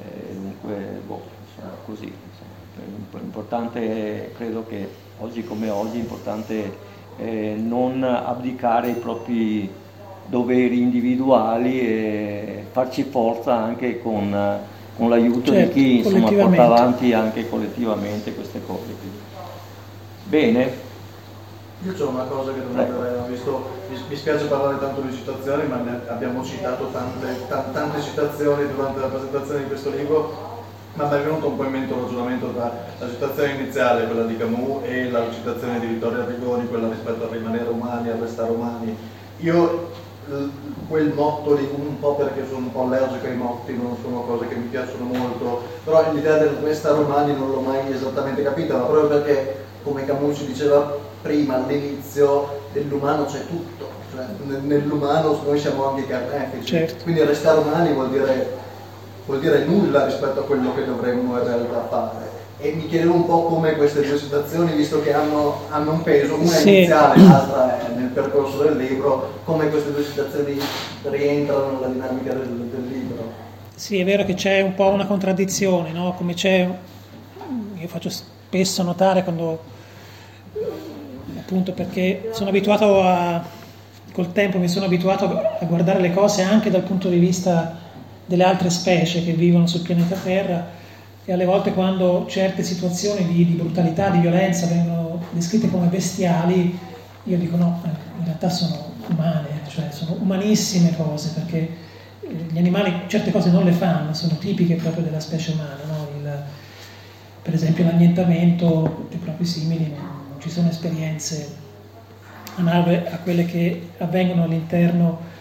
Eh, 0.00 0.34
dunque, 0.34 1.00
boh, 1.06 1.22
così. 1.84 2.04
Insomma. 2.04 3.20
Importante, 3.22 4.32
credo 4.36 4.64
che 4.66 4.88
oggi 5.18 5.44
come 5.44 5.68
oggi, 5.68 5.98
è 5.98 6.00
importante 6.00 6.76
eh, 7.18 7.54
non 7.58 8.02
abdicare 8.02 8.88
i 8.88 8.94
propri 8.94 9.70
doveri 10.26 10.80
individuali 10.80 11.80
e 11.80 12.64
farci 12.70 13.04
forza 13.04 13.54
anche 13.54 14.00
con 14.00 14.60
con 14.96 15.08
l'aiuto 15.08 15.52
Certo, 15.52 15.72
di 15.72 15.72
chi 15.72 15.96
insomma, 15.98 16.30
porta 16.30 16.64
avanti 16.64 17.12
anche 17.12 17.48
collettivamente 17.48 18.34
queste 18.34 18.60
cose. 18.64 18.94
Bene, 20.24 20.90
Io 21.84 21.92
c'ho 21.94 22.08
una 22.10 22.24
cosa 22.24 22.52
che 22.52 22.60
non 22.60 22.78
avevo 22.78 23.26
visto, 23.26 23.70
mi, 23.90 23.98
mi 24.08 24.16
spiace 24.16 24.44
parlare 24.46 24.78
tanto 24.78 25.00
di 25.00 25.12
citazioni, 25.12 25.66
ma 25.66 25.76
ne 25.76 26.00
abbiamo 26.06 26.44
citato 26.44 26.90
tante, 26.92 27.46
ta- 27.48 27.64
tante 27.72 28.00
citazioni 28.00 28.68
durante 28.72 29.00
la 29.00 29.06
presentazione 29.06 29.62
di 29.62 29.66
questo 29.66 29.90
libro, 29.90 30.51
ma 30.94 31.04
mi 31.06 31.14
è 31.16 31.22
venuto 31.22 31.48
un 31.48 31.56
po' 31.56 31.64
in 31.64 31.70
mente 31.70 31.92
un 31.92 32.02
ragionamento 32.02 32.52
tra 32.52 32.72
la 32.98 33.08
citazione 33.08 33.52
iniziale, 33.52 34.06
quella 34.06 34.24
di 34.24 34.36
Camus, 34.36 34.82
e 34.84 35.10
la 35.10 35.24
citazione 35.32 35.80
di 35.80 35.86
Vittorio 35.86 36.22
Arrigoni, 36.22 36.68
quella 36.68 36.88
rispetto 36.88 37.24
a 37.24 37.32
rimanere 37.32 37.68
umani, 37.68 38.10
a 38.10 38.16
restare 38.20 38.50
umani. 38.50 38.96
Io 39.38 39.90
quel 40.88 41.12
motto 41.14 41.54
lì, 41.54 41.66
un 41.74 41.98
po' 41.98 42.14
perché 42.14 42.44
sono 42.46 42.58
un 42.58 42.72
po' 42.72 42.82
allergico 42.82 43.26
ai 43.26 43.36
motti, 43.36 43.74
non 43.76 43.96
sono 44.02 44.20
cose 44.22 44.46
che 44.48 44.54
mi 44.54 44.66
piacciono 44.66 45.04
molto, 45.04 45.62
però 45.84 46.12
l'idea 46.12 46.38
del 46.38 46.56
restare 46.62 46.98
umani 47.00 47.34
non 47.36 47.50
l'ho 47.50 47.60
mai 47.60 47.90
esattamente 47.90 48.42
capita, 48.42 48.76
ma 48.76 48.84
proprio 48.84 49.08
perché, 49.08 49.64
come 49.82 50.04
Camus 50.04 50.36
ci 50.38 50.46
diceva 50.46 50.94
prima 51.22 51.54
all'inizio, 51.56 52.60
nell'umano 52.72 53.24
c'è 53.24 53.46
tutto, 53.48 53.88
cioè 54.14 54.24
nel- 54.44 54.62
nell'umano 54.62 55.40
noi 55.44 55.58
siamo 55.58 55.88
anche 55.88 56.06
carnefici, 56.06 56.66
Certo. 56.66 57.02
quindi 57.02 57.24
restare 57.24 57.58
umani 57.60 57.92
vuol 57.92 58.10
dire, 58.10 58.60
vuol 59.26 59.40
dire 59.40 59.64
nulla 59.64 60.04
rispetto 60.04 60.40
a 60.40 60.44
quello 60.44 60.74
che 60.74 60.84
dovremmo 60.84 61.36
in 61.38 61.44
realtà 61.44 61.86
fare. 61.88 62.30
E 62.58 62.72
mi 62.72 62.86
chiedevo 62.86 63.14
un 63.14 63.26
po' 63.26 63.42
come 63.44 63.74
queste 63.74 64.02
due 64.06 64.16
citazioni, 64.16 64.72
visto 64.72 65.02
che 65.02 65.12
hanno, 65.12 65.62
hanno 65.70 65.92
un 65.92 66.02
peso, 66.02 66.34
una 66.36 66.44
è 66.44 66.58
Sì. 66.60 66.76
iniziale, 66.76 67.20
l'altra 67.20 67.80
è 67.80 67.92
nel 67.94 68.08
percorso 68.10 68.62
del 68.62 68.76
libro, 68.76 69.40
come 69.44 69.68
queste 69.68 69.92
due 69.92 70.04
citazioni 70.04 70.60
rientrano 71.02 71.72
nella 71.72 71.86
dinamica 71.88 72.32
del, 72.34 72.46
del 72.46 72.86
libro. 72.86 73.32
Sì, 73.74 73.98
è 73.98 74.04
vero 74.04 74.24
che 74.24 74.34
c'è 74.34 74.60
un 74.60 74.74
po' 74.76 74.88
una 74.88 75.06
contraddizione, 75.06 75.90
no? 75.90 76.14
Come 76.16 76.34
c'è, 76.34 76.68
io 77.78 77.88
faccio 77.88 78.10
spesso 78.10 78.82
notare 78.84 79.24
quando, 79.24 79.58
appunto 81.38 81.72
perché 81.72 82.30
sono 82.32 82.50
abituato 82.50 83.02
a, 83.02 83.42
col 84.12 84.30
tempo 84.32 84.58
mi 84.58 84.68
sono 84.68 84.84
abituato 84.84 85.24
a 85.26 85.64
guardare 85.64 86.00
le 86.00 86.12
cose 86.12 86.42
anche 86.42 86.70
dal 86.70 86.82
punto 86.82 87.08
di 87.08 87.18
vista 87.18 87.76
delle 88.32 88.44
altre 88.44 88.70
specie 88.70 89.22
che 89.22 89.32
vivono 89.32 89.66
sul 89.66 89.82
pianeta 89.82 90.16
Terra 90.16 90.66
e 91.22 91.32
alle 91.34 91.44
volte 91.44 91.74
quando 91.74 92.24
certe 92.30 92.62
situazioni 92.62 93.26
di, 93.26 93.44
di 93.44 93.52
brutalità, 93.52 94.08
di 94.08 94.20
violenza 94.20 94.66
vengono 94.68 95.22
descritte 95.32 95.68
come 95.68 95.88
bestiali, 95.88 96.78
io 97.24 97.36
dico 97.36 97.58
no, 97.58 97.82
eh, 97.84 97.88
in 98.20 98.24
realtà 98.24 98.48
sono 98.48 98.94
umane, 99.08 99.48
cioè 99.68 99.88
sono 99.90 100.16
umanissime 100.18 100.96
cose 100.96 101.32
perché 101.34 101.58
eh, 102.22 102.34
gli 102.50 102.56
animali 102.56 103.02
certe 103.06 103.30
cose 103.30 103.50
non 103.50 103.64
le 103.64 103.72
fanno, 103.72 104.14
sono 104.14 104.38
tipiche 104.38 104.76
proprio 104.76 105.04
della 105.04 105.20
specie 105.20 105.52
umana, 105.52 105.82
no? 105.86 106.08
Il- 106.16 106.42
per 107.42 107.52
esempio 107.52 107.84
l'annientamento 107.84 109.08
e 109.10 109.16
proprio 109.16 109.46
simili, 109.46 109.90
non 109.90 110.40
ci 110.40 110.48
sono 110.48 110.70
esperienze 110.70 111.54
analoghe 112.54 113.10
a 113.10 113.18
quelle 113.18 113.44
che 113.44 113.90
avvengono 113.98 114.44
all'interno, 114.44 115.31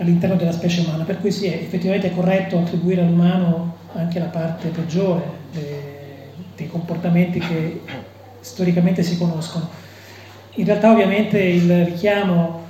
all'interno 0.00 0.36
della 0.36 0.52
specie 0.52 0.80
umana, 0.80 1.04
per 1.04 1.20
cui 1.20 1.30
sì, 1.30 1.46
è 1.46 1.54
effettivamente 1.54 2.10
corretto 2.12 2.58
attribuire 2.58 3.02
all'umano 3.02 3.76
anche 3.92 4.18
la 4.18 4.26
parte 4.26 4.68
peggiore 4.68 5.22
eh, 5.54 6.30
dei 6.56 6.68
comportamenti 6.68 7.38
che 7.38 7.82
storicamente 8.40 9.02
si 9.02 9.18
conoscono. 9.18 9.68
In 10.54 10.64
realtà 10.64 10.90
ovviamente 10.90 11.38
il 11.38 11.84
richiamo 11.84 12.62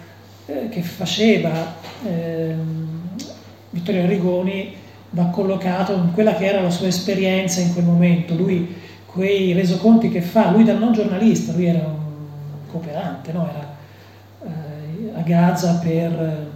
eh, 0.47 0.69
che 0.71 0.83
faceva 0.83 1.75
ehm, 2.05 2.89
Vittorio 3.71 4.03
Arrigoni 4.03 4.75
va 5.11 5.25
collocato 5.27 5.95
in 5.95 6.13
quella 6.13 6.35
che 6.35 6.47
era 6.47 6.61
la 6.61 6.71
sua 6.71 6.89
esperienza 6.89 7.61
in 7.61 7.73
quel 7.73 7.85
momento. 7.85 8.35
Lui, 8.35 8.77
quei 9.07 9.53
resoconti 9.53 10.09
che 10.09 10.21
fa, 10.21 10.51
lui 10.51 10.65
da 10.65 10.75
non 10.75 10.93
giornalista, 10.93 11.53
lui 11.53 11.67
era 11.67 11.79
un 11.79 12.69
cooperante, 12.69 13.33
no? 13.33 13.49
era 13.49 13.77
eh, 14.45 15.19
a 15.19 15.21
Gaza 15.23 15.79
per 15.83 16.13
eh, 16.13 16.50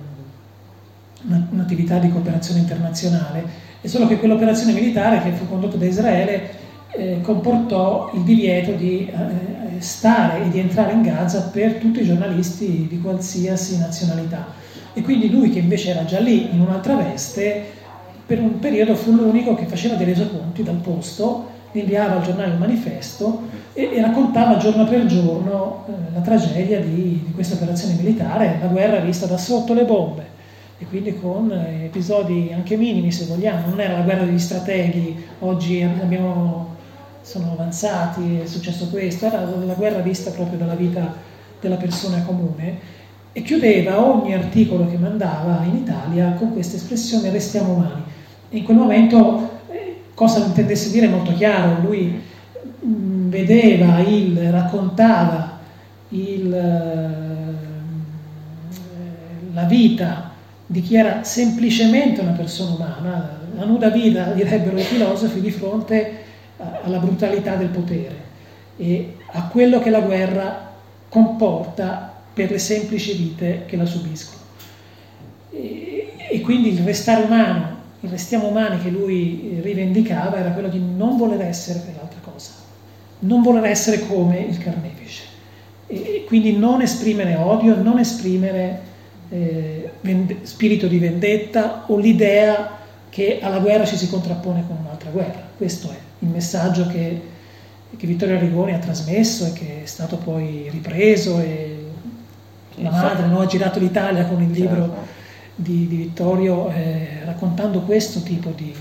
un'attività 1.26 1.98
di 1.98 2.10
cooperazione 2.10 2.60
internazionale, 2.60 3.44
è 3.80 3.86
solo 3.86 4.06
che 4.06 4.18
quell'operazione 4.18 4.72
militare 4.72 5.22
che 5.22 5.32
fu 5.32 5.48
condotta 5.48 5.76
da 5.76 5.86
Israele 5.86 6.62
eh, 6.92 7.20
comportò 7.22 8.10
il 8.14 8.22
divieto 8.22 8.72
di 8.72 9.10
eh, 9.10 9.80
stare 9.80 10.44
e 10.44 10.48
di 10.48 10.58
entrare 10.58 10.92
in 10.92 11.02
Gaza 11.02 11.50
per 11.52 11.74
tutti 11.74 12.00
i 12.00 12.04
giornalisti 12.04 12.86
di 12.88 13.00
qualsiasi 13.00 13.78
nazionalità. 13.78 14.46
E 14.92 15.02
quindi 15.02 15.28
lui, 15.28 15.50
che 15.50 15.58
invece 15.58 15.90
era 15.90 16.04
già 16.04 16.20
lì 16.20 16.48
in 16.52 16.60
un'altra 16.60 16.94
veste, 16.94 17.62
per 18.26 18.38
un 18.40 18.58
periodo 18.58 18.94
fu 18.94 19.12
l'unico 19.12 19.54
che 19.54 19.66
faceva 19.66 19.96
dei 19.96 20.06
resoconti 20.06 20.62
dal 20.62 20.76
posto, 20.76 21.52
inviava 21.72 22.16
al 22.16 22.22
giornale 22.22 22.52
il 22.52 22.58
manifesto 22.58 23.42
e, 23.72 23.90
e 23.92 24.00
raccontava 24.00 24.56
giorno 24.56 24.86
per 24.86 25.04
giorno 25.06 25.84
eh, 25.88 26.14
la 26.14 26.20
tragedia 26.20 26.80
di, 26.80 27.22
di 27.26 27.32
questa 27.34 27.56
operazione 27.56 27.94
militare, 27.94 28.58
la 28.60 28.68
guerra 28.68 29.00
vista 29.00 29.26
da 29.26 29.36
sotto 29.36 29.74
le 29.74 29.84
bombe 29.84 30.33
e 30.84 30.88
quindi 30.88 31.18
con 31.18 31.50
eh, 31.50 31.86
episodi 31.86 32.50
anche 32.52 32.76
minimi 32.76 33.10
se 33.10 33.24
vogliamo, 33.24 33.68
non 33.68 33.80
era 33.80 33.94
la 33.94 34.04
guerra 34.04 34.24
degli 34.24 34.38
strateghi, 34.38 35.16
oggi 35.40 35.82
abbiamo, 35.82 36.76
sono 37.22 37.52
avanzati, 37.52 38.40
è 38.42 38.46
successo 38.46 38.88
questo, 38.88 39.26
era 39.26 39.40
la 39.44 39.74
guerra 39.74 40.00
vista 40.00 40.30
proprio 40.30 40.58
dalla 40.58 40.74
vita 40.74 41.16
della 41.60 41.76
persona 41.76 42.22
comune 42.22 42.92
e 43.32 43.42
chiudeva 43.42 43.98
ogni 43.98 44.34
articolo 44.34 44.86
che 44.86 44.98
mandava 44.98 45.64
in 45.64 45.76
Italia 45.76 46.32
con 46.32 46.52
questa 46.52 46.76
espressione 46.76 47.30
restiamo 47.30 47.72
umani. 47.72 48.02
In 48.50 48.62
quel 48.62 48.76
momento 48.76 49.50
eh, 49.70 50.02
cosa 50.12 50.44
intendesse 50.44 50.90
dire 50.90 51.06
è 51.06 51.10
molto 51.10 51.32
chiaro, 51.32 51.80
lui 51.80 52.20
mh, 52.80 53.28
vedeva, 53.30 54.00
il, 54.00 54.50
raccontava 54.50 55.58
il, 56.10 56.54
eh, 56.54 57.54
la 59.54 59.64
vita 59.64 60.32
di 60.66 60.80
chi 60.80 60.96
era 60.96 61.22
semplicemente 61.24 62.20
una 62.20 62.32
persona 62.32 62.72
umana, 62.72 63.38
la 63.54 63.64
nuda 63.64 63.90
vita, 63.90 64.32
direbbero 64.32 64.78
i 64.78 64.82
filosofi, 64.82 65.40
di 65.40 65.50
fronte 65.50 66.22
alla 66.82 66.98
brutalità 66.98 67.56
del 67.56 67.68
potere 67.68 68.32
e 68.76 69.16
a 69.26 69.48
quello 69.48 69.80
che 69.80 69.90
la 69.90 70.00
guerra 70.00 70.72
comporta 71.08 72.12
per 72.32 72.50
le 72.50 72.58
semplici 72.58 73.14
vite 73.14 73.64
che 73.66 73.76
la 73.76 73.84
subiscono. 73.84 74.42
E, 75.50 76.12
e 76.30 76.40
quindi 76.40 76.72
il 76.72 76.80
restare 76.80 77.22
umano, 77.22 77.76
il 78.00 78.10
restiamo 78.10 78.48
umani 78.48 78.82
che 78.82 78.90
lui 78.90 79.56
eh, 79.56 79.60
rivendicava 79.60 80.38
era 80.38 80.50
quello 80.50 80.68
di 80.68 80.80
non 80.80 81.16
voler 81.16 81.42
essere 81.42 81.80
quell'altra 81.80 82.20
cosa, 82.20 82.50
non 83.20 83.42
voler 83.42 83.64
essere 83.66 84.06
come 84.06 84.40
il 84.40 84.58
carnefice 84.58 85.22
e, 85.86 85.94
e 85.94 86.24
quindi 86.26 86.56
non 86.56 86.82
esprimere 86.82 87.36
odio, 87.36 87.80
non 87.80 87.98
esprimere 87.98 88.92
eh, 89.34 89.90
vende- 90.00 90.38
spirito 90.42 90.86
di 90.86 90.98
vendetta 90.98 91.84
o 91.88 91.98
l'idea 91.98 92.78
che 93.10 93.40
alla 93.42 93.58
guerra 93.58 93.84
ci 93.84 93.96
si 93.96 94.08
contrappone 94.08 94.64
con 94.66 94.76
un'altra 94.80 95.10
guerra. 95.10 95.42
Questo 95.56 95.90
è 95.90 95.96
il 96.20 96.28
messaggio 96.28 96.86
che, 96.86 97.20
che 97.96 98.06
Vittorio 98.06 98.36
Arrigoni 98.36 98.74
ha 98.74 98.78
trasmesso 98.78 99.46
e 99.46 99.52
che 99.52 99.82
è 99.82 99.86
stato 99.86 100.16
poi 100.18 100.68
ripreso 100.70 101.40
e 101.40 101.78
la 102.76 102.90
madre 102.90 103.26
no, 103.26 103.40
ha 103.40 103.46
girato 103.46 103.78
l'Italia 103.78 104.24
con 104.24 104.40
il 104.40 104.50
libro 104.50 104.82
Certo. 104.82 105.06
di, 105.56 105.86
di 105.88 105.96
Vittorio 105.96 106.70
eh, 106.70 107.20
raccontando 107.24 107.80
questo 107.82 108.22
tipo 108.22 108.50
di, 108.50 108.74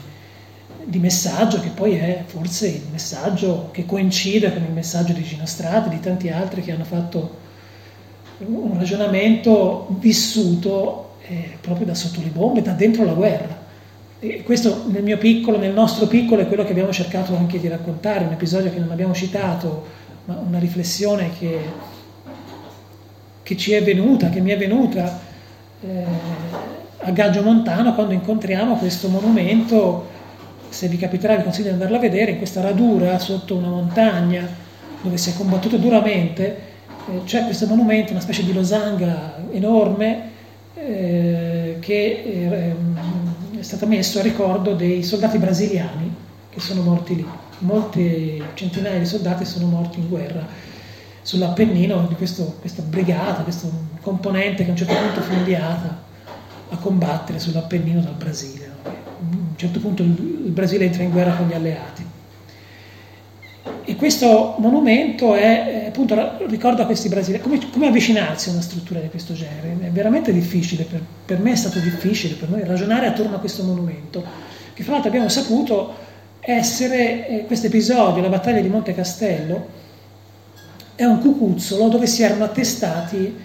di 0.83 0.99
messaggio 0.99 1.59
che 1.59 1.69
poi 1.69 1.95
è 1.95 2.23
forse 2.25 2.67
il 2.67 2.85
messaggio 2.91 3.69
che 3.71 3.85
coincide 3.85 4.51
con 4.51 4.63
il 4.63 4.71
messaggio 4.71 5.13
di 5.13 5.23
Gino 5.23 5.45
Strati 5.45 5.89
e 5.89 5.91
di 5.91 5.99
tanti 5.99 6.29
altri 6.29 6.61
che 6.61 6.71
hanno 6.71 6.85
fatto 6.85 7.41
un 8.45 8.77
ragionamento 8.77 9.87
vissuto 9.99 11.15
eh, 11.27 11.57
proprio 11.61 11.85
da 11.85 11.93
sotto 11.93 12.21
le 12.21 12.29
bombe, 12.29 12.61
da 12.61 12.71
dentro 12.71 13.05
la 13.05 13.13
guerra. 13.13 13.61
E 14.19 14.43
questo 14.43 14.85
nel 14.87 15.03
mio 15.03 15.17
piccolo, 15.17 15.57
nel 15.57 15.73
nostro 15.73 16.07
piccolo 16.07 16.41
è 16.41 16.47
quello 16.47 16.63
che 16.63 16.71
abbiamo 16.71 16.91
cercato 16.91 17.35
anche 17.35 17.59
di 17.59 17.67
raccontare, 17.67 18.25
un 18.25 18.31
episodio 18.31 18.71
che 18.71 18.79
non 18.79 18.91
abbiamo 18.91 19.13
citato, 19.13 19.85
ma 20.25 20.41
una 20.47 20.59
riflessione 20.59 21.31
che, 21.37 21.59
che 23.43 23.57
ci 23.57 23.73
è 23.73 23.83
venuta, 23.83 24.29
che 24.29 24.39
mi 24.39 24.51
è 24.51 24.57
venuta 24.57 25.19
eh, 25.81 26.03
a 26.99 27.11
Gaggio 27.11 27.41
Montano 27.41 27.93
quando 27.93 28.13
incontriamo 28.13 28.77
questo 28.77 29.09
monumento, 29.09 30.07
se 30.69 30.87
vi 30.87 30.97
capiterà 30.97 31.35
vi 31.35 31.43
consiglio 31.43 31.67
di 31.67 31.73
andarlo 31.73 31.97
a 31.97 31.99
vedere, 31.99 32.31
in 32.31 32.37
questa 32.37 32.61
radura 32.61 33.19
sotto 33.19 33.55
una 33.55 33.67
montagna 33.67 34.47
dove 35.01 35.17
si 35.17 35.31
è 35.31 35.33
combattuto 35.33 35.75
duramente, 35.75 36.71
c'è 37.25 37.43
questo 37.43 37.67
monumento, 37.67 38.11
una 38.11 38.21
specie 38.21 38.43
di 38.43 38.53
losanga 38.53 39.35
enorme 39.51 40.31
eh, 40.75 41.77
che 41.79 42.23
eh, 42.25 42.75
è 43.59 43.61
stato 43.61 43.85
messo 43.87 44.19
a 44.19 44.21
ricordo 44.21 44.73
dei 44.73 45.03
soldati 45.03 45.37
brasiliani 45.37 46.13
che 46.49 46.59
sono 46.59 46.81
morti 46.81 47.15
lì. 47.15 47.25
Molte 47.59 48.41
centinaia 48.53 48.99
di 48.99 49.05
soldati 49.05 49.45
sono 49.45 49.67
morti 49.67 49.99
in 49.99 50.09
guerra 50.09 50.45
sull'Appennino 51.21 52.05
di 52.07 52.15
questo- 52.15 52.57
questa 52.59 52.81
brigata, 52.81 53.43
questo 53.43 53.69
componente 54.01 54.63
che 54.63 54.69
a 54.69 54.71
un 54.71 54.77
certo 54.77 54.93
punto 54.93 55.21
fu 55.21 55.33
inviata 55.33 56.03
a 56.69 56.77
combattere 56.77 57.39
sull'Appennino 57.39 58.01
dal 58.01 58.15
Brasile. 58.15 58.67
no? 58.67 58.91
Un 59.19 59.55
certo 59.55 59.79
punto 59.79 60.03
il 60.03 60.09
Brasile 60.09 60.85
entra 60.85 61.03
in 61.03 61.11
guerra 61.11 61.33
con 61.33 61.47
gli 61.47 61.53
alleati. 61.53 62.12
E 63.85 63.95
questo 63.97 64.55
monumento 64.59 65.35
è, 65.35 65.85
appunto, 65.87 66.37
ricorda 66.47 66.85
questi 66.85 67.09
brasiliani, 67.09 67.43
come, 67.43 67.59
come, 67.69 67.87
avvicinarsi 67.87 68.47
a 68.49 68.53
una 68.53 68.61
struttura 68.61 69.01
di 69.01 69.09
questo 69.09 69.33
genere. 69.33 69.75
È 69.81 69.89
veramente 69.89 70.31
difficile, 70.31 70.85
per, 70.85 71.01
per, 71.25 71.39
me 71.39 71.51
è 71.51 71.55
stato 71.55 71.79
difficile, 71.79 72.35
per 72.35 72.49
noi, 72.49 72.63
ragionare 72.63 73.07
attorno 73.07 73.35
a 73.35 73.39
questo 73.39 73.63
monumento, 73.63 74.23
che 74.73 74.83
fra 74.83 74.93
l'altro 74.93 75.09
abbiamo 75.09 75.27
saputo 75.27 75.93
essere, 76.39 77.27
eh, 77.27 77.45
questo 77.45 77.67
episodio, 77.67 78.21
la 78.21 78.29
battaglia 78.29 78.61
di 78.61 78.69
Monte 78.69 78.93
Castello, 78.93 79.81
è 80.95 81.03
un 81.03 81.19
cucuzzolo 81.19 81.89
dove 81.89 82.07
si 82.07 82.23
erano 82.23 82.45
attestati 82.45 83.35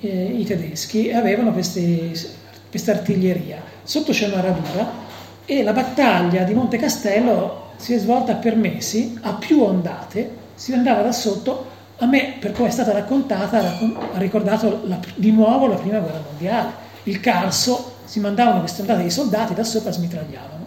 eh, 0.00 0.24
i 0.24 0.44
tedeschi 0.44 1.08
e 1.08 1.14
avevano 1.14 1.52
questa 1.52 2.92
artiglieria. 2.92 3.62
Sotto 3.82 4.12
c'è 4.12 4.26
una 4.26 4.40
radura 4.42 5.04
e 5.46 5.62
la 5.62 5.72
battaglia 5.72 6.42
di 6.42 6.52
Monte 6.52 6.76
Castello 6.76 7.64
si 7.76 7.92
è 7.94 7.98
svolta 7.98 8.34
per 8.34 8.56
mesi, 8.56 9.18
a 9.22 9.34
più 9.34 9.62
ondate, 9.62 10.44
si 10.54 10.72
andava 10.72 11.02
da 11.02 11.12
sotto, 11.12 11.74
a 11.98 12.06
me 12.06 12.36
per 12.38 12.52
come 12.52 12.68
è 12.68 12.70
stata 12.70 12.92
raccontata 12.92 13.78
ha 14.12 14.18
ricordato 14.18 14.82
la, 14.84 14.98
di 15.14 15.30
nuovo 15.30 15.66
la 15.66 15.76
prima 15.76 15.98
guerra 15.98 16.22
mondiale. 16.24 16.84
Il 17.04 17.20
Carso 17.20 17.94
si 18.04 18.20
mandavano 18.20 18.60
queste 18.60 18.80
ondate 18.82 19.02
di 19.02 19.10
soldati, 19.10 19.54
da 19.54 19.64
sopra 19.64 19.92
smitragliavano. 19.92 20.64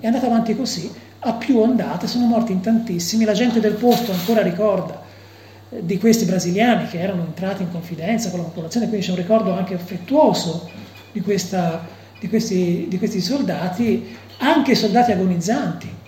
È 0.00 0.06
andata 0.06 0.26
avanti 0.26 0.56
così, 0.56 0.92
a 1.20 1.32
più 1.34 1.58
ondate, 1.58 2.06
sono 2.06 2.26
morti 2.26 2.52
in 2.52 2.60
tantissimi, 2.60 3.24
la 3.24 3.32
gente 3.32 3.60
del 3.60 3.74
posto 3.74 4.12
ancora 4.12 4.42
ricorda 4.42 5.00
eh, 5.70 5.84
di 5.84 5.98
questi 5.98 6.24
brasiliani 6.24 6.88
che 6.88 6.98
erano 6.98 7.22
entrati 7.22 7.62
in 7.62 7.70
confidenza 7.70 8.30
con 8.30 8.40
la 8.40 8.46
popolazione, 8.46 8.88
quindi 8.88 9.06
c'è 9.06 9.12
un 9.12 9.18
ricordo 9.18 9.52
anche 9.52 9.74
affettuoso 9.74 10.68
di, 11.12 11.20
questa, 11.20 11.86
di, 12.18 12.28
questi, 12.28 12.86
di 12.88 12.98
questi 12.98 13.20
soldati, 13.20 14.16
anche 14.38 14.74
soldati 14.74 15.12
agonizzanti, 15.12 16.00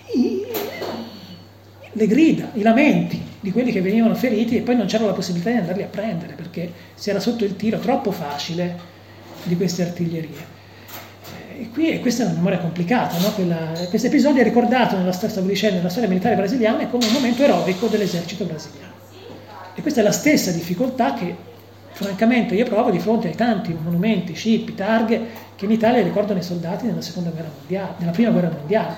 le 1.97 2.07
grida, 2.07 2.49
i 2.53 2.61
lamenti 2.61 3.21
di 3.39 3.51
quelli 3.51 3.71
che 3.71 3.81
venivano 3.81 4.15
feriti 4.15 4.57
e 4.57 4.61
poi 4.61 4.75
non 4.75 4.85
c'era 4.85 5.05
la 5.05 5.13
possibilità 5.13 5.51
di 5.51 5.57
andarli 5.57 5.83
a 5.83 5.87
prendere 5.87 6.33
perché 6.33 6.71
si 6.93 7.09
era 7.09 7.19
sotto 7.19 7.45
il 7.45 7.55
tiro 7.55 7.79
troppo 7.79 8.11
facile 8.11 8.77
di 9.43 9.55
queste 9.55 9.83
artiglierie. 9.83 10.53
E 11.57 11.69
qui 11.71 11.97
questa 12.01 12.23
è 12.23 12.25
una 12.25 12.35
memoria 12.35 12.59
complicata, 12.59 13.17
no? 13.17 13.33
questo 13.87 14.07
episodio 14.07 14.41
è 14.41 14.43
ricordato 14.43 14.97
nella, 14.97 15.13
stavo 15.13 15.47
dicendo, 15.47 15.77
nella 15.77 15.89
storia 15.89 16.09
militare 16.09 16.35
brasiliana 16.35 16.85
come 16.87 17.05
un 17.05 17.13
momento 17.13 17.43
eroico 17.43 17.87
dell'esercito 17.87 18.43
brasiliano. 18.43 18.91
E 19.73 19.81
questa 19.81 20.01
è 20.01 20.03
la 20.03 20.11
stessa 20.11 20.51
difficoltà 20.51 21.13
che 21.13 21.33
francamente 21.91 22.55
io 22.55 22.65
provo 22.65 22.91
di 22.91 22.99
fronte 22.99 23.29
ai 23.29 23.35
tanti 23.35 23.73
monumenti, 23.81 24.33
scippi, 24.33 24.75
targhe 24.75 25.21
che 25.55 25.63
in 25.63 25.71
Italia 25.71 26.03
ricordano 26.03 26.39
i 26.39 26.43
soldati 26.43 26.87
nella, 26.87 26.99
guerra 27.13 27.49
mondiale, 27.57 27.93
nella 27.99 28.11
prima 28.11 28.31
guerra 28.31 28.49
mondiale, 28.49 28.95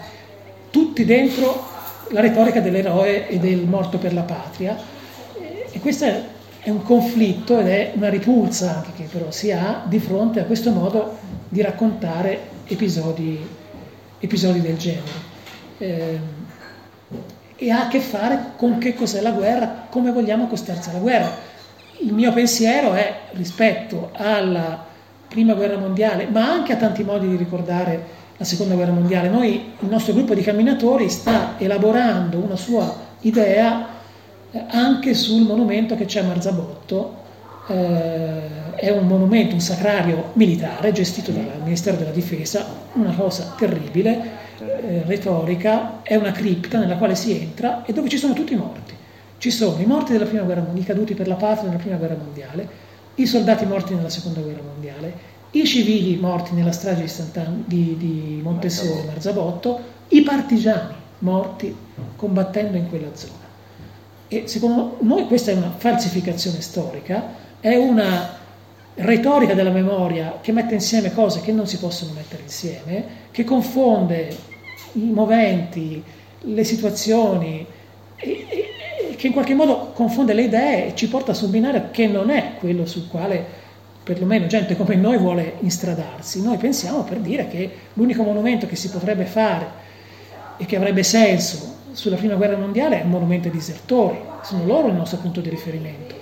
tutti 0.71 1.05
dentro 1.05 1.75
la 2.09 2.21
retorica 2.21 2.59
dell'eroe 2.59 3.27
e 3.27 3.37
del 3.39 3.65
morto 3.65 3.97
per 3.97 4.13
la 4.13 4.21
patria. 4.21 4.77
E 5.71 5.79
questo 5.79 6.05
è 6.05 6.69
un 6.69 6.83
conflitto 6.83 7.59
ed 7.59 7.67
è 7.67 7.91
una 7.95 8.09
ripulsa 8.09 8.77
anche 8.77 8.89
che 8.95 9.09
però 9.11 9.31
si 9.31 9.51
ha 9.51 9.83
di 9.85 9.99
fronte 9.99 10.39
a 10.39 10.43
questo 10.43 10.71
modo 10.71 11.17
di 11.47 11.61
raccontare 11.61 12.39
episodi, 12.65 13.45
episodi 14.19 14.61
del 14.61 14.77
genere. 14.77 15.35
Eh, 15.77 16.19
e 17.59 17.71
ha 17.71 17.85
a 17.85 17.87
che 17.87 17.99
fare 17.99 18.51
con 18.55 18.77
che 18.77 18.93
cos'è 18.93 19.21
la 19.21 19.31
guerra, 19.31 19.87
come 19.89 20.11
vogliamo 20.11 20.43
accostarsi 20.43 20.89
alla 20.89 20.99
guerra. 20.99 21.31
Il 22.01 22.13
mio 22.13 22.31
pensiero 22.31 22.93
è 22.93 23.21
rispetto 23.31 24.11
alla 24.13 24.85
prima 25.27 25.53
guerra 25.55 25.77
mondiale, 25.77 26.27
ma 26.27 26.51
anche 26.51 26.73
a 26.73 26.77
tanti 26.77 27.03
modi 27.03 27.27
di 27.27 27.35
ricordare 27.35 28.16
la 28.37 28.45
seconda 28.45 28.75
guerra 28.75 28.91
mondiale. 28.91 29.29
Noi, 29.29 29.73
il 29.79 29.89
nostro 29.89 30.13
gruppo 30.13 30.33
di 30.33 30.41
camminatori 30.41 31.09
sta 31.09 31.55
elaborando 31.57 32.37
una 32.37 32.55
sua 32.55 32.95
idea 33.21 33.87
eh, 34.51 34.63
anche 34.69 35.13
sul 35.13 35.41
monumento 35.41 35.95
che 35.95 36.05
c'è 36.05 36.21
a 36.21 36.23
Marzabotto. 36.23 37.25
Eh, 37.67 38.75
è 38.75 38.91
un 38.91 39.07
monumento, 39.07 39.55
un 39.55 39.59
sacrario 39.59 40.31
militare 40.33 40.91
gestito 40.91 41.31
dal 41.31 41.61
Ministero 41.63 41.97
della 41.97 42.11
Difesa, 42.11 42.63
una 42.93 43.13
cosa 43.13 43.55
terribile, 43.57 44.21
eh, 44.59 45.03
retorica, 45.05 46.03
è 46.03 46.15
una 46.15 46.31
cripta 46.31 46.77
nella 46.77 46.97
quale 46.97 47.15
si 47.15 47.35
entra 47.35 47.83
e 47.85 47.91
dove 47.93 48.07
ci 48.07 48.17
sono 48.17 48.33
tutti 48.33 48.53
i 48.53 48.55
morti. 48.55 48.93
Ci 49.39 49.49
sono 49.49 49.81
i 49.81 49.85
morti 49.85 50.11
della 50.11 50.25
prima 50.25 50.43
guerra 50.43 50.61
mondiale, 50.61 50.81
i 50.81 50.85
caduti 50.85 51.15
per 51.15 51.27
la 51.27 51.35
patria 51.35 51.69
nella 51.69 51.81
prima 51.81 51.97
guerra 51.97 52.15
mondiale, 52.15 52.67
i 53.15 53.25
soldati 53.25 53.65
morti 53.65 53.95
nella 53.95 54.09
seconda 54.09 54.41
guerra 54.41 54.61
mondiale, 54.61 55.13
i 55.51 55.65
civili 55.65 56.17
morti 56.17 56.53
nella 56.53 56.71
strage 56.71 57.01
di, 57.01 57.07
Sant'An- 57.07 57.63
di, 57.65 57.95
di 57.97 58.39
Montessori, 58.43 59.05
Marzabotto, 59.05 59.79
i 60.09 60.21
partigiani 60.21 60.93
morti 61.19 61.75
combattendo 62.15 62.77
in 62.77 62.89
quella 62.89 63.09
zona. 63.13 63.45
E 64.27 64.43
secondo 64.47 64.97
noi 65.01 65.25
questa 65.25 65.51
è 65.51 65.55
una 65.55 65.73
falsificazione 65.75 66.61
storica, 66.61 67.33
è 67.59 67.75
una 67.75 68.35
retorica 68.95 69.53
della 69.53 69.69
memoria 69.69 70.39
che 70.41 70.51
mette 70.51 70.73
insieme 70.73 71.13
cose 71.13 71.41
che 71.41 71.51
non 71.51 71.67
si 71.67 71.77
possono 71.77 72.13
mettere 72.13 72.43
insieme, 72.43 73.05
che 73.31 73.43
confonde 73.43 74.35
i 74.93 75.11
moventi, 75.11 76.03
le 76.41 76.63
situazioni, 76.63 77.65
e, 78.15 78.45
e, 78.49 79.15
che 79.15 79.27
in 79.27 79.33
qualche 79.33 79.53
modo 79.53 79.91
confonde 79.93 80.33
le 80.33 80.43
idee 80.43 80.87
e 80.87 80.95
ci 80.95 81.07
porta 81.07 81.33
su 81.33 81.49
che 81.91 82.07
non 82.07 82.29
è 82.29 82.53
quello 82.59 82.85
sul 82.85 83.07
quale 83.07 83.65
perlomeno 84.07 84.47
gente 84.47 84.77
come 84.77 84.95
noi 84.95 85.17
vuole 85.17 85.55
instradarsi. 85.59 86.41
Noi 86.41 86.55
pensiamo 86.55 87.03
per 87.03 87.17
dire 87.17 87.49
che 87.49 87.69
l'unico 87.93 88.23
monumento 88.23 88.65
che 88.65 88.77
si 88.77 88.89
potrebbe 88.89 89.25
fare 89.25 89.67
e 90.55 90.65
che 90.65 90.77
avrebbe 90.77 91.03
senso 91.03 91.75
sulla 91.91 92.15
prima 92.15 92.35
guerra 92.35 92.55
mondiale 92.55 93.01
è 93.01 93.03
un 93.03 93.09
monumento 93.09 93.49
ai 93.49 93.53
disertori, 93.53 94.17
sono 94.43 94.65
loro 94.65 94.87
il 94.87 94.93
nostro 94.93 95.17
punto 95.17 95.41
di 95.41 95.49
riferimento. 95.49 96.15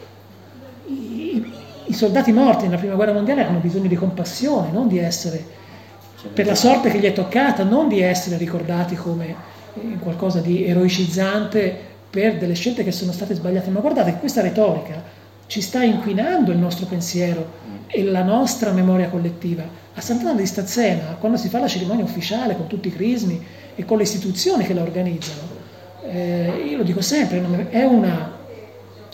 I, 0.87 1.45
i 1.85 1.93
soldati 1.93 2.31
morti 2.31 2.63
nella 2.63 2.77
prima 2.77 2.95
guerra 2.95 3.13
mondiale 3.13 3.43
hanno 3.43 3.59
bisogno 3.59 3.87
di 3.87 3.95
compassione, 3.95 4.71
non 4.71 4.87
di 4.87 4.97
essere, 4.97 5.45
per 6.33 6.47
la 6.47 6.55
sorte 6.55 6.89
che 6.89 6.97
gli 6.97 7.05
è 7.05 7.13
toccata, 7.13 7.63
non 7.63 7.87
di 7.87 8.01
essere 8.01 8.37
ricordati 8.37 8.95
come 8.95 9.35
qualcosa 9.99 10.39
di 10.39 10.65
eroicizzante 10.65 11.93
per 12.09 12.39
delle 12.39 12.55
scelte 12.55 12.83
che 12.83 12.91
sono 12.91 13.11
state 13.11 13.35
sbagliate. 13.35 13.69
Ma 13.69 13.79
guardate, 13.79 14.17
questa 14.17 14.41
retorica 14.41 15.03
ci 15.47 15.61
sta 15.61 15.83
inquinando 15.83 16.51
il 16.51 16.57
nostro 16.57 16.85
pensiero 16.85 17.63
e 17.87 18.03
la 18.03 18.23
nostra 18.23 18.71
memoria 18.71 19.09
collettiva. 19.09 19.63
A 19.93 20.01
Sant'Anna 20.01 20.39
di 20.39 20.45
Stazzena, 20.45 21.15
quando 21.19 21.37
si 21.37 21.49
fa 21.49 21.59
la 21.59 21.67
cerimonia 21.67 22.03
ufficiale 22.03 22.55
con 22.55 22.67
tutti 22.67 22.89
i 22.89 22.91
crismi 22.91 23.43
e 23.75 23.85
con 23.85 23.97
le 23.97 24.03
istituzioni 24.03 24.65
che 24.65 24.73
la 24.73 24.81
organizzano, 24.81 25.63
eh, 26.03 26.65
io 26.67 26.77
lo 26.77 26.83
dico 26.83 27.01
sempre, 27.01 27.69
è 27.69 27.83
una 27.83 28.33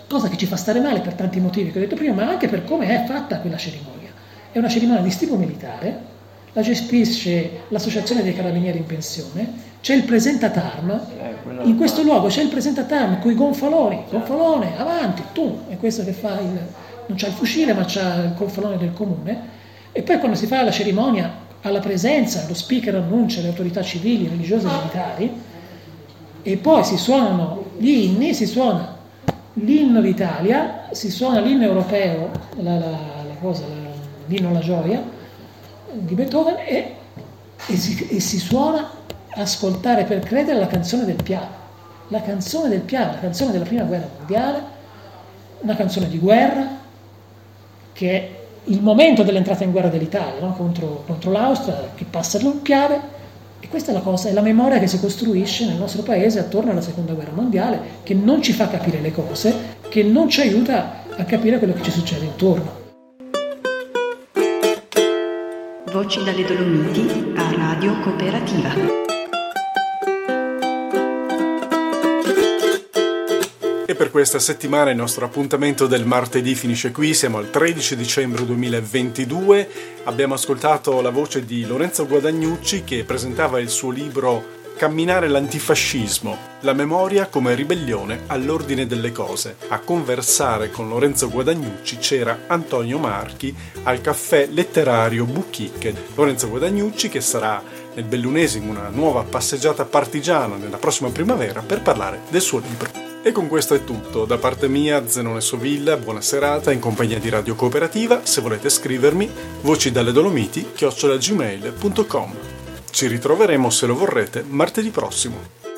cosa 0.07 0.27
che 0.27 0.37
ci 0.37 0.45
fa 0.45 0.55
stare 0.55 0.79
male 0.79 0.99
per 0.99 1.13
tanti 1.13 1.39
motivi 1.39 1.71
che 1.71 1.77
ho 1.77 1.81
detto 1.81 1.95
prima, 1.95 2.13
ma 2.13 2.29
anche 2.29 2.47
per 2.47 2.63
come 2.63 2.87
è 2.87 3.05
fatta 3.05 3.39
quella 3.39 3.57
cerimonia. 3.57 4.09
È 4.51 4.57
una 4.57 4.67
cerimonia 4.69 5.01
di 5.01 5.15
tipo 5.15 5.35
militare, 5.35 6.10
la 6.53 6.61
gestisce 6.61 7.64
l'associazione 7.69 8.23
dei 8.23 8.36
carabinieri 8.36 8.80
in 8.80 8.86
pensione, 8.86 9.69
c'è 9.82 9.95
il 9.95 10.03
presentatarm, 10.03 10.90
eh, 10.90 11.64
in 11.64 11.78
questo 11.78 12.03
luogo 12.03 12.28
c'è 12.28 12.41
il 12.41 12.49
presentatarm 12.49 13.19
con 13.19 13.32
i 13.32 13.36
gonfaloni, 13.36 14.03
gonfalone, 14.10 14.78
avanti, 14.78 15.23
tu, 15.32 15.61
è 15.69 15.78
questo 15.78 16.03
che 16.03 16.11
fa 16.11 16.40
il, 16.40 16.60
non 17.07 17.18
c'ha 17.18 17.28
il 17.28 17.34
fucile 17.34 17.73
ma 17.73 17.86
c'ha 17.88 18.15
il 18.15 18.34
gonfalone 18.36 18.78
del 18.78 18.94
comune, 18.94 19.60
e 19.91 20.02
poi 20.03 20.19
quando 20.19 20.38
si 20.38 20.45
fa 20.45 20.61
la 20.61 20.72
cerimonia 20.72 21.49
alla 21.61 21.80
presenza, 21.80 22.45
lo 22.48 22.53
speaker 22.53 22.95
annuncia 22.95 23.41
le 23.41 23.48
autorità 23.48 23.82
civili, 23.82 24.28
religiose 24.28 24.68
e 24.68 24.72
militari, 24.72 25.32
e 26.44 26.57
poi 26.57 26.84
si 26.84 26.98
suonano 26.98 27.72
gli 27.78 27.90
inni, 27.90 28.34
si 28.34 28.45
suona 28.45 28.98
l'inno 29.53 30.02
d'Italia, 30.02 30.88
si 30.91 31.10
suona 31.10 31.40
l'inno 31.40 31.64
europeo, 31.64 32.30
la, 32.57 32.78
la, 32.78 32.90
la 32.90 33.36
cosa, 33.40 33.64
l'inno 34.26 34.49
alla 34.49 34.60
gioia 34.60 35.19
di 35.93 36.15
Beethoven 36.15 36.55
e, 36.65 36.95
e, 37.68 37.76
si, 37.76 38.07
e 38.07 38.19
si 38.19 38.39
suona 38.39 38.89
ascoltare 39.35 40.03
per 40.03 40.19
credere 40.19 40.59
la 40.59 40.68
canzone 40.68 41.05
del 41.05 41.22
piano. 41.22 41.59
La 42.09 42.22
canzone 42.22 42.69
del 42.69 42.81
piano, 42.81 43.13
la 43.13 43.19
canzone 43.19 43.51
della 43.51 43.63
prima 43.63 43.84
guerra 43.84 44.09
mondiale, 44.18 44.61
una 45.61 45.76
canzone 45.76 46.09
di 46.09 46.18
guerra, 46.18 46.80
che 47.93 48.11
è 48.11 48.39
il 48.65 48.81
momento 48.81 49.23
dell'entrata 49.23 49.63
in 49.63 49.72
guerra 49.72 49.88
dell'Italia 49.88 50.39
no? 50.39 50.53
contro, 50.53 51.03
contro, 51.05 51.31
l'Austria, 51.31 51.91
che 51.95 52.05
passa 52.09 52.39
chiave. 52.61 53.19
E 53.59 53.68
questa 53.68 53.91
è 53.91 53.93
la 53.93 54.01
cosa, 54.01 54.27
è 54.27 54.34
la 54.34 54.41
memoria 54.41 54.80
che 54.80 54.88
si 54.88 54.99
costruisce 54.99 55.65
nel 55.65 55.77
nostro 55.77 56.01
paese 56.01 56.39
attorno 56.39 56.72
alla 56.72 56.81
seconda 56.81 57.13
guerra 57.13 57.31
mondiale, 57.34 57.80
che 58.03 58.15
non 58.15 58.41
ci 58.41 58.53
fa 58.53 58.68
capire 58.68 58.99
le 58.99 59.11
cose, 59.11 59.77
che 59.88 60.03
non 60.03 60.30
ci 60.30 60.41
aiuta 60.41 61.03
a 61.15 61.23
capire 61.26 61.59
quello 61.59 61.73
che 61.73 61.84
ci 61.84 61.91
succede 61.91 62.26
intorno. 62.26 62.80
Voci 66.02 66.23
dalle 66.23 66.44
Dolomiti 66.44 67.32
a 67.36 67.52
Radio 67.52 67.99
Cooperativa. 67.99 68.73
E 73.86 73.94
per 73.94 74.10
questa 74.10 74.40
settimana 74.40 74.90
il 74.90 74.95
nostro 74.95 75.26
appuntamento 75.26 75.86
del 75.86 76.07
martedì 76.07 76.56
finisce 76.56 76.91
qui, 76.91 77.14
siamo 77.14 77.38
al 77.38 77.52
13 77.52 77.95
dicembre 77.95 78.44
2022, 78.48 79.69
abbiamo 80.06 80.34
ascoltato 80.34 81.02
la 81.02 81.11
voce 81.11 81.45
di 81.45 81.68
Lorenzo 81.68 82.07
Guadagnucci 82.07 82.84
che 82.84 83.03
presentava 83.03 83.60
il 83.60 83.69
suo 83.69 83.91
libro 83.91 84.60
Camminare 84.81 85.27
l'antifascismo, 85.27 86.35
la 86.61 86.73
memoria 86.73 87.27
come 87.27 87.53
ribellione 87.53 88.21
all'ordine 88.25 88.87
delle 88.87 89.11
cose. 89.11 89.57
A 89.67 89.77
conversare 89.77 90.71
con 90.71 90.89
Lorenzo 90.89 91.29
Guadagnucci 91.29 91.97
c'era 91.97 92.45
Antonio 92.47 92.97
Marchi 92.97 93.55
al 93.83 94.01
caffè 94.01 94.47
letterario 94.47 95.25
Buchicche. 95.25 95.93
Lorenzo 96.15 96.49
Guadagnucci 96.49 97.09
che 97.09 97.21
sarà 97.21 97.61
nel 97.93 98.05
Bellunesimo 98.05 98.71
una 98.71 98.89
nuova 98.89 99.21
passeggiata 99.21 99.85
partigiana 99.85 100.55
nella 100.55 100.77
prossima 100.77 101.11
primavera 101.11 101.61
per 101.61 101.83
parlare 101.83 102.21
del 102.29 102.41
suo 102.41 102.57
libro. 102.57 102.89
E 103.21 103.31
con 103.31 103.47
questo 103.47 103.75
è 103.75 103.83
tutto. 103.83 104.25
Da 104.25 104.39
parte 104.39 104.67
mia, 104.67 105.07
Zenone 105.07 105.41
Sovilla, 105.41 105.95
buona 105.95 106.21
serata 106.21 106.71
in 106.71 106.79
compagnia 106.79 107.19
di 107.19 107.29
Radio 107.29 107.53
Cooperativa. 107.53 108.21
Se 108.23 108.41
volete 108.41 108.67
scrivermi, 108.67 109.29
voci 109.61 109.91
dalle 109.91 110.11
Dolomiti, 110.11 110.71
chiocciolagmail.com. 110.73 112.51
Ci 112.91 113.07
ritroveremo, 113.07 113.69
se 113.69 113.85
lo 113.88 113.95
vorrete, 113.95 114.43
martedì 114.47 114.89
prossimo. 114.89 115.70